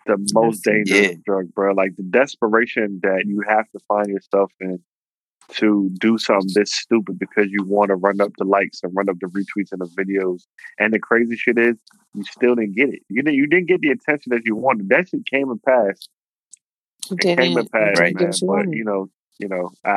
The 0.07 0.17
most 0.35 0.63
dangerous 0.65 1.01
Yeah. 1.13 1.15
drug, 1.25 1.53
bro. 1.55 1.73
Like 1.73 1.97
the 1.97 2.03
desperation 2.05 3.01
that 3.03 3.25
you 3.27 3.43
have 3.49 3.69
to 3.71 3.81
find 3.89 4.07
yourself 4.09 4.53
in 4.61 4.79
to 5.57 5.91
do 5.99 6.19
something 6.19 6.53
this 6.55 6.73
stupid 6.73 7.19
because 7.19 7.47
you 7.51 7.65
want 7.65 7.89
to 7.89 7.97
run 7.97 8.21
up 8.21 8.33
the 8.39 8.45
likes 8.45 8.81
and 8.83 8.95
run 8.95 9.09
up 9.09 9.17
the 9.21 9.27
retweets 9.27 9.73
and 9.73 9.81
the 9.81 9.87
videos. 9.87 10.43
And 10.79 10.93
the 10.93 10.99
crazy 10.99 11.37
shit 11.37 11.59
is, 11.59 11.77
you 12.15 12.25
still 12.25 12.55
didn't 12.55 12.77
get 12.77 12.89
it. 12.89 13.03
You 13.09 13.23
didn't. 13.23 13.37
You 13.37 13.47
didn't 13.47 13.67
get 13.69 13.81
the 13.81 13.91
attention 13.91 14.31
that 14.31 14.43
you 14.45 14.57
wanted. 14.57 14.89
That 14.89 15.09
shit 15.09 15.27
came 15.27 15.51
and 15.51 15.63
passed. 15.63 16.09
It 17.11 17.21
came 17.21 17.37
didn't. 17.37 17.59
and 17.59 17.71
passed, 17.73 18.01
Right. 18.01 18.15
man. 18.15 18.33
you 18.41 18.47
But 18.47 18.73
you 18.73 18.85
know, 18.85 19.11
you 19.39 19.49
know, 19.49 19.71
I, 19.85 19.91
I 19.91 19.93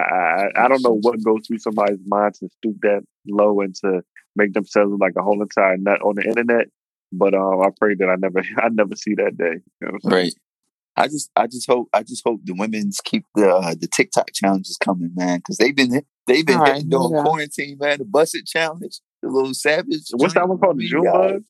I- 0.56 0.66
I 0.66 0.68
don't 0.68 0.84
know 0.84 0.98
what 1.02 1.24
goes 1.24 1.48
through 1.48 1.58
somebody's 1.60 2.00
mind 2.06 2.36
to 2.36 2.50
stoop 2.58 2.78
that 2.82 3.04
low 3.28 3.62
and 3.62 3.74
to 3.84 4.02
make 4.36 4.54
themselves 4.54 4.94
like 5.00 5.14
a 5.18 5.22
whole 5.24 5.42
entire 5.42 5.78
nut 5.78 6.02
on 6.02 6.16
the 6.16 6.24
internet. 6.24 6.68
But 7.12 7.34
um, 7.36 7.62
I 7.62 7.70
pray 7.78 7.96
that 7.96 8.10
I 8.10 8.16
never 8.16 8.40
I 8.58 8.70
never 8.70 8.96
see 8.96 9.16
that 9.16 9.38
day. 9.38 9.56
You 9.82 9.88
know 9.88 9.92
what 9.92 9.94
I'm 9.96 10.12
saying? 10.12 10.24
Right. 10.26 10.34
I 10.96 11.08
just, 11.08 11.32
I 11.36 11.48
just 11.48 11.68
hope, 11.68 11.90
I 11.94 12.04
just 12.04 12.22
hope 12.26 12.42
the 12.44 12.54
women's 12.54 13.00
keep 13.04 13.26
the 13.36 13.50
uh, 13.50 13.74
the 13.80 13.88
TikTok 13.88 14.32
challenges 14.34 14.78
coming, 14.78 15.12
man, 15.16 15.40
because 15.40 15.58
they've 15.58 15.76
been 15.76 16.04
they've 16.28 16.46
been 16.46 16.58
All 16.58 16.62
right, 16.64 16.76
hitting 16.76 16.92
here 16.92 17.00
during 17.00 17.12
go. 17.14 17.24
quarantine, 17.24 17.78
man. 17.80 17.98
The 18.00 18.06
busted 18.06 18.46
challenge, 18.46 19.00
the 19.22 19.30
little 19.30 19.54
savage. 19.56 20.02
What's 20.14 20.36
that 20.36 20.48
one 20.48 20.60
called? 20.60 20.78
The 20.78 20.86
I 20.86 20.88
June 20.90 21.04
bug? 21.04 21.44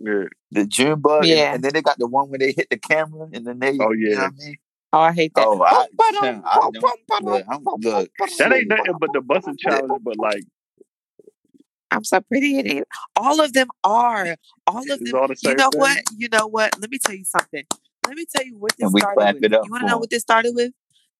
Yeah. 0.00 0.24
The 0.50 0.66
June 0.66 1.00
bug, 1.00 1.20
and- 1.22 1.28
Yeah. 1.28 1.54
and, 1.54 1.62
then 1.62 1.72
they 1.72 1.82
got 1.82 1.98
the 1.98 2.08
one 2.08 2.30
where 2.30 2.38
they 2.38 2.52
hit 2.52 2.68
the 2.70 2.78
camera, 2.78 3.28
and 3.32 3.46
then 3.46 3.60
they, 3.60 3.78
Oh, 3.80 3.92
you 3.92 4.10
know 4.10 4.10
yeah. 4.10 4.22
what 4.22 4.32
I 4.42 4.44
mean? 4.46 4.56
Oh, 4.92 4.98
I 5.00 5.12
hate 5.12 5.34
that. 5.34 5.46
Oh, 5.46 5.62
I, 5.62 5.86
I 6.00 6.12
don't, 6.12 6.42
look, 7.24 7.44
I'm, 7.48 7.62
look, 7.62 8.10
That 8.38 8.52
ain't 8.52 8.68
nothing 8.68 8.94
but 8.98 9.10
the 9.12 9.20
busting 9.20 9.56
challenge. 9.58 10.02
But 10.02 10.16
like, 10.16 10.42
I'm 11.90 12.04
so 12.04 12.20
pretty. 12.22 12.58
in 12.58 12.66
It. 12.66 12.88
All 13.14 13.40
of 13.40 13.52
them 13.52 13.68
are. 13.84 14.36
All 14.66 14.80
of 14.90 14.98
them. 14.98 15.14
all 15.14 15.28
the 15.28 15.36
You 15.42 15.54
know 15.54 15.70
thing. 15.70 15.80
what? 15.80 16.02
You 16.16 16.28
know 16.30 16.46
what? 16.46 16.78
Let 16.80 16.90
me 16.90 16.98
tell 16.98 17.14
you 17.14 17.24
something. 17.24 17.64
Let 18.08 18.16
me 18.16 18.26
tell 18.34 18.44
you 18.44 18.56
what 18.58 18.72
this 18.76 18.84
And 18.86 18.92
we 18.94 19.00
started 19.00 19.34
with. 19.34 19.44
it 19.44 19.52
up 19.54 19.64
you 19.64 19.70
want 19.70 19.82
to 19.82 19.88
know 19.88 19.98
what 19.98 20.10
this 20.10 20.22
started 20.22 20.52
with? 20.54 20.72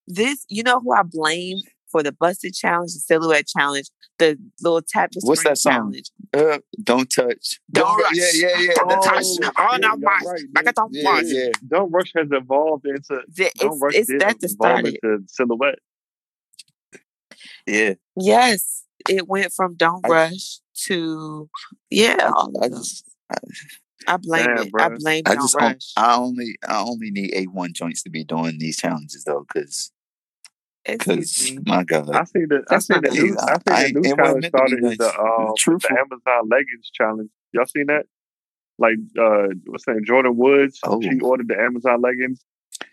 This, 0.06 0.44
you 0.48 0.62
know 0.62 0.80
who 0.80 0.92
I 0.92 1.02
blame 1.04 1.58
for 1.92 2.02
the 2.02 2.12
busted 2.12 2.54
challenge, 2.54 2.92
the 2.94 3.00
silhouette 3.00 3.46
challenge, 3.46 3.88
the 4.18 4.38
little 4.62 4.80
tap 4.86 5.10
the 5.12 5.20
What's 5.24 5.40
screen 5.40 5.50
that 5.52 5.56
song? 5.58 5.72
challenge. 5.92 6.10
uh, 6.34 6.58
don't 6.82 7.06
touch. 7.14 7.60
Don't 7.70 7.98
rush. 8.02 8.12
Yeah, 8.14 8.30
yeah, 8.34 8.58
yeah. 8.60 8.72
Don't 8.74 8.88
that's 8.88 9.06
touch. 9.38 9.52
Oh, 9.56 9.68
yeah, 9.72 9.76
no, 9.78 9.88
y'all 9.88 9.98
rush. 9.98 10.22
right, 10.24 10.42
Like. 10.54 10.68
I 10.68 10.72
don't 10.72 10.90
Yeah, 10.94 11.10
rush. 11.10 11.24
yeah. 11.26 11.48
Don't 11.66 11.90
Rush 11.90 12.12
has 12.16 12.28
evolved 12.30 12.86
into 12.86 13.22
The- 13.28 13.50
Don't 13.56 13.72
It's, 13.74 13.82
Rush 13.82 13.94
it's 13.94 14.08
that 14.18 14.40
that 14.40 14.48
started. 14.50 14.98
into 15.02 15.24
silhouette. 15.28 15.78
Yeah. 17.66 17.94
Yes, 18.16 18.84
it 19.08 19.28
went 19.28 19.52
from 19.52 19.74
don't 19.76 20.04
I- 20.06 20.08
rush 20.08 20.60
to 20.86 21.48
yeah. 21.90 22.30
all 22.34 22.48
of 22.48 22.62
I 22.62 22.68
them. 22.68 22.78
just, 22.78 23.04
I 24.08 24.16
blame 24.16 24.46
Damn, 24.46 24.66
it. 24.66 24.72
I 24.78 24.88
blame 24.88 25.22
I 25.26 25.34
don't 25.34 25.42
just, 25.42 25.54
rush. 25.54 25.92
I 25.96 26.16
only, 26.16 26.56
I 26.66 26.80
only 26.80 27.10
need 27.10 27.32
A 27.34 27.44
one 27.44 27.72
joints 27.74 28.02
to 28.04 28.10
be 28.10 28.24
doing 28.24 28.58
these 28.58 28.78
challenges 28.78 29.24
though, 29.24 29.44
because, 29.46 29.92
Excuse 30.86 31.38
me. 31.56 31.58
my 31.66 31.84
God, 31.84 32.08
I 32.10 32.24
see 32.24 32.46
the 32.46 32.64
I 32.70 32.78
see 32.78 32.94
not 32.94 33.02
the 33.02 33.10
new 33.10 33.36
I 33.38 33.54
see 33.54 33.62
I 33.68 33.80
the 33.80 33.84
ain't- 33.88 33.94
new 33.96 34.10
it 34.10 34.16
challenge 34.16 34.42
meant 34.42 34.54
to 34.54 34.62
be 34.62 34.68
started 34.70 34.84
is 34.92 34.96
the 34.98 35.04
nice. 35.04 35.18
um 35.18 35.54
the 35.80 35.90
Amazon 36.00 36.48
leggings 36.48 36.90
challenge. 36.94 37.30
Y'all 37.52 37.66
seen 37.66 37.86
that? 37.88 38.06
Like 38.78 38.96
uh 39.20 39.48
what's 39.66 39.84
that 39.84 40.02
Jordyn 40.08 40.36
Woods? 40.36 40.80
Oh. 40.84 41.02
She 41.02 41.20
ordered 41.20 41.48
the 41.48 41.60
Amazon 41.60 42.00
leggings. 42.00 42.40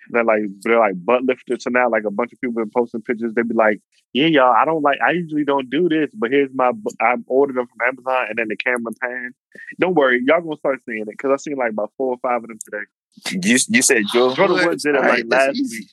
They're 0.10 0.24
like 0.24 0.42
they're 0.62 0.80
like 0.80 1.04
butt 1.04 1.24
lifters. 1.24 1.64
So 1.64 1.70
now 1.70 1.90
like 1.90 2.04
a 2.06 2.12
bunch 2.12 2.34
of 2.34 2.42
people 2.42 2.56
been 2.56 2.72
posting 2.76 3.02
pictures. 3.02 3.34
They 3.34 3.44
be 3.44 3.54
like, 3.54 3.82
Yeah, 4.14 4.28
y'all, 4.28 4.54
I 4.54 4.66
don't 4.66 4.82
like 4.82 5.00
I 5.06 5.12
usually 5.12 5.44
don't 5.44 5.70
do 5.70 5.90
this, 5.90 6.12
but 6.14 6.32
here's 6.32 6.52
my 6.54 6.72
bu- 6.72 6.96
I 7.02 7.16
ordered 7.28 7.56
them 7.58 7.68
from 7.68 7.88
Amazon 7.88 8.26
and 8.30 8.38
then 8.38 8.48
the 8.48 8.58
camera 8.58 8.94
pan. 9.02 9.32
Don't 9.80 9.96
worry, 9.96 10.22
y'all 10.26 10.42
gonna 10.42 10.58
start 10.58 10.82
seeing 10.86 11.02
it 11.02 11.10
because 11.10 11.32
I 11.32 11.38
seen 11.38 11.58
like 11.58 11.72
about 11.72 11.92
four 11.98 12.14
or 12.14 12.18
five 12.18 12.44
of 12.44 12.50
them 12.50 12.60
today. 12.64 13.48
you, 13.48 13.58
you 13.70 13.82
said 13.82 14.04
Jordyn, 14.14 14.36
Jordyn 14.36 14.50
Woods? 14.50 14.66
Woods 14.66 14.84
did 14.84 14.96
it, 14.96 15.00
like, 15.00 15.10
right, 15.10 15.28
last 15.28 15.56
week. 15.56 15.88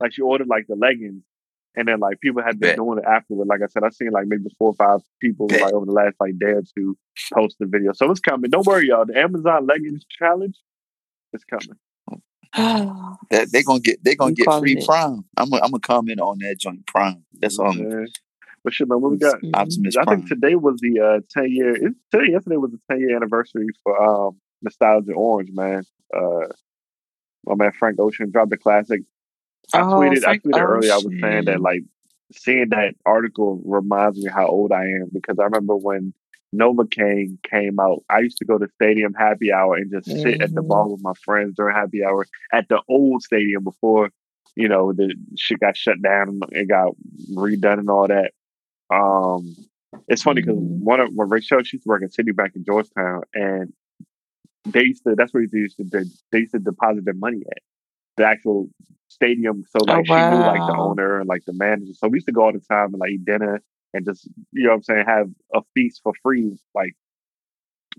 Like 0.00 0.12
she 0.14 0.22
ordered 0.22 0.48
like 0.48 0.66
the 0.66 0.76
leggings, 0.76 1.22
and 1.76 1.86
then 1.86 2.00
like 2.00 2.20
people 2.20 2.42
had 2.42 2.58
been 2.58 2.70
Bet. 2.70 2.76
doing 2.76 2.98
it 2.98 3.04
afterward. 3.04 3.48
Like 3.48 3.60
I 3.62 3.66
said, 3.66 3.84
I 3.84 3.90
seen 3.90 4.10
like 4.10 4.26
maybe 4.26 4.44
four 4.58 4.68
or 4.68 4.74
five 4.74 5.00
people 5.20 5.48
Bet. 5.48 5.60
like 5.60 5.74
over 5.74 5.86
the 5.86 5.92
last 5.92 6.16
like 6.18 6.38
day 6.38 6.52
or 6.52 6.62
two 6.74 6.96
post 7.34 7.56
the 7.60 7.66
video. 7.66 7.92
So 7.92 8.10
it's 8.10 8.20
coming. 8.20 8.50
Don't 8.50 8.66
worry, 8.66 8.88
y'all. 8.88 9.04
The 9.04 9.18
Amazon 9.18 9.66
leggings 9.66 10.04
challenge 10.08 10.58
is 11.34 11.44
coming. 11.44 11.76
That 13.30 13.52
they 13.52 13.62
gonna 13.62 13.80
get 13.80 14.02
they 14.02 14.16
gonna 14.16 14.30
You 14.36 14.44
get 14.44 14.58
free 14.60 14.76
it. 14.76 14.84
prime. 14.86 15.24
I'm 15.36 15.50
gonna, 15.50 15.62
I'm 15.62 15.70
gonna 15.70 15.80
comment 15.80 16.20
on 16.20 16.38
that 16.38 16.56
joint 16.58 16.86
prime. 16.86 17.24
That's 17.40 17.58
all. 17.58 17.66
I'm- 17.68 17.90
Yeah. 17.90 18.04
But 18.62 18.74
shit, 18.74 18.88
man, 18.88 19.00
what 19.00 19.12
we 19.12 19.16
got? 19.18 19.36
Optimus 19.54 19.96
I 19.96 20.04
Prime. 20.04 20.18
think 20.18 20.28
today 20.28 20.54
was 20.54 20.78
the 20.82 21.00
uh, 21.00 21.20
ten 21.30 21.50
year. 21.50 21.74
It, 21.74 21.94
today, 22.10 22.32
yesterday 22.32 22.56
was 22.56 22.72
the 22.72 22.80
ten 22.90 23.00
year 23.00 23.16
anniversary 23.16 23.68
for 23.82 24.02
um, 24.28 24.36
Nostalgia 24.62 25.12
Orange, 25.14 25.50
man. 25.52 25.82
Uh, 26.14 26.48
my 27.46 27.54
man 27.54 27.72
Frank 27.72 27.98
Ocean 28.00 28.30
dropped 28.30 28.50
the 28.50 28.58
classic. 28.58 29.00
I 29.72 29.80
Oh, 29.80 29.84
tweeted. 30.00 30.22
Frank 30.22 30.42
I 30.44 30.48
tweeted 30.48 30.60
earlier. 30.60 30.92
I 30.92 30.96
was 30.96 31.14
saying 31.20 31.44
that 31.46 31.60
like 31.60 31.84
seeing 32.32 32.68
that 32.70 32.94
article 33.06 33.62
reminds 33.64 34.18
me 34.18 34.28
how 34.30 34.48
old 34.48 34.72
I 34.72 34.82
am 34.82 35.08
because 35.12 35.38
I 35.38 35.44
remember 35.44 35.76
when 35.76 36.12
Novacane 36.54 37.38
came 37.48 37.78
out. 37.78 38.02
I 38.10 38.20
used 38.20 38.38
to 38.38 38.44
go 38.44 38.58
to 38.58 38.68
Stadium 38.74 39.14
Happy 39.14 39.52
Hour 39.52 39.76
and 39.76 39.90
just 39.90 40.10
sit 40.20 40.40
at 40.40 40.54
the 40.54 40.62
Mhm. 40.62 40.68
bar 40.68 40.88
with 40.88 41.02
my 41.02 41.12
friends 41.24 41.54
during 41.56 41.74
Happy 41.76 42.04
Hour 42.04 42.26
at 42.52 42.68
the 42.68 42.82
old 42.88 43.22
stadium 43.22 43.64
before 43.64 44.10
you 44.56 44.68
know 44.68 44.92
the 44.92 45.14
shit 45.36 45.60
got 45.60 45.76
shut 45.76 46.02
down 46.02 46.40
and 46.52 46.68
got 46.68 46.94
redone 47.32 47.78
and 47.78 47.90
all 47.90 48.08
that. 48.08 48.32
Um, 48.90 49.54
it's 50.08 50.22
funny 50.22 50.42
because 50.42 50.56
Mhm. 50.58 50.80
one 50.80 51.00
of 51.00 51.14
when 51.14 51.28
Ray 51.28 51.40
Shell 51.40 51.62
she 51.62 51.76
used 51.76 51.84
to 51.84 51.88
work 51.88 52.02
at 52.02 52.10
Citibank 52.12 52.56
in 52.56 52.64
Georgetown, 52.64 53.22
and 53.34 53.72
they 54.66 54.84
used 54.84 55.04
to 55.04 55.14
that's 55.16 55.32
where 55.32 55.46
they 55.50 55.58
used 55.58 55.76
to 55.78 55.84
they, 55.84 56.04
they 56.32 56.38
used 56.40 56.52
to 56.52 56.58
deposit 56.58 57.04
their 57.04 57.14
money 57.14 57.42
at 57.50 57.58
the 58.16 58.24
actual 58.26 58.68
stadium. 59.08 59.64
So 59.70 59.84
like 59.84 60.06
she 60.06 60.22
knew 60.22 60.42
like 60.42 60.64
the 60.66 60.74
Oh, 60.76 60.90
owner 60.90 61.20
and 61.20 61.28
like 61.28 61.44
the 61.46 61.52
manager. 61.54 61.94
So 61.94 62.08
we 62.08 62.16
used 62.16 62.26
to 62.26 62.32
go 62.32 62.44
all 62.44 62.52
the 62.52 62.60
time 62.60 62.92
and 62.92 62.98
like 63.00 63.10
eat 63.10 63.24
dinner 63.24 63.62
and 63.94 64.04
just 64.04 64.28
you 64.52 64.64
know 64.64 64.70
what 64.70 64.76
I'm 64.76 64.82
saying 64.82 65.04
have 65.06 65.30
a 65.54 65.62
feast 65.74 66.00
for 66.02 66.12
free. 66.22 66.56
Like 66.74 66.94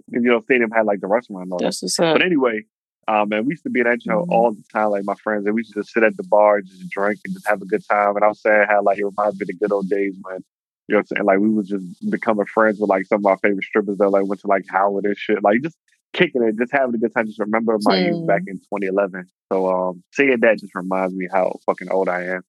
you 0.07 0.19
know, 0.21 0.41
stadium 0.41 0.71
had 0.71 0.85
like 0.85 1.01
the 1.01 1.07
restaurant 1.07 1.43
and 1.45 1.53
all 1.53 1.59
that. 1.59 1.65
That's. 1.65 1.97
But 1.97 2.21
anyway, 2.23 2.63
um, 3.07 3.31
and 3.31 3.45
we 3.45 3.53
used 3.53 3.63
to 3.63 3.69
be 3.69 3.81
in 3.81 3.85
that 3.87 4.01
show 4.01 4.25
Mhm. 4.25 4.31
all 4.31 4.51
the 4.51 4.63
time, 4.71 4.89
like 4.91 5.03
my 5.05 5.15
friends, 5.15 5.45
and 5.45 5.55
we 5.55 5.61
used 5.61 5.73
to 5.73 5.81
just 5.81 5.93
sit 5.93 6.03
at 6.03 6.15
the 6.17 6.23
bar, 6.23 6.57
and 6.57 6.67
just 6.67 6.89
drink, 6.89 7.19
and 7.25 7.33
just 7.33 7.47
have 7.47 7.61
a 7.61 7.65
good 7.65 7.83
time. 7.89 8.15
And 8.15 8.23
I 8.23 8.29
was 8.29 8.41
saying 8.41 8.65
how 8.69 8.81
like 8.83 8.97
it 8.99 9.05
reminds 9.05 9.39
me 9.39 9.43
of 9.43 9.47
the 9.47 9.53
good 9.53 9.71
old 9.71 9.89
days 9.89 10.15
when 10.21 10.43
you 10.87 10.93
know 10.95 10.99
what 10.99 10.99
I'm 11.11 11.17
saying, 11.17 11.25
like 11.25 11.39
we 11.39 11.49
was 11.49 11.67
just 11.69 12.09
becoming 12.09 12.45
friends 12.45 12.79
with 12.79 12.89
like 12.89 13.05
some 13.05 13.21
of 13.21 13.25
our 13.25 13.37
favorite 13.37 13.63
strippers 13.65 13.97
that 13.97 14.09
like 14.09 14.25
went 14.25 14.41
to 14.41 14.47
like 14.47 14.65
Howard 14.69 15.05
and 15.05 15.17
shit, 15.17 15.43
like 15.43 15.61
just 15.61 15.77
kicking 16.13 16.43
it, 16.43 16.57
just 16.57 16.71
having 16.71 16.95
a 16.95 16.97
good 16.97 17.13
time. 17.13 17.27
Just 17.27 17.39
remember 17.39 17.77
my 17.81 17.95
youth 17.97 18.19
Hmm. 18.19 18.25
back 18.25 18.43
in 18.47 18.57
2011. 18.59 19.25
So 19.51 19.67
um, 19.69 20.03
seeing 20.11 20.39
that 20.39 20.59
just 20.59 20.75
reminds 20.75 21.13
me 21.13 21.27
how 21.31 21.59
fucking 21.65 21.89
old 21.91 22.09
I 22.09 22.23
am. 22.25 22.41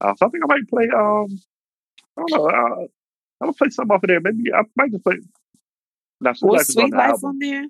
Uh, 0.00 0.14
so 0.16 0.26
I 0.26 0.28
think 0.30 0.42
I 0.44 0.46
might 0.46 0.68
play. 0.68 0.88
Um, 0.94 1.38
I 2.16 2.22
don't 2.26 2.30
know. 2.30 2.46
Uh, 2.48 2.86
I'm 3.40 3.46
gonna 3.48 3.52
play 3.54 3.68
something 3.70 3.94
off 3.94 4.02
of 4.02 4.08
there. 4.08 4.20
Maybe 4.20 4.52
I 4.52 4.62
might 4.76 4.90
just 4.92 5.04
play. 5.04 5.16
Now, 6.20 6.32
Sweet 6.32 6.50
Life 6.52 6.58
Was 6.58 6.68
on 6.68 6.72
Sweet 6.82 6.90
the 6.90 6.96
Life 6.96 7.10
album 7.10 7.28
on 7.30 7.38
there? 7.40 7.64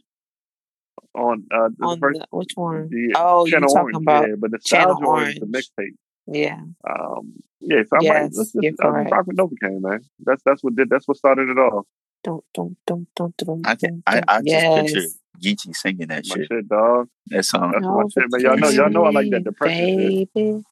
on 1.14 1.44
uh, 1.52 1.68
the 1.78 1.84
On 1.86 2.00
first 2.00 2.20
the, 2.20 2.26
which 2.30 2.52
one? 2.54 2.88
the 2.90 3.14
Oh, 3.16 3.44
you 3.46 3.52
Channel 3.52 3.68
talking 3.68 3.94
Orange, 3.94 3.96
about? 4.04 4.28
yeah, 4.28 4.34
but 4.38 4.50
the 4.50 4.58
Channel 4.58 5.00
Nostalgia 5.00 5.06
Orange, 5.10 5.28
is 5.34 5.40
the 5.40 5.46
Orange. 5.46 5.70
mixtape. 5.78 5.96
Yeah. 6.26 6.60
Um, 6.88 7.32
yeah, 7.60 7.82
so 7.82 7.96
I 7.96 7.98
might 7.98 8.02
Yes, 8.02 8.36
let's 8.36 8.54
you're 8.54 8.70
just 8.72 8.82
I'll 8.82 8.90
rock 8.92 9.26
with 9.26 9.36
Novacane, 9.36 9.80
man. 9.80 10.00
That's 10.20 10.42
that's 10.44 10.62
what 10.62 10.74
did 10.76 10.90
that's 10.90 11.06
what 11.08 11.16
started 11.16 11.48
it 11.48 11.58
all. 11.58 11.86
Don't, 12.22 12.44
don't, 12.54 12.76
don't, 12.86 13.06
don't, 13.14 13.36
don't. 13.36 13.66
I 13.66 13.74
can 13.74 14.02
don't, 14.06 14.06
I, 14.06 14.22
I 14.28 14.40
don't. 14.42 14.46
just 14.46 14.94
picture 14.94 15.00
Yes. 15.00 15.18
Geechee 15.66 15.76
singing 15.76 16.08
that 16.08 16.24
My 16.28 16.36
shit. 16.36 16.46
shit, 16.50 16.68
dog. 16.68 17.08
That 17.26 17.44
song. 17.44 17.72
That's 17.72 17.84
my 17.84 18.04
shit, 18.08 18.30
man. 18.30 18.40
Y'all 18.40 18.56
know, 18.56 18.68
y'all 18.70 18.90
know 18.90 19.04
I 19.04 19.10
like 19.10 19.30
that 19.30 19.44
depression 19.44 20.28
shit. 20.34 20.62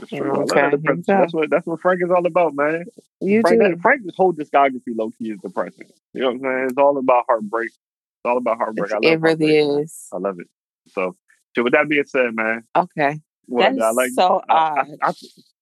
It's 0.00 0.10
true. 0.10 0.32
Okay, 0.42 0.60
that 0.60 0.70
here 0.82 0.94
we 0.94 1.02
depression. 1.02 1.02
go. 1.06 1.18
That's 1.20 1.32
what 1.34 1.50
that's 1.50 1.66
what 1.66 1.80
Frank 1.80 2.00
is 2.02 2.10
all 2.10 2.26
about, 2.26 2.54
man. 2.54 2.84
You 3.20 3.40
Frank, 3.42 3.60
do. 3.60 3.68
that, 3.68 3.80
Frank's 3.80 4.16
whole 4.16 4.32
discography, 4.32 4.94
low 4.96 5.10
key, 5.10 5.30
is 5.30 5.38
depressing. 5.40 5.86
You 6.12 6.20
know 6.22 6.26
what 6.28 6.34
I'm 6.34 6.40
saying? 6.40 6.64
It's 6.70 6.78
all 6.78 6.98
about 6.98 7.24
heartbreak. 7.28 7.68
It's 7.68 8.24
all 8.24 8.38
about 8.38 8.58
heartbreak. 8.58 8.90
I 8.92 8.94
love 8.96 9.04
It 9.04 9.20
really 9.20 9.56
heartbreak, 9.56 9.84
is. 9.84 10.08
I 10.12 10.16
love 10.18 10.40
it. 10.40 10.48
So, 10.88 11.16
so 11.54 11.62
with 11.62 11.72
that 11.72 11.88
being 11.88 12.04
said, 12.04 12.34
man, 12.34 12.64
Okay. 12.76 13.20
what 13.46 13.74
That 13.74 13.82
I 13.82 13.90
like, 13.92 14.10
so 14.10 14.42
I, 14.48 14.52
odd. 14.54 14.88
I, 15.02 15.08
I, 15.08 15.12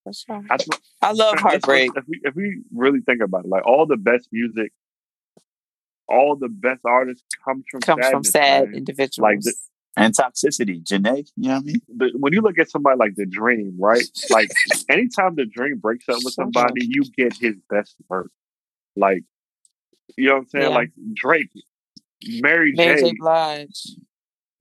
That's 0.06 0.24
right. 0.28 0.44
I, 0.50 0.56
I 1.02 1.12
love 1.12 1.38
heartbreak. 1.38 1.92
If 1.96 2.04
we 2.08 2.20
if 2.24 2.34
we 2.34 2.62
really 2.74 3.00
think 3.00 3.20
about 3.22 3.44
it, 3.44 3.48
like 3.48 3.66
all 3.66 3.86
the 3.86 3.96
best 3.96 4.28
music, 4.32 4.72
all 6.08 6.36
the 6.36 6.48
best 6.48 6.80
artists 6.84 7.24
comes 7.44 7.64
from 7.70 7.80
Comes 7.80 8.06
from 8.08 8.24
sad 8.24 8.64
man. 8.66 8.74
individuals. 8.74 9.18
Like 9.22 9.40
the- 9.40 9.54
And 9.94 10.14
toxicity, 10.14 10.82
Janae. 10.82 11.28
You 11.36 11.48
know 11.48 11.54
what 11.56 11.60
I 11.60 11.64
mean? 11.64 11.82
The, 11.94 12.10
when 12.18 12.32
you 12.32 12.40
look 12.40 12.58
at 12.58 12.70
somebody 12.70 12.96
like 12.98 13.14
the 13.14 13.26
Dream, 13.26 13.76
right? 13.78 14.04
Like 14.30 14.50
anytime 14.88 15.34
the 15.34 15.44
Dream 15.44 15.78
breaks 15.78 16.08
up 16.08 16.16
with 16.24 16.32
somebody, 16.34 16.86
you 16.86 17.02
get 17.16 17.36
his 17.36 17.56
best 17.68 17.96
work. 18.08 18.30
Like 18.96 19.24
you 20.16 20.28
know 20.28 20.34
what 20.34 20.40
I'm 20.40 20.48
saying? 20.48 20.70
Yeah. 20.70 20.76
Like 20.76 20.92
Drake, 21.14 21.50
Mary, 22.40 22.72
Mary 22.74 23.00
J. 23.02 23.10
J. 23.10 23.16
Blige. 23.18 23.96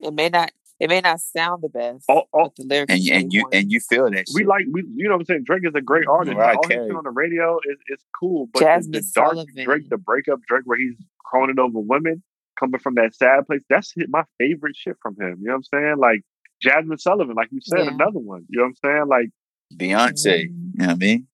It 0.00 0.12
may 0.12 0.28
not. 0.28 0.50
It 0.80 0.88
may 0.90 1.00
not 1.00 1.20
sound 1.20 1.62
the 1.62 1.68
best, 1.68 2.06
All, 2.08 2.28
all, 2.32 2.52
but 2.56 2.56
the 2.56 2.64
lyrics. 2.64 2.92
And 2.92 3.04
you 3.04 3.14
and 3.14 3.32
you 3.32 3.48
and 3.52 3.70
you 3.70 3.78
feel 3.78 4.10
that 4.10 4.26
we 4.34 4.40
shit. 4.40 4.48
like 4.48 4.64
we 4.72 4.82
you 4.96 5.04
know 5.08 5.14
what 5.14 5.20
I'm 5.20 5.26
saying. 5.26 5.44
Drake 5.44 5.62
is 5.64 5.74
a 5.76 5.80
great 5.80 6.08
artist. 6.08 6.34
Mariah 6.36 6.48
Like, 6.48 6.56
all 6.56 6.68
his 6.68 6.76
Carey. 6.76 6.90
on 6.90 7.04
the 7.04 7.10
radio 7.10 7.58
is 7.70 7.78
is 7.88 8.04
cool, 8.18 8.48
but 8.52 8.58
the, 8.58 8.64
Jazmine 8.64 8.92
the 8.92 9.10
dark 9.14 9.34
Sullivan. 9.34 9.64
Drake, 9.64 9.88
the 9.88 9.96
breakup 9.96 10.40
Drake, 10.48 10.64
where 10.64 10.76
he's 10.78 10.96
crowning 11.24 11.60
over 11.60 11.78
women, 11.78 12.24
coming 12.62 12.80
from 12.80 12.94
that 12.96 13.14
sad 13.14 13.46
place. 13.46 13.62
That's 13.68 13.92
hit 13.94 14.06
my 14.08 14.24
favorite 14.38 14.76
shit 14.76 14.96
from 15.02 15.14
him. 15.20 15.38
You 15.40 15.46
know 15.48 15.52
what 15.54 15.66
I'm 15.74 15.80
saying? 15.84 15.96
Like 15.98 16.22
Jazmine 16.64 17.00
Sullivan, 17.00 17.34
like 17.34 17.48
you 17.50 17.60
said, 17.62 17.80
Yeah. 17.86 17.94
another 17.94 18.20
one. 18.20 18.44
You 18.48 18.60
know 18.60 18.64
what 18.64 18.76
I'm 18.84 18.90
saying? 18.96 19.06
Like 19.08 19.30
Beyonce. 19.76 20.44
Mm. 20.44 20.48
You 20.48 20.72
know 20.76 20.86
what 20.86 20.90
I 20.90 20.94
mean? 20.96 21.26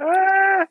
eh, 0.00 0.64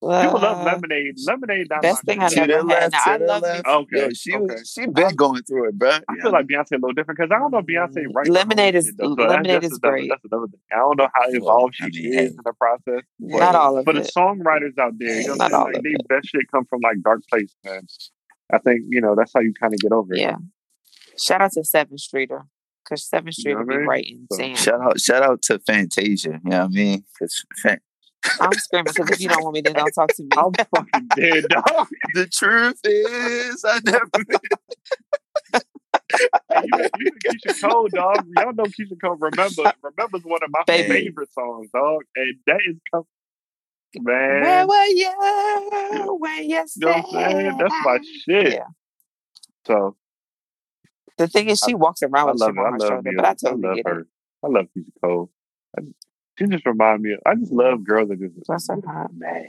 people 0.00 0.40
love 0.40 0.60
Uh, 0.60 0.64
lemonade. 0.64 1.14
Lemonade, 1.26 1.66
not 1.70 1.82
Best 1.82 2.04
thing 2.04 2.20
I 2.20 2.28
shit. 2.28 2.38
To 2.42 2.46
never 2.46 2.68
had. 2.68 2.92
left, 2.92 2.92
Now, 2.92 3.12
I 3.14 3.18
the 3.18 3.24
love 3.26 3.42
left. 3.42 3.66
me- 3.66 3.72
Okay, 3.72 3.98
Yo, 4.00 4.10
she 4.10 4.32
okay. 4.34 4.44
was 4.54 4.70
she 4.72 4.86
been 4.86 5.14
going 5.16 5.42
through 5.42 5.68
it, 5.68 5.78
bro. 5.78 5.90
I 5.90 6.14
feel 6.22 6.30
like 6.32 6.46
Beyonce 6.46 6.72
a 6.72 6.74
little 6.76 6.92
different 6.92 7.18
because 7.18 7.30
I 7.34 7.38
don't 7.38 7.50
know 7.50 7.62
Beyonce 7.62 8.06
Mm, 8.06 8.14
writes 8.14 8.28
her 8.28 8.34
Lemonade 8.34 8.74
is- 8.76 8.94
though. 8.96 9.14
So 9.16 9.22
Lemonade 9.24 9.64
is 9.64 9.72
another- 9.72 9.90
great. 9.96 10.08
That's 10.10 10.24
another 10.30 10.46
thing. 10.46 10.60
I 10.72 10.76
don't 10.76 10.98
know 10.98 11.08
how 11.12 11.20
Well, 11.26 11.34
involved 11.34 11.74
I 11.82 11.90
she 11.90 12.02
mean, 12.02 12.12
is 12.12 12.16
hey. 12.18 12.26
in 12.26 12.36
the 12.44 12.52
process. 12.52 13.02
not 13.18 13.54
all 13.56 13.78
of 13.78 13.84
For 13.84 13.92
the 13.92 14.00
songwriters 14.00 14.78
out 14.78 14.92
there, 14.98 15.20
you 15.20 15.28
know 15.28 15.34
Not 15.34 15.52
I'm 15.52 15.58
all? 15.60 15.64
Like 15.66 15.76
of 15.76 15.82
they 15.82 15.90
it. 15.90 16.08
best 16.08 16.28
shit 16.28 16.50
come 16.52 16.64
from 16.66 16.80
like 16.82 17.02
dark 17.02 17.22
places, 17.28 17.56
man. 17.64 17.82
I 18.52 18.58
think 18.58 18.82
you 18.88 19.00
know 19.00 19.14
that's 19.16 19.32
how 19.34 19.40
you 19.40 19.52
kind 19.60 19.72
of 19.74 19.80
get 19.80 19.92
over 19.92 20.14
it. 20.14 20.20
Yeah. 20.20 20.36
Shout 21.20 21.40
out 21.42 21.52
to 21.52 21.60
Sevyn 21.60 21.98
Streeter 21.98 22.46
because 22.84 23.08
Sevyn 23.12 23.26
You 23.26 23.32
Streeter 23.32 23.60
know 23.60 23.66
be 23.66 23.76
mean? 23.78 23.86
writing. 23.86 24.26
So- 24.32 24.38
Damn. 24.38 24.56
Shout 24.56 24.80
out, 24.80 25.00
shout 25.00 25.22
out 25.22 25.42
to 25.42 25.58
Fantasia. 25.60 26.40
You 26.44 26.50
know 26.50 26.58
what 26.60 26.64
I 26.64 26.68
mean? 26.68 27.04
Because 27.18 27.44
I'm 28.40 28.52
screaming 28.52 28.92
because 28.94 29.10
if 29.10 29.20
you 29.20 29.28
don't 29.28 29.42
want 29.44 29.54
me, 29.54 29.60
then 29.60 29.74
don't 29.74 29.92
talk 29.92 30.08
to 30.14 30.22
me. 30.24 30.28
I'm 30.36 30.52
fucking 30.52 31.08
dead, 31.16 31.44
dog. 31.48 31.88
the 32.14 32.26
truth 32.26 32.80
is, 32.84 33.64
I 33.64 33.80
never. 33.84 34.08
you, 36.64 36.88
you 36.98 37.10
Keyshia 37.26 37.60
Cole, 37.70 37.88
dog. 37.88 38.26
Y'all 38.36 38.52
know 38.54 38.64
Keyshia 38.64 39.00
Cole. 39.02 39.16
Remember, 39.20 39.72
remember's 39.82 40.22
one 40.24 40.40
of 40.42 40.50
my 40.50 40.62
Baby. 40.66 40.88
favorite 41.06 41.32
songs, 41.32 41.68
dog. 41.72 42.02
And 42.16 42.36
that 42.46 42.60
is 42.68 42.76
come, 43.96 44.04
Where 44.04 44.66
were 44.66 44.84
you 44.86 46.16
when 46.20 46.48
you 46.50 46.56
You 46.56 46.66
know 46.76 46.88
what 46.92 46.96
I'm 47.14 47.32
saying? 47.32 47.58
That's 47.58 47.74
my 47.84 47.98
shit. 48.24 48.52
Yeah. 48.54 48.64
So 49.66 49.96
The 51.16 51.28
thing 51.28 51.48
is, 51.48 51.60
she 51.66 51.74
walks 51.74 52.02
I 52.02 52.06
around 52.06 52.30
with 52.32 52.40
love 52.40 52.50
shit 52.50 52.56
it. 52.56 52.60
on 52.60 52.66
I 52.66 52.70
her 52.70 52.78
love 52.78 52.88
shoulder, 52.88 53.10
me. 53.10 53.16
but 53.16 53.24
I 53.24 53.28
I 53.28 53.50
love 53.54 53.76
get 53.76 53.86
her. 53.88 54.00
it. 54.00 54.06
I 54.44 54.46
love 54.48 54.66
Keyshia 54.76 54.92
Cole. 55.02 55.30
I 55.78 55.82
she 56.38 56.46
just 56.46 56.64
remind 56.66 57.02
me. 57.02 57.12
Of, 57.14 57.20
I 57.26 57.34
just 57.34 57.50
love 57.52 57.82
girls 57.84 58.08
that 58.10 58.20
just 58.20 58.46
Bless 58.46 58.68
her 58.68 58.80
heart. 58.86 59.10
man. 59.16 59.48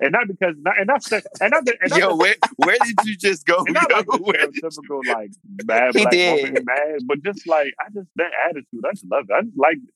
And 0.00 0.10
not 0.10 0.26
because, 0.26 0.56
not, 0.58 0.76
and 0.76 0.88
not, 0.88 1.06
and 1.12 1.50
not, 1.52 1.68
and 1.68 1.90
not, 1.90 1.98
Yo, 2.00 2.16
where 2.16 2.34
where 2.56 2.76
did 2.84 2.96
you 3.04 3.16
just 3.16 3.46
go? 3.46 3.58
and 3.64 3.74
not 3.74 3.88
Yo, 3.88 3.96
like 3.98 4.06
the 4.06 4.18
where 4.22 4.46
did 4.46 4.56
you- 4.56 4.62
stereotypical 4.62 5.00
like 5.14 5.30
bad 5.64 5.92
black 5.94 6.10
did. 6.10 6.42
woman 6.48 6.64
mad, 6.64 6.98
but 7.06 7.22
just 7.22 7.46
like 7.46 7.72
I 7.78 7.90
just 7.94 8.08
that 8.16 8.30
attitude. 8.50 8.82
I 8.84 8.90
just 8.92 9.04
love 9.04 9.26
it. 9.28 9.32
I 9.32 9.42
just 9.42 9.56
like 9.56 9.76
it. 9.76 9.93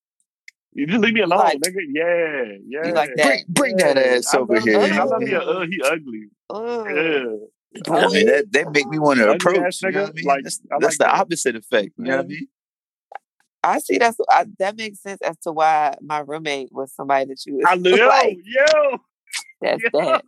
You 0.74 0.86
just 0.86 1.00
leave 1.00 1.14
me 1.14 1.20
alone, 1.22 1.38
like- 1.38 1.58
nigga. 1.60 1.80
Yeah, 1.92 2.56
yeah. 2.68 2.86
You 2.88 2.94
like 2.94 3.10
that? 3.16 3.24
Bring 3.24 3.44
bring 3.48 3.76
that 3.78 3.96
ass 3.98 4.32
I 4.34 4.38
over 4.38 4.54
love 4.54 4.64
here. 4.64 4.80
it. 4.80 4.92
I 4.92 5.02
love 5.04 5.20
know 5.22 5.26
me 5.26 5.32
a 5.32 5.38
what 5.38 5.48
I 5.48 5.60
mean? 5.60 5.62
uh, 5.62 5.66
he 5.70 5.82
ugly. 5.84 6.30
Ugh. 6.50 6.86
Yeah. 6.94 7.94
I 7.94 8.08
mean 8.08 8.26
that 8.26 8.52
that 8.52 8.72
make 8.72 8.88
me 8.88 8.98
want 8.98 9.18
to 9.18 9.30
approach. 9.30 9.58
ass 9.58 9.82
You 9.82 9.90
know 9.90 9.98
nigga, 9.98 10.02
what 10.02 10.10
I 10.10 10.12
mean? 10.14 10.24
like, 10.24 10.44
that's 10.44 10.60
I 10.70 10.76
that's 10.80 10.84
like 10.84 10.98
the 10.98 11.04
that. 11.04 11.20
opposite 11.20 11.56
effect. 11.56 11.90
You 11.98 12.04
know 12.04 12.16
what 12.16 12.20
I 12.20 12.22
Mhm. 12.24 12.28
mean? 12.28 12.48
I 13.64 13.78
see 13.80 13.98
that's 13.98 14.16
I, 14.30 14.46
that 14.58 14.76
makes 14.76 15.00
sense 15.02 15.20
as 15.22 15.36
to 15.38 15.52
why 15.52 15.96
my 16.00 16.20
roommate 16.20 16.68
was 16.72 16.92
somebody 16.94 17.26
that 17.26 17.44
you 17.44 17.54
was 17.56 17.66
I 17.66 17.74
yo, 17.74 18.06
like. 18.06 18.38
yo, 18.44 18.98
That's 19.60 19.82
yo. 19.82 19.88
that. 20.00 20.24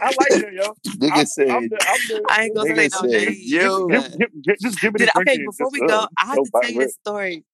I 0.00 0.06
like 0.06 0.28
that, 0.30 0.52
yo. 0.52 0.74
Nigga 0.98 1.12
I'm, 1.12 1.26
said, 1.26 1.48
I'm 1.50 1.68
the, 1.68 1.76
I'm 1.88 2.00
the, 2.08 2.26
I 2.28 2.42
ain't 2.44 2.54
gonna 2.54 2.76
say 2.76 2.88
no 2.88 3.00
said, 3.00 3.10
names. 3.10 3.38
yo. 3.52 3.88
Give, 3.88 4.18
give, 4.18 4.42
give, 4.42 4.58
just 4.58 4.80
give 4.80 4.92
me 4.94 4.98
Did 4.98 5.08
the 5.14 5.18
okay, 5.20 5.38
before 5.38 5.70
we 5.72 5.80
go, 5.80 5.86
uh, 6.00 6.06
I 6.18 6.26
have 6.26 6.36
to 6.44 6.50
tell 6.50 6.70
you 6.70 6.78
rip. 6.78 6.86
this 6.88 6.94
story. 6.94 7.44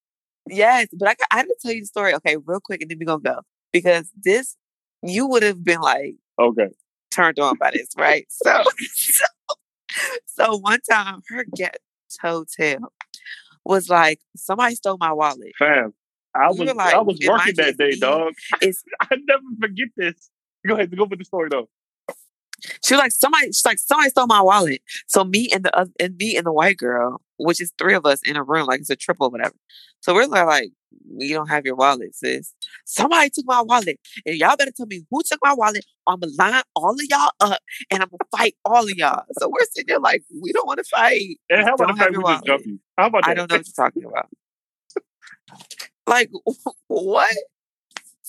Yes, 0.50 0.88
but 0.92 1.08
I 1.08 1.14
got, 1.14 1.28
I 1.30 1.36
had 1.38 1.46
to 1.46 1.56
tell 1.60 1.72
you 1.72 1.80
the 1.80 1.86
story. 1.86 2.14
Okay, 2.14 2.36
real 2.44 2.60
quick, 2.60 2.80
and 2.82 2.90
then 2.90 2.98
we're 2.98 3.06
gonna 3.06 3.20
go 3.20 3.40
because 3.72 4.10
this 4.16 4.56
you 5.02 5.26
would 5.26 5.42
have 5.42 5.62
been 5.62 5.80
like 5.80 6.16
Okay. 6.38 6.68
turned 7.10 7.38
on 7.38 7.56
by 7.56 7.70
this, 7.72 7.88
right? 7.96 8.26
So, 8.30 8.62
so, 8.92 9.26
so 10.26 10.56
one 10.58 10.80
time 10.88 11.22
her 11.28 11.44
ghetto 11.56 12.44
tale 12.56 12.92
was 13.64 13.88
like 13.88 14.20
somebody 14.36 14.74
stole 14.74 14.98
my 14.98 15.12
wallet. 15.12 15.52
Fam, 15.58 15.92
I 16.34 16.48
was 16.48 16.58
like, 16.74 16.94
I 16.94 17.00
was 17.00 17.18
working 17.26 17.54
that 17.56 17.76
day, 17.76 17.96
dog. 17.96 18.34
It's 18.60 18.82
I 19.00 19.16
never 19.26 19.42
forget 19.60 19.88
this. 19.96 20.30
Go 20.66 20.74
ahead, 20.74 20.96
go 20.96 21.04
with 21.04 21.18
the 21.18 21.24
story 21.24 21.48
though. 21.50 21.68
She 22.84 22.94
was 22.94 23.00
like, 23.00 23.12
somebody, 23.12 23.46
she's 23.48 23.64
like, 23.64 23.78
somebody 23.78 24.10
stole 24.10 24.26
my 24.26 24.42
wallet. 24.42 24.82
So 25.06 25.24
me 25.24 25.48
and 25.52 25.64
the 25.64 25.80
oth- 25.80 25.92
and 26.00 26.16
me 26.16 26.36
and 26.36 26.46
the 26.46 26.52
white 26.52 26.76
girl, 26.76 27.20
which 27.36 27.60
is 27.60 27.72
three 27.78 27.94
of 27.94 28.04
us 28.06 28.20
in 28.24 28.36
a 28.36 28.42
room, 28.42 28.66
like 28.66 28.80
it's 28.80 28.90
a 28.90 28.96
triple, 28.96 29.30
whatever. 29.30 29.54
So 30.00 30.14
we're 30.14 30.26
like, 30.26 30.70
you 31.16 31.34
don't 31.34 31.48
have 31.48 31.64
your 31.64 31.74
wallet, 31.74 32.14
sis. 32.14 32.54
Somebody 32.84 33.30
took 33.30 33.44
my 33.46 33.60
wallet, 33.60 33.98
and 34.24 34.36
y'all 34.36 34.56
better 34.56 34.72
tell 34.74 34.86
me 34.86 35.04
who 35.10 35.22
took 35.22 35.40
my 35.42 35.54
wallet. 35.54 35.84
I'm 36.06 36.20
gonna 36.20 36.32
line 36.38 36.62
all 36.74 36.90
of 36.92 37.00
y'all 37.08 37.30
up, 37.40 37.60
and 37.90 38.02
I'm 38.02 38.08
gonna 38.08 38.28
fight 38.36 38.56
all 38.64 38.84
of 38.84 38.90
y'all. 38.90 39.24
So 39.38 39.48
we're 39.48 39.64
sitting 39.72 39.86
there 39.88 40.00
like, 40.00 40.22
we 40.42 40.52
don't 40.52 40.66
want 40.66 40.78
to 40.78 40.84
fight. 40.84 41.38
And 41.50 41.64
how 41.64 41.74
about 41.74 41.88
the 41.88 41.94
fact 41.94 42.10
we 42.10 42.22
your 42.22 42.32
just 42.32 42.44
jump 42.44 42.62
you? 42.66 42.80
How 42.96 43.06
about 43.06 43.24
that? 43.24 43.30
I 43.30 43.34
don't 43.34 43.50
know 43.50 43.56
what 43.56 43.66
you're 43.66 43.84
talking 43.84 44.04
about. 44.04 44.28
like 46.06 46.30
what? 46.88 47.36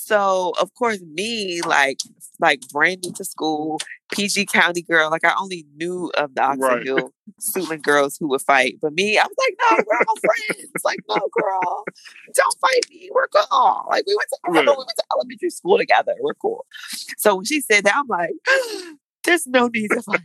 So 0.02 0.54
of 0.62 0.74
course 0.76 1.02
me, 1.02 1.62
like 1.62 2.00
like 2.40 2.62
brand 2.72 3.02
new 3.04 3.12
to 3.14 3.26
school, 3.26 3.80
PG 4.14 4.46
County 4.46 4.82
girl. 4.82 5.10
Like 5.12 5.26
I 5.26 5.34
only 5.38 5.66
knew 5.76 6.10
of 6.18 6.34
the 6.36 6.42
Oxon 6.42 6.62
Right. 6.62 6.86
Hill 6.86 7.12
Suitland 7.42 7.82
girls 7.82 8.16
who 8.18 8.30
would 8.30 8.42
fight. 8.42 8.76
But 8.82 8.94
me, 8.94 9.18
I 9.18 9.24
was 9.24 9.36
like, 9.38 9.56
no, 9.60 9.84
we're 9.86 10.06
all 10.08 10.16
friends. 10.16 10.72
Like, 10.86 11.00
no, 11.10 11.16
girl, 11.38 11.84
don't 12.34 12.56
fight 12.62 12.80
me. 12.90 13.10
We're 13.14 13.28
cool. 13.28 13.86
Like 13.90 14.06
we 14.08 14.16
went 14.16 14.30
to 14.30 14.38
Right. 14.52 14.66
we 14.66 14.74
went 14.78 14.90
to 14.98 15.04
elementary 15.14 15.50
school 15.50 15.78
together. 15.78 16.16
We're 16.22 16.34
cool. 16.34 16.66
So 17.18 17.36
when 17.36 17.46
she 17.46 17.60
said 17.60 17.84
that, 17.84 17.96
I'm 17.98 18.08
like, 18.08 18.32
oh, 18.48 18.94
there's 19.30 19.48
no 19.48 19.68
need 19.68 19.90
to 19.90 20.02
fight. 20.02 20.20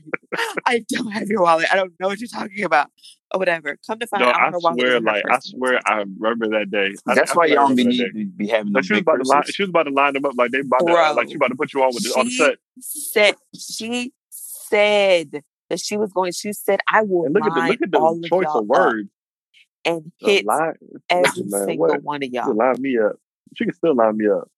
I 0.67 0.85
don't 0.89 1.11
have 1.11 1.29
your 1.29 1.43
wallet. 1.43 1.67
I 1.71 1.77
don't 1.77 1.93
know 2.01 2.09
what 2.09 2.21
you're 2.21 2.29
talking 2.29 2.65
about. 2.65 2.89
Or 3.33 3.39
whatever. 3.39 3.77
Come 3.87 3.99
to 3.99 4.07
find 4.07 4.23
No, 4.23 4.29
out 4.29 4.37
I 4.37 4.51
her 4.53 4.59
wallet 4.59 4.79
was 4.79 4.87
swear, 4.87 4.97
in 4.97 5.05
like 5.05 5.25
I 5.29 5.39
swear, 5.41 5.81
I 5.87 6.05
remember 6.19 6.49
that 6.59 6.71
day. 6.71 6.95
That's 7.07 7.33
I 7.33 7.35
why 7.37 7.47
I 7.47 7.49
y'all 7.49 7.69
don't 7.69 7.77
be 7.77 7.85
need 7.85 7.99
to 7.99 8.25
be 8.37 8.47
having 8.47 8.73
no 8.73 8.79
Like 8.79 8.85
she 8.85 8.93
was 8.95 8.99
big 8.99 9.03
about 9.03 9.17
to 9.23 9.29
line, 9.29 9.43
she 9.47 9.63
was 9.63 9.71
about 9.71 9.83
to 9.85 9.91
line 9.91 10.13
them 10.15 10.25
up 10.25 10.33
like 10.37 10.53
they 10.53 10.61
about 10.61 10.87
to 10.87 10.93
like 11.15 11.29
she 11.29 11.35
about 11.35 11.49
to 11.49 11.57
put 11.57 11.75
you 11.75 11.83
on 11.83 11.95
with 11.95 12.05
the, 12.05 12.11
on 12.15 12.25
the 12.27 12.31
She 12.31 12.39
set. 12.39 12.59
said 12.81 13.35
she 13.59 14.13
said 14.31 15.43
that 15.69 15.81
she 15.81 15.97
was 15.97 16.13
going. 16.13 16.33
She 16.33 16.53
said, 16.53 16.81
"I 16.91 17.03
will 17.03 17.25
And 17.25 17.35
look 17.35 17.47
at 17.47 17.55
the 17.55 17.61
look 17.61 17.83
at 17.83 17.91
the 17.91 17.99
all 17.99 18.13
of 18.15 18.23
choice 18.23 18.45
y'all 18.45 18.61
of 18.61 18.67
words. 18.67 19.09
and 19.85 20.13
hit 20.21 20.47
line, 20.47 20.75
every 21.11 21.27
listen, 21.27 21.47
man, 21.51 21.67
single 21.67 21.87
what? 21.89 22.03
one 22.03 22.23
of 22.23 22.29
y'all." 22.31 22.45
can 22.45 22.57
line 22.57 22.81
me 22.81 22.99
up. 22.99 23.17
She 23.57 23.65
can 23.65 23.75
still 23.75 23.95
line 23.95 24.17
me 24.17 24.27
up. 24.29 24.49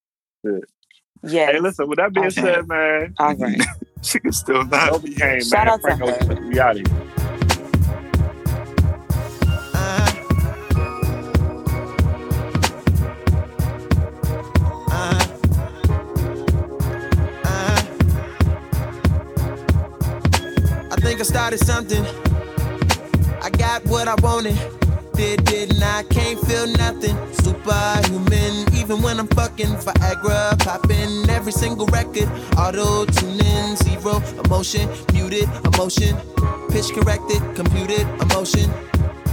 Yes. 1.23 1.51
Hey, 1.51 1.61
listen. 1.61 1.89
With 1.89 1.99
that 1.99 2.13
being 2.13 2.27
Okay. 2.27 2.41
said, 2.43 2.69
man, 2.69 3.15
All 3.19 3.35
right. 3.35 3.61
She 4.11 4.21
can 4.21 4.33
still 4.33 4.65
not. 4.65 4.93
Novacane, 4.93 5.51
Shout 5.51 5.67
man. 5.67 5.69
out 5.69 5.77
to 5.77 5.97
Franco, 5.97 6.07
her. 6.37 6.49
we 6.49 6.61
out 6.61 6.79
of 6.79 6.87
here. 6.87 7.03
I 20.91 20.97
think 21.01 21.21
I 21.21 21.23
started 21.25 21.59
something. 21.61 22.05
I 23.43 23.51
got 23.51 23.85
what 23.87 24.09
I 24.09 24.15
wanted. 24.17 24.59
Did, 25.15 25.45
didn't 25.45 25.83
I? 25.83 26.03
Can't 26.05 26.39
feel 26.47 26.67
nothing. 26.67 27.17
Superhuman, 27.35 28.67
even 28.87 29.03
when 29.03 29.19
I'm 29.19 29.27
fucking 29.29 29.75
Viagra. 29.83 30.57
Popping 30.61 31.29
every 31.29 31.51
single 31.51 31.87
record. 31.87 32.29
Auto 32.57 33.05
tuning, 33.07 33.75
zero 33.77 34.23
emotion. 34.45 34.89
Muted 35.13 35.49
emotion. 35.65 36.17
Pitch 36.71 36.93
corrected, 36.95 37.43
computed 37.57 38.07
emotion. 38.23 38.71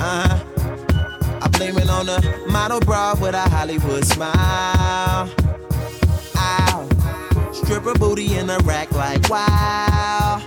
Uh 0.02 0.26
huh. 0.26 1.40
I 1.40 1.48
blame 1.50 1.78
it 1.78 1.88
on 1.88 2.10
a 2.10 2.20
model 2.48 2.80
bra 2.80 3.14
with 3.22 3.36
a 3.36 3.42
Hollywood 3.42 4.04
smile. 4.06 5.30
Ow. 6.36 6.90
Stripper 7.54 7.94
booty 7.94 8.36
in 8.36 8.50
a 8.50 8.58
rack 8.60 8.92
like 8.94 9.30
wow. 9.30 10.42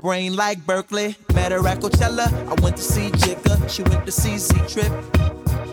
Brain 0.00 0.36
like 0.36 0.64
Berkeley, 0.64 1.16
met 1.34 1.50
her 1.50 1.66
at 1.66 1.80
Coachella. 1.80 2.32
I 2.46 2.62
went 2.62 2.76
to 2.76 2.82
see 2.82 3.10
Jigga, 3.10 3.68
she 3.68 3.82
went 3.82 4.06
to 4.06 4.12
see 4.12 4.38
Z 4.38 4.54
Trip. 4.68 4.92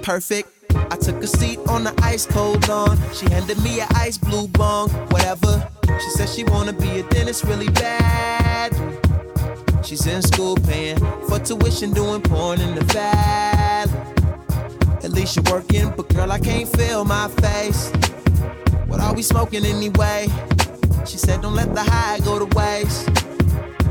Perfect. 0.01 0.64
I 0.91 0.97
took 0.97 1.23
a 1.23 1.27
seat 1.27 1.59
on 1.67 1.83
the 1.83 1.93
ice 2.01 2.25
cold 2.25 2.67
lawn. 2.67 2.97
She 3.13 3.29
handed 3.29 3.61
me 3.63 3.79
an 3.79 3.87
ice 3.95 4.17
blue 4.17 4.47
bong, 4.47 4.89
whatever. 5.09 5.67
She 5.99 6.09
said 6.11 6.29
she 6.29 6.43
wanna 6.43 6.73
be 6.73 6.99
a 6.99 7.03
dentist 7.03 7.43
really 7.45 7.69
bad. 7.69 8.73
She's 9.85 10.07
in 10.07 10.21
school 10.21 10.55
paying 10.55 10.97
for 11.27 11.39
tuition, 11.39 11.93
doing 11.93 12.21
porn 12.21 12.59
in 12.59 12.75
the 12.75 12.83
valley. 12.85 13.91
At 15.03 15.11
least 15.11 15.35
you're 15.35 15.53
working, 15.53 15.93
but 15.95 16.09
girl, 16.09 16.31
I 16.31 16.39
can't 16.39 16.67
feel 16.75 17.05
my 17.05 17.27
face. 17.27 17.91
What 18.87 18.99
are 18.99 19.13
we 19.13 19.21
smoking 19.21 19.63
anyway? 19.63 20.27
She 21.05 21.17
said, 21.17 21.43
Don't 21.43 21.53
let 21.53 21.75
the 21.75 21.83
high 21.83 22.19
go 22.19 22.39
to 22.39 22.45
waste. 22.57 23.05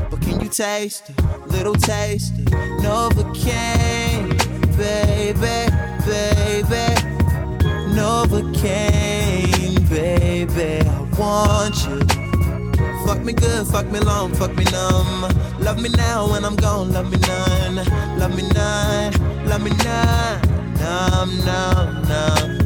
But 0.09 0.21
can 0.21 0.41
you 0.41 0.49
taste 0.49 1.09
it? 1.09 1.47
Little 1.47 1.75
taste. 1.75 2.35
Novocaine, 2.83 4.37
baby, 4.77 5.71
baby. 6.05 6.85
Novocaine, 7.95 9.77
baby. 9.89 10.87
I 10.87 10.91
want 11.17 11.75
you. 11.85 11.99
Fuck 13.05 13.21
me 13.23 13.33
good, 13.33 13.67
fuck 13.67 13.91
me 13.91 13.99
long, 13.99 14.33
fuck 14.33 14.55
me 14.55 14.63
numb. 14.65 15.27
Love 15.59 15.81
me 15.81 15.89
now 15.89 16.27
when 16.31 16.43
I'm 16.43 16.55
gone, 16.55 16.91
love 16.91 17.11
me 17.11 17.17
none. 17.17 17.75
Love 18.19 18.35
me 18.35 18.43
none, 18.49 19.13
love 19.47 19.61
me 19.61 19.71
none. 19.83 20.41
Numb, 20.79 21.45
numb, 21.45 22.03
numb. 22.07 22.64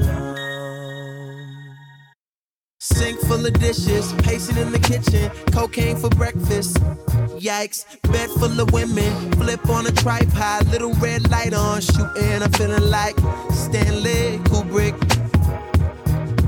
Sink 2.81 3.19
full 3.19 3.45
of 3.45 3.51
dishes, 3.59 4.13
pacing 4.19 4.55
in 4.55 4.71
the 4.71 4.79
kitchen, 4.79 5.29
cocaine 5.51 5.97
for 5.97 6.07
breakfast. 6.11 6.77
Yikes, 7.35 7.83
bed 8.03 8.29
full 8.29 8.57
of 8.57 8.71
women, 8.71 9.33
flip 9.33 9.67
on 9.67 9.85
a 9.85 9.91
tripod, 9.91 10.65
little 10.67 10.93
red 10.93 11.29
light 11.29 11.53
on, 11.53 11.81
shooting. 11.81 12.41
I'm 12.41 12.49
feeling 12.53 12.89
like 12.89 13.17
Stanley 13.51 14.39
Kubrick. 14.45 14.97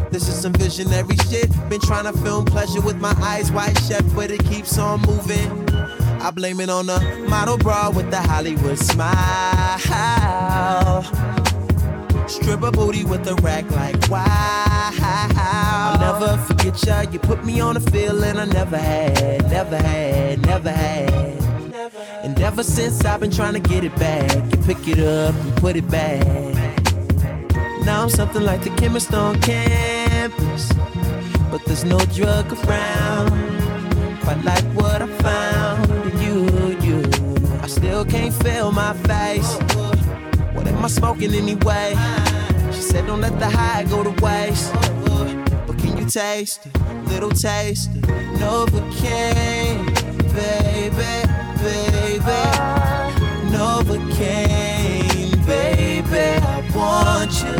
This 0.09 0.29
is 0.29 0.41
some 0.41 0.53
visionary 0.53 1.17
shit. 1.29 1.51
Been 1.69 1.81
trying 1.81 2.05
to 2.05 2.13
film 2.19 2.45
pleasure 2.45 2.79
with 2.79 2.95
my 2.95 3.13
eyes 3.21 3.51
wide 3.51 3.77
shut, 3.79 4.05
but 4.15 4.31
it 4.31 4.41
keeps 4.45 4.77
on 4.77 5.01
moving. 5.01 5.69
I 6.21 6.31
blame 6.31 6.61
it 6.61 6.69
on 6.69 6.85
the 6.85 7.25
model 7.27 7.57
bra 7.57 7.89
with 7.89 8.09
the 8.09 8.21
Hollywood 8.21 8.79
smile. 8.79 9.81
Stripper 12.29 12.71
booty 12.71 13.03
with 13.03 13.27
a 13.27 13.35
rack 13.41 13.69
like 13.71 14.09
wow. 14.09 15.70
Never 16.01 16.35
forget 16.47 16.83
ya. 16.85 17.01
You 17.01 17.19
put 17.19 17.45
me 17.45 17.61
on 17.61 17.77
a 17.77 17.79
feeling 17.79 18.37
I 18.37 18.45
never 18.45 18.77
had, 18.77 19.49
never 19.49 19.77
had, 19.77 20.41
never 20.41 20.71
had. 20.71 21.11
And 22.23 22.39
ever 22.41 22.63
since 22.63 23.05
I've 23.05 23.19
been 23.19 23.31
trying 23.31 23.53
to 23.53 23.59
get 23.59 23.83
it 23.83 23.95
back, 23.97 24.33
you 24.51 24.57
pick 24.63 24.87
it 24.87 24.99
up 24.99 25.35
and 25.35 25.55
put 25.57 25.75
it 25.75 25.87
back. 25.89 26.25
Now 27.85 28.03
I'm 28.03 28.09
something 28.09 28.43
like 28.43 28.63
the 28.63 28.71
chemist 28.77 29.13
on 29.13 29.39
campus, 29.41 30.71
but 31.51 31.63
there's 31.65 31.83
no 31.83 31.99
drug 32.17 32.51
around. 32.65 33.29
Quite 34.23 34.43
like 34.43 34.65
what 34.73 35.01
I 35.01 35.07
found 35.27 35.91
in 36.07 36.19
you, 36.25 36.37
you. 36.81 36.99
I 37.61 37.67
still 37.67 38.05
can't 38.05 38.33
feel 38.43 38.71
my 38.71 38.93
face. 39.09 39.51
What 40.53 40.67
am 40.67 40.83
I 40.83 40.87
smoking 40.87 41.33
anyway? 41.33 41.95
She 42.71 42.81
said, 42.81 43.05
Don't 43.05 43.21
let 43.21 43.37
the 43.39 43.49
high 43.49 43.83
go 43.83 44.03
to 44.03 44.13
waste. 44.23 44.71
Taste? 46.11 46.67
Little 47.05 47.29
taste. 47.29 47.89
Novocaine, 48.35 49.85
baby, 50.35 51.13
baby. 51.63 52.41
Novocaine, 53.47 55.31
baby. 55.45 56.27
I 56.43 56.59
want 56.75 57.31
you. 57.41 57.55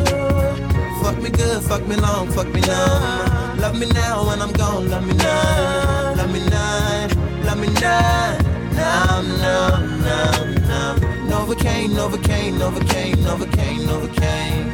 Fuck 1.02 1.18
me 1.24 1.30
good, 1.30 1.64
fuck 1.64 1.88
me 1.88 1.96
long, 1.96 2.30
fuck 2.32 2.48
me 2.48 2.60
numb. 2.60 3.58
Love 3.58 3.80
me 3.80 3.86
now 3.94 4.28
when 4.28 4.42
I'm 4.42 4.52
gone, 4.52 4.90
love 4.90 5.08
me 5.08 5.14
none. 5.14 6.18
Love 6.18 6.32
me 6.34 6.46
none, 6.50 7.10
love 7.46 7.58
me 7.58 7.70
none. 7.80 8.38
Numb, 8.76 9.30
numb, 9.40 10.02
numb, 10.04 10.56
numb. 10.68 11.00
Novocaine, 11.30 11.92
Novocaine, 11.92 12.58
Novocaine, 12.58 13.16
Novocaine, 13.16 13.86
Novocaine. 13.88 14.71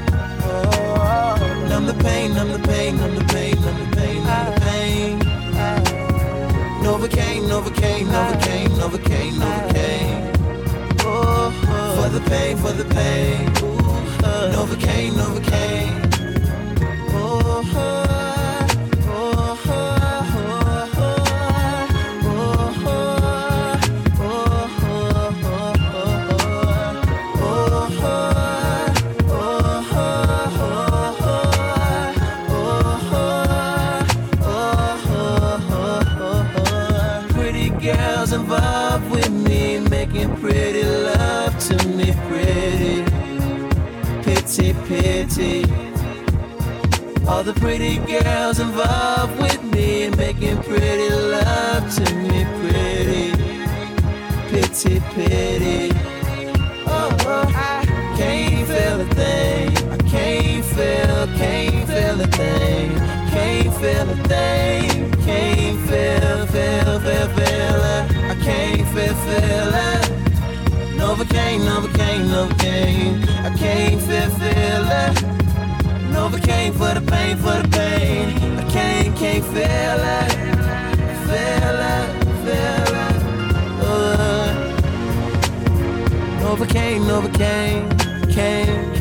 Numb 1.69 1.85
the 1.85 1.94
pain, 2.03 2.34
numb 2.34 2.52
the 2.52 2.60
pain, 2.68 2.98
numb 2.98 3.15
the 3.15 3.23
pain, 3.26 3.56
numb 3.61 3.89
the 3.89 3.95
pain, 3.95 4.23
numb 4.23 4.45
the 4.53 4.61
pain. 4.61 5.19
Novocaine, 6.84 7.44
Novocaine, 7.52 8.07
Novocaine, 8.07 8.69
Novocaine, 8.80 9.34
Novocaine. 9.34 10.19
Oh, 11.02 11.52
for 11.95 12.10
the 12.10 12.22
pain, 12.30 12.57
for 12.57 12.72
the 12.72 12.85
pain. 12.85 13.48
Novocaine, 14.53 15.11
Novocaine. 15.11 15.94
Oh, 17.14 18.27
pity, 44.73 45.64
pity. 45.64 45.65
All 47.27 47.44
the 47.44 47.53
pretty 47.53 47.98
girls 47.99 48.60
involved 48.60 49.39
with 49.39 49.61
me 49.64 50.10
making 50.10 50.61
pretty 50.64 51.10
love 51.10 51.94
to 51.95 52.15
me, 52.15 52.45
pretty, 52.60 53.31
pity, 54.49 54.99
pity. 55.14 55.91
Oh, 56.88 57.15
oh, 57.26 57.52
I 57.53 57.85
can't 58.18 58.68
feel 58.68 59.02
a 59.02 59.06
thing. 59.14 59.91
I 59.91 59.98
can't 60.10 60.65
feel, 60.65 61.27
can't 61.38 61.88
feel 61.88 62.22
a 62.22 62.27
thing. 62.27 62.98
Can't 63.30 63.73
feel 63.76 64.10
a 64.10 64.15
thing. 64.27 65.11
Can't 65.23 65.80
feel, 65.89 66.48
feel, 66.48 66.99
feel, 66.99 67.30
feel 67.30 67.39
it. 67.39 67.77
Uh, 67.84 68.07
I 68.30 68.35
can't 68.44 68.88
feel, 68.88 69.15
feel 69.15 69.73
it. 69.73 70.07
Novocaine, 71.18 71.61
Novocaine, 71.65 72.26
Novocaine. 72.30 73.27
I 73.44 73.49
can't 73.57 73.99
feel, 73.99 74.30
feel 74.38 74.88
it. 75.02 75.15
Novocaine 76.14 76.73
for 76.73 76.94
the 76.94 77.02
pain, 77.02 77.38
for 77.38 77.60
the 77.60 77.68
pain. 77.69 78.38
I 78.60 78.64
can't, 78.69 79.18
can't 79.18 79.44
feel 79.45 80.03
it. 80.14 80.31
Feel 81.26 81.80
it, 81.95 82.07
feel 82.45 82.94
it. 83.02 83.18
Uh, 83.81 84.49
Novocaine, 86.39 87.02
Novocaine. 87.02 88.97